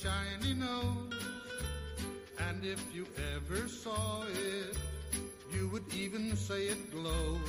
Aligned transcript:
shiny 0.00 0.54
nose. 0.54 1.14
And 2.48 2.64
if 2.64 2.82
you 2.94 3.06
ever 3.34 3.68
saw 3.68 4.22
it, 4.22 4.76
you 5.52 5.68
would 5.70 5.92
even 5.92 6.36
say 6.36 6.66
it 6.66 6.90
glows. 6.92 7.40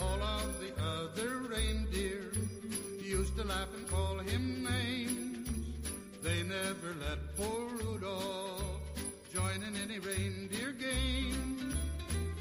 All 0.00 0.22
of 0.22 0.60
the 0.60 0.72
other 0.82 1.38
reindeer 1.38 2.30
used 3.02 3.36
to 3.36 3.44
laugh 3.44 3.68
and 3.76 3.88
call 3.88 4.18
him 4.18 4.64
names. 4.64 5.48
They 6.22 6.42
never 6.42 6.94
let 7.00 7.36
poor 7.36 7.68
Rudolph 7.82 8.80
join 9.32 9.62
in 9.62 9.74
any 9.82 9.98
reindeer 9.98 10.72
game. 10.72 11.74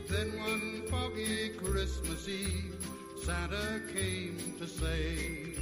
Then 0.08 0.30
one 0.40 0.84
foggy 0.90 1.50
Christmas 1.50 2.28
Eve, 2.30 2.76
Santa 3.24 3.82
came 3.94 4.56
to 4.60 4.68
say, 4.68 5.53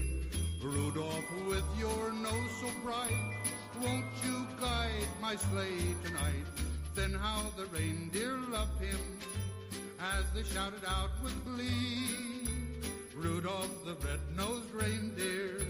Rudolph, 0.63 1.25
with 1.47 1.65
your 1.79 2.13
nose 2.13 2.51
so 2.59 2.67
bright, 2.83 3.33
won't 3.81 4.05
you 4.23 4.45
guide 4.59 5.07
my 5.19 5.35
sleigh 5.35 5.95
tonight? 6.03 6.45
Then 6.93 7.13
how 7.13 7.45
the 7.57 7.65
reindeer 7.65 8.37
loved 8.51 8.79
him 8.79 8.99
as 9.99 10.23
they 10.35 10.43
shouted 10.43 10.83
out 10.87 11.09
with 11.23 11.33
glee. 11.45 12.47
Rudolph 13.15 13.83
the 13.85 13.95
red-nosed 14.05 14.71
reindeer, 14.71 15.65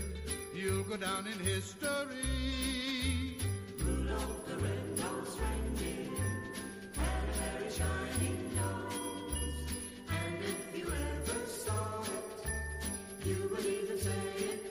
you'll 0.53 0.83
go 0.83 0.97
down 0.97 1.25
in 1.25 1.39
history. 1.39 3.37
Rudolph 3.79 4.45
the 4.45 4.57
red-nosed 4.57 5.39
reindeer 5.39 6.11
had 6.97 7.23
a 7.29 7.33
very 7.37 7.71
shiny 7.71 8.35
nose. 8.55 9.55
And 10.09 10.43
if 10.43 10.77
you 10.77 10.85
ever 10.85 11.45
saw 11.45 12.01
it, 12.01 13.25
you 13.25 13.49
would 13.51 13.65
even 13.65 13.97
say 13.97 14.11
it 14.37 14.70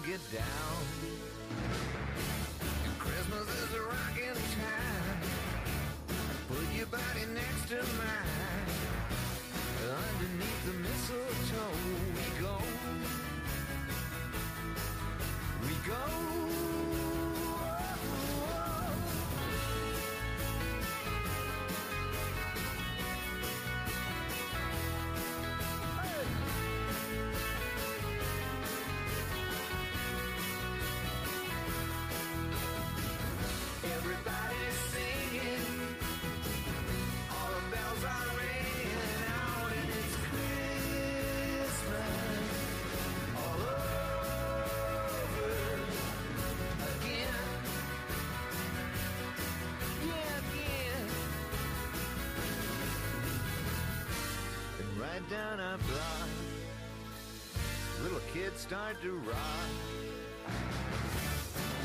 Get 0.00 0.20
down. 0.32 0.61
And 55.22 55.30
down 55.30 55.60
our 55.60 55.78
block, 55.78 56.28
little 58.02 58.20
kids 58.32 58.60
start 58.60 59.00
to 59.02 59.12
rock. 59.18 59.70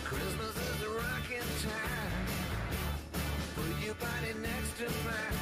Christmas 0.03 0.55
is 0.55 0.83
a 0.83 0.89
rocking 0.89 1.49
time. 1.61 2.25
Put 3.55 3.85
your 3.85 3.95
body 3.95 4.33
next 4.41 4.77
to 4.77 4.85
mine. 5.05 5.37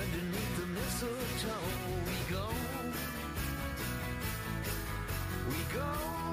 Underneath 0.00 0.56
the 0.60 0.66
mistletoe, 0.66 1.68
we 2.06 2.34
go. 2.34 2.48
We 5.48 5.74
go. 5.76 6.23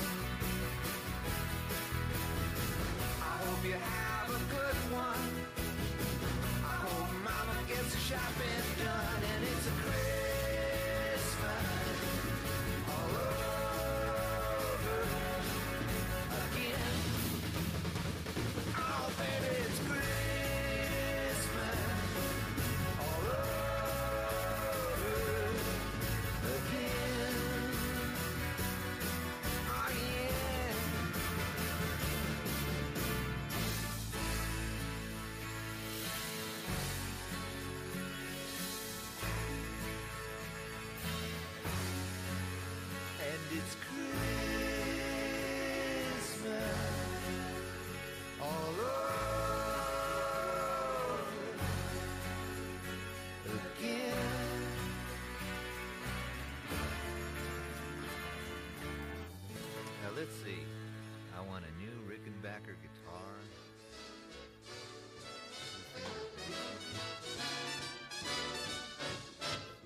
I 3.22 3.36
hope 3.42 3.64
you 3.64 3.72
have 3.72 4.28
a 4.28 4.40
good 4.54 4.78
one. 4.94 5.30
I 6.62 6.76
hope 6.86 7.10
mama 7.24 7.58
gets 7.66 7.98
shopping 8.06 8.66
done 8.78 9.33
new 61.84 62.00
Rickenbacker 62.08 62.76
guitar. 62.82 63.34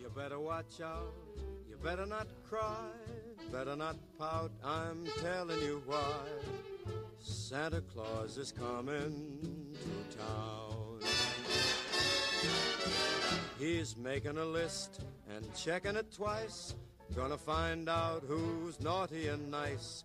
You 0.01 0.09
better 0.15 0.39
watch 0.39 0.81
out. 0.83 1.15
You 1.69 1.77
better 1.83 2.07
not 2.07 2.29
cry. 2.49 2.91
Better 3.53 3.77
not 3.77 3.97
pout. 4.19 4.53
I'm 4.65 5.07
telling 5.21 5.61
you 5.61 5.83
why. 5.87 6.25
Santa 7.21 7.81
Claus 7.81 8.37
is 8.37 8.53
coming 8.53 9.75
to 9.75 10.19
town. 10.19 11.01
He's 13.59 13.97
making 13.97 14.39
a 14.39 14.45
list 14.45 15.01
and 15.35 15.45
checking 15.55 15.97
it 15.97 16.13
twice. 16.13 16.75
Gonna 17.17 17.39
find 17.39 17.89
out 17.89 18.23
who's 18.29 18.79
naughty 18.81 19.29
and 19.29 19.51
nice. 19.51 20.05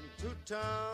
to 0.21 0.53
town. 0.53 0.93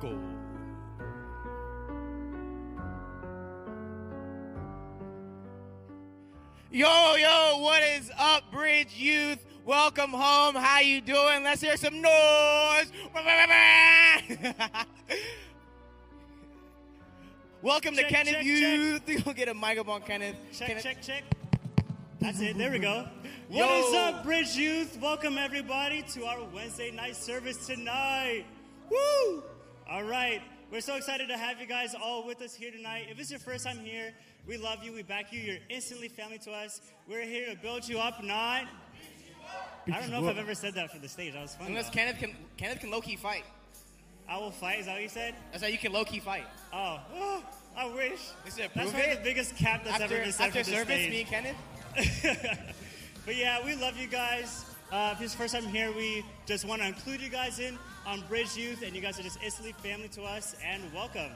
5. 0.00 0.12
Yo, 6.70 7.16
yo, 7.16 7.58
what 7.58 7.82
is 7.82 8.10
up, 8.18 8.50
Bridge 8.50 8.94
Youth? 8.96 9.44
Welcome 9.64 10.10
home. 10.10 10.54
How 10.54 10.80
you 10.80 11.00
doing? 11.00 11.44
Let's 11.44 11.60
hear 11.60 11.76
some 11.76 12.00
noise. 12.00 12.90
Welcome 17.62 17.94
check, 17.94 18.08
to 18.08 18.14
Kenneth 18.14 18.34
check, 18.34 18.44
Youth. 18.44 19.06
Check. 19.06 19.18
You'll 19.26 19.34
get 19.34 19.48
a 19.48 19.54
microphone, 19.54 20.00
Kenneth. 20.00 20.36
Check, 20.52 20.68
Kenneth. 20.68 20.82
check, 20.82 21.02
check. 21.02 21.24
That's 22.20 22.40
it. 22.40 22.56
There 22.56 22.70
we 22.70 22.78
go. 22.78 23.06
What 23.48 23.68
Yo. 23.68 23.88
is 23.88 23.94
up, 23.94 24.24
Bridge 24.24 24.56
Youth? 24.56 24.98
Welcome 24.98 25.36
everybody 25.36 26.00
to 26.14 26.24
our 26.24 26.42
Wednesday 26.54 26.90
night 26.90 27.16
service 27.16 27.66
tonight. 27.66 28.46
Woo! 28.88 29.42
All 29.92 30.04
right. 30.04 30.40
We're 30.70 30.80
so 30.80 30.96
excited 30.96 31.28
to 31.28 31.36
have 31.36 31.60
you 31.60 31.66
guys 31.66 31.94
all 31.94 32.26
with 32.26 32.40
us 32.40 32.54
here 32.54 32.70
tonight. 32.70 33.08
If 33.10 33.20
it's 33.20 33.30
your 33.30 33.38
first 33.38 33.66
time 33.66 33.78
here, 33.78 34.14
we 34.48 34.56
love 34.56 34.82
you. 34.82 34.90
We 34.90 35.02
back 35.02 35.30
you. 35.34 35.40
You're 35.40 35.58
instantly 35.68 36.08
family 36.08 36.38
to 36.38 36.50
us. 36.50 36.80
We're 37.06 37.26
here 37.26 37.50
to 37.50 37.56
build 37.56 37.86
you 37.86 37.98
up, 37.98 38.24
not. 38.24 38.64
I 39.92 40.00
don't 40.00 40.10
know 40.10 40.24
if 40.24 40.30
I've 40.30 40.38
ever 40.38 40.54
said 40.54 40.72
that 40.76 40.90
for 40.90 40.98
the 40.98 41.10
stage. 41.10 41.34
That 41.34 41.42
was 41.42 41.56
fun. 41.56 41.66
Unless 41.66 41.88
though. 41.88 41.92
Kenneth 41.92 42.18
can, 42.20 42.34
Kenneth 42.56 42.80
can 42.80 42.90
low 42.90 43.02
key 43.02 43.16
fight. 43.16 43.44
I 44.26 44.38
will 44.38 44.50
fight. 44.50 44.80
Is 44.80 44.86
that 44.86 44.94
what 44.94 45.02
you 45.02 45.10
said? 45.10 45.34
That's 45.50 45.62
how 45.62 45.68
you 45.68 45.76
can 45.76 45.92
low 45.92 46.06
key 46.06 46.20
fight. 46.20 46.46
Oh, 46.72 46.98
oh, 47.14 47.44
I 47.76 47.92
wish. 47.92 48.30
This 48.46 48.54
is 48.54 48.60
That's 48.60 48.72
probably 48.72 49.00
it. 49.00 49.18
the 49.18 49.24
biggest 49.24 49.56
cap 49.58 49.84
that's 49.84 50.00
after 50.00 50.14
ever 50.14 50.24
been 50.24 50.32
said 50.32 50.46
after 50.46 50.64
for 50.64 50.70
this 50.70 50.74
service, 50.74 51.02
stage. 51.02 51.10
me 51.10 51.20
and 51.20 51.28
Kenneth. 51.28 52.58
But 53.26 53.36
yeah, 53.36 53.64
we 53.64 53.76
love 53.76 53.96
you 53.98 54.08
guys. 54.08 54.64
Uh, 54.90 55.10
if 55.14 55.20
it's 55.20 55.34
your 55.34 55.42
first 55.42 55.54
time 55.54 55.64
here, 55.64 55.92
we 55.92 56.24
just 56.44 56.64
want 56.64 56.82
to 56.82 56.88
include 56.88 57.20
you 57.20 57.28
guys 57.28 57.60
in 57.60 57.78
on 58.06 58.20
Bridge 58.22 58.56
Youth, 58.56 58.82
and 58.82 58.94
you 58.94 59.00
guys 59.02 59.18
are 59.18 59.22
just 59.22 59.38
instantly 59.42 59.72
family 59.72 60.08
to 60.08 60.22
us, 60.22 60.56
and 60.64 60.82
welcome. 60.92 61.30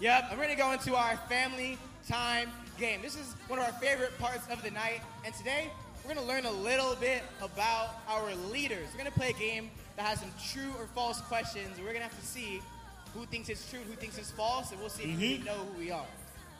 Yep, 0.00 0.28
I'm 0.30 0.38
ready 0.38 0.54
to 0.54 0.58
go 0.58 0.72
into 0.72 0.94
our 0.94 1.16
family 1.28 1.78
time 2.08 2.50
game. 2.78 3.00
This 3.02 3.14
is 3.16 3.34
one 3.48 3.58
of 3.58 3.64
our 3.64 3.72
favorite 3.72 4.16
parts 4.18 4.46
of 4.50 4.62
the 4.62 4.70
night, 4.70 5.00
and 5.24 5.34
today 5.34 5.70
we're 6.04 6.14
gonna 6.14 6.26
learn 6.26 6.46
a 6.46 6.50
little 6.50 6.94
bit 6.96 7.22
about 7.42 7.96
our 8.08 8.34
leaders. 8.50 8.88
We're 8.92 8.98
gonna 8.98 9.10
play 9.10 9.30
a 9.30 9.34
game 9.34 9.70
that 9.96 10.06
has 10.06 10.20
some 10.20 10.32
true 10.52 10.72
or 10.78 10.86
false 10.94 11.20
questions, 11.22 11.76
and 11.76 11.86
we're 11.86 11.92
gonna 11.92 12.04
have 12.04 12.18
to 12.20 12.26
see 12.26 12.60
who 13.14 13.26
thinks 13.26 13.48
it's 13.48 13.68
true, 13.70 13.80
who 13.80 13.94
thinks 13.94 14.18
it's 14.18 14.30
false, 14.30 14.70
and 14.70 14.80
we'll 14.80 14.88
see 14.88 15.04
if 15.04 15.18
we 15.18 15.38
Mhm. 15.38 15.44
know 15.44 15.54
who 15.54 15.78
we 15.78 15.90
are. 15.90 16.06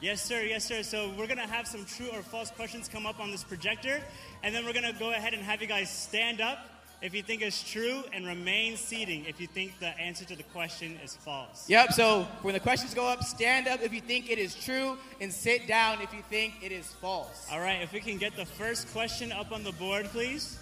Yes, 0.01 0.23
sir. 0.23 0.41
Yes, 0.41 0.65
sir. 0.65 0.81
So 0.83 1.09
we're 1.09 1.27
gonna 1.27 1.47
have 1.47 1.67
some 1.67 1.85
true 1.85 2.09
or 2.09 2.23
false 2.23 2.49
questions 2.51 2.87
come 2.87 3.05
up 3.05 3.19
on 3.19 3.31
this 3.31 3.43
projector, 3.43 4.03
and 4.43 4.53
then 4.53 4.65
we're 4.65 4.73
gonna 4.73 4.93
go 4.93 5.11
ahead 5.11 5.33
and 5.33 5.43
have 5.43 5.61
you 5.61 5.67
guys 5.67 5.89
stand 5.91 6.41
up 6.41 6.80
if 7.01 7.15
you 7.15 7.23
think 7.23 7.41
it's 7.41 7.63
true, 7.63 8.03
and 8.13 8.27
remain 8.27 8.77
seating 8.77 9.25
if 9.25 9.41
you 9.41 9.47
think 9.47 9.79
the 9.79 9.97
answer 9.99 10.23
to 10.25 10.35
the 10.35 10.43
question 10.43 10.99
is 11.03 11.15
false. 11.15 11.67
Yep, 11.67 11.93
so 11.93 12.27
when 12.43 12.53
the 12.53 12.59
questions 12.59 12.93
go 12.93 13.07
up, 13.07 13.23
stand 13.23 13.67
up 13.67 13.81
if 13.81 13.91
you 13.93 14.01
think 14.01 14.29
it 14.29 14.37
is 14.37 14.53
true, 14.53 14.97
and 15.19 15.33
sit 15.33 15.67
down 15.67 16.01
if 16.01 16.13
you 16.13 16.21
think 16.29 16.53
it 16.61 16.71
is 16.71 16.87
false. 16.87 17.47
All 17.51 17.59
right. 17.59 17.81
If 17.81 17.91
we 17.91 17.99
can 18.01 18.17
get 18.17 18.35
the 18.35 18.45
first 18.45 18.91
question 18.91 19.31
up 19.31 19.51
on 19.51 19.63
the 19.63 19.71
board, 19.73 20.05
please. 20.05 20.59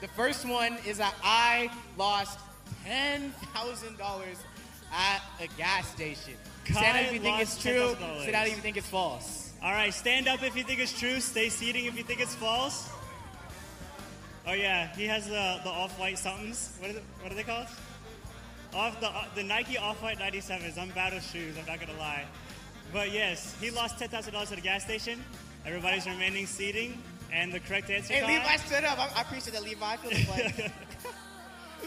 The 0.00 0.08
first 0.08 0.46
one 0.46 0.78
is 0.86 0.98
that 0.98 1.14
I 1.22 1.70
lost 1.96 2.38
$10,000 2.86 3.30
at 4.92 5.22
a 5.40 5.46
gas 5.58 5.88
station. 5.88 6.34
Stand 6.64 6.98
up 6.98 7.04
if 7.04 7.12
you 7.12 7.20
think 7.20 7.40
it's 7.40 7.60
true, 7.60 7.94
$10,000. 8.00 8.24
sit 8.24 8.32
down 8.32 8.46
if 8.46 8.56
you 8.56 8.62
think 8.62 8.76
it's 8.76 8.88
false. 8.88 9.52
All 9.62 9.72
right, 9.72 9.92
stand 9.92 10.28
up 10.28 10.42
if 10.42 10.56
you 10.56 10.62
think 10.62 10.80
it's 10.80 10.98
true. 10.98 11.20
Stay 11.20 11.48
seating 11.48 11.86
if 11.86 11.96
you 11.96 12.04
think 12.04 12.20
it's 12.20 12.34
false. 12.34 12.88
Oh 14.46 14.52
yeah, 14.52 14.94
he 14.94 15.06
has 15.06 15.26
the 15.26 15.60
the 15.64 15.70
off-white 15.70 16.18
somethings. 16.18 16.76
What 16.78 16.90
is 16.90 16.96
it? 16.96 17.04
What 17.22 17.32
are 17.32 17.34
they 17.34 17.42
called? 17.42 17.66
Off 18.74 19.00
the 19.00 19.10
the 19.34 19.42
Nike 19.46 19.78
off-white 19.78 20.18
97s. 20.18 20.76
I'm 20.78 20.90
bad 20.90 21.14
with 21.14 21.24
shoes. 21.24 21.56
I'm 21.58 21.66
not 21.66 21.80
gonna 21.80 21.98
lie. 21.98 22.24
But 22.92 23.12
yes, 23.12 23.56
he 23.60 23.70
lost 23.70 23.98
ten 23.98 24.08
thousand 24.08 24.32
dollars 24.34 24.52
at 24.52 24.58
a 24.58 24.62
gas 24.62 24.84
station. 24.84 25.22
Everybody's 25.64 26.06
remaining 26.06 26.46
seating, 26.46 27.02
and 27.32 27.52
the 27.52 27.60
correct 27.60 27.88
answer. 27.90 28.12
Hey, 28.12 28.26
Levi 28.26 28.56
stood 28.56 28.84
up. 28.84 28.98
I, 28.98 29.18
I 29.18 29.22
appreciate 29.22 29.54
that, 29.54 29.62
Levi. 29.64 29.84
I 29.92 29.96
feel 29.96 30.10
the. 30.10 30.70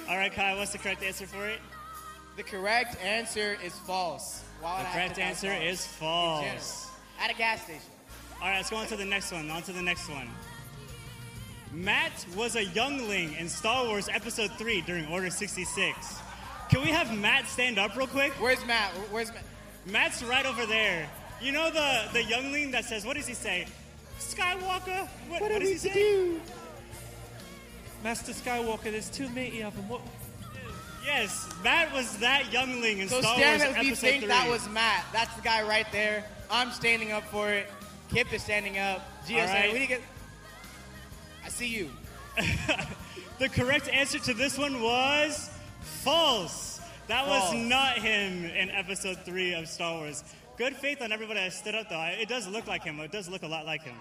All 0.10 0.17
right, 0.17 0.31
Kai, 0.31 0.55
what's 0.55 0.71
the 0.71 0.77
correct 0.77 1.03
answer 1.03 1.25
for 1.27 1.47
it? 1.47 1.60
the 2.38 2.43
correct 2.43 2.95
answer 3.03 3.58
is 3.63 3.73
false. 3.79 4.43
Why 4.62 4.84
The 4.84 4.89
correct 4.89 5.17
answer 5.19 5.49
false? 5.51 5.63
is 5.63 5.86
false. 5.88 6.88
At 7.19 7.31
a 7.31 7.34
gas 7.36 7.63
station. 7.63 7.81
All 8.41 8.47
right, 8.47 8.58
let's 8.58 8.69
go 8.69 8.77
on 8.77 8.86
to 8.88 8.95
the 8.95 9.05
next 9.05 9.31
one. 9.31 9.49
On 9.49 9.62
to 9.63 9.73
the 9.73 9.81
next 9.81 10.08
one. 10.08 10.27
Matt 11.73 12.25
was 12.36 12.56
a 12.56 12.65
youngling 12.65 13.34
in 13.36 13.49
Star 13.49 13.86
Wars 13.86 14.10
Episode 14.10 14.51
3 14.58 14.82
during 14.82 15.06
Order 15.08 15.30
66. 15.30 16.19
Can 16.69 16.82
we 16.82 16.88
have 16.88 17.17
Matt 17.17 17.47
stand 17.47 17.77
up 17.77 17.95
real 17.95 18.08
quick? 18.08 18.34
Where's 18.34 18.65
Matt? 18.65 18.91
Where's 19.12 19.32
Matt? 19.34 19.43
Matt's 19.86 20.23
right 20.23 20.45
over 20.45 20.65
there. 20.65 21.08
You 21.41 21.51
know 21.51 21.69
the, 21.69 22.10
the 22.13 22.23
youngling 22.23 22.71
that 22.71 22.86
says, 22.86 23.06
what 23.06 23.15
does 23.15 23.27
he 23.27 23.34
say? 23.34 23.67
Skywalker? 24.19 25.08
What, 25.30 25.41
what 25.41 25.60
does 25.60 25.69
he 25.69 25.77
say? 25.77 26.38
Master 28.03 28.32
Skywalker, 28.32 28.84
there's 28.84 29.10
too 29.10 29.30
many 29.30 29.62
of 29.62 29.75
them. 29.75 29.88
What? 29.88 30.01
Yes, 31.06 31.49
Matt 31.63 31.93
was 31.93 32.17
that 32.17 32.51
youngling 32.51 32.99
in 32.99 33.08
So 33.08 33.21
Star 33.21 33.36
stand 33.36 33.62
Wars 33.62 33.71
up 33.71 33.77
if 33.77 33.84
you 33.84 33.91
Episode 33.91 34.08
think 34.08 34.19
3. 34.23 34.27
that 34.27 34.49
was 34.49 34.69
Matt. 34.69 35.06
That's 35.13 35.34
the 35.36 35.41
guy 35.41 35.67
right 35.67 35.89
there. 35.91 36.25
I'm 36.51 36.71
standing 36.71 37.12
up 37.12 37.23
for 37.25 37.49
it. 37.49 37.67
Kip 38.10 38.32
is 38.34 38.43
standing 38.43 38.77
up. 38.77 39.08
Gio 39.25 39.45
right. 39.45 39.71
we 39.71 39.80
need 39.80 39.86
to 39.86 39.91
get. 39.93 40.01
I 41.47 41.49
see 41.49 41.67
you. 41.67 41.89
The 43.39 43.47
correct 43.47 43.88
answer 43.89 44.17
to 44.17 44.33
this 44.33 44.57
one 44.57 44.81
was 44.81 45.51
false. 45.79 46.81
That 47.07 47.25
False. 47.27 47.53
was 47.53 47.67
not 47.67 47.99
him 47.99 48.45
in 48.45 48.71
episode 48.71 49.19
three 49.25 49.53
of 49.53 49.67
Star 49.67 49.99
Wars. 49.99 50.23
Good 50.57 50.75
faith 50.75 51.03
on 51.03 51.12
everybody 51.12 51.41
that 51.41 51.53
stood 51.53 51.75
up, 51.75 51.88
though. 51.88 52.01
It 52.01 52.27
does 52.27 52.47
look 52.47 52.65
like 52.65 52.83
him. 52.83 52.99
It 52.99 53.12
does 53.12 53.29
look 53.29 53.43
a 53.43 53.47
lot 53.47 53.67
like 53.67 53.83
him. 53.83 53.93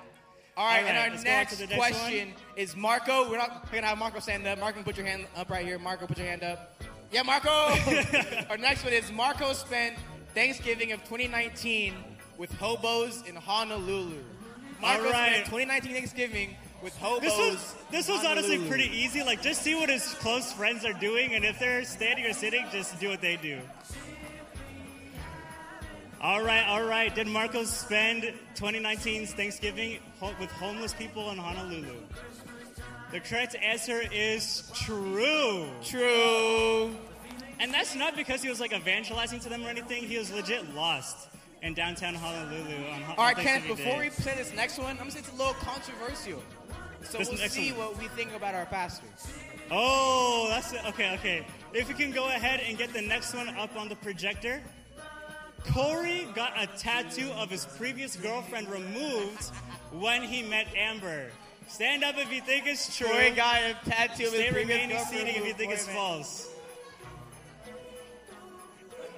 All 0.56 0.66
right, 0.66 0.82
All 0.82 0.88
and 0.88 0.96
our 0.96 1.10
let's 1.10 1.22
go 1.22 1.30
on 1.30 1.36
next, 1.36 1.60
next 1.60 1.74
question 1.74 2.32
is 2.56 2.74
Marco. 2.74 3.28
We're 3.28 3.36
not 3.36 3.66
we're 3.70 3.76
gonna 3.76 3.88
have 3.88 3.98
Marco 3.98 4.20
stand 4.20 4.46
up. 4.46 4.58
Marco, 4.58 4.82
put 4.82 4.96
your 4.96 5.04
hand 5.04 5.26
up 5.36 5.50
right 5.50 5.66
here. 5.66 5.78
Marco, 5.78 6.06
put 6.06 6.16
your 6.16 6.26
hand 6.26 6.42
up. 6.42 6.82
Yeah, 7.12 7.22
Marco. 7.22 7.50
our 8.48 8.56
next 8.56 8.84
one 8.84 8.94
is 8.94 9.12
Marco 9.12 9.52
spent 9.52 9.96
Thanksgiving 10.34 10.92
of 10.92 11.00
2019 11.00 11.92
with 12.38 12.50
hobos 12.54 13.22
in 13.28 13.36
Honolulu. 13.36 14.16
Marco 14.80 15.04
All 15.04 15.12
right. 15.12 15.44
spent 15.44 15.44
2019 15.44 15.92
Thanksgiving 15.92 16.56
with 16.82 16.96
hobos. 16.98 17.22
This 17.22 17.36
was 17.38 17.74
this 17.90 18.08
was 18.08 18.24
honestly 18.24 18.56
Honolulu. 18.56 18.68
pretty 18.68 18.96
easy. 18.96 19.22
Like, 19.22 19.42
just 19.42 19.62
see 19.62 19.74
what 19.74 19.88
his 19.88 20.04
close 20.14 20.52
friends 20.52 20.84
are 20.84 20.92
doing, 20.92 21.34
and 21.34 21.44
if 21.44 21.58
they're 21.58 21.84
standing 21.84 22.26
or 22.26 22.32
sitting, 22.32 22.64
just 22.72 22.98
do 23.00 23.08
what 23.08 23.20
they 23.20 23.36
do. 23.36 23.58
All 26.20 26.42
right, 26.42 26.66
all 26.66 26.82
right. 26.82 27.14
Did 27.14 27.26
Marcos 27.26 27.70
spend 27.70 28.32
2019's 28.54 29.32
Thanksgiving 29.34 29.98
ho- 30.18 30.32
with 30.40 30.50
homeless 30.52 30.92
people 30.94 31.30
in 31.30 31.38
Honolulu? 31.38 31.94
The 33.12 33.20
correct 33.20 33.54
answer 33.62 34.02
is 34.12 34.70
true. 34.74 35.68
True. 35.84 36.90
And 37.60 37.72
that's 37.72 37.94
not 37.94 38.16
because 38.16 38.42
he 38.42 38.48
was 38.48 38.60
like 38.60 38.72
evangelizing 38.72 39.40
to 39.40 39.48
them 39.48 39.64
or 39.64 39.68
anything. 39.68 40.04
He 40.04 40.18
was 40.18 40.32
legit 40.32 40.74
lost 40.74 41.28
in 41.62 41.74
downtown 41.74 42.14
Honolulu 42.14 42.88
on 42.90 43.02
Ho- 43.02 43.14
All 43.18 43.24
right, 43.24 43.36
on 43.36 43.42
Kenneth. 43.42 43.68
Before 43.68 44.02
Day. 44.02 44.10
we 44.16 44.22
play 44.22 44.34
this 44.36 44.52
next 44.54 44.78
one, 44.78 44.90
I'm 44.92 44.96
gonna 44.96 45.10
say 45.10 45.20
it's 45.20 45.30
a 45.32 45.36
little 45.36 45.54
controversial. 45.54 46.42
So 47.10 47.18
we'll 47.18 47.36
see 47.48 47.72
one. 47.72 47.88
what 47.88 47.98
we 47.98 48.08
think 48.08 48.34
about 48.34 48.54
our 48.54 48.66
pastors. 48.66 49.26
Oh, 49.70 50.46
that's 50.50 50.72
it. 50.72 50.84
okay. 50.86 51.14
Okay, 51.14 51.46
if 51.72 51.88
we 51.88 51.94
can 51.94 52.10
go 52.10 52.26
ahead 52.28 52.60
and 52.66 52.76
get 52.78 52.92
the 52.92 53.02
next 53.02 53.34
one 53.34 53.48
up 53.56 53.76
on 53.76 53.88
the 53.88 53.96
projector. 53.96 54.60
Corey 55.72 56.28
got 56.34 56.52
a 56.62 56.66
tattoo 56.78 57.28
of 57.32 57.50
his 57.50 57.64
previous 57.76 58.14
girlfriend 58.14 58.68
removed 58.70 59.44
when 59.90 60.22
he 60.22 60.42
met 60.44 60.68
Amber. 60.76 61.26
Stand 61.66 62.04
up 62.04 62.16
if 62.18 62.32
you 62.32 62.40
think 62.40 62.66
it's 62.68 62.96
true. 62.96 63.08
Corey 63.08 63.30
got 63.30 63.56
a 63.62 63.76
tattoo 63.88 64.26
of 64.26 64.32
his 64.32 64.40
Stay 64.42 64.50
previous 64.52 64.68
remaining 64.68 64.90
girlfriend 64.96 65.26
seating 65.26 65.42
if 65.42 65.46
you 65.48 65.54
think 65.54 65.72
it's 65.72 65.88
false. 65.88 66.48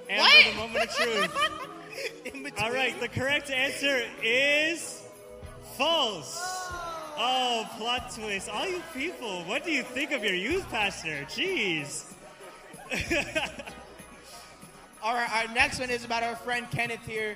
Amber, 0.09 0.23
What? 0.23 0.45
the 0.45 0.53
moment 0.57 0.83
of 0.85 0.95
truth. 0.95 2.59
All 2.63 2.71
right, 2.71 2.99
the 2.99 3.09
correct 3.09 3.51
answer 3.51 4.01
is 4.23 5.03
false. 5.77 6.68
Oh, 7.21 7.69
plot 7.77 8.11
twist. 8.15 8.47
All 8.47 8.65
you 8.65 8.81
people, 8.93 9.43
what 9.43 9.65
do 9.65 9.71
you 9.71 9.83
think 9.83 10.13
of 10.13 10.23
your 10.23 10.33
youth 10.33 10.65
pastor? 10.69 11.25
Jeez. 11.27 12.05
All 15.03 15.13
right, 15.13 15.29
our 15.45 15.53
next 15.53 15.81
one 15.81 15.89
is 15.89 16.05
about 16.05 16.23
our 16.23 16.37
friend 16.37 16.65
Kenneth 16.71 17.05
here, 17.05 17.35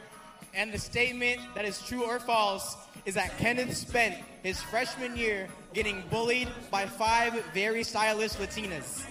and 0.54 0.74
the 0.74 0.78
statement 0.78 1.42
that 1.54 1.66
is 1.66 1.82
true 1.82 2.06
or 2.06 2.20
false 2.20 2.78
is 3.06 3.16
that 3.16 3.38
Kenneth 3.38 3.76
spent 3.76 4.16
his 4.42 4.62
freshman 4.62 5.18
year 5.18 5.50
getting 5.74 6.02
bullied 6.10 6.48
by 6.72 6.86
five 6.86 7.34
very 7.54 7.84
stylish 7.84 8.34
Latinas. 8.34 9.04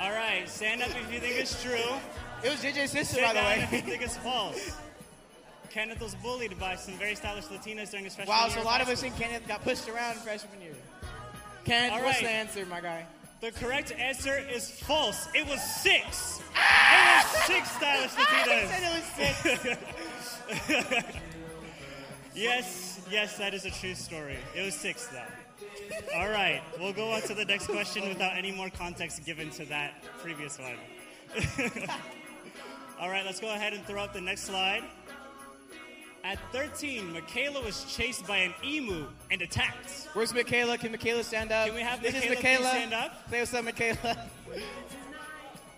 All 0.00 0.10
right, 0.10 0.48
stand 0.48 0.82
up 0.82 0.90
if 0.90 1.12
you 1.12 1.20
think 1.20 1.36
it's 1.38 1.62
true. 1.62 1.94
It 2.42 2.50
was 2.50 2.60
JJ's 2.60 2.90
sister, 2.90 3.14
Sit 3.14 3.22
by 3.22 3.32
the 3.34 3.40
down 3.40 3.58
if 3.60 3.72
you 3.72 3.80
think 3.82 4.02
it's 4.02 4.16
false. 4.16 4.76
Kenneth 5.76 6.00
was 6.00 6.14
bullied 6.14 6.58
by 6.58 6.74
some 6.74 6.94
very 6.94 7.14
stylish 7.14 7.44
Latinas 7.48 7.90
during 7.90 8.06
his 8.06 8.14
freshman 8.14 8.34
wow, 8.34 8.46
year. 8.46 8.56
Wow, 8.56 8.62
so 8.62 8.62
a 8.62 8.64
lot 8.64 8.80
of 8.80 8.88
us 8.88 9.02
in 9.02 9.12
Kenneth 9.12 9.46
got 9.46 9.62
pushed 9.62 9.86
around 9.90 10.16
freshman 10.16 10.62
year. 10.62 10.72
Kenneth, 11.66 11.92
All 11.92 12.02
what's 12.02 12.22
right. 12.22 12.28
the 12.28 12.32
answer, 12.32 12.64
my 12.64 12.80
guy? 12.80 13.04
The 13.42 13.50
correct 13.50 13.92
answer 13.92 14.38
is 14.38 14.70
false. 14.70 15.28
It 15.34 15.46
was 15.46 15.60
six. 15.60 16.40
It 16.40 17.24
was 17.34 17.44
six 17.44 17.70
stylish 17.76 18.10
Latinas. 18.12 18.68
said 18.70 18.82
it 18.82 18.94
was 20.48 20.86
six. 20.86 21.04
Yes, 22.34 23.00
yes, 23.10 23.38
that 23.38 23.54
is 23.54 23.64
a 23.64 23.70
true 23.70 23.94
story. 23.94 24.36
It 24.54 24.62
was 24.62 24.74
six, 24.74 25.08
though. 25.08 26.18
All 26.18 26.28
right, 26.28 26.62
we'll 26.78 26.92
go 26.92 27.10
on 27.12 27.22
to 27.22 27.34
the 27.34 27.46
next 27.46 27.66
question 27.66 28.06
without 28.08 28.36
any 28.36 28.52
more 28.52 28.68
context 28.68 29.24
given 29.24 29.48
to 29.52 29.64
that 29.66 30.02
previous 30.22 30.58
one. 30.58 30.76
All 33.00 33.08
right, 33.08 33.24
let's 33.24 33.40
go 33.40 33.54
ahead 33.54 33.72
and 33.72 33.84
throw 33.86 34.02
up 34.02 34.12
the 34.12 34.20
next 34.20 34.42
slide. 34.42 34.82
At 36.26 36.40
13, 36.50 37.12
Michaela 37.12 37.62
was 37.62 37.84
chased 37.84 38.26
by 38.26 38.38
an 38.38 38.52
emu 38.64 39.06
and 39.30 39.40
attacked. 39.42 40.08
Where's 40.12 40.34
Michaela? 40.34 40.76
Can 40.76 40.90
Michaela 40.90 41.22
stand 41.22 41.52
up? 41.52 41.66
Can 41.66 41.76
we 41.76 41.82
have 41.82 42.02
this 42.02 42.14
Michaela 42.14 42.32
is 42.32 42.42
Michaela. 42.42 42.68
stand 42.68 42.94
up? 42.94 43.30
Say 43.30 43.38
what's 43.38 43.54
up, 43.54 43.64
Michaela. 43.64 44.26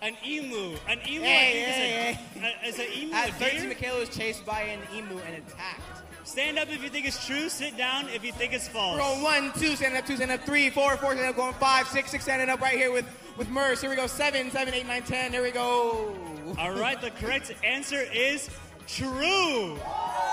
An 0.01 0.17
emu. 0.25 0.75
An 0.87 0.99
emu, 1.07 1.23
Hey, 1.23 2.15
I 2.33 2.39
hey, 2.39 2.67
is, 2.67 2.79
a, 2.79 2.81
is 2.81 2.87
an 2.87 2.99
emu 2.99 3.13
At 3.13 3.29
a 3.29 3.33
13, 3.33 3.59
deer? 3.59 3.67
Michaela 3.67 3.99
was 3.99 4.09
chased 4.09 4.43
by 4.43 4.61
an 4.61 4.79
emu 4.91 5.19
and 5.19 5.35
attacked. 5.35 6.01
Stand 6.23 6.57
up 6.57 6.67
if 6.69 6.81
you 6.81 6.89
think 6.89 7.05
it's 7.05 7.27
true. 7.27 7.47
Sit 7.47 7.77
down 7.77 8.09
if 8.09 8.23
you 8.23 8.31
think 8.31 8.51
it's 8.51 8.67
false. 8.67 8.97
We're 8.97 9.03
on 9.03 9.21
one, 9.21 9.51
two, 9.53 9.75
standing 9.75 9.99
up, 9.99 10.07
two, 10.07 10.15
standing 10.15 10.39
up, 10.39 10.45
three, 10.47 10.71
four, 10.71 10.97
four, 10.97 11.11
standing 11.11 11.29
up, 11.29 11.35
going 11.35 11.53
five, 11.55 11.87
six, 11.87 12.09
six, 12.09 12.23
standing 12.23 12.49
up 12.49 12.59
right 12.59 12.77
here 12.77 12.91
with 12.91 13.05
with 13.37 13.49
Merce. 13.49 13.81
Here 13.81 13.89
we 13.89 13.95
go, 13.95 14.07
seven, 14.07 14.49
seven, 14.49 14.73
eight, 14.73 14.87
nine, 14.87 15.03
ten. 15.03 15.31
There 15.31 15.43
we 15.43 15.51
go. 15.51 16.15
All 16.57 16.71
right, 16.71 16.99
the 16.99 17.11
correct 17.11 17.53
answer 17.63 18.01
is 18.01 18.49
true. 18.87 19.77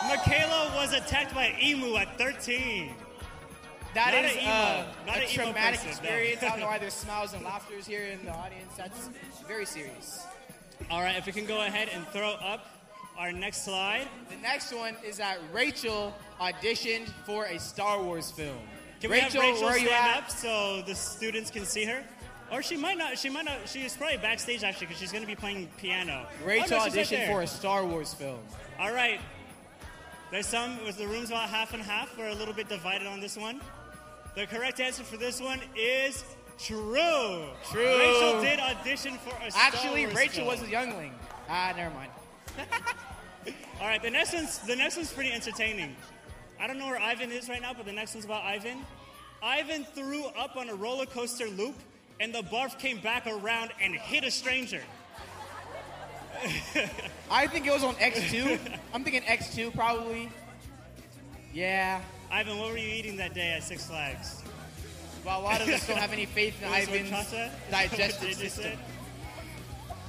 Michaela 0.09 0.73
was 0.77 0.93
attacked 0.93 1.35
by 1.35 1.47
an 1.47 1.63
emu 1.63 1.97
at 1.97 2.17
13. 2.19 2.95
That 3.95 4.13
Not 4.13 4.25
is 4.25 4.37
uh, 4.37 4.85
Not 5.07 5.19
a 5.19 5.27
traumatic 5.27 5.81
person, 5.81 5.87
no. 5.87 5.91
experience. 5.91 6.43
I 6.43 6.49
don't 6.51 6.61
know 6.61 6.67
why 6.67 6.79
there's 6.79 6.95
smiles 7.07 7.33
and 7.33 7.43
laughters 7.43 7.87
here 7.87 8.05
in 8.05 8.25
the 8.25 8.33
audience. 8.33 8.75
That's 8.77 9.09
very 9.49 9.65
serious. 9.65 10.27
All 10.91 11.01
right, 11.01 11.17
if 11.17 11.25
we 11.27 11.33
can 11.33 11.47
go 11.47 11.63
ahead 11.63 11.89
and 11.95 12.07
throw 12.09 12.33
up 12.33 12.67
our 13.17 13.33
next 13.33 13.65
slide. 13.65 14.07
The 14.29 14.37
next 14.37 14.75
one 14.75 14.97
is 15.05 15.17
that 15.17 15.39
Rachel 15.53 16.15
auditioned 16.41 17.09
for 17.25 17.47
a 17.47 17.59
Star 17.59 18.03
Wars 18.03 18.31
film. 18.31 18.59
Can 19.01 19.11
Rachel, 19.11 19.41
we 19.41 19.47
have 19.47 19.55
Rachel 19.55 19.63
where 19.67 19.75
are 19.75 19.79
you 19.79 19.87
stand 19.87 20.19
up 20.19 20.31
so 20.31 20.83
the 20.87 20.95
students 20.95 21.51
can 21.51 21.65
see 21.65 21.85
her? 21.85 22.05
Or 22.53 22.63
she 22.63 22.77
might 22.77 22.99
not. 22.99 23.19
She 23.19 23.29
might 23.29 23.45
not. 23.45 23.67
She 23.67 23.85
is 23.85 23.97
probably 23.97 24.19
backstage 24.19 24.63
actually 24.63 24.87
because 24.87 25.01
she's 25.01 25.11
going 25.11 25.25
to 25.25 25.27
be 25.27 25.35
playing 25.35 25.69
piano. 25.79 26.27
Rachel 26.45 26.77
Oh, 26.77 26.79
no, 26.79 26.85
she's 26.85 26.97
right 26.97 27.07
auditioned 27.07 27.27
for 27.29 27.43
a 27.43 27.47
Star 27.47 27.85
Wars 27.85 28.15
film. 28.15 28.39
All 28.79 28.93
right. 28.93 29.21
There's 30.31 30.47
some. 30.47 30.85
Was 30.85 30.97
the 30.97 31.07
room's 31.07 31.31
about 31.31 31.49
half 31.49 31.73
and 31.73 31.83
half? 31.83 32.17
We're 32.19 32.29
a 32.29 32.35
little 32.35 32.55
bit 32.55 32.69
divided 32.69 33.07
on 33.07 33.21
this 33.21 33.37
one. 33.37 33.61
The 34.35 34.47
correct 34.47 34.81
answer 34.81 35.03
for 35.05 35.17
this 35.17 35.41
one 35.41 35.61
is 35.77 36.25
true. 36.59 37.45
True. 37.71 37.99
Rachel 37.99 38.41
did 38.43 38.59
audition 38.61 39.15
for 39.19 39.35
a 39.45 39.51
Star 39.51 39.63
Actually, 39.63 40.05
Wars 40.07 40.17
Rachel 40.17 40.47
film. 40.47 40.49
was 40.49 40.63
a 40.63 40.69
youngling. 40.71 41.13
Ah, 41.49 41.73
never 41.77 41.95
mind. 41.95 42.11
All 43.81 43.87
right, 43.87 44.03
the 44.03 44.11
next 44.11 44.35
one's 44.35 44.59
the 44.61 44.75
next 44.77 44.97
one's 44.97 45.13
pretty 45.13 45.33
entertaining. 45.33 45.95
I 46.59 46.67
don't 46.67 46.79
know 46.79 46.87
where 46.87 47.01
Ivan 47.01 47.31
is 47.31 47.49
right 47.49 47.61
now, 47.63 47.73
but 47.75 47.87
the 47.87 47.93
next 47.93 48.15
one's 48.15 48.25
about 48.25 48.43
Ivan. 48.43 48.79
Ivan 49.43 49.85
threw 49.95 50.25
up 50.27 50.57
on 50.57 50.69
a 50.71 50.75
roller 50.75 51.07
coaster 51.07 51.47
loop, 51.47 51.75
and 52.21 52.35
the 52.35 52.43
barf 52.43 52.79
came 52.79 52.99
back 52.99 53.27
around 53.27 53.71
and 53.81 53.95
hit 53.95 54.25
a 54.25 54.31
stranger. 54.31 54.81
I 57.31 57.47
think 57.47 57.67
it 57.67 57.73
was 57.73 57.85
on 57.85 57.95
X2. 57.97 58.79
I'm 58.93 59.05
thinking 59.05 59.23
X2 59.23 59.75
probably. 59.75 60.31
Yeah. 61.53 62.01
Ivan, 62.31 62.59
what 62.59 62.71
were 62.71 62.79
you 62.79 62.89
eating 62.89 63.17
that 63.17 63.35
day 63.35 63.53
at 63.53 63.63
Six 63.63 63.87
Flags? 63.87 64.43
Well, 65.25 65.41
a 65.41 65.43
lot 65.43 65.61
of 65.61 65.69
us 65.69 65.87
don't 65.87 65.99
have 65.99 66.13
any 66.13 66.27
faith 66.27 66.61
in 66.63 66.69
Ivan's 66.73 67.35
digestive 67.71 68.35
system. 68.35 68.79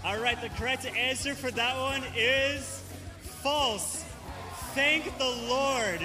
All 0.03 0.19
right, 0.19 0.39
the 0.41 0.49
correct 0.49 0.85
answer 0.85 1.33
for 1.33 1.51
that 1.51 1.77
one 1.77 2.03
is 2.15 2.83
false. 3.21 4.05
Thank 4.73 5.17
the 5.17 5.29
Lord. 5.47 6.01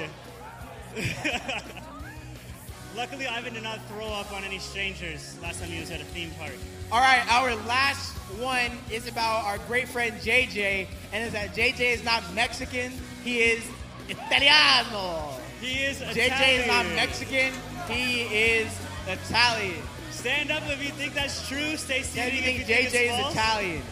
Luckily, 2.97 3.27
Ivan 3.27 3.55
did 3.55 3.63
not 3.63 3.81
throw 3.89 4.07
up 4.07 4.33
on 4.33 4.45
any 4.45 4.59
strangers 4.59 5.39
last 5.43 5.61
time 5.61 5.69
he 5.69 5.81
was 5.81 5.91
at 5.91 6.01
a 6.01 6.05
theme 6.05 6.31
park. 6.39 6.55
All 6.93 7.01
right, 7.01 7.25
our 7.33 7.55
last 7.67 8.15
one 8.39 8.71
is 8.91 9.09
about 9.09 9.45
our 9.45 9.57
great 9.67 9.89
friend 9.89 10.13
JJ, 10.21 10.87
and 11.13 11.25
is 11.25 11.33
that 11.33 11.55
JJ 11.55 11.81
is 11.81 12.05
not 12.05 12.23
Mexican, 12.35 12.93
he 13.25 13.39
is 13.39 13.65
Italiano. 14.11 15.31
He 15.61 15.79
is 15.85 16.01
JJ 16.01 16.59
is 16.61 16.67
not 16.67 16.85
Mexican, 16.95 17.53
he 17.89 18.23
is 18.23 18.69
Italian. 19.07 19.83
Stand 20.11 20.51
up 20.51 20.63
if 20.69 20.83
you 20.85 20.91
think 20.91 21.15
that's 21.15 21.49
true. 21.49 21.77
Stay 21.77 21.99
Yeah, 21.99 22.03
seated 22.05 22.33
you 22.35 22.39
if 22.41 22.45
think 22.45 22.59
you 22.59 22.65
think 22.67 22.81
JJ 22.81 22.85
it's 22.85 22.95
is 22.95 23.21
false. 23.21 23.35
Italian? 23.35 23.83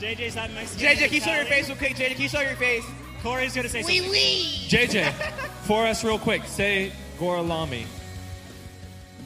JJ's 0.00 0.36
not 0.36 0.50
Mexican. 0.52 0.86
JJ, 0.86 0.90
he's 0.96 1.00
can 1.08 1.12
you 1.14 1.20
show 1.20 1.34
your 1.36 1.44
face 1.44 1.68
real 1.68 1.76
quick? 1.76 1.94
JJ, 1.96 2.12
can 2.14 2.22
you 2.22 2.28
show 2.28 2.40
your 2.40 2.56
face? 2.56 2.84
Corey's 3.22 3.54
gonna 3.54 3.68
say 3.68 3.82
Wee 3.82 3.96
something. 3.98 4.10
wee. 4.12 4.66
JJ, 4.68 5.12
for 5.64 5.84
us 5.86 6.02
real 6.04 6.18
quick, 6.18 6.44
say 6.46 6.90
Goralami. 7.18 7.84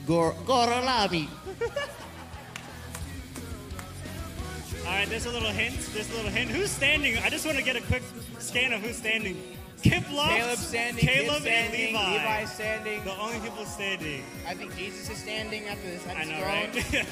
Gor- 0.07 0.35
Gorolami. 0.45 1.29
All 4.91 4.97
right, 4.97 5.09
there's 5.09 5.27
a 5.27 5.31
little 5.31 5.51
hint. 5.51 5.79
There's 5.95 6.11
a 6.11 6.17
little 6.17 6.33
hint. 6.33 6.51
Who's 6.51 6.69
standing? 6.69 7.17
I 7.19 7.31
just 7.31 7.47
want 7.47 7.57
to 7.57 7.63
get 7.63 7.77
a 7.77 7.81
quick 7.81 8.03
scan 8.41 8.73
of 8.73 8.81
who's 8.81 8.97
standing. 8.97 9.41
Kip 9.85 10.03
Lofts, 10.13 10.35
Caleb 10.35 10.59
standing, 10.59 11.07
Caleb 11.07 11.43
standing, 11.43 11.95
and 11.95 12.13
Levi. 12.13 12.13
Levi 12.13 12.45
standing. 12.47 13.05
The 13.05 13.17
only 13.21 13.39
people 13.39 13.65
standing. 13.67 14.25
I 14.49 14.55
think 14.55 14.77
Jesus 14.77 15.09
is 15.09 15.19
standing 15.19 15.69
after 15.69 15.89
this. 15.89 16.05
I 16.09 16.25
know, 16.25 16.43
right? 16.43 17.07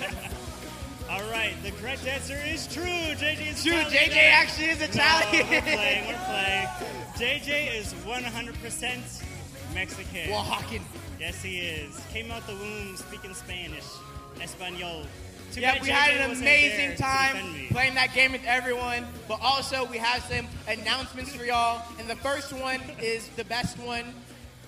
All 1.10 1.30
right, 1.30 1.54
the 1.62 1.70
correct 1.80 2.04
answer 2.08 2.36
is 2.44 2.66
true. 2.66 2.82
JJ 2.82 3.52
is 3.52 3.62
True, 3.62 3.74
Italian. 3.78 4.10
JJ 4.10 4.16
actually 4.32 4.66
is 4.70 4.80
No, 4.80 4.86
Italian. 4.86 5.46
we're 5.48 5.60
playing. 5.62 6.06
We're 6.08 6.24
playing. 6.26 6.68
JJ 7.14 7.78
is 7.78 7.94
100% 8.04 9.24
Mexican. 9.72 10.30
Walking. 10.32 10.84
Yes, 11.20 11.40
he 11.40 11.58
is. 11.60 11.98
Came 12.12 12.32
out 12.32 12.44
the 12.48 12.54
womb 12.54 12.96
speaking 12.96 13.34
Spanish, 13.34 13.86
Espanol. 14.42 15.04
Too 15.52 15.60
Yeah, 15.60 15.82
we 15.82 15.88
had 15.88 16.16
an 16.16 16.30
amazing 16.30 16.96
time 16.96 17.66
playing 17.70 17.94
that 17.94 18.14
game 18.14 18.32
with 18.32 18.44
everyone. 18.44 19.06
But 19.26 19.40
also, 19.42 19.84
we 19.86 19.98
have 19.98 20.22
some 20.24 20.46
announcements 20.66 21.34
for 21.34 21.44
y'all. 21.44 21.82
And 21.98 22.08
the 22.08 22.16
first 22.16 22.52
one 22.52 22.80
is 23.00 23.28
the 23.36 23.44
best 23.44 23.78
one, 23.78 24.14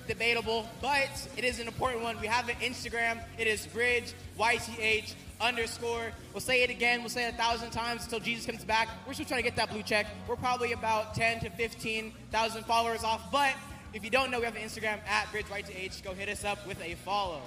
debatable, 0.07 0.67
but 0.81 1.11
it 1.37 1.45
is 1.45 1.61
an 1.61 1.67
important 1.67 2.03
one. 2.03 2.21
We 2.21 2.27
have 2.27 2.49
an 2.49 2.57
Instagram. 2.57 3.21
It 3.39 3.47
is 3.47 3.67
Bridge 3.67 4.15
YTH 4.39 5.15
underscore. 5.41 6.13
We'll 6.33 6.41
say 6.41 6.63
it 6.63 6.71
again. 6.71 7.01
We'll 7.01 7.11
say 7.11 7.27
it 7.27 7.35
a 7.35 7.37
thousand 7.37 7.71
times 7.71 8.05
until 8.05 8.21
Jesus 8.21 8.47
comes 8.47 8.65
back. 8.65 8.89
We're 9.07 9.15
still 9.15 9.27
trying 9.27 9.43
to 9.43 9.49
get 9.49 9.57
that 9.57 9.71
blue 9.71 9.83
check. 9.83 10.07
We're 10.29 10.37
probably 10.37 10.73
about 10.73 11.15
10 11.15 11.41
to 11.41 11.51
15,000 11.51 12.65
followers 12.65 13.05
off. 13.05 13.31
But 13.33 13.55
if 13.93 14.05
you 14.05 14.11
don't 14.11 14.31
know, 14.31 14.39
we 14.39 14.45
have 14.45 14.57
an 14.57 14.63
Instagram 14.63 14.99
at 15.09 15.31
Bridge 15.33 15.47
YTH. 15.47 16.03
Go 16.03 16.15
hit 16.15 16.29
us 16.29 16.45
up 16.45 16.67
with 16.67 16.81
a 16.83 16.95
follow. 16.97 17.41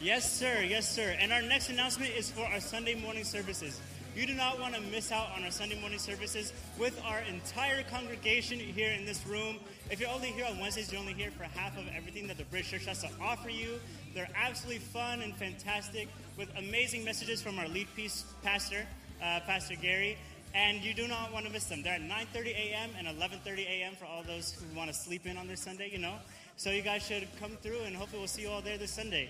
Yes, 0.00 0.32
sir. 0.32 0.62
Yes, 0.62 0.88
sir. 0.88 1.16
And 1.18 1.32
our 1.32 1.42
next 1.42 1.70
announcement 1.70 2.12
is 2.14 2.30
for 2.30 2.42
our 2.42 2.60
Sunday 2.60 2.94
morning 2.94 3.24
services. 3.24 3.80
You 4.14 4.28
do 4.28 4.34
not 4.34 4.60
want 4.60 4.76
to 4.76 4.80
miss 4.80 5.10
out 5.10 5.26
on 5.36 5.42
our 5.42 5.50
Sunday 5.50 5.80
morning 5.80 5.98
services 5.98 6.52
with 6.78 7.00
our 7.04 7.18
entire 7.22 7.82
congregation 7.82 8.60
here 8.60 8.92
in 8.92 9.04
this 9.04 9.26
room. 9.26 9.56
If 9.90 9.98
you're 9.98 10.10
only 10.10 10.28
here 10.28 10.46
on 10.46 10.60
Wednesdays, 10.60 10.92
you're 10.92 11.00
only 11.00 11.14
here 11.14 11.32
for 11.32 11.42
half 11.42 11.76
of 11.76 11.84
everything 11.96 12.28
that 12.28 12.38
the 12.38 12.44
Bridge 12.44 12.70
Church 12.70 12.84
has 12.84 13.02
to 13.02 13.10
offer 13.20 13.50
you. 13.50 13.80
They're 14.14 14.30
absolutely 14.36 14.78
fun 14.78 15.20
and 15.20 15.34
fantastic 15.34 16.06
with 16.36 16.48
amazing 16.56 17.04
messages 17.04 17.42
from 17.42 17.58
our 17.58 17.66
lead 17.66 17.88
piece 17.96 18.24
pastor, 18.44 18.86
uh, 19.20 19.40
Pastor 19.46 19.74
Gary. 19.74 20.16
And 20.54 20.84
you 20.84 20.94
do 20.94 21.08
not 21.08 21.32
want 21.32 21.44
to 21.46 21.52
miss 21.52 21.64
them. 21.64 21.82
They're 21.82 21.94
at 21.94 22.02
9:30 22.02 22.54
a.m. 22.54 22.90
and 22.96 23.08
11:30 23.08 23.66
a.m. 23.66 23.94
for 23.96 24.04
all 24.04 24.22
those 24.22 24.52
who 24.52 24.76
want 24.76 24.90
to 24.90 24.94
sleep 24.94 25.26
in 25.26 25.36
on 25.36 25.48
their 25.48 25.56
Sunday. 25.56 25.90
You 25.90 25.98
know, 25.98 26.14
so 26.56 26.70
you 26.70 26.82
guys 26.82 27.04
should 27.04 27.28
come 27.38 27.58
through, 27.62 27.80
and 27.80 27.94
hopefully 27.94 28.20
we'll 28.20 28.28
see 28.28 28.42
you 28.42 28.48
all 28.48 28.62
there 28.62 28.78
this 28.78 28.92
Sunday. 28.92 29.28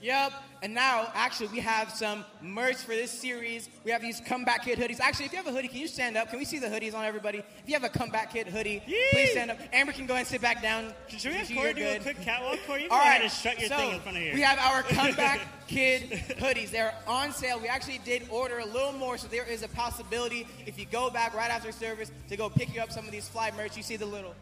Yep. 0.00 0.32
And 0.62 0.74
now, 0.74 1.10
actually, 1.14 1.48
we 1.48 1.60
have 1.60 1.90
some 1.90 2.24
merch 2.42 2.76
for 2.76 2.92
this 2.92 3.10
series. 3.10 3.68
We 3.84 3.90
have 3.92 4.02
these 4.02 4.20
Comeback 4.20 4.64
Kid 4.64 4.78
hoodies. 4.78 4.98
Actually, 5.00 5.26
if 5.26 5.32
you 5.32 5.38
have 5.38 5.46
a 5.46 5.52
hoodie, 5.52 5.68
can 5.68 5.78
you 5.78 5.88
stand 5.88 6.16
up? 6.16 6.30
Can 6.30 6.38
we 6.38 6.44
see 6.44 6.58
the 6.58 6.66
hoodies 6.66 6.94
on 6.94 7.04
everybody? 7.04 7.38
If 7.38 7.44
you 7.66 7.74
have 7.74 7.84
a 7.84 7.88
Comeback 7.88 8.32
Kid 8.32 8.48
hoodie, 8.48 8.82
please 9.12 9.30
stand 9.30 9.50
up. 9.52 9.58
Amber 9.72 9.92
can 9.92 10.06
go 10.06 10.14
ahead 10.14 10.22
and 10.22 10.28
sit 10.28 10.40
back 10.40 10.60
down. 10.60 10.92
Should 11.08 11.32
we 11.32 11.38
have 11.38 11.48
Corey 11.48 11.74
do 11.74 11.82
a 11.82 11.94
good. 11.94 12.02
quick 12.02 12.20
catwalk 12.22 12.58
for 12.60 12.78
you? 12.78 12.88
All 12.90 12.98
right. 12.98 13.22
and 13.22 13.30
strut 13.30 13.58
your 13.60 13.68
so 13.68 13.76
thing 13.76 13.94
in 13.94 14.00
front 14.00 14.16
of 14.16 14.22
here. 14.22 14.34
We 14.34 14.40
have 14.40 14.58
our 14.58 14.82
Comeback 14.82 15.40
Kid 15.68 16.10
hoodies. 16.38 16.70
They're 16.70 16.94
on 17.06 17.32
sale. 17.32 17.60
We 17.60 17.68
actually 17.68 17.98
did 18.04 18.22
order 18.30 18.58
a 18.58 18.66
little 18.66 18.92
more, 18.92 19.16
so 19.16 19.28
there 19.28 19.44
is 19.44 19.62
a 19.62 19.68
possibility 19.68 20.46
if 20.66 20.78
you 20.78 20.86
go 20.86 21.08
back 21.10 21.34
right 21.34 21.50
after 21.50 21.70
service 21.72 22.10
to 22.28 22.36
go 22.36 22.48
pick 22.48 22.74
you 22.74 22.80
up 22.80 22.90
some 22.90 23.04
of 23.04 23.12
these 23.12 23.28
fly 23.28 23.52
merch. 23.56 23.76
You 23.76 23.82
see 23.82 23.96
the 23.96 24.06
little 24.06 24.34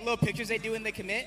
little 0.00 0.16
pictures 0.18 0.48
they 0.48 0.58
do 0.58 0.72
when 0.72 0.82
they 0.82 0.92
commit. 0.92 1.26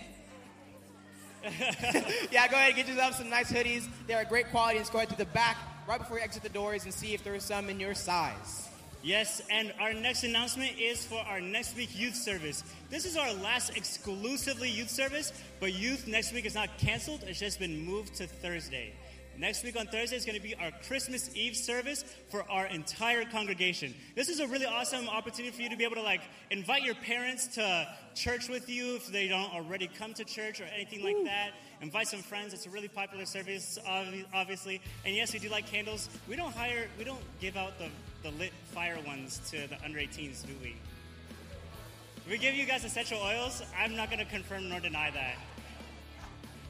yeah, 2.32 2.48
go 2.48 2.56
ahead 2.56 2.70
and 2.70 2.76
get 2.76 2.88
yourself 2.88 3.16
some 3.16 3.30
nice 3.30 3.52
hoodies. 3.52 3.88
They're 4.08 4.22
a 4.22 4.26
great 4.26 4.50
quality. 4.50 4.78
And 4.78 4.86
ahead 4.98 5.10
to 5.10 5.18
the 5.18 5.26
back 5.26 5.58
right 5.88 6.00
before 6.00 6.18
you 6.18 6.24
exit 6.24 6.44
the 6.44 6.50
doors 6.50 6.84
and 6.86 6.94
see 6.94 7.14
if 7.14 7.24
there's 7.24 7.44
some 7.44 7.70
in 7.70 7.80
your 7.80 7.94
size. 7.94 8.70
Yes, 9.02 9.42
and 9.50 9.74
our 9.80 9.94
next 9.94 10.26
announcement 10.26 10.78
is 10.78 11.06
for 11.06 11.20
our 11.20 11.40
next 11.40 11.78
week 11.78 11.98
youth 11.98 12.16
service. 12.16 12.66
This 12.90 13.06
is 13.06 13.16
our 13.16 13.34
last 13.36 13.78
exclusively 13.78 14.70
youth 14.70 14.90
service, 14.90 15.32
but 15.62 15.74
youth 15.74 16.06
next 16.06 16.34
week 16.34 16.46
is 16.46 16.54
not 16.54 16.78
canceled, 16.78 17.24
it's 17.26 17.40
just 17.40 17.60
been 17.60 17.86
moved 17.86 18.16
to 18.16 18.28
Thursday. 18.28 18.92
Next 19.40 19.64
week 19.64 19.80
on 19.80 19.88
Thursday 19.88 20.18
is 20.18 20.26
going 20.26 20.36
to 20.36 20.44
be 20.44 20.54
our 20.56 20.70
Christmas 20.86 21.34
Eve 21.34 21.56
service 21.56 22.04
for 22.30 22.44
our 22.52 22.66
entire 22.66 23.24
congregation. 23.24 23.96
This 24.14 24.28
is 24.28 24.42
a 24.42 24.48
really 24.48 24.66
awesome 24.66 25.08
opportunity 25.08 25.56
for 25.56 25.62
you 25.62 25.70
to 25.70 25.78
be 25.78 25.86
able 25.86 25.96
to 25.96 26.02
like 26.02 26.20
invite 26.52 26.84
your 26.84 26.96
parents 26.96 27.48
to 27.56 27.88
church 28.16 28.50
with 28.50 28.68
you 28.68 28.98
if 28.98 29.08
they 29.08 29.30
don't 29.30 29.56
already 29.56 29.88
come 29.88 30.14
to 30.16 30.26
church 30.26 30.60
or 30.60 30.66
anything 30.66 31.06
like 31.06 31.24
that. 31.24 31.52
Invite 31.80 32.10
some 32.10 32.20
friends. 32.20 32.54
It's 32.54 32.66
a 32.66 32.70
really 32.70 32.90
popular 32.90 33.26
service, 33.26 33.80
obviously. 34.34 34.82
And 35.06 35.16
yes, 35.16 35.32
we 35.32 35.40
do 35.40 35.48
like 35.48 35.68
candles. 35.68 36.10
We 36.28 36.36
don't 36.36 36.54
hire, 36.54 36.90
we 36.98 37.06
don't 37.06 37.24
give 37.40 37.56
out 37.56 37.80
the, 37.80 37.88
the 38.24 38.36
lit 38.36 38.52
fire 38.74 38.98
ones 39.08 39.40
to 39.52 39.70
the 39.70 39.82
under 39.86 40.00
18s, 40.00 40.46
do 40.46 40.54
we? 40.62 40.76
We 42.30 42.38
give 42.38 42.56
you 42.56 42.66
guys 42.66 42.84
essential 42.84 43.22
oils. 43.22 43.64
I'm 43.80 43.96
not 43.96 44.12
going 44.12 44.20
to 44.20 44.30
confirm 44.30 44.68
nor 44.68 44.82
deny 44.82 45.12
that. 45.12 45.36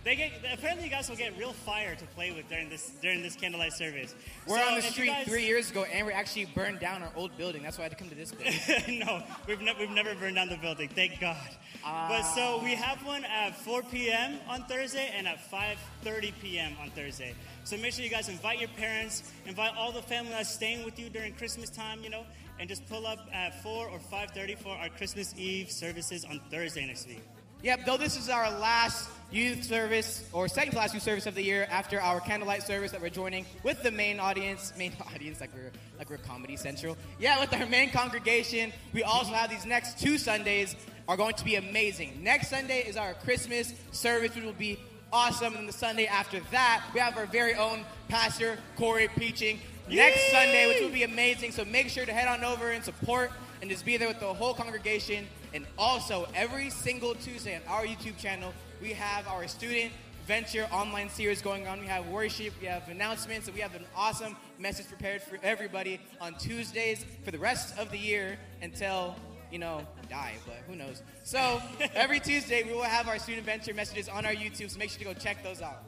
They 0.06 0.16
get 0.16 0.32
apparently 0.54 0.86
you 0.86 0.90
guys 0.92 1.10
will 1.10 1.18
get 1.18 1.38
real 1.38 1.52
fire 1.52 1.94
to 1.94 2.06
play 2.08 2.32
with 2.32 2.48
during 2.48 2.70
this 2.70 2.92
during 3.02 3.22
this 3.22 3.36
candlelight 3.36 3.74
service. 3.74 4.16
We're 4.48 4.58
So 4.58 4.64
on 4.70 4.76
the 4.76 4.82
street 4.82 5.08
guys- 5.08 5.28
three 5.28 5.46
years 5.46 5.70
ago, 5.72 5.84
and 5.84 6.08
we 6.08 6.14
actually 6.14 6.46
burned 6.46 6.80
down 6.80 7.04
our 7.04 7.12
old 7.18 7.38
building. 7.38 7.64
That's 7.64 7.78
why 7.78 7.84
I 7.84 7.86
had 7.90 7.92
to 7.92 7.98
come 7.98 8.10
to 8.10 8.16
this 8.16 8.32
place. 8.32 8.88
no, 8.88 9.22
we've, 9.46 9.60
ne- 9.60 9.76
we've 9.78 9.90
never 9.90 10.16
burned 10.16 10.36
down 10.36 10.48
the 10.48 10.58
building, 10.58 10.88
thank 10.90 11.20
God. 11.20 11.36
but 11.84 12.22
so 12.22 12.60
ah. 12.60 12.64
we 12.64 12.76
have 12.76 13.06
one 13.06 13.26
at 13.26 13.56
4 13.58 13.84
p.m. 13.84 14.40
on 14.48 14.64
Thursday 14.64 15.12
and 15.16 15.28
at 15.28 15.40
5:30 15.52 16.32
p.m. 16.42 16.76
on 16.82 16.90
Thursday. 16.92 17.34
So 17.66 17.76
make 17.78 17.94
sure 17.94 18.04
you 18.04 18.10
guys 18.10 18.30
invite 18.30 18.60
your 18.60 18.70
parents, 18.70 19.24
invite 19.46 19.76
all 19.76 19.92
the 19.92 20.02
family 20.02 20.32
that's 20.32 20.50
staying 20.50 20.86
with 20.86 20.98
you 20.98 21.10
during 21.10 21.34
Christmas 21.34 21.70
time, 21.70 22.04
you 22.04 22.10
know, 22.10 22.24
and 22.58 22.70
just 22.70 22.88
pull 22.88 23.06
up 23.06 23.20
at 23.34 23.62
4 23.64 23.90
or 23.90 24.00
5:30 24.00 24.58
for 24.58 24.70
our 24.70 24.88
Christmas 24.90 25.36
Eve 25.38 25.70
services 25.70 26.24
on 26.24 26.40
Thursday 26.50 26.86
next 26.86 27.06
week. 27.06 27.22
Yep, 27.62 27.86
though 27.86 27.98
this 27.98 28.16
is 28.16 28.30
our 28.30 28.50
last 28.58 29.10
youth 29.32 29.66
service 29.66 30.26
or 30.32 30.48
second 30.48 30.72
to 30.72 30.78
last 30.78 30.94
youth 30.94 31.04
service 31.04 31.26
of 31.26 31.36
the 31.36 31.44
year 31.44 31.68
after 31.70 32.00
our 32.00 32.22
candlelight 32.22 32.64
service 32.64 32.94
that 32.94 33.02
we're 33.02 33.10
joining 33.10 33.46
with 33.64 33.84
the 33.84 33.92
main 33.92 34.18
audience, 34.18 34.72
main 34.78 34.94
audience 35.14 35.42
like 35.42 35.54
we're 35.54 35.72
like 35.98 36.10
we're 36.10 36.18
Comedy 36.20 36.56
Central. 36.56 36.96
Yeah, 37.20 37.38
with 37.38 37.54
our 37.54 37.66
main 37.66 37.90
congregation. 37.90 38.72
We 38.94 39.04
also 39.04 39.34
have 39.34 39.50
these 39.50 39.66
next 39.66 40.00
two 40.00 40.18
Sundays 40.18 40.74
are 41.10 41.18
going 41.18 41.34
to 41.36 41.44
be 41.44 41.56
amazing. 41.56 42.24
Next 42.24 42.50
Sunday 42.50 42.80
is 42.88 42.96
our 42.96 43.14
Christmas 43.16 43.74
service, 43.92 44.34
which 44.36 44.46
will 44.46 44.54
be 44.54 44.80
awesome. 45.12 45.58
And 45.58 45.68
the 45.68 45.74
Sunday 45.74 46.06
after 46.06 46.40
that, 46.52 46.86
we 46.94 47.02
have 47.02 47.18
our 47.18 47.26
very 47.26 47.56
own 47.56 47.84
pastor 48.08 48.58
Corey 48.78 49.10
preaching 49.10 49.60
next! 49.90 50.32
Sunday, 50.32 50.68
which 50.68 50.82
will 50.82 50.94
be 50.94 51.04
amazing. 51.04 51.52
So 51.52 51.66
make 51.66 51.90
sure 51.90 52.06
to 52.06 52.14
head 52.14 52.30
on 52.30 52.46
over 52.46 52.72
and 52.72 52.86
support 52.86 53.32
and 53.62 53.70
just 53.70 53.86
be 53.86 53.98
there 53.98 54.08
with 54.08 54.22
the 54.22 54.34
whole 54.34 54.54
congregation. 54.54 55.28
And 55.54 55.66
also, 55.78 56.28
every 56.36 56.70
single 56.70 57.16
Tuesday 57.16 57.56
on 57.56 57.62
our 57.68 57.86
YouTube 57.86 58.18
channel, 58.18 58.54
we 58.82 58.94
have 58.94 59.28
our 59.28 59.48
student 59.48 59.92
venture 60.26 60.68
online 60.72 61.10
series 61.10 61.42
going 61.42 61.68
on. 61.68 61.80
We 61.80 61.88
have 61.88 62.08
worship, 62.08 62.54
we 62.62 62.68
have 62.68 62.88
announcements, 62.88 63.48
and 63.48 63.56
we 63.56 63.62
have 63.62 63.74
an 63.74 63.86
awesome 63.96 64.36
message 64.60 64.88
prepared 64.88 65.24
for 65.24 65.40
everybody 65.42 66.00
on 66.22 66.36
Tuesdays 66.36 67.04
for 67.24 67.32
the 67.32 67.40
rest 67.40 67.76
of 67.80 67.90
the 67.90 67.98
year 67.98 68.38
until, 68.62 69.16
you 69.52 69.58
know, 69.58 69.82
die, 70.08 70.36
but 70.46 70.58
who 70.68 70.76
knows. 70.76 71.02
So 71.24 71.60
every 71.96 72.20
Tuesday, 72.20 72.64
we 72.64 72.74
will 72.74 72.84
have 72.84 73.08
our 73.08 73.18
student 73.18 73.46
venture 73.46 73.74
messages 73.74 74.08
on 74.08 74.24
our 74.26 74.34
YouTube, 74.34 74.70
so 74.70 74.78
make 74.78 74.92
sure 74.92 75.00
to 75.00 75.06
go 75.06 75.14
check 75.14 75.44
those 75.44 75.64
out. 75.64 75.84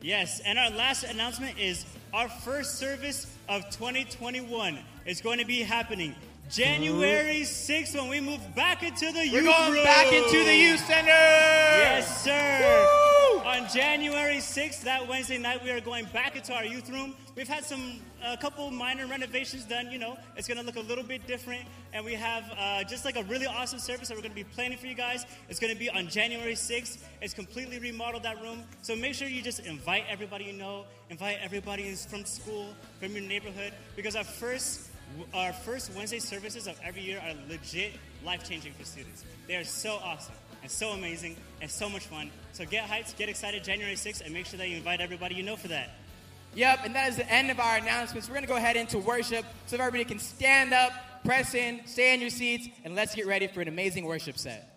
Yes, 0.00 0.40
and 0.46 0.58
our 0.58 0.70
last 0.70 1.02
announcement 1.02 1.58
is 1.58 1.84
our 2.14 2.28
first 2.28 2.78
service 2.78 3.26
of 3.48 3.64
2021 3.70 4.78
is 5.06 5.20
going 5.20 5.38
to 5.38 5.44
be 5.44 5.62
happening 5.62 6.14
January 6.48 7.40
6th 7.40 7.94
when 7.96 8.08
we 8.08 8.20
move 8.20 8.40
back 8.54 8.84
into 8.84 9.06
the 9.06 9.28
We're 9.32 9.42
youth 9.42 9.44
going 9.46 9.72
room. 9.72 9.82
back 9.84 10.12
into 10.12 10.44
the 10.44 10.54
youth 10.54 10.78
center! 10.86 11.08
Yes, 11.08 12.22
sir. 12.22 13.42
On 13.44 13.66
January 13.68 14.36
6th, 14.36 14.82
that 14.82 15.08
Wednesday 15.08 15.38
night, 15.38 15.62
we 15.64 15.70
are 15.70 15.80
going 15.80 16.04
back 16.06 16.36
into 16.36 16.54
our 16.54 16.64
youth 16.64 16.88
room. 16.88 17.14
We've 17.34 17.48
had 17.48 17.64
some, 17.64 18.00
a 18.24 18.36
couple 18.36 18.70
minor 18.70 19.06
renovations 19.06 19.64
done. 19.64 19.90
You 19.90 19.98
know, 19.98 20.16
it's 20.36 20.46
going 20.46 20.58
to 20.58 20.64
look 20.64 20.76
a 20.76 20.80
little 20.80 21.02
bit 21.02 21.26
different. 21.26 21.64
And 21.92 22.04
we 22.04 22.14
have 22.14 22.44
uh, 22.56 22.84
just 22.84 23.04
like 23.04 23.16
a 23.16 23.24
really 23.24 23.46
awesome 23.46 23.80
service 23.80 24.08
that 24.08 24.14
we're 24.16 24.22
going 24.22 24.30
to 24.32 24.36
be 24.36 24.44
planning 24.44 24.78
for 24.78 24.86
you 24.86 24.94
guys. 24.94 25.26
It's 25.48 25.58
going 25.58 25.72
to 25.72 25.78
be 25.78 25.90
on 25.90 26.06
January 26.08 26.54
6th. 26.54 26.98
It's 27.22 27.34
completely 27.34 27.80
remodeled 27.80 28.22
that 28.22 28.40
room. 28.40 28.62
So 28.82 28.94
make 28.94 29.14
sure 29.14 29.26
you 29.26 29.42
just 29.42 29.60
invite 29.60 30.04
everybody 30.08 30.44
you 30.44 30.52
know, 30.52 30.84
invite 31.10 31.38
everybody 31.42 31.92
from 31.94 32.24
school, 32.24 32.68
from 33.00 33.12
your 33.12 33.22
neighborhood, 33.22 33.72
because 33.96 34.14
our 34.14 34.24
first 34.24 34.90
our 35.34 35.52
first 35.52 35.92
Wednesday 35.94 36.18
services 36.18 36.66
of 36.66 36.78
every 36.82 37.02
year 37.02 37.20
are 37.24 37.34
legit 37.48 37.92
life 38.24 38.48
changing 38.48 38.72
for 38.72 38.84
students. 38.84 39.24
They 39.46 39.56
are 39.56 39.64
so 39.64 39.98
awesome 40.02 40.34
and 40.62 40.70
so 40.70 40.90
amazing 40.90 41.36
and 41.60 41.70
so 41.70 41.88
much 41.88 42.06
fun. 42.06 42.30
So 42.52 42.64
get 42.64 42.88
hyped, 42.88 43.16
get 43.16 43.28
excited 43.28 43.62
January 43.64 43.94
6th, 43.94 44.24
and 44.24 44.32
make 44.32 44.46
sure 44.46 44.58
that 44.58 44.68
you 44.68 44.76
invite 44.76 45.00
everybody 45.00 45.34
you 45.34 45.42
know 45.42 45.56
for 45.56 45.68
that. 45.68 45.90
Yep, 46.54 46.80
and 46.84 46.94
that 46.94 47.10
is 47.10 47.16
the 47.16 47.30
end 47.30 47.50
of 47.50 47.60
our 47.60 47.76
announcements. 47.76 48.28
We're 48.28 48.34
going 48.34 48.44
to 48.44 48.48
go 48.48 48.56
ahead 48.56 48.76
into 48.76 48.98
worship 48.98 49.44
so 49.66 49.76
everybody 49.76 50.04
can 50.04 50.18
stand 50.18 50.72
up, 50.72 50.90
press 51.24 51.54
in, 51.54 51.82
stay 51.86 52.14
in 52.14 52.20
your 52.20 52.30
seats, 52.30 52.68
and 52.84 52.94
let's 52.94 53.14
get 53.14 53.26
ready 53.26 53.46
for 53.46 53.60
an 53.60 53.68
amazing 53.68 54.06
worship 54.06 54.38
set. 54.38 54.72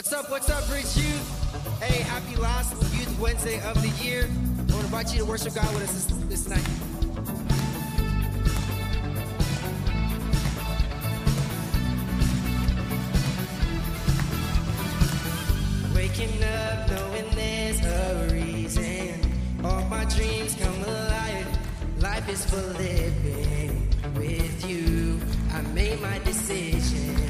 What's 0.00 0.14
up, 0.14 0.30
what's 0.30 0.48
up, 0.48 0.66
Bridge 0.66 0.96
Youth? 0.96 1.82
Hey, 1.82 2.02
happy 2.04 2.34
last 2.36 2.72
Youth 2.94 3.20
Wednesday 3.20 3.60
of 3.60 3.82
the 3.82 3.90
year. 4.02 4.30
I 4.30 4.60
want 4.60 4.70
to 4.70 4.78
invite 4.78 5.12
you 5.12 5.18
to 5.18 5.26
worship 5.26 5.54
God 5.54 5.70
with 5.74 5.82
us 5.82 5.92
this, 5.92 6.06
this 6.24 6.48
night. 6.48 6.66
Waking 15.94 16.42
up 16.44 16.88
knowing 16.88 17.30
there's 17.34 17.84
a 17.84 18.28
reason. 18.32 19.20
All 19.62 19.84
my 19.84 20.06
dreams 20.06 20.54
come 20.54 20.82
alive. 20.82 21.46
Life 21.98 22.26
is 22.30 22.46
for 22.46 22.56
living. 22.56 23.86
With 24.14 24.66
you, 24.66 25.20
I 25.52 25.60
made 25.74 26.00
my 26.00 26.18
decision. 26.20 27.29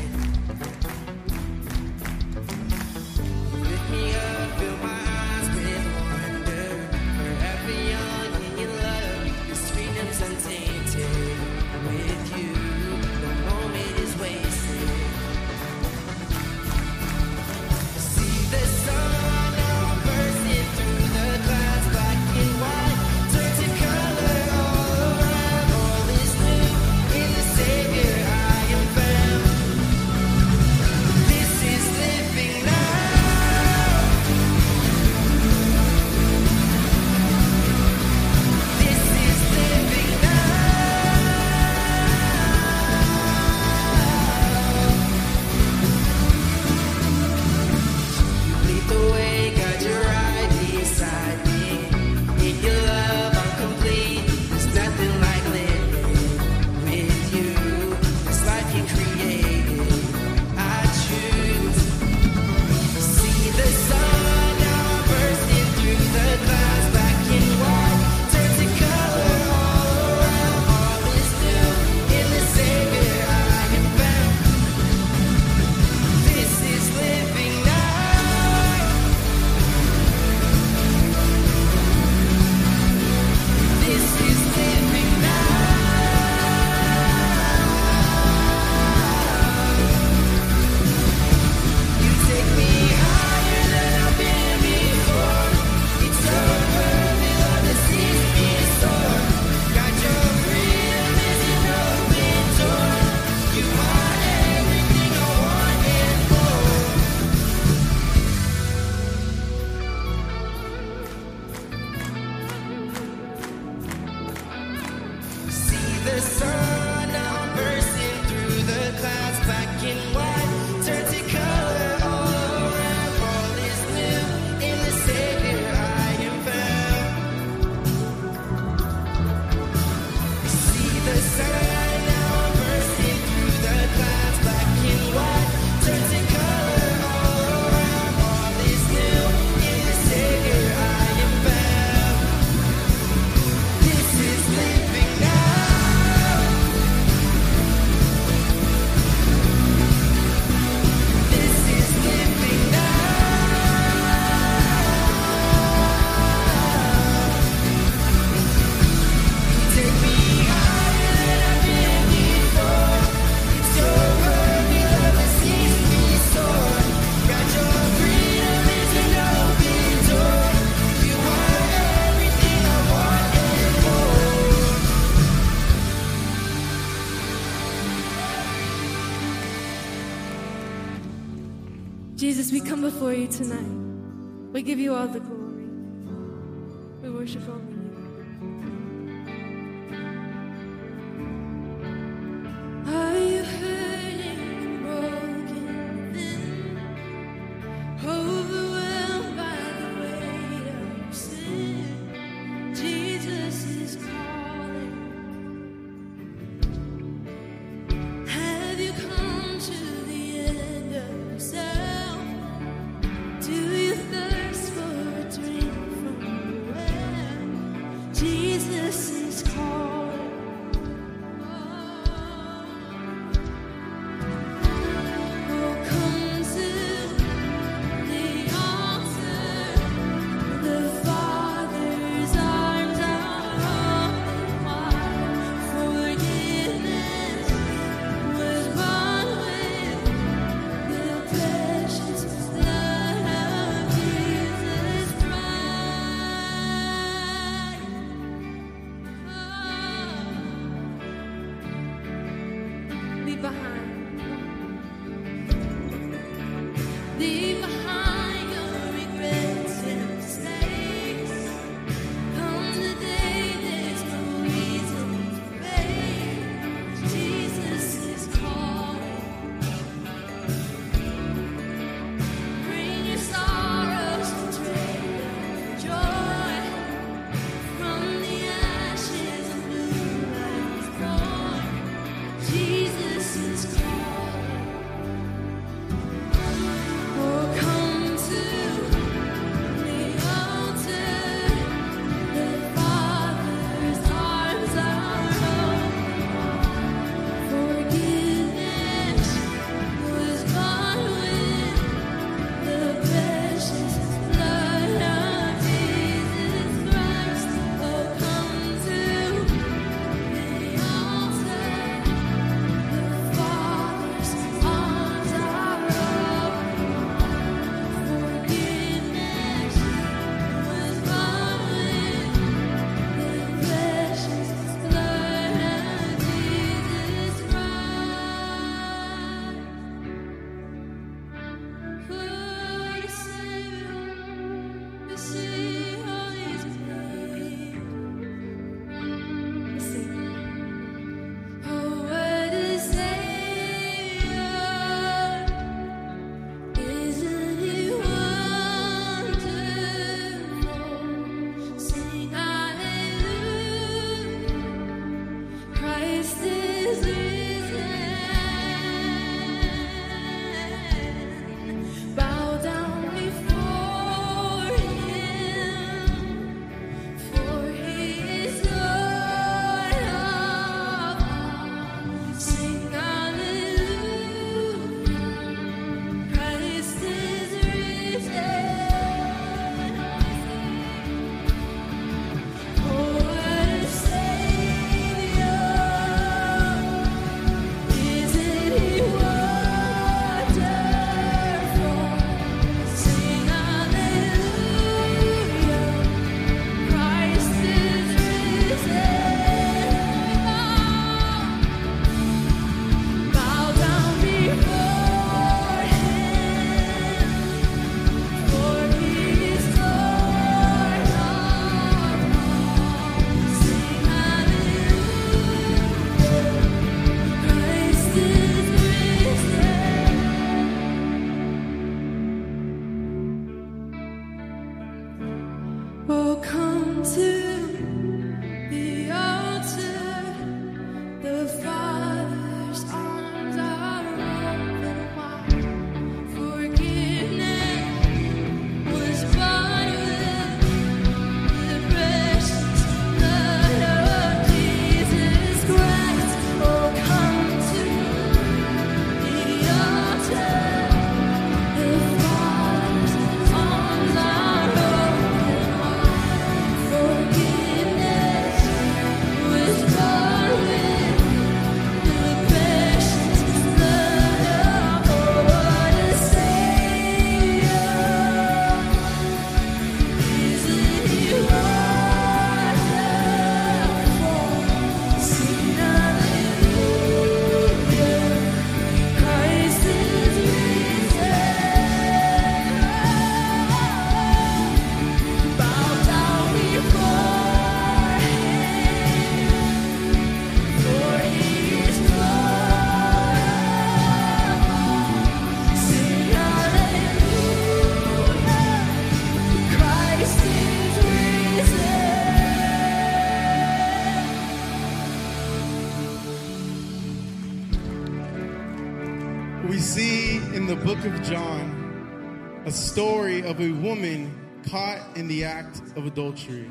Of 515.97 516.07
adultery. 516.07 516.71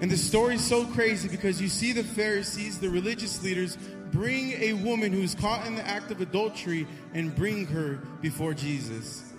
And 0.00 0.10
the 0.10 0.16
story 0.16 0.56
is 0.56 0.64
so 0.64 0.84
crazy 0.86 1.28
because 1.28 1.62
you 1.62 1.68
see 1.68 1.92
the 1.92 2.02
Pharisees, 2.02 2.80
the 2.80 2.90
religious 2.90 3.42
leaders, 3.42 3.76
bring 4.10 4.52
a 4.52 4.72
woman 4.74 5.12
who's 5.12 5.34
caught 5.34 5.66
in 5.66 5.74
the 5.74 5.86
act 5.86 6.10
of 6.10 6.20
adultery 6.20 6.86
and 7.14 7.34
bring 7.34 7.66
her 7.66 8.00
before 8.20 8.52
Jesus. 8.52 9.32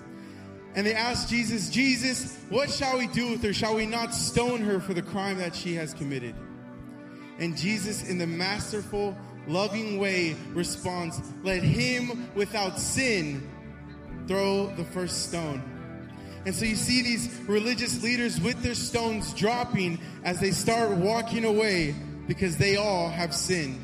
And 0.76 0.88
they 0.88 0.96
ask 0.96 1.28
Jesus, 1.28 1.70
Jesus, 1.70 2.38
what 2.50 2.70
shall 2.70 2.98
we 2.98 3.08
do 3.08 3.32
with 3.32 3.44
her? 3.44 3.54
Shall 3.54 3.76
we 3.76 3.86
not 3.86 4.14
stone 4.14 4.62
her 4.62 4.80
for 4.80 4.94
the 4.94 5.02
crime 5.02 5.38
that 5.38 5.54
she 5.54 5.76
has 5.76 5.94
committed? 5.94 6.34
And 7.40 7.58
Jesus, 7.58 8.08
in 8.08 8.18
the 8.18 8.26
masterful, 8.28 9.16
loving 9.48 10.00
way, 10.00 10.36
responds, 10.54 11.22
Let 11.44 11.62
him 11.62 12.30
without 12.36 12.80
sin 12.80 13.50
throw 14.28 14.74
the 14.76 14.86
first 14.86 15.28
stone. 15.30 15.62
And 16.46 16.54
so 16.54 16.66
you 16.66 16.76
see 16.76 17.02
these 17.02 17.34
religious 17.48 18.04
leaders 18.04 18.40
with 18.42 18.62
their 18.62 18.76
stones 18.76 19.34
dropping 19.34 20.00
as 20.24 20.40
they 20.40 20.52
start 20.52 20.92
walking 20.92 21.46
away 21.46 21.96
because 22.28 22.58
they 22.58 22.76
all 22.76 23.10
have 23.10 23.34
sinned. 23.34 23.80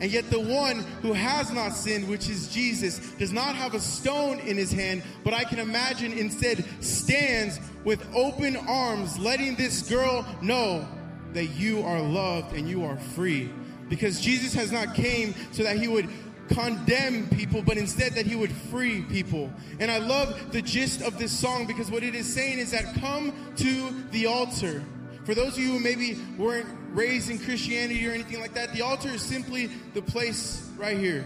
And 0.00 0.10
yet 0.10 0.30
the 0.30 0.40
one 0.40 0.80
who 1.00 1.12
has 1.12 1.52
not 1.52 1.70
sinned, 1.70 2.08
which 2.08 2.28
is 2.28 2.48
Jesus, 2.48 2.98
does 3.12 3.32
not 3.32 3.54
have 3.54 3.74
a 3.74 3.80
stone 3.80 4.40
in 4.40 4.56
his 4.56 4.72
hand, 4.72 5.02
but 5.22 5.32
I 5.32 5.44
can 5.44 5.60
imagine 5.60 6.12
instead 6.12 6.64
stands 6.82 7.60
with 7.84 8.04
open 8.14 8.56
arms, 8.56 9.18
letting 9.18 9.54
this 9.54 9.88
girl 9.88 10.26
know 10.42 10.86
that 11.34 11.46
you 11.46 11.82
are 11.84 12.00
loved 12.00 12.52
and 12.52 12.68
you 12.68 12.84
are 12.84 12.96
free. 12.96 13.48
Because 13.88 14.20
Jesus 14.20 14.52
has 14.54 14.72
not 14.72 14.94
came 14.94 15.34
so 15.52 15.62
that 15.62 15.76
he 15.76 15.86
would 15.86 16.08
condemn 16.54 17.28
people, 17.30 17.62
but 17.62 17.76
instead 17.76 18.12
that 18.12 18.26
he 18.26 18.36
would 18.36 18.52
free 18.52 19.02
people. 19.02 19.52
And 19.80 19.90
I 19.90 19.98
love 19.98 20.52
the 20.52 20.62
gist 20.62 21.02
of 21.02 21.18
this 21.18 21.32
song 21.32 21.66
because 21.66 21.90
what 21.90 22.02
it 22.02 22.14
is 22.14 22.32
saying 22.32 22.58
is 22.58 22.70
that 22.72 22.94
come 23.00 23.32
to 23.56 23.90
the 24.10 24.26
altar. 24.26 24.84
For 25.24 25.34
those 25.34 25.56
of 25.56 25.58
you 25.60 25.72
who 25.72 25.80
maybe 25.80 26.18
weren't 26.36 26.68
raised 26.90 27.30
in 27.30 27.38
Christianity 27.38 28.06
or 28.08 28.12
anything 28.12 28.40
like 28.40 28.54
that, 28.54 28.72
the 28.72 28.82
altar 28.82 29.08
is 29.08 29.22
simply 29.22 29.66
the 29.94 30.02
place 30.02 30.68
right 30.76 30.98
here. 30.98 31.24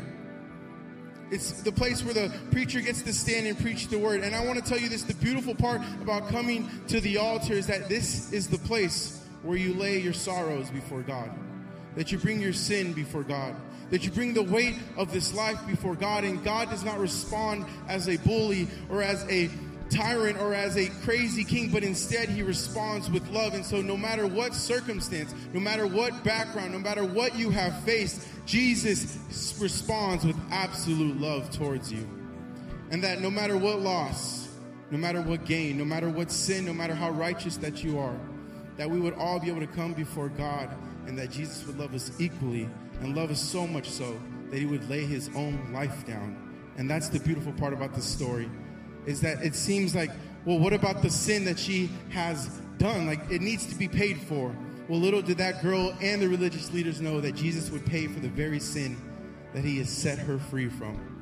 It's 1.31 1.63
the 1.63 1.73
place 1.73 2.05
where 2.05 2.15
the 2.15 2.33
preacher 2.53 2.81
gets 2.81 3.03
to 3.03 3.13
stand 3.13 3.47
and 3.47 3.59
preach 3.59 3.89
the 3.89 3.99
word. 3.99 4.21
And 4.21 4.35
I 4.35 4.45
want 4.45 4.63
to 4.63 4.65
tell 4.65 4.79
you 4.79 4.89
this 4.89 5.03
the 5.03 5.15
beautiful 5.15 5.55
part 5.55 5.81
about 6.01 6.29
coming 6.29 6.71
to 6.89 7.01
the 7.01 7.19
altar 7.19 7.55
is 7.55 7.67
that 7.67 7.89
this 7.89 8.33
is 8.33 8.47
the 8.49 8.59
place 8.59 9.25
where 9.43 9.57
you 9.57 9.75
lay 9.75 9.99
your 9.99 10.13
sorrows 10.13 10.71
before 10.71 11.03
God, 11.03 11.31
that 11.97 12.13
you 12.13 12.19
bring 12.19 12.41
your 12.41 12.53
sin 12.53 12.93
before 12.93 13.23
God, 13.23 13.57
that 13.91 14.05
you 14.05 14.11
bring 14.11 14.35
the 14.35 14.43
weight 14.43 14.77
of 14.97 15.13
this 15.13 15.35
life 15.35 15.59
before 15.67 15.95
God. 15.95 16.25
And 16.25 16.43
God 16.43 16.71
does 16.71 16.85
not 16.85 16.99
respond 16.99 17.67
as 17.89 18.09
a 18.09 18.17
bully 18.19 18.69
or 18.89 19.03
as 19.03 19.25
a 19.31 19.51
tyrant 19.91 20.41
or 20.41 20.55
as 20.55 20.77
a 20.77 20.89
crazy 21.05 21.45
king, 21.45 21.71
but 21.71 21.85
instead 21.85 22.29
he 22.29 22.43
responds 22.43 23.11
with 23.11 23.29
love. 23.31 23.55
And 23.55 23.65
so, 23.65 23.81
no 23.81 23.97
matter 23.97 24.27
what 24.27 24.55
circumstance, 24.55 25.35
no 25.53 25.61
matter 25.61 25.87
what 25.87 26.25
background, 26.25 26.73
no 26.73 26.79
matter 26.79 27.05
what 27.05 27.37
you 27.37 27.51
have 27.51 27.79
faced, 27.83 28.27
Jesus 28.47 29.57
responds 29.61 30.25
with 30.25 30.37
absolute 30.51 31.21
love 31.21 31.51
towards 31.51 31.93
you. 31.93 32.09
And 32.91 33.03
that 33.03 33.21
no 33.21 33.31
matter 33.31 33.57
what 33.57 33.81
loss, 33.81 34.49
no 34.91 34.99
matter 34.99 35.21
what 35.21 35.45
gain, 35.45 35.79
no 35.79 35.85
matter 35.85 36.09
what 36.09 36.31
sin, 36.31 36.65
no 36.65 36.73
matter 36.73 36.95
how 36.95 37.11
righteous 37.11 37.57
that 37.59 37.83
you 37.83 37.99
are, 37.99 38.17
that 38.77 38.89
we 38.89 39.01
would 39.01 39.15
all 39.15 39.41
be 39.41 39.49
able 39.49 39.61
to 39.61 39.67
come 39.67 39.93
before 39.93 40.29
God 40.29 40.71
and 41.07 41.19
that 41.19 41.31
Jesus 41.31 41.67
would 41.67 41.79
love 41.79 41.95
us 41.95 42.13
equally 42.21 42.69
and 43.01 43.17
love 43.17 43.31
us 43.31 43.41
so 43.41 43.67
much 43.67 43.89
so 43.91 44.19
that 44.51 44.59
he 44.59 44.67
would 44.67 44.89
lay 44.89 45.05
his 45.05 45.31
own 45.35 45.73
life 45.73 46.07
down. 46.07 46.37
And 46.77 46.89
that's 46.89 47.09
the 47.09 47.21
beautiful 47.21 47.53
part 47.53 47.73
about 47.73 47.95
this 47.95 48.05
story 48.05 48.51
is 49.07 49.21
that 49.21 49.43
it 49.43 49.55
seems 49.55 49.95
like, 49.95 50.11
well, 50.45 50.59
what 50.59 50.73
about 50.73 51.03
the 51.03 51.11
sin 51.11 51.45
that 51.45 51.59
she 51.59 51.91
has 52.11 52.49
done? 52.79 53.07
Like 53.07 53.21
it 53.31 53.41
needs 53.41 53.67
to 53.67 53.75
be 53.75 53.89
paid 53.89 54.21
for. 54.21 54.55
Well, 54.89 55.01
little 55.01 55.23
did 55.23 55.39
that 55.39 55.63
girl 55.63 55.97
and 56.01 56.21
the 56.21 56.29
religious 56.29 56.73
leaders 56.73 57.01
know 57.01 57.21
that 57.21 57.35
Jesus 57.35 57.71
would 57.71 57.85
pay 57.87 58.07
for 58.07 58.21
the 58.21 58.29
very 58.29 58.61
sin 58.61 58.97
that 59.55 59.65
he 59.65 59.79
has 59.79 59.89
set 59.89 60.19
her 60.19 60.39
free 60.39 60.69
from. 60.69 61.17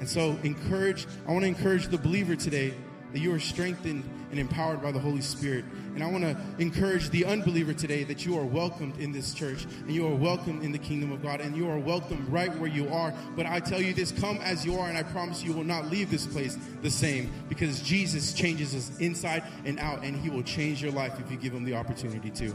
And 0.00 0.08
so, 0.08 0.38
encourage, 0.42 1.06
I 1.26 1.32
want 1.32 1.42
to 1.42 1.48
encourage 1.48 1.86
the 1.86 1.96
believer 1.96 2.36
today 2.36 2.74
that 3.12 3.20
you 3.20 3.32
are 3.32 3.40
strengthened 3.40 4.04
and 4.30 4.38
empowered 4.38 4.82
by 4.82 4.92
the 4.92 4.98
Holy 4.98 5.22
Spirit. 5.22 5.64
And 5.96 6.04
I 6.04 6.08
want 6.08 6.24
to 6.24 6.36
encourage 6.58 7.08
the 7.08 7.24
unbeliever 7.24 7.72
today 7.72 8.04
that 8.04 8.26
you 8.26 8.38
are 8.38 8.44
welcomed 8.44 8.98
in 8.98 9.12
this 9.12 9.32
church 9.32 9.64
and 9.64 9.90
you 9.90 10.06
are 10.06 10.14
welcomed 10.14 10.62
in 10.62 10.70
the 10.70 10.76
kingdom 10.76 11.10
of 11.10 11.22
God 11.22 11.40
and 11.40 11.56
you 11.56 11.70
are 11.70 11.78
welcomed 11.78 12.28
right 12.28 12.54
where 12.58 12.68
you 12.68 12.92
are. 12.92 13.14
But 13.34 13.46
I 13.46 13.60
tell 13.60 13.80
you 13.80 13.94
this 13.94 14.12
come 14.12 14.36
as 14.42 14.62
you 14.62 14.78
are, 14.78 14.90
and 14.90 14.98
I 14.98 15.02
promise 15.04 15.42
you 15.42 15.54
will 15.54 15.64
not 15.64 15.86
leave 15.86 16.10
this 16.10 16.26
place 16.26 16.58
the 16.82 16.90
same 16.90 17.32
because 17.48 17.80
Jesus 17.80 18.34
changes 18.34 18.74
us 18.74 18.94
inside 18.98 19.42
and 19.64 19.80
out, 19.80 20.04
and 20.04 20.14
He 20.14 20.28
will 20.28 20.42
change 20.42 20.82
your 20.82 20.92
life 20.92 21.18
if 21.18 21.30
you 21.30 21.38
give 21.38 21.54
Him 21.54 21.64
the 21.64 21.72
opportunity 21.72 22.28
to. 22.28 22.54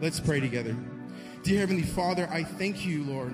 Let's 0.00 0.18
pray 0.18 0.40
together. 0.40 0.74
Dear 1.44 1.60
Heavenly 1.60 1.84
Father, 1.84 2.28
I 2.28 2.42
thank 2.42 2.84
you, 2.84 3.04
Lord, 3.04 3.32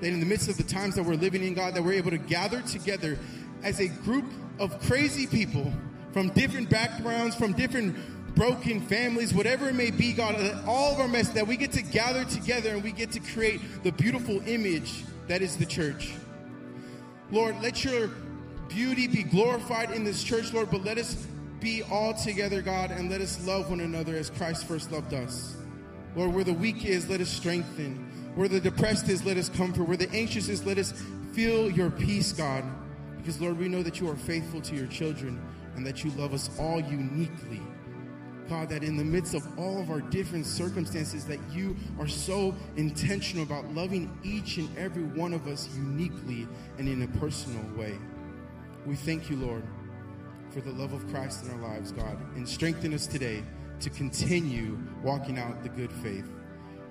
that 0.00 0.08
in 0.08 0.18
the 0.18 0.26
midst 0.26 0.48
of 0.48 0.56
the 0.56 0.64
times 0.64 0.96
that 0.96 1.04
we're 1.04 1.14
living 1.14 1.44
in, 1.44 1.54
God, 1.54 1.74
that 1.74 1.84
we're 1.84 1.92
able 1.92 2.10
to 2.10 2.18
gather 2.18 2.62
together 2.62 3.16
as 3.62 3.78
a 3.78 3.86
group 3.86 4.24
of 4.58 4.80
crazy 4.80 5.28
people 5.28 5.72
from 6.12 6.30
different 6.30 6.68
backgrounds, 6.68 7.36
from 7.36 7.52
different 7.52 7.94
broken 8.38 8.80
families, 8.80 9.34
whatever 9.34 9.68
it 9.68 9.74
may 9.74 9.90
be, 9.90 10.12
God, 10.12 10.36
uh, 10.36 10.62
all 10.64 10.92
of 10.92 11.00
our 11.00 11.08
mess, 11.08 11.28
that 11.30 11.44
we 11.44 11.56
get 11.56 11.72
to 11.72 11.82
gather 11.82 12.24
together 12.24 12.70
and 12.70 12.84
we 12.84 12.92
get 12.92 13.10
to 13.10 13.18
create 13.18 13.60
the 13.82 13.90
beautiful 13.90 14.40
image 14.46 15.02
that 15.26 15.42
is 15.42 15.56
the 15.56 15.66
church. 15.66 16.12
Lord, 17.32 17.60
let 17.60 17.84
your 17.84 18.10
beauty 18.68 19.08
be 19.08 19.24
glorified 19.24 19.90
in 19.90 20.04
this 20.04 20.22
church, 20.22 20.52
Lord, 20.52 20.70
but 20.70 20.84
let 20.84 20.98
us 20.98 21.26
be 21.58 21.82
all 21.90 22.14
together, 22.14 22.62
God, 22.62 22.92
and 22.92 23.10
let 23.10 23.20
us 23.20 23.44
love 23.44 23.70
one 23.70 23.80
another 23.80 24.14
as 24.14 24.30
Christ 24.30 24.68
first 24.68 24.92
loved 24.92 25.12
us. 25.14 25.56
Lord, 26.14 26.32
where 26.32 26.44
the 26.44 26.54
weak 26.54 26.84
is, 26.84 27.10
let 27.10 27.20
us 27.20 27.28
strengthen. 27.28 27.96
Where 28.36 28.46
the 28.46 28.60
depressed 28.60 29.08
is, 29.08 29.24
let 29.24 29.36
us 29.36 29.48
comfort. 29.48 29.88
Where 29.88 29.96
the 29.96 30.10
anxious 30.12 30.48
is, 30.48 30.64
let 30.64 30.78
us 30.78 30.94
feel 31.32 31.68
your 31.68 31.90
peace, 31.90 32.30
God. 32.30 32.62
Because, 33.16 33.40
Lord, 33.40 33.58
we 33.58 33.66
know 33.66 33.82
that 33.82 33.98
you 33.98 34.08
are 34.08 34.16
faithful 34.16 34.60
to 34.60 34.76
your 34.76 34.86
children 34.86 35.42
and 35.74 35.84
that 35.84 36.04
you 36.04 36.12
love 36.12 36.32
us 36.32 36.50
all 36.56 36.80
uniquely. 36.80 37.60
God, 38.48 38.68
that 38.70 38.82
in 38.82 38.96
the 38.96 39.04
midst 39.04 39.34
of 39.34 39.46
all 39.58 39.80
of 39.80 39.90
our 39.90 40.00
different 40.00 40.46
circumstances, 40.46 41.24
that 41.26 41.38
you 41.52 41.76
are 41.98 42.08
so 42.08 42.54
intentional 42.76 43.44
about 43.44 43.72
loving 43.74 44.10
each 44.22 44.56
and 44.56 44.76
every 44.76 45.04
one 45.04 45.32
of 45.32 45.46
us 45.46 45.68
uniquely 45.76 46.48
and 46.78 46.88
in 46.88 47.02
a 47.02 47.08
personal 47.18 47.64
way. 47.76 47.96
We 48.86 48.96
thank 48.96 49.28
you, 49.28 49.36
Lord, 49.36 49.64
for 50.50 50.60
the 50.60 50.72
love 50.72 50.92
of 50.92 51.06
Christ 51.08 51.44
in 51.44 51.50
our 51.50 51.70
lives, 51.70 51.92
God, 51.92 52.16
and 52.36 52.48
strengthen 52.48 52.94
us 52.94 53.06
today 53.06 53.42
to 53.80 53.90
continue 53.90 54.78
walking 55.02 55.38
out 55.38 55.62
the 55.62 55.68
good 55.68 55.92
faith. 55.92 56.28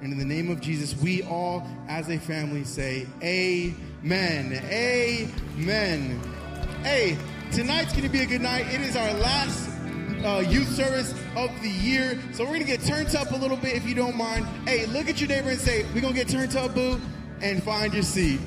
And 0.01 0.13
in 0.13 0.19
the 0.19 0.25
name 0.25 0.51
of 0.51 0.61
Jesus, 0.61 0.95
we 1.01 1.23
all 1.23 1.65
as 1.87 2.09
a 2.09 2.19
family 2.19 2.63
say, 2.63 3.07
Amen. 3.23 4.53
Amen. 4.53 6.21
Hey, 6.83 7.17
tonight's 7.51 7.91
going 7.93 8.03
to 8.03 8.09
be 8.09 8.21
a 8.21 8.25
good 8.27 8.41
night. 8.41 8.71
It 8.71 8.81
is 8.81 8.95
our 8.95 9.11
last 9.15 9.69
uh, 10.23 10.43
youth 10.47 10.69
service 10.69 11.13
of 11.37 11.61
the 11.61 11.69
year. 11.69 12.19
So 12.33 12.43
we're 12.43 12.49
going 12.49 12.61
to 12.61 12.67
get 12.67 12.81
turned 12.81 13.15
up 13.15 13.31
a 13.31 13.35
little 13.35 13.57
bit 13.57 13.75
if 13.75 13.87
you 13.87 13.93
don't 13.93 14.17
mind. 14.17 14.45
Hey, 14.65 14.87
look 14.87 15.07
at 15.07 15.21
your 15.21 15.29
neighbor 15.29 15.49
and 15.49 15.59
say, 15.59 15.85
We're 15.93 16.01
going 16.01 16.13
to 16.13 16.19
get 16.19 16.27
turned 16.27 16.55
up, 16.55 16.73
boo, 16.73 16.99
and 17.41 17.61
find 17.61 17.93
your 17.93 18.03
seat. 18.03 18.39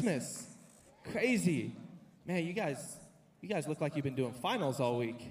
Christmas. 0.00 0.46
Crazy. 1.12 1.72
Man, 2.24 2.42
you 2.46 2.54
guys, 2.54 2.96
you 3.42 3.50
guys 3.50 3.68
look 3.68 3.82
like 3.82 3.96
you've 3.96 4.04
been 4.04 4.14
doing 4.14 4.32
finals 4.32 4.80
all 4.80 4.96
week. 4.96 5.30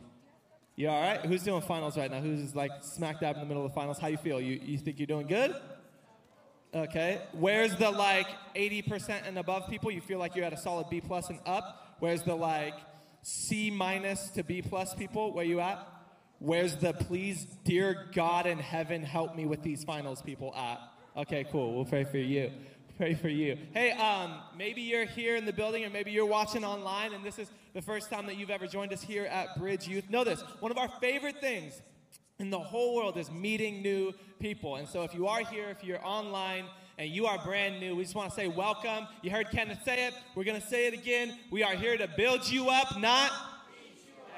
You 0.76 0.90
all 0.90 1.02
right? 1.02 1.20
Who's 1.26 1.42
doing 1.42 1.62
finals 1.62 1.98
right 1.98 2.12
now? 2.12 2.20
Who's 2.20 2.56
like 2.56 2.70
smack 2.82 3.20
dab 3.20 3.36
in 3.36 3.42
the 3.42 3.48
middle 3.48 3.66
of 3.66 3.72
the 3.72 3.74
finals? 3.74 3.98
How 3.98 4.08
you 4.08 4.18
feel? 4.18 4.40
You, 4.40 4.60
you 4.64 4.78
think 4.78 5.00
you're 5.00 5.08
doing 5.08 5.26
good? 5.26 5.56
Okay. 6.72 7.20
Where's 7.32 7.76
the 7.78 7.90
like 7.90 8.28
80% 8.56 9.28
and 9.28 9.40
above 9.40 9.68
people? 9.70 9.90
You 9.90 10.02
feel 10.02 10.20
like 10.20 10.36
you're 10.36 10.46
at 10.46 10.54
a 10.54 10.58
solid 10.58 10.88
B 10.92 11.02
plus 11.02 11.32
and 11.32 11.40
up. 11.48 11.96
Where's 11.98 12.22
the 12.22 12.36
like 12.36 12.76
C 13.24 13.72
minus 13.72 14.30
to 14.32 14.44
B 14.44 14.62
plus 14.62 14.94
people? 14.94 15.34
Where 15.34 15.46
you 15.46 15.62
at? 15.62 15.80
Where's 16.38 16.76
the 16.76 16.94
please, 16.94 17.44
dear 17.64 18.06
God 18.14 18.46
in 18.46 18.60
heaven, 18.60 19.02
help 19.02 19.36
me 19.36 19.48
with 19.48 19.64
these 19.64 19.84
finals 19.84 20.22
people 20.22 20.54
at? 20.54 20.80
Okay, 21.18 21.44
cool. 21.52 21.74
We'll 21.74 21.86
pray 21.86 22.04
for 22.04 22.20
you. 22.20 22.52
Pray 23.00 23.14
for 23.14 23.30
you. 23.30 23.58
Hey, 23.74 23.92
um, 23.92 24.42
maybe 24.58 24.82
you're 24.82 25.06
here 25.06 25.38
in 25.38 25.46
the 25.46 25.54
building 25.54 25.86
or 25.86 25.90
maybe 25.90 26.12
you're 26.12 26.26
watching 26.26 26.66
online 26.66 27.14
and 27.14 27.24
this 27.24 27.40
is 27.40 27.50
the 27.74 27.82
first 27.82 28.10
time 28.10 28.26
that 28.26 28.36
you've 28.36 28.50
ever 28.50 28.68
joined 28.68 28.92
us 28.92 29.02
here 29.02 29.24
at 29.24 29.58
Bridge 29.58 29.88
Youth. 29.88 30.10
Know 30.10 30.26
this 30.26 30.42
one 30.60 30.70
of 30.70 30.78
our 30.78 30.90
favorite 31.00 31.40
things 31.40 31.82
in 32.40 32.50
the 32.50 32.60
whole 32.60 32.94
world 32.94 33.16
is 33.16 33.32
meeting 33.32 33.82
new 33.82 34.12
people. 34.42 34.76
And 34.76 34.86
so 34.86 35.04
if 35.04 35.14
you 35.14 35.28
are 35.28 35.40
here, 35.46 35.70
if 35.70 35.82
you're 35.82 36.06
online, 36.06 36.66
and 36.98 37.10
you 37.10 37.26
are 37.26 37.42
brand 37.42 37.80
new, 37.80 37.96
we 37.96 38.04
just 38.04 38.16
want 38.16 38.32
to 38.32 38.36
say 38.36 38.50
welcome. 38.50 39.08
You 39.22 39.32
heard 39.32 39.50
Kenneth 39.50 39.82
say 39.86 40.08
it. 40.08 40.14
We're 40.36 40.44
going 40.44 40.60
to 40.60 40.68
say 40.68 40.88
it 40.88 40.94
again. 40.94 41.40
We 41.52 41.64
are 41.64 41.76
here 41.76 41.98
to 41.98 42.10
build 42.18 42.52
you 42.52 42.68
up, 42.68 43.00
not. 43.00 43.32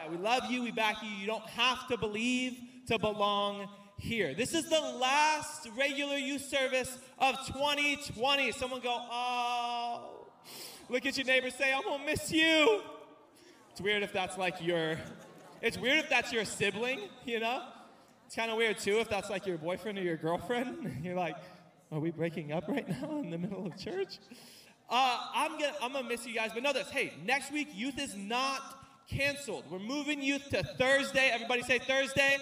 Yeah, 0.03 0.12
we 0.12 0.18
love 0.18 0.51
you. 0.51 0.62
We 0.62 0.70
back 0.70 0.97
you. 1.01 1.09
You 1.09 1.26
don't 1.26 1.49
have 1.49 1.88
to 1.88 1.97
believe 1.97 2.59
to 2.89 2.99
belong 2.99 3.68
here. 4.02 4.34
This 4.34 4.54
is 4.54 4.68
the 4.70 4.80
last 4.80 5.70
regular 5.78 6.18
youth 6.18 6.43
service 6.43 6.97
of 7.20 7.36
2020. 7.47 8.52
Someone 8.52 8.82
go, 8.82 8.89
oh. 8.89 10.28
Look 10.89 11.06
at 11.06 11.16
your 11.18 11.26
neighbor, 11.26 11.49
say, 11.49 11.72
I'm 11.72 11.84
to 11.84 12.06
miss 12.06 12.32
you. 12.32 12.82
It's 13.72 13.80
weird 13.80 14.04
if 14.04 14.12
that's 14.12 14.38
like 14.38 14.62
your. 14.62 14.97
It's 15.62 15.78
weird 15.78 15.99
if 15.99 16.10
that's 16.10 16.34
your 16.34 16.43
sibling, 16.43 17.02
you 17.24 17.39
know? 17.39 17.64
It's 18.26 18.36
kind 18.36 18.49
of 18.49 18.58
weird 18.58 18.80
too 18.80 18.99
if 18.99 19.10
that's 19.10 19.30
like 19.30 19.45
your 19.45 19.58
boyfriend 19.58 19.97
or 19.99 20.02
your 20.02 20.18
girlfriend. 20.18 20.99
You're 21.04 21.16
like, 21.16 21.36
are 21.91 21.99
we 21.99 22.12
breaking 22.12 22.52
up 22.52 22.68
right 22.68 22.88
now 22.88 23.20
in 23.20 23.30
the 23.30 23.38
middle 23.38 23.68
of 23.68 23.78
church? 23.78 24.18
Uh, 24.89 25.20
I'm 25.34 25.52
gonna 25.60 25.74
I'm 25.82 25.93
gonna 25.93 26.08
miss 26.08 26.26
you 26.26 26.34
guys, 26.34 26.52
but 26.54 26.64
know 26.64 26.74
this. 26.74 26.89
Hey, 26.89 27.14
next 27.24 27.52
week 27.52 27.70
youth 27.74 27.99
is 27.99 28.16
not 28.16 28.62
canceled. 29.10 29.66
We're 29.70 29.80
moving 29.80 30.22
youth 30.22 30.49
to 30.49 30.64
Thursday. 30.64 31.30
Everybody 31.32 31.62
say 31.62 31.80
Thursday. 31.80 32.38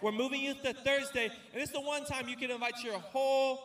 We're 0.00 0.12
moving 0.12 0.40
youth 0.40 0.62
to 0.62 0.72
Thursday, 0.72 1.30
and 1.52 1.62
it's 1.62 1.72
the 1.72 1.80
one 1.80 2.04
time 2.04 2.28
you 2.28 2.36
can 2.36 2.52
invite 2.52 2.84
your 2.84 2.98
whole 2.98 3.58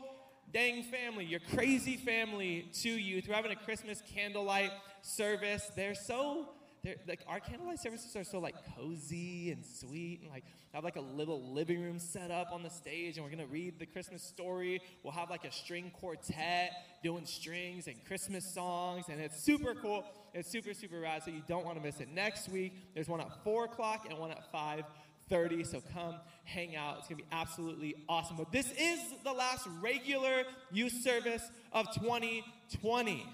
dang 0.51 0.83
family, 0.83 1.25
your 1.25 1.41
crazy 1.53 1.95
family 1.95 2.69
to 2.81 2.89
youth. 2.89 3.27
We're 3.27 3.35
having 3.35 3.51
a 3.51 3.55
Christmas 3.55 4.01
candlelight 4.15 4.71
service. 5.03 5.69
They're 5.75 5.93
so 5.93 6.49
they're 6.83 6.95
like 7.07 7.21
our 7.27 7.39
candlelight 7.39 7.79
services 7.79 8.15
are 8.15 8.23
so 8.23 8.39
like 8.39 8.55
cozy 8.75 9.51
and 9.51 9.63
sweet 9.65 10.21
and 10.21 10.31
like 10.31 10.43
have 10.73 10.83
like 10.83 10.95
a 10.95 11.01
little 11.01 11.53
living 11.53 11.81
room 11.81 11.97
set 11.97 12.29
up 12.29 12.49
on 12.51 12.61
the 12.61 12.69
stage 12.69 13.15
and 13.15 13.23
we're 13.23 13.31
gonna 13.31 13.45
read 13.45 13.79
the 13.79 13.85
christmas 13.85 14.21
story 14.21 14.81
we'll 15.01 15.13
have 15.13 15.29
like 15.29 15.45
a 15.45 15.51
string 15.51 15.91
quartet 15.97 16.71
doing 17.01 17.25
strings 17.25 17.87
and 17.87 17.95
christmas 18.05 18.53
songs 18.53 19.05
and 19.07 19.21
it's 19.21 19.41
super 19.41 19.73
cool 19.75 20.03
it's 20.33 20.51
super 20.51 20.73
super 20.73 20.99
rad 20.99 21.23
so 21.23 21.31
you 21.31 21.41
don't 21.47 21.65
want 21.65 21.77
to 21.77 21.83
miss 21.83 22.01
it 22.01 22.09
next 22.09 22.49
week 22.49 22.73
there's 22.95 23.07
one 23.07 23.21
at 23.21 23.43
4 23.45 23.65
o'clock 23.65 24.05
and 24.09 24.19
one 24.19 24.31
at 24.31 24.51
5 24.51 24.83
30 25.29 25.63
so 25.63 25.81
come 25.93 26.15
hang 26.43 26.75
out 26.75 26.97
it's 26.99 27.07
gonna 27.07 27.17
be 27.17 27.27
absolutely 27.31 27.95
awesome 28.09 28.35
but 28.35 28.51
this 28.51 28.71
is 28.71 28.99
the 29.23 29.31
last 29.31 29.67
regular 29.81 30.43
youth 30.71 30.93
service 31.01 31.43
of 31.71 31.85
2020 31.93 33.25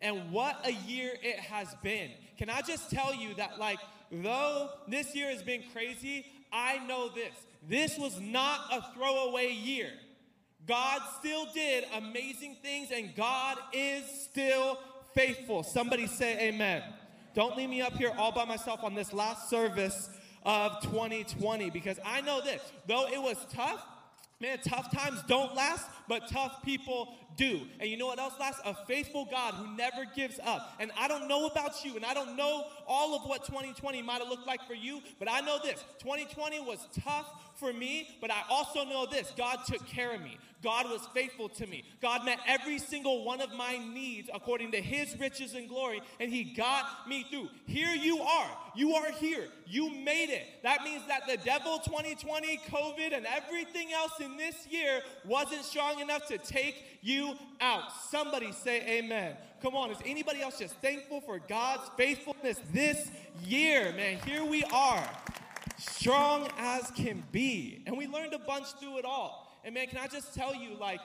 and 0.00 0.30
what 0.30 0.64
a 0.64 0.72
year 0.72 1.12
it 1.22 1.38
has 1.38 1.74
been. 1.82 2.10
Can 2.36 2.48
I 2.48 2.60
just 2.62 2.90
tell 2.90 3.14
you 3.14 3.34
that, 3.34 3.58
like, 3.58 3.78
though 4.12 4.70
this 4.86 5.14
year 5.14 5.28
has 5.30 5.42
been 5.42 5.62
crazy, 5.72 6.24
I 6.52 6.78
know 6.86 7.08
this. 7.08 7.34
This 7.68 7.98
was 7.98 8.20
not 8.20 8.60
a 8.72 8.82
throwaway 8.94 9.52
year. 9.52 9.90
God 10.66 11.00
still 11.18 11.46
did 11.52 11.84
amazing 11.94 12.58
things, 12.62 12.90
and 12.92 13.14
God 13.16 13.58
is 13.72 14.04
still 14.30 14.78
faithful. 15.14 15.62
Somebody 15.62 16.06
say 16.06 16.48
amen. 16.48 16.82
Don't 17.34 17.56
leave 17.56 17.70
me 17.70 17.80
up 17.80 17.94
here 17.94 18.12
all 18.16 18.32
by 18.32 18.44
myself 18.44 18.84
on 18.84 18.94
this 18.94 19.12
last 19.12 19.50
service 19.50 20.10
of 20.48 20.80
2020 20.82 21.68
because 21.70 22.00
I 22.04 22.22
know 22.22 22.40
this. 22.40 22.60
Though 22.86 23.06
it 23.06 23.22
was 23.22 23.36
tough, 23.52 23.84
Man, 24.40 24.58
tough 24.64 24.92
times 24.92 25.20
don't 25.26 25.56
last, 25.56 25.84
but 26.06 26.28
tough 26.28 26.62
people 26.62 27.16
do. 27.36 27.62
And 27.80 27.90
you 27.90 27.96
know 27.96 28.06
what 28.06 28.20
else 28.20 28.34
lasts? 28.38 28.60
A 28.64 28.72
faithful 28.86 29.26
God 29.28 29.54
who 29.54 29.76
never 29.76 30.04
gives 30.14 30.38
up. 30.46 30.76
And 30.78 30.92
I 30.96 31.08
don't 31.08 31.26
know 31.26 31.46
about 31.46 31.84
you, 31.84 31.96
and 31.96 32.04
I 32.04 32.14
don't 32.14 32.36
know 32.36 32.66
all 32.86 33.16
of 33.16 33.28
what 33.28 33.44
2020 33.46 34.00
might 34.02 34.20
have 34.20 34.28
looked 34.28 34.46
like 34.46 34.64
for 34.64 34.74
you, 34.74 35.00
but 35.18 35.28
I 35.28 35.40
know 35.40 35.58
this 35.60 35.84
2020 35.98 36.60
was 36.60 36.86
tough 37.02 37.26
for 37.58 37.72
me, 37.72 38.16
but 38.20 38.30
I 38.30 38.42
also 38.48 38.84
know 38.84 39.06
this 39.06 39.32
God 39.36 39.60
took 39.66 39.84
care 39.86 40.12
of 40.12 40.20
me. 40.20 40.38
God 40.62 40.90
was 40.90 41.06
faithful 41.14 41.48
to 41.50 41.66
me. 41.66 41.84
God 42.02 42.24
met 42.24 42.40
every 42.46 42.78
single 42.78 43.24
one 43.24 43.40
of 43.40 43.52
my 43.52 43.78
needs 43.78 44.28
according 44.34 44.72
to 44.72 44.80
his 44.80 45.18
riches 45.18 45.54
and 45.54 45.68
glory, 45.68 46.00
and 46.18 46.32
he 46.32 46.44
got 46.44 47.08
me 47.08 47.24
through. 47.30 47.48
Here 47.66 47.94
you 47.94 48.20
are. 48.20 48.50
You 48.74 48.94
are 48.94 49.12
here. 49.12 49.46
You 49.66 49.90
made 49.90 50.30
it. 50.30 50.46
That 50.64 50.82
means 50.82 51.02
that 51.06 51.22
the 51.28 51.36
devil 51.36 51.78
2020, 51.78 52.60
COVID, 52.70 53.16
and 53.16 53.26
everything 53.26 53.92
else 53.92 54.12
in 54.20 54.36
this 54.36 54.66
year 54.68 55.00
wasn't 55.24 55.64
strong 55.64 56.00
enough 56.00 56.26
to 56.26 56.38
take 56.38 56.98
you 57.02 57.34
out. 57.60 57.92
Somebody 58.10 58.50
say 58.50 58.98
amen. 58.98 59.36
Come 59.62 59.74
on, 59.74 59.90
is 59.90 59.98
anybody 60.04 60.40
else 60.40 60.58
just 60.58 60.74
thankful 60.76 61.20
for 61.20 61.38
God's 61.38 61.88
faithfulness 61.96 62.60
this 62.72 63.10
year? 63.44 63.92
Man, 63.96 64.18
here 64.24 64.44
we 64.44 64.64
are 64.64 65.08
strong 65.78 66.48
as 66.58 66.90
can 66.92 67.22
be. 67.32 67.82
And 67.86 67.96
we 67.96 68.06
learned 68.06 68.34
a 68.34 68.38
bunch 68.38 68.66
through 68.80 68.98
it 68.98 69.04
all. 69.04 69.58
And 69.64 69.74
man, 69.74 69.86
can 69.86 69.98
I 69.98 70.06
just 70.06 70.34
tell 70.34 70.54
you, 70.54 70.76
like, 70.78 71.00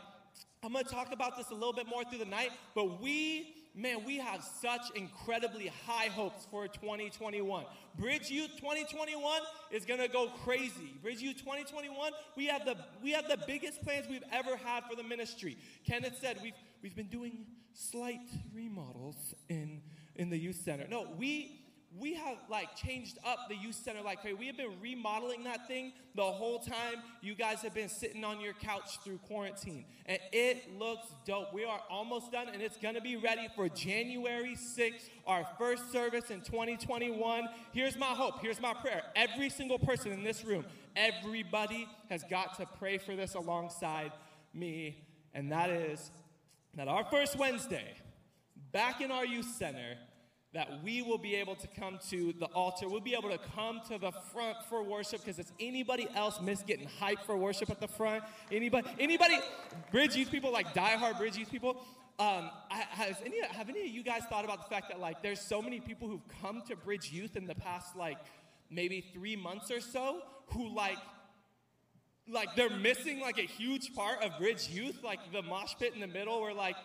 I'm 0.63 0.71
gonna 0.71 0.86
talk 0.86 1.11
about 1.11 1.38
this 1.38 1.49
a 1.49 1.53
little 1.53 1.74
bit 1.74 1.88
more 1.88 2.03
through 2.03 2.19
the 2.19 2.26
night, 2.26 2.51
but 2.74 3.01
we, 3.01 3.53
man, 3.76 4.05
we 4.05 4.17
have 4.17 4.43
such 4.61 4.82
incredibly 4.95 5.71
high 5.86 6.07
hopes 6.07 6.47
for 6.49 6.67
2021. 6.67 7.65
Bridge 7.97 8.30
Youth 8.30 8.51
2021 8.57 9.41
is 9.71 9.86
gonna 9.86 10.07
go 10.07 10.30
crazy. 10.45 10.95
Bridge 11.01 11.21
Youth 11.21 11.38
2021, 11.39 12.13
we 12.38 12.45
have 12.45 12.63
the 12.63 12.78
we 13.03 13.11
have 13.11 13.28
the 13.28 13.39
biggest 13.45 13.82
plans 13.84 14.07
we've 14.09 14.24
ever 14.32 14.55
had 14.55 14.86
for 14.89 14.95
the 14.95 15.03
ministry. 15.03 15.57
Kenneth 15.86 16.17
said 16.21 16.39
we've 16.41 16.53
we've 16.82 16.95
been 16.95 17.09
doing 17.09 17.45
slight 17.74 18.21
remodels 18.53 19.34
in 19.49 19.82
in 20.15 20.30
the 20.30 20.38
youth 20.38 20.61
center. 20.63 20.88
No, 20.88 21.07
we 21.17 21.62
we 22.00 22.16
have 22.16 22.38
like 22.50 22.76
changed 22.76 23.18
up 23.26 23.38
the 23.50 23.56
youth 23.56 23.76
center 23.76 24.02
like 24.02 24.22
crazy. 24.22 24.36
We 24.36 24.48
have 24.48 24.58
been 24.58 24.80
remodeling 24.82 25.44
that 25.44 25.68
thing 25.68 25.94
the 26.16 26.24
whole 26.24 26.60
time 26.60 26.96
you 27.22 27.36
guys 27.36 27.60
have 27.62 27.74
been 27.74 27.89
sitting 27.89 28.24
on 28.24 28.41
your 28.41 28.54
couch 28.54 29.00
through 29.04 29.20
quarantine. 29.20 29.86
And 30.06 30.18
it 30.32 30.78
looks 30.80 31.08
dope. 31.26 31.54
We 31.54 31.66
are 31.66 31.80
almost 31.89 32.32
done 32.32 32.48
and 32.52 32.62
it's 32.62 32.78
going 32.78 32.96
to 32.96 33.02
be 33.02 33.16
ready 33.16 33.48
for 33.56 33.70
January 33.70 34.56
6th, 34.56 35.10
our 35.28 35.46
first 35.60 35.91
service 35.91 36.32
in 36.32 36.41
2021. 36.41 37.48
Here's 37.74 37.98
my 37.98 38.08
hope. 38.08 38.41
Here's 38.41 38.62
my 38.62 38.74
prayer. 38.74 39.04
Every 39.16 39.50
single 39.50 39.78
person 39.78 40.12
in 40.12 40.24
this 40.24 40.44
room, 40.44 40.66
everybody 40.96 41.88
has 42.10 42.24
got 42.24 42.58
to 42.58 42.66
pray 42.80 42.98
for 42.98 43.16
this 43.16 43.36
alongside 43.36 44.12
me. 44.54 45.04
And 45.36 45.52
that 45.52 45.70
is 45.70 46.12
that 46.76 46.88
our 46.88 47.04
first 47.06 47.38
Wednesday, 47.38 47.94
back 48.72 49.00
in 49.00 49.12
our 49.12 49.26
youth 49.26 49.54
center, 49.58 49.98
that 50.54 50.84
we 50.84 51.01
will 51.01 51.18
be 51.18 51.36
able 51.36 51.56
to 51.56 51.68
come 51.80 51.99
to 52.10 52.34
the 52.39 52.45
altar. 52.47 52.88
We'll 52.88 53.01
be 53.01 53.16
able 53.16 53.30
to 53.30 53.39
come 53.56 53.82
to 53.88 53.97
the 53.97 54.12
front 54.12 54.58
for 54.70 54.84
worship 54.84 55.22
because 55.22 55.38
does 55.38 55.51
anybody 55.60 56.08
else 56.16 56.39
miss 56.39 56.62
getting 56.62 56.88
hyped 57.01 57.24
for 57.26 57.36
worship 57.36 57.70
at 57.72 57.80
the 57.80 57.88
front? 57.88 58.24
Anybody? 58.51 58.88
Anybody? 58.99 59.39
Bridge 59.91 60.16
youth 60.16 60.30
people, 60.30 60.51
like 60.51 60.74
diehard 60.74 61.18
Bridge 61.18 61.38
youth 61.38 61.49
people. 61.49 61.84
Um, 62.20 62.51
has 62.70 63.16
any, 63.26 63.41
have 63.41 63.70
any 63.70 63.82
of 63.82 63.88
you 63.88 64.04
guys 64.04 64.22
thought 64.30 64.45
about 64.45 64.64
the 64.64 64.70
fact 64.70 64.89
that 64.89 64.99
like 64.99 65.24
there's 65.24 65.41
so 65.41 65.64
many 65.64 65.80
people 65.80 66.08
who've 66.08 66.28
come 66.43 66.62
to 66.68 66.76
Bridge 66.76 67.12
Youth 67.12 67.36
in 67.36 67.47
the 67.47 67.56
past 67.56 67.95
like 67.95 68.20
maybe 68.70 69.04
three 69.14 69.36
months 69.36 69.72
or 69.72 69.82
so 69.82 70.22
who 70.49 70.76
like 70.76 70.99
like 72.30 72.56
they're 72.56 72.70
missing 72.70 73.20
like 73.20 73.39
a 73.39 73.43
huge 73.43 73.93
part 73.95 74.24
of 74.24 74.38
Bridge 74.38 74.70
Youth, 74.70 75.04
like 75.04 75.20
the 75.32 75.41
mosh 75.41 75.74
pit 75.80 75.93
in 75.93 75.99
the 75.99 76.08
middle, 76.08 76.39
where 76.39 76.54
like 76.54 76.76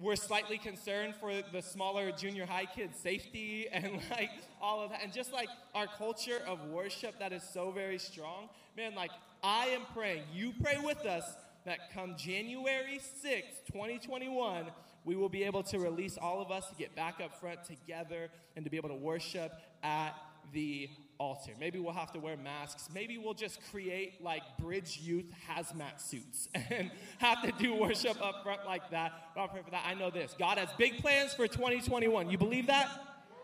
we're 0.00 0.16
slightly 0.16 0.58
concerned 0.58 1.14
for 1.20 1.32
the 1.52 1.62
smaller 1.62 2.10
junior 2.12 2.46
high 2.46 2.66
kids' 2.66 2.98
safety 2.98 3.68
and 3.72 4.00
like 4.10 4.30
all 4.60 4.80
of 4.80 4.90
that, 4.90 5.02
and 5.02 5.12
just 5.12 5.32
like 5.32 5.48
our 5.74 5.86
culture 5.86 6.40
of 6.46 6.64
worship 6.66 7.18
that 7.18 7.32
is 7.32 7.42
so 7.42 7.70
very 7.70 7.98
strong. 7.98 8.48
Man, 8.76 8.94
like 8.94 9.10
I 9.42 9.66
am 9.66 9.82
praying, 9.94 10.22
you 10.32 10.52
pray 10.62 10.78
with 10.82 11.04
us 11.04 11.24
that 11.64 11.92
come 11.92 12.16
January 12.16 13.00
6th, 13.24 13.66
2021, 13.72 14.66
we 15.04 15.16
will 15.16 15.28
be 15.28 15.44
able 15.44 15.62
to 15.64 15.78
release 15.78 16.16
all 16.16 16.40
of 16.40 16.50
us 16.50 16.68
to 16.68 16.74
get 16.74 16.94
back 16.94 17.20
up 17.22 17.38
front 17.40 17.64
together 17.64 18.28
and 18.56 18.64
to 18.64 18.70
be 18.70 18.76
able 18.76 18.88
to 18.88 18.94
worship 18.94 19.52
at 19.82 20.14
the 20.52 20.88
altar. 21.18 21.52
Maybe 21.58 21.78
we'll 21.78 21.92
have 21.92 22.12
to 22.12 22.18
wear 22.18 22.36
masks. 22.36 22.88
Maybe 22.92 23.16
we'll 23.18 23.34
just 23.34 23.60
create 23.70 24.22
like 24.22 24.42
Bridge 24.58 24.98
Youth 25.02 25.32
hazmat 25.48 26.00
suits 26.00 26.48
and 26.54 26.90
have 27.18 27.42
to 27.42 27.52
do 27.52 27.74
worship 27.74 28.20
up 28.20 28.42
front 28.42 28.66
like 28.66 28.90
that. 28.90 29.12
But 29.34 29.42
I'll 29.42 29.48
pray 29.48 29.62
for 29.62 29.70
that. 29.70 29.84
I 29.86 29.94
know 29.94 30.10
this 30.10 30.34
God 30.38 30.58
has 30.58 30.68
big 30.78 30.98
plans 30.98 31.34
for 31.34 31.46
2021. 31.46 32.30
You 32.30 32.38
believe 32.38 32.66
that? 32.66 32.88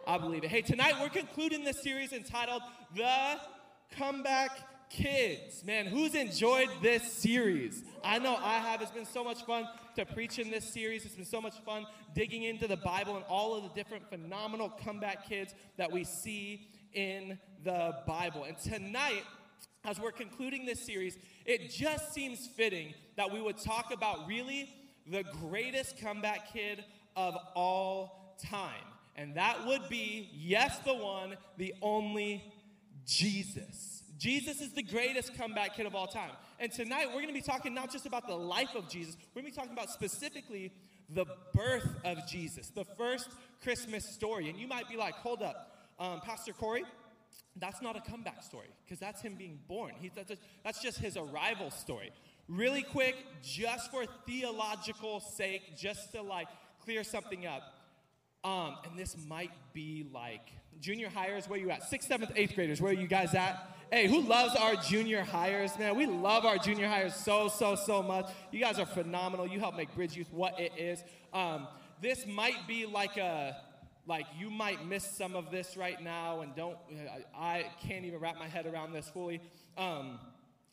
I 0.06 0.18
believe 0.18 0.42
it. 0.42 0.50
Hey, 0.50 0.62
tonight 0.62 0.94
we're 1.00 1.08
concluding 1.10 1.64
this 1.64 1.82
series 1.82 2.12
entitled 2.12 2.62
The 2.96 3.38
Comeback 3.96 4.50
kids. 4.90 5.64
Man, 5.64 5.86
who's 5.86 6.14
enjoyed 6.14 6.68
this 6.82 7.12
series? 7.12 7.84
I 8.02 8.18
know 8.18 8.36
I 8.36 8.58
have. 8.58 8.80
It's 8.80 8.90
been 8.90 9.04
so 9.04 9.22
much 9.22 9.44
fun 9.44 9.68
to 9.96 10.06
preach 10.06 10.38
in 10.38 10.50
this 10.50 10.64
series. 10.64 11.04
It's 11.04 11.14
been 11.14 11.24
so 11.24 11.40
much 11.40 11.54
fun 11.64 11.84
digging 12.14 12.44
into 12.44 12.66
the 12.66 12.76
Bible 12.76 13.16
and 13.16 13.24
all 13.28 13.54
of 13.54 13.64
the 13.64 13.68
different 13.70 14.08
phenomenal 14.08 14.70
comeback 14.70 15.28
kids 15.28 15.54
that 15.76 15.90
we 15.92 16.04
see 16.04 16.68
in 16.92 17.38
the 17.64 17.94
Bible. 18.06 18.44
And 18.44 18.56
tonight, 18.58 19.24
as 19.84 20.00
we're 20.00 20.12
concluding 20.12 20.66
this 20.66 20.84
series, 20.84 21.16
it 21.44 21.70
just 21.70 22.12
seems 22.12 22.46
fitting 22.46 22.94
that 23.16 23.32
we 23.32 23.40
would 23.40 23.58
talk 23.58 23.92
about 23.92 24.26
really 24.26 24.68
the 25.06 25.24
greatest 25.40 25.98
comeback 25.98 26.52
kid 26.52 26.84
of 27.16 27.34
all 27.54 28.36
time. 28.44 28.84
And 29.16 29.34
that 29.34 29.66
would 29.66 29.88
be, 29.88 30.30
yes, 30.32 30.78
the 30.80 30.94
one, 30.94 31.36
the 31.56 31.74
only 31.82 32.44
Jesus. 33.04 34.02
Jesus 34.18 34.60
is 34.60 34.72
the 34.72 34.82
greatest 34.82 35.36
comeback 35.36 35.76
kid 35.76 35.86
of 35.86 35.94
all 35.94 36.06
time. 36.06 36.30
And 36.60 36.70
tonight 36.72 37.06
we're 37.06 37.14
going 37.14 37.28
to 37.28 37.32
be 37.32 37.40
talking 37.40 37.72
not 37.72 37.90
just 37.90 38.06
about 38.06 38.26
the 38.26 38.36
life 38.36 38.74
of 38.74 38.88
Jesus, 38.88 39.16
we're 39.34 39.42
going 39.42 39.52
to 39.52 39.56
be 39.56 39.60
talking 39.60 39.72
about 39.72 39.90
specifically 39.90 40.72
the 41.08 41.24
birth 41.54 41.88
of 42.04 42.26
Jesus, 42.28 42.68
the 42.68 42.84
first 42.84 43.28
Christmas 43.62 44.04
story. 44.04 44.50
And 44.50 44.58
you 44.58 44.68
might 44.68 44.88
be 44.88 44.96
like, 44.96 45.14
hold 45.14 45.42
up, 45.42 45.77
um, 45.98 46.20
Pastor 46.20 46.52
Corey, 46.52 46.84
that's 47.56 47.82
not 47.82 47.96
a 47.96 48.00
comeback 48.00 48.42
story 48.42 48.68
because 48.84 48.98
that's 48.98 49.20
him 49.20 49.34
being 49.34 49.58
born. 49.68 49.92
He, 50.00 50.10
that's, 50.14 50.28
just, 50.28 50.42
that's 50.64 50.82
just 50.82 50.98
his 50.98 51.16
arrival 51.16 51.70
story. 51.70 52.12
Really 52.48 52.82
quick, 52.82 53.16
just 53.42 53.90
for 53.90 54.04
theological 54.26 55.20
sake, 55.20 55.76
just 55.76 56.12
to 56.12 56.22
like 56.22 56.48
clear 56.82 57.04
something 57.04 57.46
up. 57.46 57.62
Um, 58.44 58.76
and 58.84 58.98
this 58.98 59.16
might 59.26 59.50
be 59.72 60.06
like 60.12 60.52
junior 60.80 61.10
hires. 61.10 61.48
Where 61.48 61.58
you 61.58 61.70
at? 61.70 61.82
Sixth, 61.82 62.08
seventh, 62.08 62.32
eighth 62.36 62.54
graders. 62.54 62.80
Where 62.80 62.92
are 62.92 62.96
you 62.96 63.08
guys 63.08 63.34
at? 63.34 63.76
Hey, 63.90 64.06
who 64.06 64.20
loves 64.20 64.54
our 64.54 64.76
junior 64.76 65.22
hires, 65.22 65.78
man? 65.78 65.96
We 65.96 66.06
love 66.06 66.44
our 66.44 66.58
junior 66.58 66.88
hires 66.88 67.14
so, 67.14 67.48
so, 67.48 67.74
so 67.74 68.02
much. 68.02 68.26
You 68.52 68.60
guys 68.60 68.78
are 68.78 68.86
phenomenal. 68.86 69.46
You 69.46 69.60
help 69.60 69.76
make 69.76 69.94
Bridge 69.94 70.16
Youth 70.16 70.28
what 70.30 70.58
it 70.60 70.72
is. 70.78 71.02
Um, 71.32 71.66
this 72.00 72.26
might 72.26 72.66
be 72.68 72.86
like 72.86 73.16
a 73.16 73.56
like 74.08 74.24
you 74.36 74.48
might 74.48 74.86
miss 74.86 75.04
some 75.04 75.36
of 75.36 75.50
this 75.50 75.76
right 75.76 76.02
now 76.02 76.40
and 76.40 76.56
don't 76.56 76.78
I, 77.36 77.66
can't 77.86 78.06
even 78.06 78.18
wrap 78.18 78.38
my 78.38 78.48
head 78.48 78.66
around 78.66 78.92
this 78.92 79.08
fully. 79.10 79.40
Um, 79.76 80.18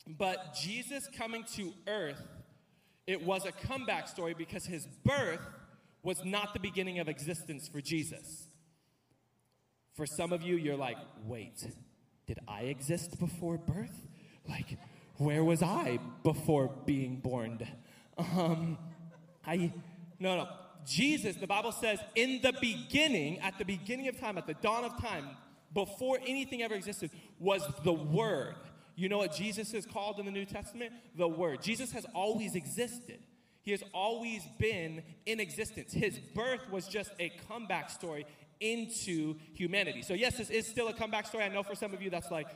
but 0.08 0.54
jesus 0.54 1.08
coming 1.18 1.44
to 1.56 1.72
earth 1.88 2.22
it 3.08 3.22
was 3.22 3.44
a 3.44 3.52
comeback 3.52 4.08
story 4.08 4.34
because 4.34 4.64
his 4.64 4.86
birth 5.04 5.40
was 6.02 6.24
not 6.24 6.54
the 6.54 6.60
beginning 6.60 6.98
of 7.00 7.08
existence 7.08 7.68
for 7.68 7.80
jesus. 7.80 8.48
For 9.94 10.06
some 10.06 10.32
of 10.32 10.42
you 10.42 10.56
you're 10.56 10.76
like 10.76 10.96
wait 11.24 11.66
did 12.26 12.38
i 12.48 12.62
exist 12.62 13.18
before 13.20 13.58
birth? 13.58 14.06
Like 14.48 14.78
where 15.18 15.44
was 15.44 15.62
i 15.62 15.98
before 16.22 16.70
being 16.86 17.16
born? 17.16 17.60
Um, 18.18 18.78
i 19.46 19.72
no 20.18 20.36
no 20.36 20.48
Jesus, 20.86 21.36
the 21.36 21.46
Bible 21.46 21.72
says, 21.72 21.98
in 22.14 22.40
the 22.42 22.54
beginning, 22.60 23.40
at 23.40 23.58
the 23.58 23.64
beginning 23.64 24.08
of 24.08 24.18
time, 24.18 24.38
at 24.38 24.46
the 24.46 24.54
dawn 24.54 24.84
of 24.84 25.00
time, 25.00 25.28
before 25.74 26.18
anything 26.26 26.62
ever 26.62 26.74
existed, 26.74 27.10
was 27.38 27.62
the 27.84 27.92
Word. 27.92 28.54
You 28.94 29.08
know 29.08 29.18
what 29.18 29.34
Jesus 29.34 29.74
is 29.74 29.84
called 29.84 30.18
in 30.18 30.24
the 30.24 30.32
New 30.32 30.46
Testament? 30.46 30.92
The 31.16 31.28
Word. 31.28 31.60
Jesus 31.60 31.92
has 31.92 32.06
always 32.14 32.54
existed. 32.54 33.18
He 33.62 33.72
has 33.72 33.82
always 33.92 34.42
been 34.58 35.02
in 35.26 35.40
existence. 35.40 35.92
His 35.92 36.18
birth 36.34 36.70
was 36.70 36.86
just 36.86 37.10
a 37.18 37.32
comeback 37.48 37.90
story 37.90 38.24
into 38.60 39.34
humanity. 39.54 40.02
So, 40.02 40.14
yes, 40.14 40.38
this 40.38 40.50
is 40.50 40.66
still 40.66 40.88
a 40.88 40.94
comeback 40.94 41.26
story. 41.26 41.44
I 41.44 41.48
know 41.48 41.64
for 41.64 41.74
some 41.74 41.92
of 41.92 42.00
you 42.00 42.08
that's 42.08 42.30
like, 42.30 42.46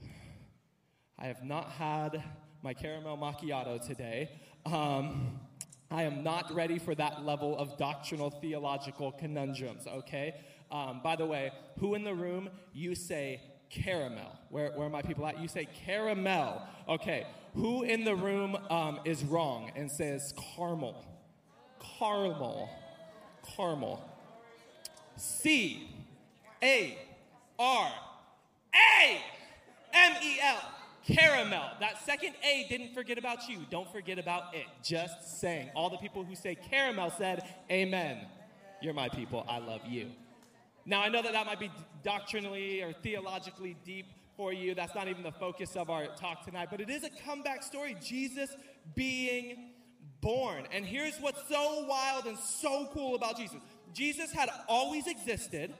I 1.18 1.26
have 1.26 1.42
not 1.42 1.70
had 1.70 2.22
my 2.62 2.74
caramel 2.74 3.16
macchiato 3.16 3.84
today. 3.84 4.30
Um, 4.66 5.40
I 5.94 6.02
am 6.02 6.24
not 6.24 6.52
ready 6.52 6.80
for 6.80 6.92
that 6.96 7.24
level 7.24 7.56
of 7.56 7.78
doctrinal 7.78 8.28
theological 8.28 9.12
conundrums, 9.12 9.86
okay? 9.86 10.34
Um, 10.72 11.00
by 11.04 11.14
the 11.14 11.24
way, 11.24 11.52
who 11.78 11.94
in 11.94 12.02
the 12.02 12.14
room, 12.14 12.50
you 12.72 12.96
say 12.96 13.40
caramel? 13.70 14.36
Where, 14.50 14.72
where 14.72 14.88
are 14.88 14.90
my 14.90 15.02
people 15.02 15.24
at? 15.24 15.38
You 15.38 15.46
say 15.46 15.68
caramel. 15.86 16.62
Okay. 16.88 17.28
Who 17.54 17.84
in 17.84 18.02
the 18.02 18.16
room 18.16 18.56
um, 18.70 18.98
is 19.04 19.22
wrong 19.24 19.70
and 19.76 19.88
says 19.88 20.34
caramel? 20.56 21.04
Caramel. 21.98 22.68
Caramel. 23.56 24.02
C 25.16 25.88
A 26.60 26.98
R 27.56 27.92
A 28.74 29.20
M 29.92 30.12
E 30.24 30.38
L. 30.42 30.73
Caramel. 31.06 31.70
That 31.80 32.02
second 32.04 32.34
A 32.42 32.66
didn't 32.68 32.94
forget 32.94 33.18
about 33.18 33.48
you. 33.48 33.58
Don't 33.70 33.90
forget 33.92 34.18
about 34.18 34.54
it. 34.54 34.64
Just 34.82 35.40
saying. 35.40 35.70
All 35.74 35.90
the 35.90 35.98
people 35.98 36.24
who 36.24 36.34
say 36.34 36.54
caramel 36.54 37.10
said, 37.10 37.44
Amen. 37.70 38.26
You're 38.80 38.94
my 38.94 39.08
people. 39.08 39.44
I 39.48 39.58
love 39.58 39.82
you. 39.86 40.10
Now, 40.86 41.00
I 41.00 41.08
know 41.08 41.22
that 41.22 41.32
that 41.32 41.46
might 41.46 41.60
be 41.60 41.70
doctrinally 42.02 42.82
or 42.82 42.92
theologically 42.92 43.76
deep 43.84 44.06
for 44.36 44.52
you. 44.52 44.74
That's 44.74 44.94
not 44.94 45.08
even 45.08 45.22
the 45.22 45.32
focus 45.32 45.76
of 45.76 45.88
our 45.88 46.06
talk 46.16 46.44
tonight, 46.44 46.68
but 46.70 46.80
it 46.80 46.90
is 46.90 47.04
a 47.04 47.10
comeback 47.24 47.62
story. 47.62 47.96
Jesus 48.02 48.54
being 48.94 49.70
born. 50.20 50.64
And 50.72 50.84
here's 50.84 51.16
what's 51.18 51.48
so 51.48 51.86
wild 51.86 52.26
and 52.26 52.38
so 52.38 52.88
cool 52.92 53.14
about 53.14 53.36
Jesus 53.36 53.58
Jesus 53.92 54.32
had 54.32 54.50
always 54.68 55.06
existed, 55.06 55.72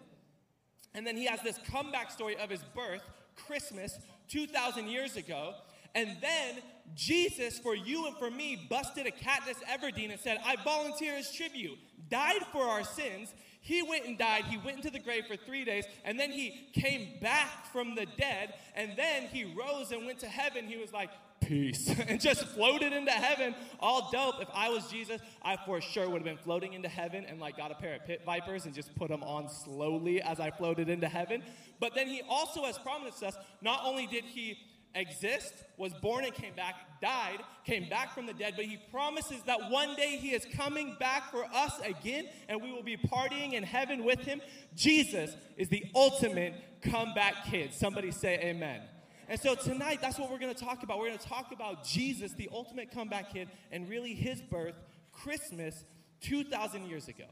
and 0.94 1.06
then 1.06 1.16
he 1.16 1.26
has 1.26 1.40
this 1.42 1.58
comeback 1.70 2.10
story 2.10 2.36
of 2.36 2.48
his 2.48 2.62
birth, 2.74 3.02
Christmas, 3.46 3.98
2,000 4.28 4.88
years 4.88 5.16
ago. 5.16 5.54
And 5.94 6.16
then 6.20 6.56
Jesus, 6.94 7.58
for 7.58 7.74
you 7.74 8.06
and 8.06 8.16
for 8.16 8.30
me, 8.30 8.66
busted 8.68 9.06
a 9.06 9.10
Katniss 9.10 9.62
Everdeen 9.68 10.10
and 10.10 10.20
said, 10.20 10.38
I 10.44 10.56
volunteer 10.62 11.14
as 11.16 11.32
tribute, 11.32 11.78
died 12.08 12.42
for 12.52 12.64
our 12.64 12.84
sins. 12.84 13.32
He 13.60 13.82
went 13.82 14.04
and 14.04 14.18
died. 14.18 14.44
He 14.44 14.58
went 14.58 14.76
into 14.76 14.90
the 14.90 14.98
grave 14.98 15.24
for 15.26 15.36
three 15.36 15.64
days, 15.64 15.84
and 16.04 16.20
then 16.20 16.30
he 16.30 16.68
came 16.74 17.18
back 17.22 17.72
from 17.72 17.94
the 17.94 18.06
dead, 18.18 18.54
and 18.74 18.92
then 18.96 19.24
he 19.28 19.44
rose 19.44 19.90
and 19.90 20.04
went 20.04 20.18
to 20.18 20.28
heaven. 20.28 20.66
He 20.66 20.76
was 20.76 20.92
like, 20.92 21.08
Peace, 21.40 21.88
and 22.08 22.20
just 22.20 22.46
floated 22.48 22.92
into 22.92 23.10
heaven, 23.10 23.54
all 23.78 24.10
dope. 24.10 24.40
If 24.40 24.48
I 24.54 24.70
was 24.70 24.88
Jesus, 24.90 25.20
I 25.42 25.56
for 25.66 25.80
sure 25.80 26.08
would 26.08 26.16
have 26.16 26.24
been 26.24 26.42
floating 26.42 26.72
into 26.72 26.88
heaven 26.88 27.26
and 27.28 27.38
like 27.38 27.56
got 27.56 27.70
a 27.70 27.74
pair 27.74 27.96
of 27.96 28.04
pit 28.06 28.22
vipers 28.24 28.64
and 28.64 28.74
just 28.74 28.94
put 28.94 29.08
them 29.08 29.22
on 29.22 29.48
slowly 29.48 30.22
as 30.22 30.40
I 30.40 30.50
floated 30.50 30.88
into 30.88 31.08
heaven. 31.08 31.42
But 31.80 31.94
then 31.94 32.06
he 32.06 32.22
also 32.28 32.64
has 32.64 32.78
promised 32.78 33.22
us 33.22 33.36
not 33.60 33.80
only 33.84 34.06
did 34.06 34.24
he 34.24 34.58
exist, 34.94 35.52
was 35.76 35.92
born 35.94 36.24
and 36.24 36.32
came 36.32 36.54
back, 36.54 36.74
died, 37.00 37.40
came 37.64 37.88
back 37.88 38.14
from 38.14 38.26
the 38.26 38.32
dead, 38.32 38.54
but 38.56 38.64
he 38.64 38.78
promises 38.90 39.42
that 39.42 39.70
one 39.70 39.94
day 39.96 40.16
he 40.16 40.30
is 40.30 40.46
coming 40.56 40.96
back 41.00 41.30
for 41.30 41.44
us 41.52 41.80
again 41.84 42.26
and 42.48 42.62
we 42.62 42.72
will 42.72 42.82
be 42.82 42.96
partying 42.96 43.52
in 43.52 43.62
heaven 43.62 44.04
with 44.04 44.20
him. 44.20 44.40
Jesus 44.74 45.36
is 45.56 45.68
the 45.68 45.84
ultimate 45.94 46.54
comeback 46.80 47.46
kid. 47.46 47.72
Somebody 47.72 48.10
say 48.10 48.38
amen. 48.40 48.80
And 49.28 49.40
so 49.40 49.54
tonight, 49.54 50.00
that's 50.02 50.18
what 50.18 50.30
we're 50.30 50.38
going 50.38 50.54
to 50.54 50.64
talk 50.64 50.82
about. 50.82 50.98
We're 50.98 51.08
going 51.08 51.18
to 51.18 51.28
talk 51.28 51.52
about 51.52 51.84
Jesus, 51.84 52.32
the 52.32 52.50
ultimate 52.52 52.90
comeback 52.90 53.32
kid, 53.32 53.48
and 53.72 53.88
really 53.88 54.14
his 54.14 54.40
birth, 54.42 54.74
Christmas, 55.12 55.84
2,000 56.20 56.86
years 56.86 57.08
ago. 57.08 57.24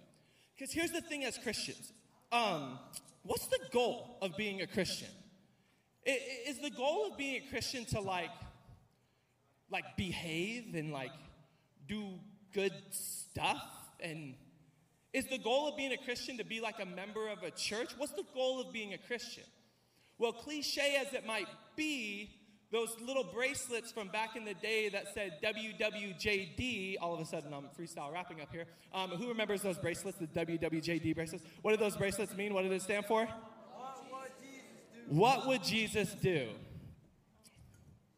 Because 0.54 0.72
here's 0.72 0.90
the 0.90 1.00
thing 1.00 1.24
as 1.24 1.38
Christians 1.38 1.92
um, 2.30 2.78
what's 3.24 3.46
the 3.46 3.58
goal 3.72 4.16
of 4.22 4.36
being 4.36 4.62
a 4.62 4.66
Christian? 4.66 5.08
Is 6.04 6.58
the 6.60 6.70
goal 6.70 7.10
of 7.10 7.18
being 7.18 7.42
a 7.46 7.50
Christian 7.50 7.84
to 7.86 8.00
like, 8.00 8.30
like 9.70 9.84
behave 9.96 10.74
and 10.74 10.92
like 10.92 11.12
do 11.86 12.14
good 12.52 12.72
stuff? 12.90 13.62
And 14.00 14.34
is 15.12 15.26
the 15.26 15.38
goal 15.38 15.68
of 15.68 15.76
being 15.76 15.92
a 15.92 15.98
Christian 15.98 16.38
to 16.38 16.44
be 16.44 16.60
like 16.60 16.80
a 16.80 16.86
member 16.86 17.28
of 17.28 17.42
a 17.42 17.50
church? 17.50 17.90
What's 17.98 18.12
the 18.12 18.24
goal 18.34 18.60
of 18.60 18.72
being 18.72 18.94
a 18.94 18.98
Christian? 18.98 19.44
Well, 20.18 20.32
cliche 20.32 20.96
as 21.00 21.12
it 21.12 21.26
might 21.26 21.48
be, 21.76 22.30
those 22.72 22.96
little 23.04 23.24
bracelets 23.24 23.92
from 23.92 24.08
back 24.08 24.34
in 24.34 24.46
the 24.46 24.54
day 24.54 24.88
that 24.88 25.12
said 25.12 25.38
WWJD, 25.42 26.96
all 27.00 27.14
of 27.14 27.20
a 27.20 27.24
sudden 27.24 27.52
I'm 27.52 27.68
freestyle 27.78 28.10
rapping 28.10 28.40
up 28.40 28.50
here. 28.50 28.64
Um, 28.94 29.10
who 29.10 29.28
remembers 29.28 29.60
those 29.60 29.78
bracelets, 29.78 30.16
the 30.18 30.26
WWJD 30.26 31.14
bracelets? 31.14 31.44
What 31.60 31.72
do 31.72 31.76
those 31.76 31.96
bracelets 31.96 32.34
mean? 32.34 32.54
What 32.54 32.62
did 32.62 32.72
it 32.72 32.80
stand 32.80 33.04
for? 33.04 33.28
What 35.08 35.46
would 35.46 35.62
Jesus 35.62 36.14
do? 36.14 36.48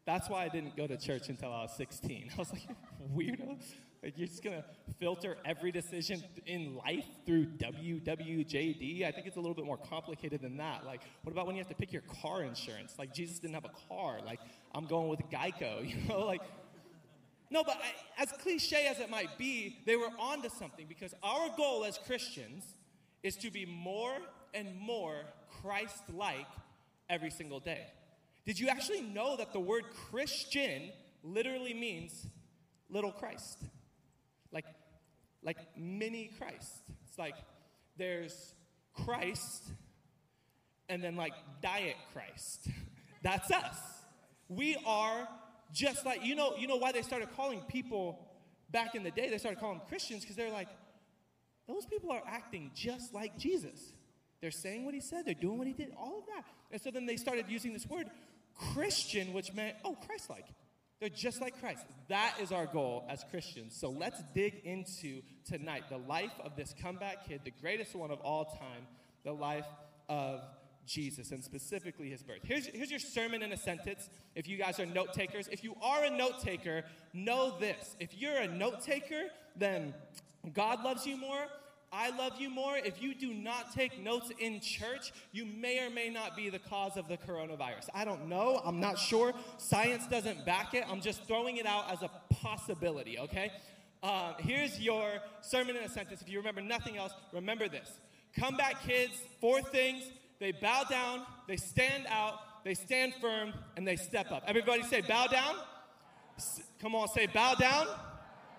That's 0.05 0.29
why 0.29 0.45
I 0.45 0.49
didn't 0.49 0.77
go 0.77 0.87
to 0.87 0.97
church 0.97 1.29
until 1.29 1.51
I 1.51 1.63
was 1.63 1.75
16. 1.75 2.31
I 2.35 2.37
was 2.37 2.51
like, 2.53 2.67
weirdo. 3.13 3.57
Like, 4.05 4.19
you're 4.19 4.27
just 4.27 4.43
gonna 4.43 4.63
filter 4.99 5.35
every 5.45 5.71
decision 5.71 6.23
in 6.45 6.75
life 6.75 7.07
through 7.25 7.47
WWJD? 7.57 9.03
I 9.03 9.11
think 9.11 9.25
it's 9.25 9.35
a 9.35 9.39
little 9.39 9.55
bit 9.55 9.65
more 9.65 9.79
complicated 9.79 10.43
than 10.43 10.57
that. 10.57 10.85
Like, 10.85 11.01
what 11.23 11.31
about 11.31 11.47
when 11.47 11.55
you 11.55 11.61
have 11.61 11.69
to 11.69 11.75
pick 11.75 11.91
your 11.91 12.03
car 12.21 12.43
insurance? 12.43 12.93
Like, 12.99 13.15
Jesus 13.15 13.39
didn't 13.39 13.55
have 13.55 13.65
a 13.65 13.71
car. 13.89 14.19
Like, 14.23 14.39
I'm 14.75 14.85
going 14.85 15.09
with 15.09 15.21
Geico, 15.31 15.89
you 15.89 16.07
know? 16.07 16.19
Like, 16.19 16.41
no, 17.49 17.63
but 17.63 17.77
I, 17.77 18.21
as 18.21 18.31
cliche 18.43 18.85
as 18.85 18.99
it 18.99 19.09
might 19.09 19.39
be, 19.39 19.79
they 19.87 19.95
were 19.95 20.11
onto 20.19 20.49
something 20.49 20.85
because 20.87 21.15
our 21.23 21.49
goal 21.57 21.83
as 21.83 21.97
Christians 21.97 22.75
is 23.23 23.35
to 23.37 23.49
be 23.49 23.65
more 23.65 24.13
and 24.53 24.79
more 24.79 25.23
Christ 25.63 26.03
like 26.13 26.45
every 27.09 27.31
single 27.31 27.59
day. 27.59 27.87
Did 28.45 28.59
you 28.59 28.67
actually 28.69 29.01
know 29.01 29.35
that 29.35 29.51
the 29.51 29.59
word 29.59 29.85
Christian 30.11 30.91
literally 31.23 31.73
means 31.73 32.27
little 32.87 33.11
Christ? 33.11 33.63
Like, 34.55 34.65
like 35.43 35.57
mini 35.77 36.31
Christ. 36.39 36.81
It's 37.07 37.19
like 37.19 37.35
there's 37.97 38.55
Christ 39.05 39.71
and 40.89 41.03
then 41.03 41.15
like 41.15 41.33
diet 41.61 41.97
Christ. 42.11 42.67
That's 43.21 43.51
us. 43.51 43.77
We 44.49 44.77
are 44.85 45.27
just 45.71 46.05
like 46.05 46.25
you 46.25 46.35
know, 46.35 46.55
you 46.57 46.67
know 46.67 46.77
why 46.77 46.91
they 46.91 47.03
started 47.03 47.29
calling 47.35 47.61
people 47.67 48.25
back 48.71 48.95
in 48.95 49.03
the 49.03 49.11
day, 49.11 49.29
they 49.29 49.37
started 49.37 49.59
calling 49.59 49.81
Christians 49.87 50.21
because 50.21 50.35
they're 50.35 50.51
like, 50.51 50.67
those 51.67 51.85
people 51.85 52.11
are 52.11 52.21
acting 52.27 52.71
just 52.73 53.13
like 53.13 53.37
Jesus. 53.37 53.93
They're 54.41 54.51
saying 54.51 54.85
what 54.85 54.93
he 54.93 54.99
said, 54.99 55.25
they're 55.25 55.33
doing 55.33 55.57
what 55.57 55.67
he 55.67 55.73
did, 55.73 55.91
all 55.97 56.19
of 56.19 56.25
that. 56.27 56.45
And 56.71 56.81
so 56.81 56.91
then 56.91 57.05
they 57.05 57.17
started 57.17 57.45
using 57.47 57.73
this 57.73 57.87
word 57.87 58.09
Christian, 58.73 59.33
which 59.33 59.53
meant, 59.53 59.75
oh, 59.83 59.95
Christ 60.05 60.29
like. 60.29 60.45
They're 61.05 61.13
just 61.15 61.39
like 61.39 61.59
Christ. 61.59 61.85
That 62.07 62.33
is 62.41 62.51
our 62.51 62.65
goal 62.65 63.05
as 63.07 63.23
Christians. 63.29 63.77
So 63.79 63.91
let's 63.91 64.19
dig 64.33 64.61
into 64.63 65.21
tonight 65.47 65.83
the 65.87 65.99
life 65.99 66.31
of 66.43 66.55
this 66.55 66.73
comeback 66.81 67.27
kid, 67.27 67.41
the 67.43 67.53
greatest 67.61 67.93
one 67.93 68.09
of 68.09 68.19
all 68.21 68.45
time, 68.45 68.87
the 69.23 69.31
life 69.31 69.67
of 70.09 70.41
Jesus, 70.87 71.29
and 71.29 71.43
specifically 71.43 72.09
his 72.09 72.23
birth. 72.23 72.39
Here's, 72.41 72.65
here's 72.65 72.89
your 72.89 72.99
sermon 72.99 73.43
in 73.43 73.51
a 73.51 73.57
sentence. 73.57 74.09
If 74.33 74.47
you 74.47 74.57
guys 74.57 74.79
are 74.79 74.87
note 74.87 75.13
takers, 75.13 75.47
if 75.49 75.63
you 75.63 75.75
are 75.79 76.05
a 76.05 76.09
note 76.09 76.39
taker, 76.41 76.83
know 77.13 77.55
this. 77.59 77.95
If 77.99 78.17
you're 78.17 78.37
a 78.37 78.47
note 78.47 78.81
taker, 78.81 79.25
then 79.55 79.93
God 80.55 80.83
loves 80.83 81.05
you 81.05 81.17
more. 81.17 81.45
I 81.91 82.09
love 82.09 82.33
you 82.39 82.49
more. 82.49 82.77
If 82.77 83.01
you 83.01 83.15
do 83.15 83.33
not 83.33 83.73
take 83.73 83.99
notes 84.03 84.31
in 84.39 84.59
church, 84.59 85.13
you 85.31 85.45
may 85.45 85.85
or 85.85 85.89
may 85.89 86.09
not 86.09 86.35
be 86.35 86.49
the 86.49 86.59
cause 86.59 86.97
of 86.97 87.07
the 87.07 87.17
coronavirus. 87.17 87.87
I 87.93 88.03
don't 88.05 88.27
know. 88.27 88.61
I'm 88.63 88.79
not 88.79 88.99
sure. 88.99 89.33
Science 89.57 90.05
doesn't 90.07 90.45
back 90.45 90.73
it. 90.73 90.83
I'm 90.89 91.01
just 91.01 91.23
throwing 91.25 91.57
it 91.57 91.65
out 91.65 91.91
as 91.91 92.01
a 92.01 92.09
possibility, 92.33 93.17
okay? 93.19 93.51
Uh, 94.03 94.33
here's 94.39 94.79
your 94.79 95.19
sermon 95.41 95.75
in 95.75 95.83
a 95.83 95.89
sentence. 95.89 96.21
If 96.21 96.29
you 96.29 96.37
remember 96.37 96.61
nothing 96.61 96.97
else, 96.97 97.13
remember 97.31 97.67
this. 97.69 97.89
Come 98.37 98.57
back, 98.57 98.83
kids, 98.83 99.13
four 99.39 99.61
things. 99.61 100.03
They 100.39 100.51
bow 100.51 100.83
down, 100.89 101.21
they 101.47 101.55
stand 101.55 102.05
out, 102.09 102.39
they 102.65 102.73
stand 102.73 103.13
firm, 103.21 103.53
and 103.77 103.87
they 103.87 103.95
step 103.95 104.31
up. 104.31 104.43
Everybody 104.47 104.83
say 104.83 105.01
bow 105.01 105.27
down. 105.27 105.55
S- 106.37 106.61
come 106.81 106.93
on, 106.93 107.07
say 107.07 107.27
bow 107.27 107.55
down. 107.55 107.87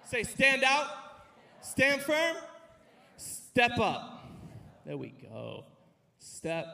Say 0.04 0.22
stand 0.22 0.62
out, 0.64 0.86
stand 1.60 2.00
firm, 2.00 2.36
step 3.56 3.78
up. 3.78 4.28
There 4.84 4.98
we 4.98 5.14
go. 5.32 5.64
Step 6.18 6.66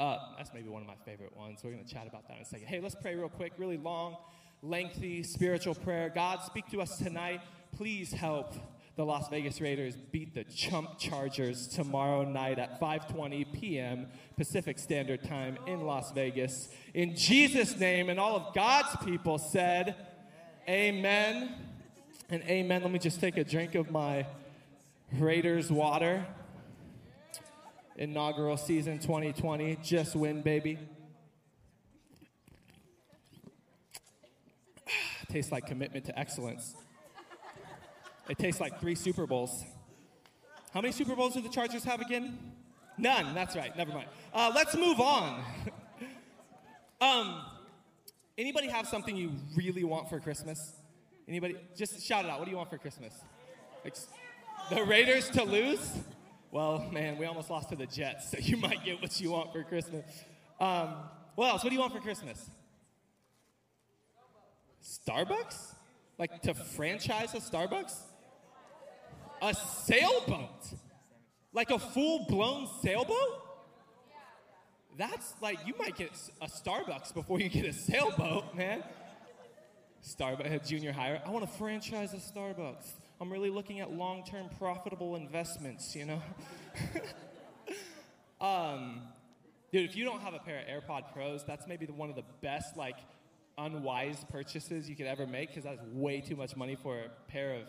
up. 0.00 0.34
That's 0.36 0.52
maybe 0.52 0.68
one 0.68 0.82
of 0.82 0.88
my 0.88 0.96
favorite 1.04 1.36
ones. 1.36 1.60
We're 1.62 1.70
going 1.70 1.84
to 1.84 1.88
chat 1.88 2.08
about 2.08 2.26
that 2.26 2.38
in 2.38 2.42
a 2.42 2.44
second. 2.44 2.66
Hey, 2.66 2.80
let's 2.80 2.96
pray 2.96 3.14
real 3.14 3.28
quick, 3.28 3.52
really 3.56 3.76
long, 3.76 4.16
lengthy 4.60 5.22
spiritual 5.22 5.76
prayer. 5.76 6.10
God, 6.12 6.40
speak 6.42 6.66
to 6.72 6.82
us 6.82 6.98
tonight. 6.98 7.40
Please 7.76 8.10
help 8.12 8.52
the 8.96 9.04
Las 9.04 9.28
Vegas 9.28 9.60
Raiders 9.60 9.94
beat 10.10 10.34
the 10.34 10.42
Chump 10.42 10.98
Chargers 10.98 11.68
tomorrow 11.68 12.24
night 12.24 12.58
at 12.58 12.80
5:20 12.80 13.52
p.m. 13.52 14.08
Pacific 14.36 14.80
Standard 14.80 15.22
Time 15.22 15.56
in 15.68 15.82
Las 15.82 16.10
Vegas. 16.10 16.68
In 16.94 17.14
Jesus 17.14 17.78
name 17.78 18.10
and 18.10 18.18
all 18.18 18.34
of 18.34 18.52
God's 18.56 18.96
people 19.04 19.38
said, 19.38 19.94
amen. 20.68 21.54
And 22.28 22.42
amen. 22.42 22.82
Let 22.82 22.90
me 22.90 22.98
just 22.98 23.20
take 23.20 23.36
a 23.36 23.44
drink 23.44 23.76
of 23.76 23.92
my 23.92 24.26
Raiders 25.12 25.70
water. 25.70 26.26
Inaugural 27.96 28.56
season 28.56 28.98
2020. 28.98 29.78
Just 29.82 30.14
win, 30.14 30.42
baby. 30.42 30.78
Tastes 35.28 35.50
like 35.50 35.66
commitment 35.66 36.04
to 36.06 36.18
excellence. 36.18 36.74
It 38.28 38.36
tastes 38.38 38.60
like 38.60 38.78
three 38.80 38.94
Super 38.94 39.26
Bowls. 39.26 39.64
How 40.74 40.82
many 40.82 40.92
Super 40.92 41.16
Bowls 41.16 41.32
do 41.32 41.40
the 41.40 41.48
Chargers 41.48 41.82
have 41.84 42.02
again? 42.02 42.38
None. 42.98 43.34
That's 43.34 43.56
right. 43.56 43.74
Never 43.74 43.92
mind. 43.92 44.08
Uh, 44.34 44.52
let's 44.54 44.76
move 44.76 45.00
on. 45.00 45.42
um, 47.00 47.40
anybody 48.36 48.68
have 48.68 48.86
something 48.86 49.16
you 49.16 49.32
really 49.56 49.82
want 49.82 50.10
for 50.10 50.20
Christmas? 50.20 50.74
Anybody? 51.26 51.56
Just 51.74 52.02
shout 52.02 52.26
it 52.26 52.30
out. 52.30 52.38
What 52.38 52.44
do 52.44 52.50
you 52.50 52.58
want 52.58 52.68
for 52.68 52.76
Christmas? 52.76 53.14
Like, 53.82 53.96
the 54.70 54.84
Raiders 54.84 55.28
to 55.30 55.44
lose? 55.44 55.92
Well, 56.50 56.88
man, 56.92 57.18
we 57.18 57.26
almost 57.26 57.50
lost 57.50 57.68
to 57.70 57.76
the 57.76 57.86
Jets, 57.86 58.30
so 58.30 58.38
you 58.40 58.56
might 58.56 58.84
get 58.84 59.00
what 59.02 59.20
you 59.20 59.30
want 59.30 59.52
for 59.52 59.62
Christmas. 59.62 60.04
Um, 60.60 60.94
what 61.34 61.50
else? 61.50 61.62
What 61.62 61.70
do 61.70 61.74
you 61.74 61.80
want 61.80 61.92
for 61.92 62.00
Christmas? 62.00 62.50
Starbucks? 64.82 65.74
Like 66.18 66.42
to 66.42 66.54
franchise 66.54 67.34
a 67.34 67.38
Starbucks? 67.38 67.94
A 69.42 69.54
sailboat? 69.54 70.66
Like 71.52 71.70
a 71.70 71.78
full 71.78 72.26
blown 72.26 72.68
sailboat? 72.82 73.44
That's 74.96 75.34
like, 75.40 75.58
you 75.64 75.74
might 75.78 75.96
get 75.96 76.10
a 76.40 76.46
Starbucks 76.46 77.14
before 77.14 77.38
you 77.38 77.48
get 77.48 77.64
a 77.66 77.72
sailboat, 77.72 78.56
man. 78.56 78.82
Starbucks, 80.04 80.66
junior 80.66 80.92
hire. 80.92 81.22
I 81.24 81.30
want 81.30 81.48
to 81.48 81.58
franchise 81.58 82.14
a 82.14 82.16
Starbucks. 82.16 82.90
I'm 83.20 83.32
really 83.32 83.50
looking 83.50 83.80
at 83.80 83.92
long 83.92 84.24
term 84.24 84.48
profitable 84.58 85.16
investments, 85.16 85.96
you 85.96 86.06
know? 86.06 86.22
um, 88.40 89.02
dude, 89.72 89.88
if 89.88 89.96
you 89.96 90.04
don't 90.04 90.20
have 90.20 90.34
a 90.34 90.38
pair 90.38 90.60
of 90.60 90.66
AirPod 90.66 91.12
Pros, 91.12 91.44
that's 91.44 91.66
maybe 91.66 91.86
the, 91.86 91.92
one 91.92 92.10
of 92.10 92.16
the 92.16 92.24
best, 92.40 92.76
like, 92.76 92.96
unwise 93.58 94.24
purchases 94.30 94.88
you 94.88 94.96
could 94.96 95.06
ever 95.06 95.26
make 95.26 95.48
because 95.48 95.64
that's 95.64 95.82
way 95.92 96.20
too 96.20 96.36
much 96.36 96.56
money 96.56 96.76
for 96.76 96.96
a 97.00 97.08
pair 97.30 97.54
of 97.54 97.62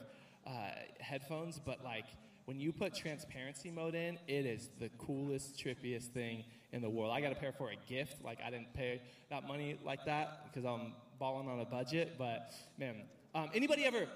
uh, 0.48 0.52
headphones. 1.00 1.60
But 1.64 1.84
like 1.84 2.06
when 2.46 2.60
you 2.60 2.72
put 2.72 2.94
transparency 2.94 3.72
mode 3.72 3.96
in, 3.96 4.20
it 4.28 4.46
is 4.46 4.70
the 4.80 4.90
coolest, 5.00 5.58
trippiest 5.58 6.08
thing 6.08 6.44
in 6.72 6.82
the 6.82 6.90
world. 6.90 7.12
I 7.12 7.22
got 7.22 7.32
a 7.32 7.36
pair 7.36 7.52
for 7.52 7.72
a 7.72 7.76
gift. 7.88 8.24
Like 8.24 8.38
I 8.46 8.52
didn't 8.52 8.74
pay 8.74 9.02
that 9.30 9.48
money 9.48 9.80
like 9.84 10.06
that 10.06 10.46
because 10.46 10.64
I'm 10.64 10.94
balling 11.20 11.50
on 11.50 11.60
a 11.60 11.66
budget. 11.66 12.16
But 12.18 12.54
man, 12.78 12.96
um, 13.34 13.50
anybody 13.54 13.86
ever? 13.86 14.08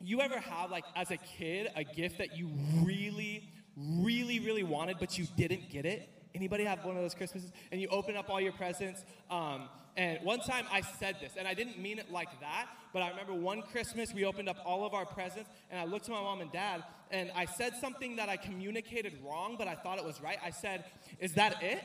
You 0.00 0.20
ever 0.20 0.38
have 0.38 0.70
like 0.70 0.84
as 0.94 1.10
a 1.10 1.16
kid 1.16 1.68
a 1.74 1.84
gift 1.84 2.18
that 2.18 2.36
you 2.36 2.48
really, 2.82 3.50
really, 3.76 4.40
really 4.40 4.62
wanted 4.62 4.98
but 4.98 5.18
you 5.18 5.26
didn't 5.36 5.70
get 5.70 5.86
it? 5.86 6.08
Anybody 6.34 6.64
have 6.64 6.84
one 6.84 6.96
of 6.96 7.02
those 7.02 7.14
Christmases? 7.14 7.52
And 7.72 7.80
you 7.80 7.88
open 7.88 8.16
up 8.16 8.30
all 8.30 8.40
your 8.40 8.52
presents. 8.52 9.04
Um, 9.30 9.68
and 9.96 10.20
one 10.22 10.38
time 10.38 10.66
I 10.70 10.82
said 10.82 11.16
this, 11.20 11.32
and 11.36 11.48
I 11.48 11.54
didn't 11.54 11.80
mean 11.80 11.98
it 11.98 12.12
like 12.12 12.28
that, 12.40 12.68
but 12.92 13.02
I 13.02 13.08
remember 13.10 13.34
one 13.34 13.62
Christmas 13.62 14.14
we 14.14 14.24
opened 14.24 14.48
up 14.48 14.58
all 14.64 14.86
of 14.86 14.94
our 14.94 15.04
presents, 15.04 15.50
and 15.70 15.80
I 15.80 15.84
looked 15.84 16.04
to 16.04 16.12
my 16.12 16.20
mom 16.20 16.40
and 16.40 16.52
dad, 16.52 16.84
and 17.10 17.32
I 17.34 17.46
said 17.46 17.74
something 17.80 18.14
that 18.16 18.28
I 18.28 18.36
communicated 18.36 19.14
wrong, 19.24 19.56
but 19.58 19.66
I 19.66 19.74
thought 19.74 19.98
it 19.98 20.04
was 20.04 20.20
right. 20.20 20.38
I 20.44 20.50
said, 20.50 20.84
Is 21.18 21.32
that 21.34 21.60
it? 21.62 21.82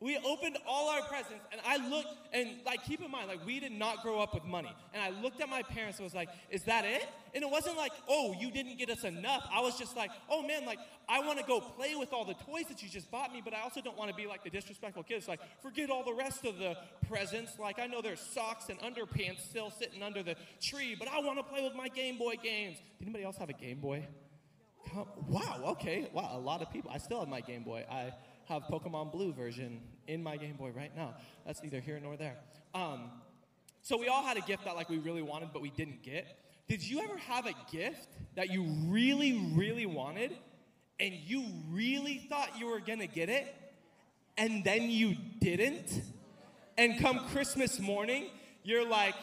We 0.00 0.16
opened 0.18 0.56
all 0.64 0.90
our 0.90 1.02
presents, 1.08 1.44
and 1.50 1.60
I 1.66 1.76
looked, 1.88 2.14
and 2.32 2.50
like, 2.64 2.84
keep 2.84 3.02
in 3.02 3.10
mind, 3.10 3.26
like, 3.26 3.44
we 3.44 3.58
did 3.58 3.72
not 3.72 4.00
grow 4.00 4.20
up 4.20 4.32
with 4.32 4.44
money. 4.44 4.72
And 4.94 5.02
I 5.02 5.10
looked 5.20 5.40
at 5.40 5.48
my 5.48 5.62
parents 5.62 5.98
and 5.98 6.04
was 6.04 6.14
like, 6.14 6.28
Is 6.50 6.62
that 6.64 6.84
it? 6.84 7.04
And 7.34 7.42
it 7.42 7.50
wasn't 7.50 7.76
like, 7.76 7.90
Oh, 8.08 8.32
you 8.38 8.52
didn't 8.52 8.78
get 8.78 8.90
us 8.90 9.02
enough. 9.02 9.44
I 9.52 9.60
was 9.60 9.76
just 9.76 9.96
like, 9.96 10.10
Oh 10.30 10.46
man, 10.46 10.64
like, 10.64 10.78
I 11.08 11.18
want 11.20 11.40
to 11.40 11.44
go 11.44 11.60
play 11.60 11.96
with 11.96 12.12
all 12.12 12.24
the 12.24 12.34
toys 12.34 12.66
that 12.68 12.80
you 12.80 12.88
just 12.88 13.10
bought 13.10 13.32
me, 13.32 13.42
but 13.44 13.52
I 13.54 13.60
also 13.62 13.80
don't 13.80 13.98
want 13.98 14.10
to 14.10 14.16
be 14.16 14.28
like 14.28 14.44
the 14.44 14.50
disrespectful 14.50 15.02
kids. 15.02 15.26
Like, 15.26 15.40
forget 15.62 15.90
all 15.90 16.04
the 16.04 16.14
rest 16.14 16.44
of 16.44 16.58
the 16.58 16.76
presents. 17.08 17.58
Like, 17.58 17.80
I 17.80 17.86
know 17.88 18.00
there's 18.00 18.20
socks 18.20 18.66
and 18.68 18.78
underpants 18.78 19.40
still 19.50 19.70
sitting 19.70 20.04
under 20.04 20.22
the 20.22 20.36
tree, 20.62 20.94
but 20.96 21.08
I 21.08 21.18
want 21.18 21.38
to 21.38 21.42
play 21.42 21.64
with 21.64 21.74
my 21.74 21.88
Game 21.88 22.18
Boy 22.18 22.36
games. 22.40 22.78
Did 22.98 23.08
anybody 23.08 23.24
else 23.24 23.36
have 23.38 23.50
a 23.50 23.54
Game 23.54 23.80
Boy? 23.80 24.06
Wow, 25.26 25.62
okay. 25.66 26.08
Wow, 26.12 26.30
a 26.34 26.38
lot 26.38 26.62
of 26.62 26.72
people. 26.72 26.90
I 26.94 26.98
still 26.98 27.20
have 27.20 27.28
my 27.28 27.40
Game 27.40 27.62
Boy. 27.62 27.84
I 27.90 28.12
have 28.48 28.62
Pokemon 28.64 29.12
Blue 29.12 29.32
version 29.32 29.80
in 30.06 30.22
my 30.22 30.36
Game 30.36 30.56
Boy 30.56 30.70
right 30.70 30.94
now. 30.96 31.14
That's 31.46 31.62
neither 31.62 31.80
here 31.80 32.00
nor 32.02 32.16
there. 32.16 32.36
Um, 32.74 33.10
so 33.82 33.98
we 33.98 34.08
all 34.08 34.22
had 34.22 34.36
a 34.36 34.40
gift 34.40 34.64
that 34.64 34.74
like 34.74 34.88
we 34.88 34.98
really 34.98 35.22
wanted, 35.22 35.50
but 35.52 35.62
we 35.62 35.70
didn't 35.70 36.02
get. 36.02 36.26
Did 36.66 36.82
you 36.82 37.00
ever 37.00 37.16
have 37.16 37.46
a 37.46 37.54
gift 37.70 38.08
that 38.36 38.50
you 38.50 38.64
really, 38.86 39.52
really 39.54 39.86
wanted, 39.86 40.36
and 41.00 41.14
you 41.14 41.44
really 41.70 42.26
thought 42.28 42.58
you 42.58 42.66
were 42.66 42.80
gonna 42.80 43.06
get 43.06 43.28
it, 43.28 43.54
and 44.36 44.64
then 44.64 44.90
you 44.90 45.14
didn't? 45.40 46.02
And 46.76 46.98
come 47.00 47.20
Christmas 47.30 47.78
morning, 47.78 48.28
you're 48.62 48.86
like, 48.86 49.14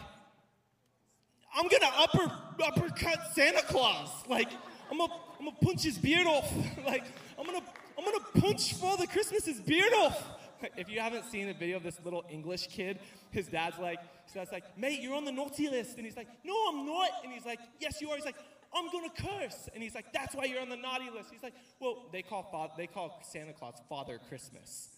I'm 1.55 1.67
gonna 1.67 1.91
upper 1.97 2.31
uppercut 2.63 3.33
Santa 3.33 3.61
Claus. 3.63 4.09
Like, 4.27 4.49
I'm 4.91 4.97
gonna, 4.97 5.13
I'm 5.39 5.45
gonna 5.45 5.57
punch 5.61 5.83
his 5.83 5.97
beard 5.97 6.27
off. 6.27 6.51
like, 6.85 7.05
I'm 7.39 7.45
gonna, 7.45 7.61
I'm 8.05 8.11
gonna 8.11 8.41
punch 8.41 8.73
Father 8.73 9.05
Christmas's 9.07 9.61
beard 9.61 9.93
off. 9.93 10.23
If 10.77 10.89
you 10.89 10.99
haven't 10.99 11.25
seen 11.25 11.47
the 11.47 11.53
video 11.53 11.77
of 11.77 11.83
this 11.83 11.99
little 12.03 12.25
English 12.29 12.67
kid, 12.67 12.99
his 13.29 13.45
dad's 13.47 13.77
like, 13.77 13.99
his 14.23 14.33
dad's 14.33 14.51
like, 14.51 14.63
mate, 14.77 14.99
you're 15.01 15.13
on 15.13 15.25
the 15.25 15.31
naughty 15.31 15.69
list, 15.69 15.97
and 15.97 16.05
he's 16.05 16.15
like, 16.15 16.29
no, 16.43 16.55
I'm 16.69 16.85
not, 16.85 17.09
and 17.23 17.31
he's 17.31 17.45
like, 17.45 17.59
yes, 17.79 18.01
you 18.01 18.09
are. 18.09 18.15
He's 18.15 18.25
like, 18.25 18.37
I'm 18.73 18.89
gonna 18.89 19.09
curse, 19.09 19.69
and 19.73 19.83
he's 19.83 19.93
like, 19.93 20.11
that's 20.13 20.33
why 20.33 20.45
you're 20.45 20.61
on 20.61 20.69
the 20.69 20.77
naughty 20.77 21.09
list. 21.13 21.29
He's 21.31 21.43
like, 21.43 21.53
well, 21.79 22.07
they 22.11 22.21
call 22.23 22.43
father, 22.43 22.73
they 22.77 22.87
call 22.87 23.21
Santa 23.29 23.53
Claus 23.53 23.75
Father 23.89 24.19
Christmas. 24.29 24.89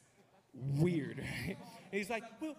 weird. 0.53 1.17
Right? 1.47 1.57
And 1.91 1.99
he's 1.99 2.09
like, 2.09 2.23
well, 2.39 2.55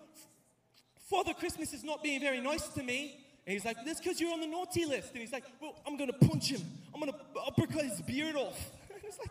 Father 1.09 1.33
Christmas 1.33 1.73
is 1.73 1.85
not 1.85 2.03
being 2.03 2.21
very 2.21 2.41
nice 2.41 2.67
to 2.69 2.83
me. 2.83 3.25
And 3.47 3.55
he's 3.55 3.65
like, 3.65 3.77
that's 3.87 4.01
because 4.01 4.21
you're 4.21 4.33
on 4.33 4.41
the 4.41 4.47
naughty 4.47 4.85
list. 4.85 5.13
And 5.13 5.21
he's 5.21 5.33
like, 5.33 5.45
well, 5.61 5.75
I'm 5.87 5.97
to 5.97 6.13
punch 6.13 6.51
him. 6.51 6.61
I'm 6.95 7.01
to 7.01 7.15
uppercut 7.47 7.85
his 7.85 8.01
beard 8.03 8.37
off. 8.37 8.71
And 8.91 9.17
like, 9.19 9.31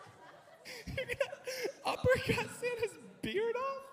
uppercut 1.86 2.48
Santa's 2.60 2.98
beard 3.22 3.56
off? 3.56 3.84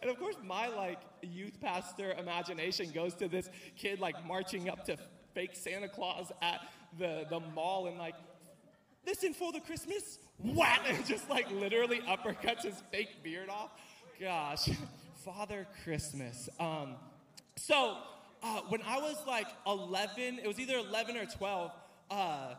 And 0.00 0.10
of 0.10 0.18
course, 0.18 0.36
my 0.42 0.68
like 0.68 1.00
youth 1.22 1.60
pastor 1.60 2.14
imagination 2.18 2.90
goes 2.90 3.14
to 3.14 3.28
this 3.28 3.50
kid 3.76 4.00
like 4.00 4.26
marching 4.26 4.68
up 4.68 4.84
to 4.86 4.96
fake 5.34 5.50
Santa 5.54 5.88
Claus 5.88 6.32
at 6.42 6.60
the, 6.98 7.26
the 7.28 7.40
mall 7.54 7.86
and 7.86 7.98
like, 7.98 8.14
listen 9.06 9.34
for 9.34 9.52
the 9.52 9.60
Christmas, 9.60 10.18
what? 10.38 10.80
And 10.88 11.04
just 11.06 11.28
like 11.28 11.50
literally 11.50 12.00
uppercuts 12.00 12.62
his 12.62 12.82
fake 12.90 13.22
beard 13.22 13.48
off. 13.48 13.70
Gosh, 14.20 14.68
Father 15.24 15.66
Christmas. 15.84 16.48
Um, 16.58 16.94
so 17.56 17.98
uh, 18.42 18.60
when 18.68 18.82
I 18.82 18.98
was 18.98 19.16
like 19.26 19.46
11, 19.66 20.40
it 20.42 20.46
was 20.46 20.58
either 20.58 20.78
11 20.78 21.16
or 21.16 21.26
12, 21.26 21.70
uh, 22.10 22.54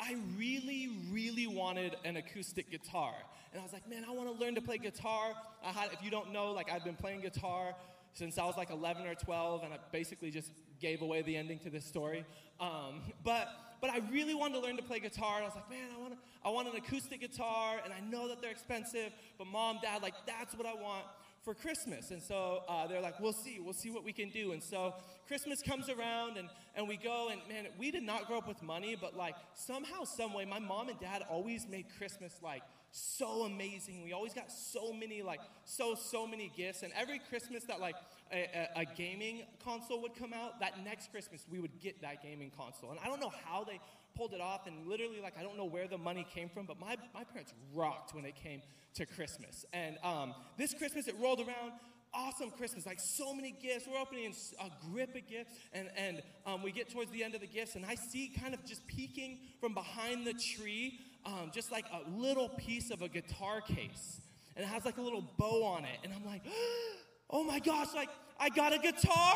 I 0.00 0.16
really, 0.36 0.90
really 1.10 1.46
wanted 1.46 1.96
an 2.04 2.16
acoustic 2.16 2.70
guitar. 2.70 3.14
And 3.52 3.60
I 3.60 3.62
was 3.62 3.72
like, 3.72 3.88
man, 3.88 4.04
I 4.08 4.12
want 4.12 4.34
to 4.34 4.44
learn 4.44 4.56
to 4.56 4.60
play 4.60 4.78
guitar. 4.78 5.32
I 5.64 5.70
had, 5.70 5.92
if 5.92 6.02
you 6.02 6.10
don't 6.10 6.32
know, 6.32 6.52
like 6.52 6.70
I've 6.70 6.84
been 6.84 6.96
playing 6.96 7.20
guitar 7.20 7.74
since 8.12 8.38
I 8.38 8.44
was 8.44 8.56
like 8.56 8.70
11 8.70 9.06
or 9.06 9.14
12, 9.14 9.62
and 9.64 9.72
I 9.72 9.78
basically 9.92 10.30
just 10.30 10.50
gave 10.80 11.02
away 11.02 11.22
the 11.22 11.36
ending 11.36 11.58
to 11.60 11.70
this 11.70 11.84
story. 11.84 12.24
Um, 12.60 13.02
but 13.24 13.48
but 13.80 13.90
I 13.90 14.00
really 14.10 14.34
wanted 14.34 14.54
to 14.54 14.60
learn 14.60 14.76
to 14.76 14.82
play 14.82 14.98
guitar. 14.98 15.36
And 15.36 15.44
I 15.44 15.48
was 15.48 15.56
like, 15.56 15.68
man, 15.68 15.88
I 15.96 16.00
want 16.00 16.14
I 16.44 16.50
want 16.50 16.68
an 16.68 16.76
acoustic 16.76 17.20
guitar, 17.20 17.80
and 17.84 17.92
I 17.92 18.00
know 18.00 18.28
that 18.28 18.40
they're 18.40 18.50
expensive, 18.50 19.12
but 19.38 19.46
mom, 19.46 19.78
dad, 19.82 20.02
like 20.02 20.14
that's 20.26 20.54
what 20.54 20.66
I 20.66 20.74
want 20.74 21.04
for 21.44 21.54
Christmas. 21.54 22.10
And 22.10 22.22
so 22.22 22.62
uh, 22.68 22.86
they're 22.86 23.00
like, 23.00 23.20
we'll 23.20 23.32
see, 23.32 23.60
we'll 23.60 23.74
see 23.74 23.90
what 23.90 24.04
we 24.04 24.12
can 24.12 24.30
do. 24.30 24.52
And 24.52 24.62
so 24.62 24.94
Christmas 25.28 25.62
comes 25.62 25.88
around 25.88 26.38
and, 26.38 26.48
and 26.74 26.88
we 26.88 26.96
go, 26.96 27.28
and 27.30 27.40
man, 27.48 27.66
we 27.78 27.90
did 27.90 28.02
not 28.02 28.26
grow 28.26 28.38
up 28.38 28.48
with 28.48 28.62
money, 28.62 28.96
but 28.98 29.16
like 29.16 29.34
somehow, 29.54 30.04
some 30.04 30.32
way, 30.32 30.44
my 30.44 30.58
mom 30.58 30.88
and 30.88 30.98
dad 30.98 31.22
always 31.30 31.68
made 31.68 31.86
Christmas 31.98 32.32
like 32.42 32.62
so 32.90 33.42
amazing. 33.42 34.04
We 34.04 34.12
always 34.12 34.32
got 34.32 34.50
so 34.50 34.92
many, 34.92 35.20
like, 35.22 35.40
so, 35.64 35.94
so 35.94 36.26
many 36.26 36.50
gifts. 36.56 36.82
And 36.82 36.92
every 36.96 37.20
Christmas 37.28 37.64
that 37.64 37.80
like 37.80 37.96
a, 38.32 38.70
a, 38.76 38.80
a 38.82 38.84
gaming 38.84 39.42
console 39.64 40.00
would 40.02 40.14
come 40.14 40.32
out, 40.32 40.60
that 40.60 40.82
next 40.84 41.10
Christmas 41.10 41.44
we 41.50 41.58
would 41.58 41.80
get 41.80 42.00
that 42.02 42.22
gaming 42.22 42.50
console. 42.56 42.90
And 42.90 43.00
I 43.00 43.08
don't 43.08 43.20
know 43.20 43.32
how 43.44 43.64
they 43.64 43.80
pulled 44.16 44.32
it 44.32 44.40
off, 44.40 44.66
and 44.66 44.86
literally, 44.86 45.20
like, 45.20 45.34
I 45.38 45.42
don't 45.42 45.56
know 45.56 45.64
where 45.64 45.88
the 45.88 45.98
money 45.98 46.26
came 46.34 46.48
from, 46.48 46.66
but 46.66 46.78
my, 46.78 46.96
my 47.12 47.24
parents 47.24 47.52
rocked 47.74 48.14
when 48.14 48.24
it 48.24 48.36
came 48.36 48.62
to 48.94 49.06
Christmas. 49.06 49.64
And 49.72 49.98
um, 50.02 50.34
this 50.56 50.74
Christmas, 50.74 51.08
it 51.08 51.14
rolled 51.20 51.40
around. 51.40 51.72
Awesome 52.16 52.52
Christmas, 52.52 52.86
like 52.86 53.00
so 53.00 53.34
many 53.34 53.50
gifts. 53.60 53.88
We're 53.90 53.98
opening 53.98 54.32
a 54.60 54.70
grip 54.88 55.16
of 55.16 55.26
gifts, 55.28 55.52
and, 55.72 55.88
and 55.96 56.22
um, 56.46 56.62
we 56.62 56.70
get 56.70 56.88
towards 56.88 57.10
the 57.10 57.24
end 57.24 57.34
of 57.34 57.40
the 57.40 57.48
gifts, 57.48 57.74
and 57.74 57.84
I 57.84 57.96
see 57.96 58.32
kind 58.40 58.54
of 58.54 58.64
just 58.64 58.86
peeking 58.86 59.40
from 59.60 59.74
behind 59.74 60.24
the 60.24 60.32
tree, 60.32 61.00
um, 61.26 61.50
just 61.52 61.72
like 61.72 61.86
a 61.92 62.08
little 62.08 62.50
piece 62.50 62.92
of 62.92 63.02
a 63.02 63.08
guitar 63.08 63.60
case. 63.60 64.20
And 64.54 64.64
it 64.64 64.68
has 64.68 64.84
like 64.84 64.98
a 64.98 65.02
little 65.02 65.28
bow 65.36 65.64
on 65.64 65.84
it. 65.84 65.98
And 66.04 66.12
I'm 66.12 66.24
like, 66.24 66.42
oh 67.30 67.42
my 67.42 67.58
gosh, 67.58 67.88
like, 67.96 68.10
I 68.38 68.48
got 68.48 68.72
a 68.72 68.78
guitar? 68.78 69.34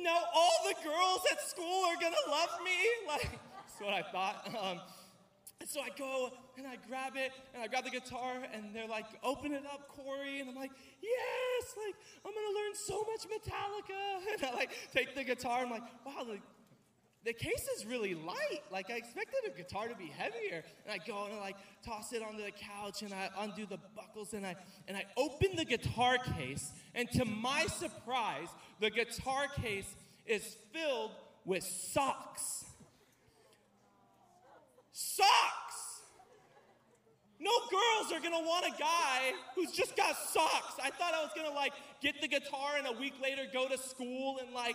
Now 0.00 0.20
all 0.34 0.50
the 0.66 0.74
girls 0.82 1.20
at 1.30 1.40
school 1.48 1.84
are 1.86 1.96
gonna 2.00 2.16
love 2.30 2.50
me? 2.64 2.70
Like, 3.08 3.40
that's 3.78 3.86
what 3.86 3.94
I 3.94 4.10
thought. 4.10 4.48
Um, 4.48 4.80
and 5.60 5.68
so 5.68 5.80
I 5.80 5.88
go 5.98 6.30
and 6.56 6.66
I 6.66 6.76
grab 6.88 7.14
it 7.16 7.32
and 7.52 7.62
I 7.62 7.66
grab 7.66 7.84
the 7.84 7.90
guitar 7.90 8.34
and 8.52 8.74
they're 8.74 8.86
like, 8.86 9.06
open 9.22 9.52
it 9.52 9.64
up, 9.66 9.88
Corey. 9.88 10.40
And 10.40 10.48
I'm 10.48 10.54
like, 10.54 10.70
yes, 11.02 11.74
like, 11.84 11.94
I'm 12.24 12.32
gonna 12.32 12.58
learn 12.58 12.74
so 12.74 13.04
much 13.10 13.26
Metallica. 13.26 14.34
And 14.34 14.44
I 14.44 14.54
like 14.54 14.70
take 14.92 15.14
the 15.14 15.24
guitar 15.24 15.60
I'm 15.60 15.70
like, 15.70 15.82
wow, 16.06 16.24
the, 16.24 16.38
the 17.24 17.32
case 17.32 17.66
is 17.76 17.86
really 17.86 18.14
light. 18.14 18.62
Like 18.70 18.90
I 18.90 18.94
expected 18.94 19.40
a 19.46 19.56
guitar 19.56 19.88
to 19.88 19.96
be 19.96 20.06
heavier. 20.06 20.64
And 20.86 21.00
I 21.00 21.04
go 21.04 21.24
and 21.24 21.34
I 21.34 21.40
like 21.40 21.56
toss 21.84 22.12
it 22.12 22.22
onto 22.22 22.44
the 22.44 22.52
couch 22.52 23.02
and 23.02 23.12
I 23.12 23.30
undo 23.38 23.66
the 23.66 23.78
buckles 23.96 24.32
and 24.34 24.46
I 24.46 24.54
and 24.86 24.96
I 24.96 25.04
open 25.16 25.56
the 25.56 25.64
guitar 25.64 26.18
case. 26.18 26.70
And 26.94 27.10
to 27.12 27.24
my 27.24 27.66
surprise, 27.66 28.48
the 28.80 28.90
guitar 28.90 29.46
case 29.60 29.92
is 30.26 30.56
filled 30.72 31.12
with 31.44 31.64
socks. 31.64 32.67
Socks! 35.00 36.02
No 37.38 37.52
girls 37.70 38.12
are 38.12 38.18
gonna 38.20 38.44
want 38.44 38.66
a 38.66 38.76
guy 38.76 39.32
who's 39.54 39.70
just 39.70 39.96
got 39.96 40.16
socks. 40.16 40.74
I 40.82 40.90
thought 40.90 41.14
I 41.14 41.22
was 41.22 41.30
gonna 41.36 41.54
like 41.54 41.72
get 42.02 42.20
the 42.20 42.26
guitar 42.26 42.70
and 42.76 42.84
a 42.84 42.98
week 42.98 43.12
later 43.22 43.42
go 43.52 43.68
to 43.68 43.78
school 43.78 44.38
and 44.44 44.52
like 44.52 44.74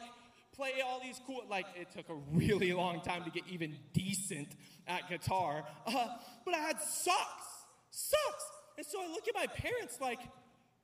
play 0.56 0.76
all 0.86 1.02
these 1.02 1.20
cool. 1.28 1.42
Like 1.50 1.66
it 1.76 1.92
took 1.92 2.08
a 2.08 2.16
really 2.32 2.72
long 2.72 3.02
time 3.02 3.26
to 3.26 3.32
get 3.32 3.44
even 3.50 3.76
decent 3.92 4.48
at 4.88 5.10
guitar. 5.10 5.66
Uh, 5.86 6.08
but 6.46 6.54
I 6.54 6.60
had 6.60 6.80
socks, 6.80 7.66
socks, 7.92 8.46
and 8.78 8.86
so 8.86 9.02
I 9.02 9.08
look 9.10 9.28
at 9.28 9.36
my 9.36 9.48
parents 9.48 9.98
like, 10.00 10.22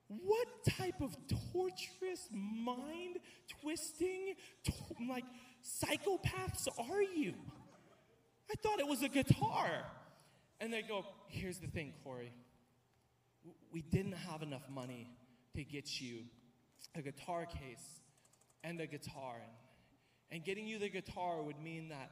what 0.10 0.48
type 0.78 1.00
of 1.00 1.16
torturous, 1.54 2.28
mind 2.34 3.20
twisting, 3.62 4.34
to- 4.66 4.74
like 5.10 5.24
psychopaths 5.64 6.68
are 6.78 7.02
you? 7.02 7.36
I 8.52 8.56
thought 8.62 8.80
it 8.80 8.88
was 8.88 9.04
a 9.04 9.10
guitar. 9.10 9.70
And 10.60 10.74
they 10.74 10.82
go, 10.82 11.06
Here's 11.28 11.60
the 11.60 11.68
thing, 11.68 11.94
Corey. 12.04 12.32
We 13.72 13.82
didn't 13.82 14.14
have 14.14 14.42
enough 14.42 14.68
money 14.70 15.10
to 15.56 15.64
get 15.64 16.02
you 16.02 16.24
a 16.96 17.02
guitar 17.02 17.46
case 17.46 18.02
and 18.64 18.82
a 18.82 18.88
guitar. 18.88 19.36
And, 20.32 20.44
getting 20.44 20.68
you 20.68 20.80
the 20.80 20.90
guitar 20.90 21.42
would 21.42 21.60
mean 21.60 21.90
that 21.90 22.12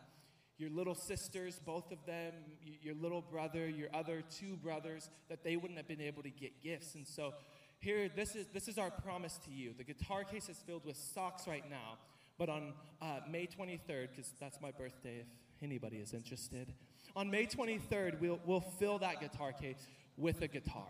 your 0.57 0.69
little 0.69 0.95
sisters, 0.95 1.59
both 1.65 1.91
of 1.91 1.99
them, 2.07 2.33
your 2.81 2.95
little 2.95 3.21
brother, 3.21 3.67
your 3.67 3.89
other 3.93 4.23
two 4.39 4.55
brothers, 4.57 5.09
that 5.29 5.43
they 5.43 5.55
wouldn't 5.55 5.77
have 5.77 5.87
been 5.87 6.01
able 6.01 6.23
to 6.23 6.31
get 6.31 6.63
gifts. 6.63 6.95
And 6.95 7.05
so 7.07 7.33
here, 7.79 8.09
this 8.15 8.35
is, 8.35 8.47
this 8.53 8.67
is 8.67 8.77
our 8.77 8.89
promise 8.89 9.37
to 9.45 9.51
you. 9.51 9.73
The 9.77 9.83
guitar 9.83 10.23
case 10.23 10.49
is 10.49 10.57
filled 10.65 10.85
with 10.85 10.97
socks 11.13 11.47
right 11.47 11.69
now, 11.69 11.97
but 12.39 12.49
on 12.49 12.73
uh, 13.01 13.19
May 13.29 13.47
23rd, 13.47 14.09
because 14.09 14.31
that's 14.39 14.59
my 14.61 14.71
birthday 14.71 15.19
if 15.19 15.27
anybody 15.61 15.97
is 15.97 16.13
interested, 16.13 16.73
on 17.15 17.31
May 17.31 17.45
23rd, 17.45 18.19
we'll, 18.19 18.39
we'll 18.45 18.61
fill 18.61 18.99
that 18.99 19.19
guitar 19.19 19.51
case 19.51 19.87
with 20.17 20.41
a 20.41 20.47
guitar. 20.47 20.87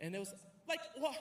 And 0.00 0.14
it 0.14 0.18
was 0.18 0.34
like, 0.68 0.80
well, 1.00 1.16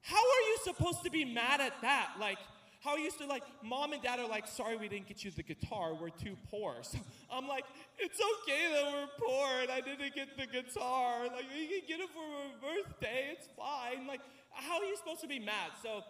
how 0.00 0.16
are 0.16 0.42
you 0.48 0.58
supposed 0.64 1.02
to 1.04 1.10
be 1.10 1.24
mad 1.24 1.60
at 1.60 1.72
that? 1.82 2.14
Like, 2.18 2.38
how 2.84 2.96
used 2.96 3.18
to 3.18 3.26
like 3.26 3.42
mom 3.62 3.94
and 3.94 4.02
dad 4.02 4.20
are 4.20 4.28
like, 4.28 4.46
sorry 4.46 4.76
we 4.76 4.88
didn't 4.88 5.08
get 5.08 5.24
you 5.24 5.30
the 5.30 5.42
guitar, 5.42 5.94
we're 5.94 6.10
too 6.10 6.36
poor. 6.50 6.76
So 6.82 6.98
I'm 7.32 7.48
like, 7.48 7.64
it's 7.98 8.20
okay 8.20 8.72
that 8.72 8.92
we're 8.92 9.26
poor 9.26 9.48
and 9.62 9.70
I 9.70 9.80
didn't 9.80 10.14
get 10.14 10.36
the 10.36 10.46
guitar. 10.46 11.24
Like 11.24 11.46
you 11.58 11.66
can 11.66 11.80
get 11.88 12.00
it 12.00 12.10
for 12.10 12.20
my 12.20 12.52
birthday, 12.60 13.32
it's 13.32 13.48
fine. 13.56 14.06
Like, 14.06 14.20
how 14.52 14.78
are 14.78 14.84
you 14.84 14.96
supposed 14.96 15.22
to 15.22 15.26
be 15.26 15.38
mad? 15.38 15.72
So, 15.82 16.02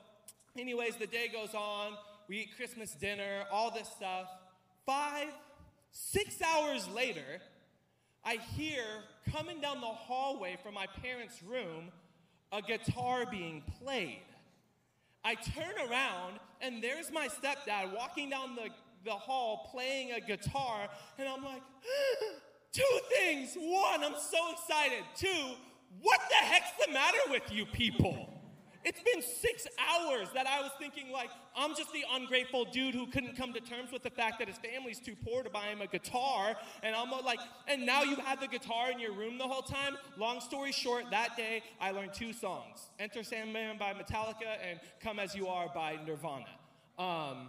anyways, 0.59 0.97
the 0.97 1.07
day 1.07 1.29
goes 1.33 1.55
on, 1.55 1.93
we 2.29 2.39
eat 2.39 2.57
Christmas 2.57 2.93
dinner, 2.93 3.45
all 3.51 3.71
this 3.71 3.89
stuff. 3.89 4.27
Five, 4.87 5.29
six 5.93 6.41
hours 6.43 6.89
later, 6.89 7.41
I 8.25 8.37
hear 8.57 8.85
coming 9.33 9.61
down 9.61 9.81
the 9.81 9.87
hallway 9.87 10.57
from 10.63 10.75
my 10.75 10.87
parents' 11.03 11.43
room 11.43 11.91
a 12.53 12.61
guitar 12.61 13.25
being 13.31 13.63
played. 13.83 14.23
I 15.25 15.35
turn 15.35 15.75
around 15.91 16.39
and 16.61 16.83
there's 16.83 17.11
my 17.11 17.29
stepdad 17.29 17.95
walking 17.95 18.31
down 18.31 18.57
the, 18.57 18.69
the 19.05 19.13
hall 19.13 19.69
playing 19.73 20.13
a 20.13 20.21
guitar, 20.21 20.89
and 21.19 21.29
I'm 21.29 21.45
like, 21.45 21.63
two 22.73 22.83
things. 23.11 23.55
One, 23.57 24.05
I'm 24.05 24.15
so 24.19 24.53
excited. 24.53 25.05
Two, 25.15 25.55
what 26.03 26.21
the 26.29 26.47
heck's 26.47 26.71
the 26.87 26.93
matter 26.93 27.19
with 27.31 27.51
you 27.51 27.67
people? 27.67 28.34
It's 28.85 29.01
been 29.01 29.23
six 29.23 29.67
hours 29.79 30.29
that 30.35 30.47
I 30.47 30.61
was 30.61 30.71
thinking, 30.79 31.11
like, 31.11 31.31
I'm 31.57 31.75
just 31.75 31.91
the 31.93 32.05
ungrateful 32.13 32.67
dude 32.67 32.95
who 32.95 33.07
couldn't 33.07 33.35
come 33.35 33.55
to 33.55 33.61
terms 33.61 33.91
with 33.91 34.03
the 34.03 34.11
fact 34.11 34.39
that 34.41 34.49
his 34.49 34.59
family's 34.59 34.99
too 34.99 35.15
poor 35.25 35.43
to 35.43 35.49
buy 35.49 35.69
him 35.69 35.81
a 35.81 35.87
guitar. 35.87 36.55
And 36.83 36.95
I'm 36.95 37.11
like, 37.25 37.41
and 37.67 37.87
now 37.87 38.03
you 38.03 38.17
had 38.17 38.41
the 38.41 38.47
guitar 38.47 38.91
in 38.91 38.99
your 38.99 39.13
room 39.13 39.39
the 39.39 39.49
whole 39.49 39.63
time. 39.63 39.97
Long 40.19 40.41
story 40.41 40.71
short, 40.71 41.11
that 41.11 41.35
day 41.37 41.63
I 41.81 41.93
learned 41.93 42.13
two 42.13 42.33
songs 42.33 42.91
Enter 42.99 43.23
Sandman 43.23 43.79
by 43.79 43.95
Metallica 43.95 44.59
and 44.69 44.79
Come 45.01 45.19
As 45.19 45.35
You 45.35 45.49
Are 45.49 45.69
by 45.75 45.99
Nirvana. 46.07 46.45
Um, 46.99 47.49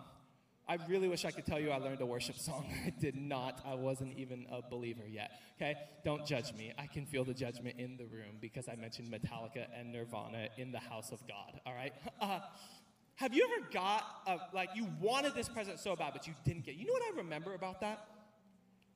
I 0.67 0.77
really 0.87 1.07
wish 1.07 1.25
I 1.25 1.31
could 1.31 1.45
tell 1.45 1.59
you 1.59 1.69
I 1.69 1.77
learned 1.77 2.01
a 2.01 2.05
worship 2.05 2.37
song. 2.37 2.65
I 2.85 2.89
did 2.89 3.15
not. 3.15 3.61
I 3.65 3.75
wasn't 3.75 4.17
even 4.17 4.47
a 4.51 4.61
believer 4.67 5.03
yet. 5.07 5.31
Okay? 5.57 5.75
Don't 6.03 6.25
judge 6.25 6.53
me. 6.53 6.73
I 6.77 6.87
can 6.87 7.05
feel 7.05 7.23
the 7.23 7.33
judgment 7.33 7.79
in 7.79 7.97
the 7.97 8.05
room 8.05 8.37
because 8.41 8.67
I 8.67 8.75
mentioned 8.75 9.09
Metallica 9.11 9.67
and 9.77 9.91
Nirvana 9.91 10.47
in 10.57 10.71
the 10.71 10.79
house 10.79 11.11
of 11.11 11.19
God. 11.27 11.59
All 11.65 11.73
right? 11.73 11.93
Uh, 12.21 12.39
have 13.15 13.33
you 13.33 13.47
ever 13.49 13.67
got, 13.71 14.03
a, 14.27 14.37
like, 14.53 14.69
you 14.75 14.87
wanted 14.99 15.35
this 15.35 15.47
present 15.47 15.79
so 15.79 15.95
bad, 15.95 16.11
but 16.13 16.27
you 16.27 16.33
didn't 16.43 16.65
get? 16.65 16.75
You 16.75 16.85
know 16.85 16.93
what 16.93 17.03
I 17.13 17.17
remember 17.17 17.53
about 17.53 17.79
that? 17.81 18.07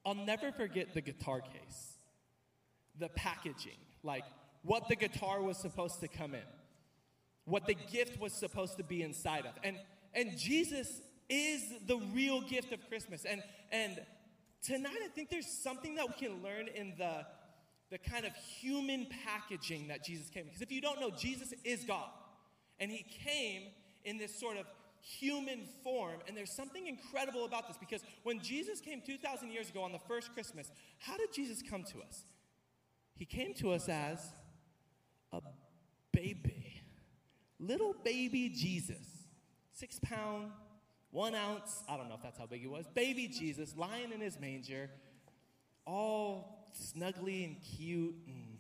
I'll 0.05 0.15
never 0.15 0.51
forget 0.51 0.93
the 0.93 1.01
guitar 1.01 1.41
case, 1.41 1.93
the 2.97 3.09
packaging. 3.09 3.77
Like, 4.03 4.23
what 4.63 4.87
the 4.89 4.95
guitar 4.95 5.41
was 5.41 5.57
supposed 5.57 6.01
to 6.01 6.07
come 6.07 6.33
in, 6.33 6.41
what 7.45 7.65
the 7.65 7.75
gift 7.75 8.19
was 8.19 8.33
supposed 8.33 8.77
to 8.77 8.83
be 8.83 9.03
inside 9.03 9.45
of. 9.45 9.53
And, 9.63 9.77
and 10.13 10.37
Jesus 10.37 11.01
is 11.29 11.61
the 11.87 11.97
real 12.13 12.41
gift 12.41 12.73
of 12.73 12.87
Christmas. 12.89 13.25
And, 13.25 13.43
and 13.71 13.99
tonight, 14.63 14.97
I 15.03 15.07
think 15.09 15.29
there's 15.29 15.47
something 15.47 15.95
that 15.95 16.07
we 16.07 16.27
can 16.27 16.41
learn 16.43 16.67
in 16.73 16.93
the, 16.97 17.25
the 17.91 17.97
kind 17.97 18.25
of 18.25 18.33
human 18.35 19.07
packaging 19.25 19.87
that 19.89 20.03
Jesus 20.03 20.29
came. 20.29 20.45
Because 20.45 20.61
if 20.61 20.71
you 20.71 20.81
don't 20.81 20.99
know, 20.99 21.11
Jesus 21.11 21.53
is 21.63 21.83
God. 21.83 22.09
And 22.79 22.91
he 22.91 23.05
came 23.25 23.63
in 24.05 24.17
this 24.17 24.37
sort 24.39 24.57
of 24.57 24.65
human 25.01 25.61
form. 25.83 26.19
And 26.27 26.35
there's 26.35 26.51
something 26.51 26.87
incredible 26.87 27.45
about 27.45 27.67
this 27.67 27.77
because 27.77 28.01
when 28.23 28.39
Jesus 28.39 28.81
came 28.81 29.01
2,000 29.05 29.51
years 29.51 29.69
ago 29.69 29.81
on 29.81 29.91
the 29.91 29.99
first 29.99 30.33
Christmas, 30.33 30.71
how 30.97 31.17
did 31.17 31.33
Jesus 31.33 31.61
come 31.61 31.83
to 31.83 31.99
us? 31.99 32.23
He 33.15 33.25
came 33.25 33.53
to 33.55 33.71
us 33.71 33.89
as 33.89 34.29
a 35.33 35.41
baby, 36.13 36.81
little 37.59 37.93
baby 38.03 38.49
Jesus, 38.49 39.27
six 39.73 39.99
pound, 39.99 40.51
one 41.11 41.35
ounce. 41.35 41.83
I 41.89 41.97
don't 41.97 42.07
know 42.07 42.15
if 42.15 42.23
that's 42.23 42.37
how 42.37 42.45
big 42.45 42.61
he 42.61 42.67
was. 42.67 42.85
Baby 42.93 43.27
Jesus 43.27 43.75
lying 43.75 44.11
in 44.11 44.21
his 44.21 44.39
manger, 44.39 44.89
all 45.85 46.69
snuggly 46.75 47.45
and 47.45 47.57
cute 47.61 48.15
and 48.27 48.59